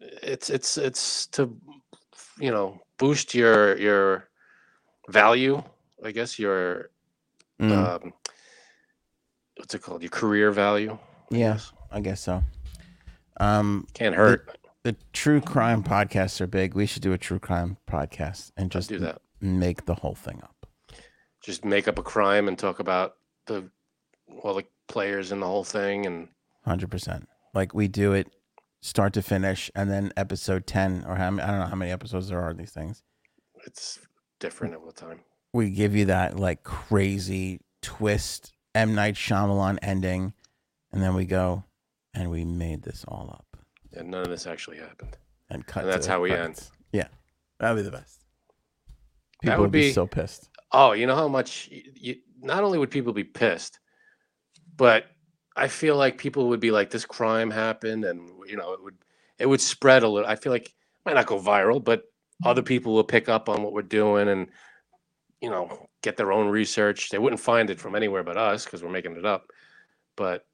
it's 0.00 0.48
it's 0.48 0.78
it's 0.78 1.26
to 1.28 1.54
you 2.38 2.50
know, 2.50 2.80
boost 2.98 3.34
your 3.34 3.76
your 3.78 4.28
value, 5.10 5.62
I 6.02 6.12
guess 6.12 6.38
your 6.38 6.88
Mm, 7.60 7.70
um 8.04 8.12
what's 9.56 9.74
it 9.74 9.82
called? 9.82 10.02
Your 10.02 10.10
career 10.10 10.50
value. 10.50 10.98
yes 11.30 11.72
Yeah. 11.74 11.96
I 11.96 12.00
guess 12.00 12.20
so. 12.22 12.42
Um, 13.38 13.86
Can't 13.92 14.14
hurt. 14.16 14.58
the 14.82 14.96
true 15.12 15.40
crime 15.40 15.82
podcasts 15.82 16.40
are 16.40 16.46
big. 16.46 16.74
We 16.74 16.86
should 16.86 17.02
do 17.02 17.12
a 17.12 17.18
true 17.18 17.38
crime 17.38 17.76
podcast 17.86 18.50
and 18.56 18.70
Just 18.70 18.88
just 18.88 19.00
do 19.00 19.04
that. 19.06 19.20
make 19.40 19.84
the 19.84 19.94
whole 19.94 20.14
thing 20.14 20.40
up. 20.42 20.66
Just 21.42 21.64
make 21.64 21.86
up 21.88 21.98
a 21.98 22.02
crime 22.02 22.48
and 22.48 22.58
talk 22.58 22.78
about 22.80 23.16
the 23.46 23.68
all 24.42 24.54
the 24.54 24.64
players 24.88 25.32
in 25.32 25.40
the 25.40 25.46
whole 25.46 25.64
thing 25.64 26.06
and 26.06 26.28
Hundred 26.64 26.90
percent. 26.90 27.28
Like 27.54 27.74
we 27.74 27.88
do 27.88 28.12
it, 28.12 28.28
start 28.80 29.12
to 29.14 29.22
finish, 29.22 29.70
and 29.74 29.90
then 29.90 30.12
episode 30.16 30.66
ten 30.66 31.04
or 31.06 31.16
how 31.16 31.26
I 31.26 31.28
don't 31.30 31.38
know 31.38 31.66
how 31.66 31.74
many 31.76 31.90
episodes 31.90 32.28
there 32.28 32.40
are 32.40 32.50
of 32.50 32.56
these 32.58 32.70
things. 32.72 33.02
it's 33.66 33.98
different 34.40 34.74
all 34.74 34.86
the 34.86 34.92
time. 34.92 35.20
we 35.52 35.70
give 35.70 35.94
you 35.94 36.06
that 36.06 36.38
like 36.38 36.62
crazy 36.64 37.60
twist 37.82 38.52
M 38.74 38.94
Night 38.94 39.14
Shyamalan 39.14 39.78
ending, 39.82 40.32
and 40.92 41.02
then 41.02 41.14
we 41.14 41.24
go 41.26 41.64
and 42.14 42.30
we 42.30 42.44
made 42.44 42.82
this 42.82 43.04
all 43.08 43.30
up 43.32 43.56
And 43.92 44.10
none 44.10 44.22
of 44.22 44.28
this 44.28 44.46
actually 44.46 44.78
happened. 44.78 45.16
and 45.50 45.66
cut. 45.66 45.84
And 45.84 45.92
that's 45.92 46.06
how 46.06 46.20
we 46.20 46.32
end. 46.32 46.62
Yeah, 46.92 47.08
that'd 47.58 47.76
be 47.76 47.82
the 47.82 47.90
best. 47.90 48.20
People 49.42 49.50
That 49.56 49.58
would, 49.58 49.64
would 49.66 49.72
be, 49.72 49.88
be- 49.88 49.92
so 49.92 50.06
pissed. 50.06 50.48
Oh, 50.72 50.92
you 50.92 51.06
know 51.06 51.14
how 51.16 51.28
much 51.28 51.68
you, 51.70 51.82
you 51.94 52.16
not 52.40 52.64
only 52.64 52.78
would 52.78 52.90
people 52.90 53.12
be 53.12 53.24
pissed, 53.24 53.78
but 54.76 55.04
I 55.56 55.68
feel 55.68 55.96
like 55.96 56.18
people 56.18 56.48
would 56.48 56.60
be 56.60 56.70
like, 56.70 56.90
"This 56.90 57.04
crime 57.04 57.50
happened," 57.50 58.04
and 58.04 58.30
you 58.46 58.56
know, 58.56 58.72
it 58.72 58.82
would 58.82 58.96
it 59.38 59.46
would 59.46 59.60
spread 59.60 60.02
a 60.02 60.08
little. 60.08 60.28
I 60.28 60.36
feel 60.36 60.52
like 60.52 60.66
it 60.66 60.74
might 61.04 61.14
not 61.14 61.26
go 61.26 61.38
viral, 61.38 61.82
but 61.82 62.04
other 62.44 62.62
mm. 62.62 62.66
people 62.66 62.94
will 62.94 63.04
pick 63.04 63.28
up 63.28 63.48
on 63.48 63.62
what 63.62 63.72
we're 63.72 63.82
doing 63.82 64.28
and 64.28 64.48
you 65.40 65.50
know 65.50 65.88
get 66.02 66.16
their 66.16 66.32
own 66.32 66.48
research. 66.48 67.10
They 67.10 67.18
wouldn't 67.18 67.40
find 67.40 67.70
it 67.70 67.80
from 67.80 67.94
anywhere 67.94 68.22
but 68.22 68.36
us 68.36 68.64
because 68.64 68.82
we're 68.82 68.90
making 68.90 69.16
it 69.16 69.26
up. 69.26 69.50
But 70.16 70.46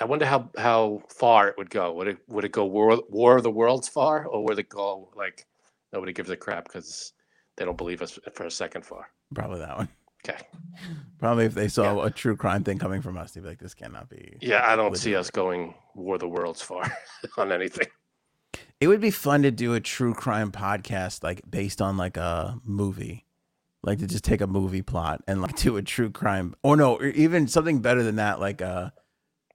I 0.00 0.04
wonder 0.04 0.26
how 0.26 0.50
how 0.56 1.02
far 1.08 1.48
it 1.48 1.58
would 1.58 1.70
go. 1.70 1.92
Would 1.92 2.08
it 2.08 2.18
would 2.28 2.44
it 2.44 2.52
go 2.52 2.64
war 2.64 3.00
war 3.08 3.36
of 3.36 3.42
the 3.42 3.50
worlds 3.50 3.88
far, 3.88 4.26
or 4.26 4.44
would 4.44 4.58
it 4.58 4.68
go 4.68 5.10
like 5.14 5.46
nobody 5.92 6.12
gives 6.12 6.30
a 6.30 6.36
crap 6.36 6.64
because 6.64 7.12
they 7.56 7.64
don't 7.64 7.78
believe 7.78 8.02
us 8.02 8.18
for 8.34 8.44
a 8.44 8.50
second 8.50 8.84
far? 8.84 9.10
Probably 9.34 9.60
that 9.60 9.76
one. 9.76 9.88
Okay. 10.28 10.38
Probably 11.18 11.46
if 11.46 11.54
they 11.54 11.68
saw 11.68 12.02
a 12.02 12.10
true 12.10 12.36
crime 12.36 12.64
thing 12.64 12.78
coming 12.78 13.02
from 13.02 13.16
us, 13.16 13.32
they'd 13.32 13.42
be 13.42 13.48
like, 13.48 13.58
"This 13.58 13.74
cannot 13.74 14.08
be." 14.08 14.36
Yeah, 14.40 14.64
I 14.66 14.76
don't 14.76 14.96
see 14.96 15.14
us 15.14 15.30
going 15.30 15.74
War 15.94 16.18
the 16.18 16.28
Worlds 16.28 16.62
far 16.62 16.84
on 17.36 17.52
anything. 17.52 17.86
It 18.80 18.88
would 18.88 19.00
be 19.00 19.10
fun 19.10 19.42
to 19.42 19.50
do 19.50 19.74
a 19.74 19.80
true 19.80 20.14
crime 20.14 20.50
podcast, 20.50 21.22
like 21.22 21.42
based 21.48 21.80
on 21.80 21.96
like 21.96 22.16
a 22.16 22.58
movie, 22.64 23.26
like 23.82 23.98
to 23.98 24.06
just 24.06 24.24
take 24.24 24.40
a 24.40 24.46
movie 24.46 24.82
plot 24.82 25.22
and 25.26 25.40
like 25.42 25.56
do 25.62 25.76
a 25.76 25.82
true 25.82 26.10
crime, 26.10 26.54
or 26.62 26.76
no, 26.76 26.96
or 26.96 27.06
even 27.06 27.46
something 27.46 27.80
better 27.80 28.02
than 28.02 28.16
that, 28.16 28.40
like 28.40 28.62
uh 28.62 28.90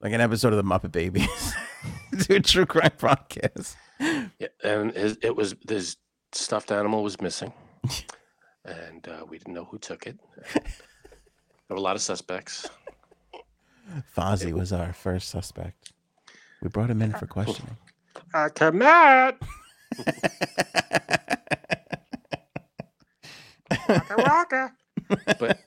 like 0.02 0.14
an 0.14 0.22
episode 0.22 0.54
of 0.54 0.58
the 0.58 0.64
Muppet 0.64 0.92
Babies. 0.92 1.54
do 2.28 2.36
a 2.36 2.40
true 2.40 2.66
crime 2.66 2.92
podcast. 2.98 3.76
Yeah, 4.00 4.48
and 4.64 4.92
his, 4.92 5.18
it 5.22 5.36
was 5.36 5.56
this 5.66 5.98
stuffed 6.34 6.72
animal 6.72 7.04
was 7.04 7.20
missing, 7.20 7.52
and 8.68 9.08
uh, 9.08 9.26
we 9.28 9.38
didn't 9.38 9.54
know 9.54 9.66
who 9.66 9.78
took 9.78 10.06
it. 10.08 10.18
There 10.54 10.62
were 11.70 11.78
a 11.78 11.82
lot 11.82 11.96
of 11.96 12.02
suspects. 12.02 12.70
Fozzie 14.16 14.52
was 14.54 14.72
our 14.74 14.94
first 14.94 15.30
suspect. 15.30 15.92
We 16.62 16.70
brought 16.70 16.90
him 16.90 17.02
in 17.02 17.14
for 17.14 17.26
questioning. 17.28 17.78
Uh, 18.34 18.50
come 18.54 18.82
out. 18.82 19.36
But 25.40 25.60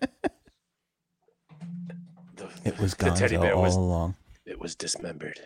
the, 2.37 2.49
It 2.65 2.79
was 2.79 2.95
the 2.95 3.11
teddy 3.11 3.37
bear 3.37 3.55
all 3.55 3.63
was 3.63 3.77
along. 3.77 4.17
it 4.45 4.59
was 4.61 4.75
dismembered 4.75 5.41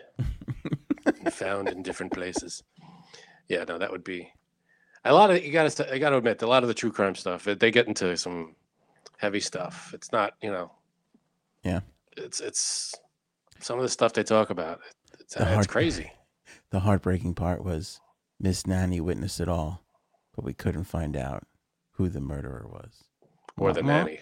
and 1.05 1.33
found 1.33 1.69
in 1.69 1.83
different 1.83 2.11
places. 2.11 2.63
Yeah, 3.47 3.63
no, 3.65 3.77
that 3.77 3.91
would 3.91 4.03
be 4.03 4.31
a 5.05 5.13
lot 5.13 5.31
of 5.31 5.43
you 5.43 5.51
got 5.51 5.69
to 5.69 5.93
I 5.93 5.97
got 5.97 6.09
to 6.09 6.17
admit 6.17 6.41
a 6.41 6.47
lot 6.47 6.63
of 6.63 6.67
the 6.67 6.73
true 6.73 6.91
crime 6.91 7.15
stuff 7.15 7.45
they 7.45 7.71
get 7.71 7.87
into 7.87 8.15
some 8.17 8.55
heavy 9.17 9.39
stuff. 9.39 9.91
It's 9.93 10.11
not 10.11 10.33
you 10.41 10.51
know. 10.51 10.71
Yeah. 11.63 11.81
It's 12.17 12.39
it's 12.39 12.93
some 13.59 13.77
of 13.77 13.83
the 13.83 13.89
stuff 13.89 14.13
they 14.13 14.23
talk 14.23 14.49
about. 14.49 14.81
It's, 15.19 15.35
The 15.35 15.57
it's 15.57 15.67
crazy. 15.75 16.11
The 16.71 16.81
heartbreaking 16.81 17.35
part 17.35 17.63
was 17.63 17.99
Miss 18.39 18.67
Nanny 18.67 18.99
witnessed 18.99 19.39
it 19.39 19.47
all, 19.47 19.81
but 20.35 20.43
we 20.43 20.53
couldn't 20.53 20.83
find 20.85 21.15
out 21.15 21.45
who 21.91 22.09
the 22.09 22.21
murderer 22.21 22.67
was. 22.67 23.03
Or 23.57 23.71
the 23.71 23.83
nanny. 23.83 24.19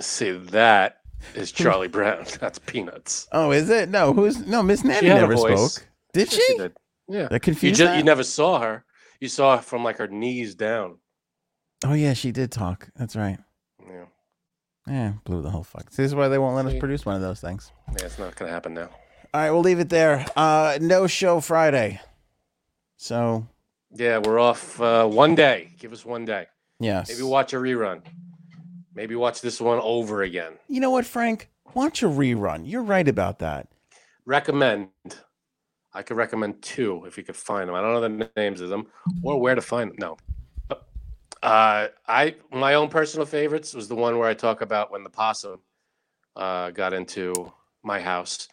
See 0.00 0.32
that 0.32 0.98
is 1.34 1.52
Charlie 1.52 1.88
Brown. 1.88 2.24
That's 2.40 2.58
peanuts. 2.58 3.28
Oh, 3.30 3.52
is 3.52 3.70
it? 3.70 3.88
No, 3.88 4.12
who's 4.12 4.44
no 4.46 4.62
Miss 4.62 4.82
Nanny 4.82 5.06
She 5.08 5.14
never 5.14 5.36
spoke. 5.36 5.86
Did 6.12 6.32
Yes, 6.32 6.42
she? 6.46 6.56
did. 6.56 6.72
Yeah. 7.12 7.28
That 7.28 7.40
confused 7.40 7.78
You 7.78 7.84
just 7.84 7.92
that? 7.92 7.98
you 7.98 8.04
never 8.04 8.24
saw 8.24 8.60
her. 8.60 8.84
You 9.20 9.28
saw 9.28 9.56
her 9.56 9.62
from 9.62 9.84
like 9.84 9.98
her 9.98 10.08
knees 10.08 10.54
down. 10.54 10.98
Oh 11.84 11.92
yeah, 11.92 12.14
she 12.14 12.32
did 12.32 12.50
talk. 12.50 12.88
That's 12.96 13.14
right. 13.16 13.38
Yeah. 13.86 14.04
Yeah, 14.86 15.12
blew 15.24 15.42
the 15.42 15.50
whole 15.50 15.62
fuck. 15.62 15.90
This 15.90 15.98
is 16.06 16.14
why 16.14 16.28
they 16.28 16.38
won't 16.38 16.56
let 16.56 16.66
us 16.66 16.78
produce 16.78 17.04
one 17.04 17.14
of 17.16 17.20
those 17.22 17.40
things. 17.40 17.70
Yeah, 17.98 18.06
it's 18.06 18.18
not 18.18 18.34
gonna 18.34 18.50
happen 18.50 18.74
now. 18.74 18.88
All 19.34 19.40
right, 19.40 19.50
we'll 19.50 19.60
leave 19.60 19.78
it 19.78 19.88
there. 19.90 20.24
Uh, 20.36 20.78
no 20.80 21.06
show 21.06 21.40
Friday. 21.40 22.00
So 22.96 23.46
Yeah, 23.94 24.18
we're 24.18 24.38
off 24.38 24.80
uh, 24.80 25.06
one 25.06 25.34
day. 25.34 25.74
Give 25.78 25.92
us 25.92 26.04
one 26.04 26.24
day. 26.24 26.46
yes. 26.80 27.08
Maybe 27.10 27.22
watch 27.22 27.52
a 27.52 27.56
rerun. 27.56 28.02
Maybe 28.94 29.14
watch 29.16 29.40
this 29.40 29.60
one 29.60 29.80
over 29.82 30.22
again. 30.22 30.52
You 30.68 30.80
know 30.80 30.90
what, 30.90 31.06
Frank? 31.06 31.48
Watch 31.74 32.02
a 32.02 32.06
rerun. 32.06 32.62
You're 32.64 32.82
right 32.82 33.08
about 33.08 33.38
that. 33.38 33.68
Recommend. 34.26 34.88
I 35.94 36.02
could 36.02 36.16
recommend 36.16 36.62
two 36.62 37.04
if 37.06 37.16
you 37.18 37.22
could 37.24 37.36
find 37.36 37.68
them. 37.68 37.74
I 37.76 37.80
don't 37.82 37.92
know 37.92 38.00
the 38.00 38.30
names 38.36 38.60
of 38.60 38.68
them 38.70 38.86
or 39.22 39.38
where 39.40 39.54
to 39.54 39.60
find 39.60 39.90
them. 39.90 39.96
No. 39.98 40.16
Uh, 41.42 41.88
I 42.06 42.36
my 42.52 42.74
own 42.74 42.88
personal 42.88 43.26
favorites 43.26 43.74
was 43.74 43.88
the 43.88 43.96
one 43.96 44.16
where 44.18 44.28
I 44.28 44.34
talk 44.34 44.60
about 44.60 44.92
when 44.92 45.02
the 45.02 45.10
possum 45.10 45.58
uh, 46.36 46.70
got 46.70 46.92
into 46.92 47.52
my 47.82 48.00
house. 48.00 48.48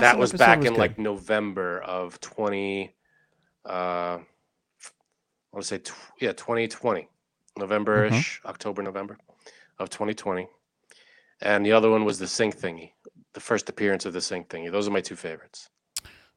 that 0.00 0.18
was 0.18 0.32
back 0.32 0.58
in 0.64 0.72
good. 0.72 0.78
like 0.78 0.98
November 0.98 1.80
of 1.82 2.18
20 2.20 2.94
uh 3.68 3.68
I 3.68 4.20
want 5.52 5.62
to 5.62 5.68
say 5.68 5.78
tw- 5.78 5.92
yeah 6.20 6.32
2020 6.32 7.06
November-ish 7.58 8.12
Mm-hmm. 8.40 8.48
October 8.48 8.82
November 8.82 9.18
of 9.78 9.90
2020 9.90 10.48
and 11.42 11.66
the 11.66 11.72
other 11.72 11.90
one 11.90 12.04
was 12.06 12.18
the 12.18 12.26
sync 12.26 12.56
thingy 12.56 12.92
the 13.34 13.40
first 13.40 13.68
appearance 13.68 14.06
of 14.06 14.14
the 14.14 14.20
sync 14.22 14.48
thingy 14.48 14.70
those 14.72 14.88
are 14.88 14.92
my 14.92 15.02
two 15.02 15.16
favorites 15.16 15.68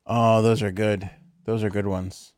Oh, 0.10 0.42
those 0.42 0.62
are 0.64 0.72
good. 0.72 1.10
Those 1.46 1.64
are 1.64 1.70
good 1.70 1.88
ones. 1.88 2.34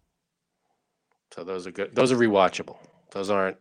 so 1.34 1.43
those 1.43 1.65
are 1.65 1.72
good 1.72 1.95
those 1.95 2.11
are 2.11 2.18
rewatchable 2.18 2.77
those 3.11 3.30
aren't 3.30 3.57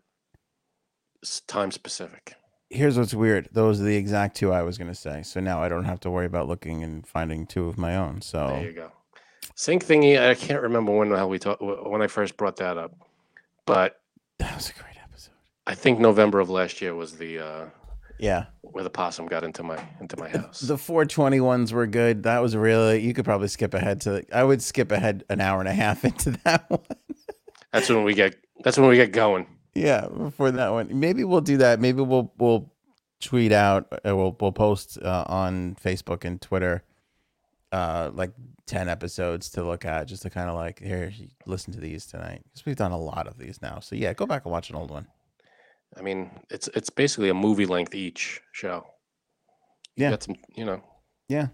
time 1.47 1.71
specific 1.71 2.35
Here's 2.73 2.97
what's 2.97 3.15
weird. 3.15 3.49
Those 3.51 3.81
are 3.81 3.85
the 3.85 3.97
exact 3.97 4.37
two 4.37 4.53
I 4.53 4.63
was 4.63 4.79
gonna 4.79 4.95
say. 4.95 5.25
So 5.25 5.41
now 5.41 5.61
I 5.61 5.69
don't 5.69 5.87
have 5.87 5.99
to 6.01 6.11
worry 6.11 6.27
about 6.27 6.47
looking 6.47 6.85
and 6.85 7.05
finding 7.05 7.45
two 7.45 7.67
of 7.67 7.77
my 7.77 7.97
own. 7.97 8.23
So 8.23 8.47
there 8.47 8.65
you 8.65 8.73
go 8.73 8.93
sync 9.57 9.85
thingy 9.85 10.21
I 10.21 10.35
can't 10.37 10.63
remember 10.63 10.93
when 10.93 11.09
the 11.09 11.17
hell 11.17 11.29
we 11.29 11.39
talked 11.41 11.61
when 11.63 12.01
I 12.01 12.07
first 12.07 12.37
brought 12.37 12.57
that 12.57 12.79
up 12.79 12.93
but 13.67 14.01
that 14.39 14.55
was 14.55 14.71
a 14.71 14.73
great 14.81 14.97
episode. 15.03 15.35
I 15.67 15.75
think 15.75 15.99
November 15.99 16.39
of 16.39 16.49
last 16.49 16.81
year 16.81 16.95
was 16.95 17.17
the 17.19 17.39
uh 17.41 17.65
Yeah. 18.21 18.47
where 18.63 18.85
the 18.85 18.91
possum 18.91 19.27
got 19.27 19.43
into 19.45 19.63
my 19.63 19.83
into 20.01 20.17
my 20.17 20.29
house. 20.29 20.61
The 20.61 20.79
420 20.79 21.41
ones 21.41 21.73
were 21.73 21.87
good. 21.87 22.23
That 22.25 22.41
was 22.41 22.55
really 22.57 23.01
you 23.01 23.15
could 23.15 23.25
probably 23.25 23.49
skip 23.49 23.75
ahead 23.75 24.01
to 24.03 24.25
I 24.33 24.45
would 24.45 24.63
skip 24.63 24.93
ahead 24.93 25.25
an 25.29 25.41
hour 25.41 25.61
and 25.61 25.69
a 25.69 25.73
half 25.73 26.05
into 26.11 26.33
that 26.45 26.71
one. 26.71 26.81
That's 27.73 27.89
when 27.89 28.05
we 28.05 28.15
get 28.15 28.37
that's 28.63 28.79
when 28.79 28.89
we 28.89 28.97
get 28.97 29.13
going. 29.13 29.47
Yeah, 29.75 30.07
before 30.09 30.51
that 30.51 30.71
one. 30.71 30.89
Maybe 31.01 31.25
we'll 31.25 31.41
do 31.41 31.57
that. 31.59 31.81
Maybe 31.81 32.03
we'll 32.03 32.33
we'll 32.39 32.73
tweet 33.21 33.53
out 33.53 33.87
uh, 33.93 34.17
we'll 34.17 34.37
we'll 34.41 34.53
post 34.53 34.99
uh, 35.03 35.25
on 35.27 35.77
Facebook 35.83 36.25
and 36.25 36.41
Twitter 36.41 36.83
uh 37.73 38.11
like 38.15 38.33
10 38.67 38.89
episodes 38.89 39.51
to 39.51 39.63
look 39.65 39.85
at 39.85 40.07
just 40.09 40.23
to 40.23 40.31
kind 40.31 40.49
of 40.49 40.57
like 40.57 40.81
here 40.81 41.13
listen 41.47 41.73
to 41.73 41.79
these 41.81 42.07
tonight 42.07 42.41
because 42.45 42.65
we've 42.67 42.77
done 42.77 42.93
a 42.93 42.99
lot 42.99 43.27
of 43.27 43.37
these 43.39 43.61
now. 43.63 43.79
So 43.81 43.95
yeah, 43.97 44.13
go 44.13 44.27
back 44.27 44.45
and 44.45 44.53
watch 44.53 44.71
an 44.71 44.77
old 44.77 44.91
one. 44.91 45.07
I 45.99 46.03
mean, 46.03 46.31
it's 46.51 46.69
it's 46.75 46.91
basically 46.91 47.29
a 47.29 47.35
movie 47.35 47.67
length 47.67 47.95
each 47.95 48.41
show. 48.53 48.87
You 49.97 50.05
Yeah. 50.05 50.11
got 50.11 50.23
some, 50.23 50.37
you 50.57 50.65
know, 50.65 50.83
Yeah. 51.29 51.49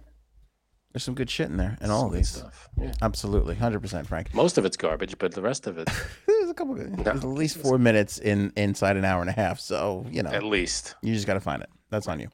There's 0.92 1.04
some 1.04 1.14
good 1.14 1.28
shit 1.28 1.48
in 1.50 1.58
there 1.58 1.76
and 1.82 1.92
all 1.92 2.06
of 2.06 2.12
these. 2.12 2.28
stuff. 2.30 2.70
Yeah. 2.80 2.92
Absolutely. 3.02 3.54
100% 3.54 4.06
Frank. 4.06 4.32
Most 4.32 4.56
of 4.56 4.64
it's 4.64 4.78
garbage, 4.78 5.18
but 5.18 5.32
the 5.34 5.42
rest 5.42 5.66
of 5.66 5.76
it, 5.76 5.88
There's 6.26 6.48
a 6.48 6.54
couple 6.54 6.74
good. 6.74 6.96
There's 6.96 7.18
at 7.22 7.24
least 7.28 7.58
4 7.58 7.76
minutes 7.78 8.16
in 8.18 8.50
inside 8.56 8.96
an 8.96 9.04
hour 9.04 9.20
and 9.20 9.28
a 9.28 9.32
half. 9.34 9.60
So, 9.60 10.06
you 10.10 10.22
know. 10.22 10.30
at 10.30 10.42
least. 10.42 10.94
You 11.02 11.12
just 11.12 11.26
got 11.26 11.34
to 11.34 11.40
find 11.40 11.60
it. 11.62 11.68
That's 11.90 12.08
on 12.08 12.20
you. 12.20 12.28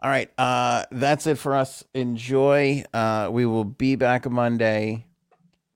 All 0.00 0.10
right. 0.10 0.30
Uh, 0.38 0.84
that's 0.92 1.26
it 1.26 1.38
for 1.38 1.56
us. 1.56 1.82
Enjoy. 1.94 2.84
Uh, 2.94 3.28
we 3.32 3.46
will 3.46 3.64
be 3.64 3.96
back 3.96 4.30
Monday. 4.30 5.06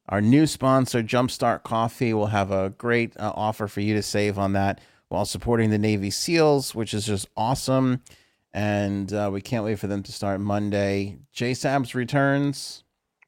Our 0.09 0.20
new 0.20 0.47
sponsor, 0.47 1.02
Jumpstart 1.02 1.64
Coffee, 1.64 2.14
will 2.14 2.27
have 2.27 2.52
a 2.52 2.70
great 2.70 3.16
uh, 3.16 3.32
offer 3.35 3.66
for 3.66 3.81
you 3.81 3.94
to 3.94 4.02
save 4.02 4.39
on 4.39 4.52
that 4.52 4.81
while 5.08 5.24
supporting 5.24 5.70
the 5.70 5.78
Navy 5.78 6.10
SEALs, 6.10 6.74
which 6.74 6.92
is 6.94 7.06
just 7.06 7.28
awesome. 7.36 8.02
And 8.52 9.12
uh, 9.12 9.28
we 9.32 9.40
can't 9.42 9.64
wait 9.64 9.78
for 9.78 9.86
them 9.86 10.02
to 10.04 10.12
start 10.12 10.40
Monday. 10.40 11.18
J 11.32 11.52
Sabs 11.52 11.94
returns. 11.94 12.84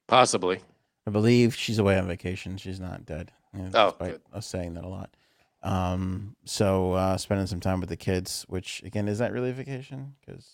Possibly. 0.06 0.60
I 1.06 1.10
believe 1.10 1.54
she's 1.54 1.78
away 1.78 1.98
on 1.98 2.06
vacation. 2.06 2.56
She's 2.56 2.80
not 2.80 3.04
dead. 3.04 3.30
Yeah, 3.56 3.68
Oh, 3.74 3.94
good. 3.98 4.20
us 4.32 4.46
saying 4.46 4.74
that 4.74 4.84
a 4.84 4.88
lot. 4.88 5.10
Um, 5.62 6.36
so 6.44 6.92
uh, 6.92 7.16
spending 7.16 7.46
some 7.46 7.60
time 7.60 7.80
with 7.80 7.88
the 7.88 7.96
kids, 7.96 8.44
which 8.48 8.82
again 8.84 9.08
is 9.08 9.18
that 9.18 9.32
really 9.32 9.50
a 9.50 9.54
vacation? 9.54 10.14
Because, 10.24 10.46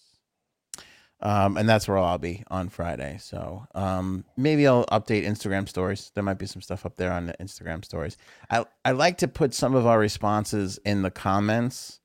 um, 1.24 1.56
and 1.56 1.66
that's 1.66 1.88
where 1.88 1.96
I'll 1.96 2.18
be 2.18 2.44
on 2.50 2.68
Friday. 2.68 3.16
So 3.18 3.66
um, 3.74 4.24
maybe 4.36 4.66
I'll 4.66 4.84
update 4.86 5.26
Instagram 5.26 5.68
stories. 5.68 6.12
There 6.14 6.22
might 6.22 6.38
be 6.38 6.46
some 6.46 6.60
stuff 6.60 6.84
up 6.84 6.96
there 6.96 7.10
on 7.10 7.26
the 7.26 7.34
Instagram 7.40 7.84
stories. 7.84 8.16
I 8.50 8.66
I 8.84 8.92
like 8.92 9.18
to 9.18 9.28
put 9.28 9.54
some 9.54 9.74
of 9.74 9.86
our 9.86 9.98
responses 9.98 10.78
in 10.84 11.02
the 11.02 11.10
comments, 11.10 12.00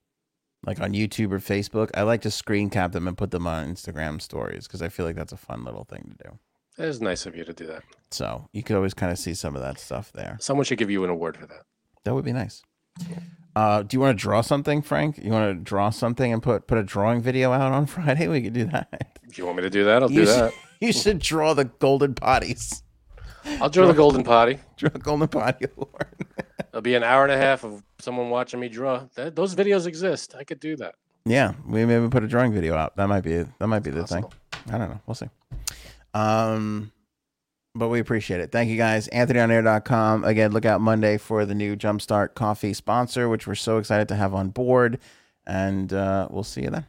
like 0.65 0.79
on 0.79 0.93
YouTube 0.93 1.33
or 1.33 1.39
Facebook. 1.39 1.89
I 1.93 2.03
like 2.03 2.21
to 2.21 2.31
screen 2.31 2.69
cap 2.69 2.93
them 2.93 3.07
and 3.07 3.17
put 3.17 3.31
them 3.31 3.45
on 3.45 3.67
Instagram 3.67 4.21
stories 4.21 4.67
because 4.67 4.81
I 4.81 4.87
feel 4.87 5.05
like 5.05 5.17
that's 5.17 5.33
a 5.33 5.37
fun 5.37 5.65
little 5.65 5.83
thing 5.83 6.15
to 6.17 6.29
do. 6.29 6.39
It 6.77 6.87
is 6.87 7.01
nice 7.01 7.25
of 7.25 7.35
you 7.35 7.43
to 7.43 7.51
do 7.51 7.67
that. 7.67 7.83
So 8.11 8.47
you 8.53 8.63
could 8.63 8.77
always 8.77 8.93
kind 8.93 9.11
of 9.11 9.19
see 9.19 9.33
some 9.33 9.53
of 9.53 9.61
that 9.61 9.79
stuff 9.79 10.13
there. 10.13 10.37
Someone 10.39 10.63
should 10.63 10.77
give 10.77 10.89
you 10.89 11.03
an 11.03 11.09
award 11.09 11.35
for 11.35 11.45
that. 11.45 11.63
That 12.05 12.13
would 12.15 12.23
be 12.23 12.31
nice. 12.31 12.63
Uh, 13.55 13.83
do 13.83 13.95
you 13.97 14.01
want 14.01 14.17
to 14.17 14.21
draw 14.21 14.41
something, 14.41 14.81
Frank? 14.81 15.17
You 15.21 15.31
want 15.31 15.57
to 15.57 15.63
draw 15.63 15.89
something 15.89 16.31
and 16.31 16.41
put 16.41 16.67
put 16.67 16.77
a 16.77 16.83
drawing 16.83 17.21
video 17.21 17.51
out 17.51 17.71
on 17.71 17.85
Friday? 17.95 18.27
We 18.27 18.41
could 18.41 18.53
do 18.53 18.65
that. 18.65 19.17
If 19.27 19.37
you 19.37 19.45
want 19.45 19.57
me 19.57 19.63
to 19.63 19.69
do 19.69 19.83
that, 19.85 20.01
I'll 20.03 20.11
You 20.11 20.21
do 20.21 20.25
should, 20.27 20.35
that. 20.35 20.53
you 20.81 20.93
should 20.93 21.19
draw 21.19 21.53
the 21.53 21.65
golden 21.65 22.13
potties. 22.13 22.83
I'll 23.61 23.69
draw 23.71 23.87
the 23.87 23.93
golden 23.93 24.23
potty. 24.23 24.59
Draw 24.77 24.89
golden 24.91 25.27
potty 25.27 25.65
award. 25.75 26.25
It'll 26.69 26.81
be 26.81 26.95
an 26.95 27.03
hour 27.03 27.23
and 27.23 27.31
a 27.31 27.37
half 27.37 27.63
of 27.63 27.83
someone 27.99 28.29
watching 28.29 28.59
me 28.59 28.69
draw. 28.69 29.05
That, 29.15 29.35
those 29.35 29.55
videos 29.55 29.87
exist. 29.87 30.35
I 30.37 30.43
could 30.43 30.59
do 30.59 30.75
that. 30.77 30.95
yeah, 31.25 31.53
we 31.67 31.85
maybe 31.85 32.07
put 32.09 32.23
a 32.23 32.27
drawing 32.27 32.53
video 32.53 32.75
out. 32.75 32.95
That 32.97 33.07
might 33.07 33.21
be 33.21 33.43
that 33.57 33.67
might 33.67 33.79
be 33.83 33.91
the 33.91 34.01
Possible. 34.01 34.31
thing. 34.51 34.73
I 34.73 34.77
don't 34.77 34.89
know. 34.89 34.99
We'll 35.07 35.15
see. 35.15 35.29
Um, 36.13 36.91
but 37.75 37.89
we 37.89 37.99
appreciate 37.99 38.39
it. 38.41 38.51
Thank 38.51 38.69
you 38.69 38.77
guys. 38.77 39.07
AnthonyOnAir.com. 39.09 40.23
Again, 40.23 40.51
look 40.51 40.65
out 40.65 40.81
Monday 40.81 41.17
for 41.17 41.45
the 41.45 41.55
new 41.55 41.75
Jumpstart 41.75 42.33
Coffee 42.35 42.73
sponsor, 42.73 43.29
which 43.29 43.47
we're 43.47 43.55
so 43.55 43.77
excited 43.77 44.07
to 44.09 44.15
have 44.15 44.33
on 44.33 44.49
board. 44.49 44.99
and 45.47 45.93
uh, 45.93 46.27
we'll 46.29 46.43
see 46.43 46.61
you 46.63 46.69
then. 46.69 46.85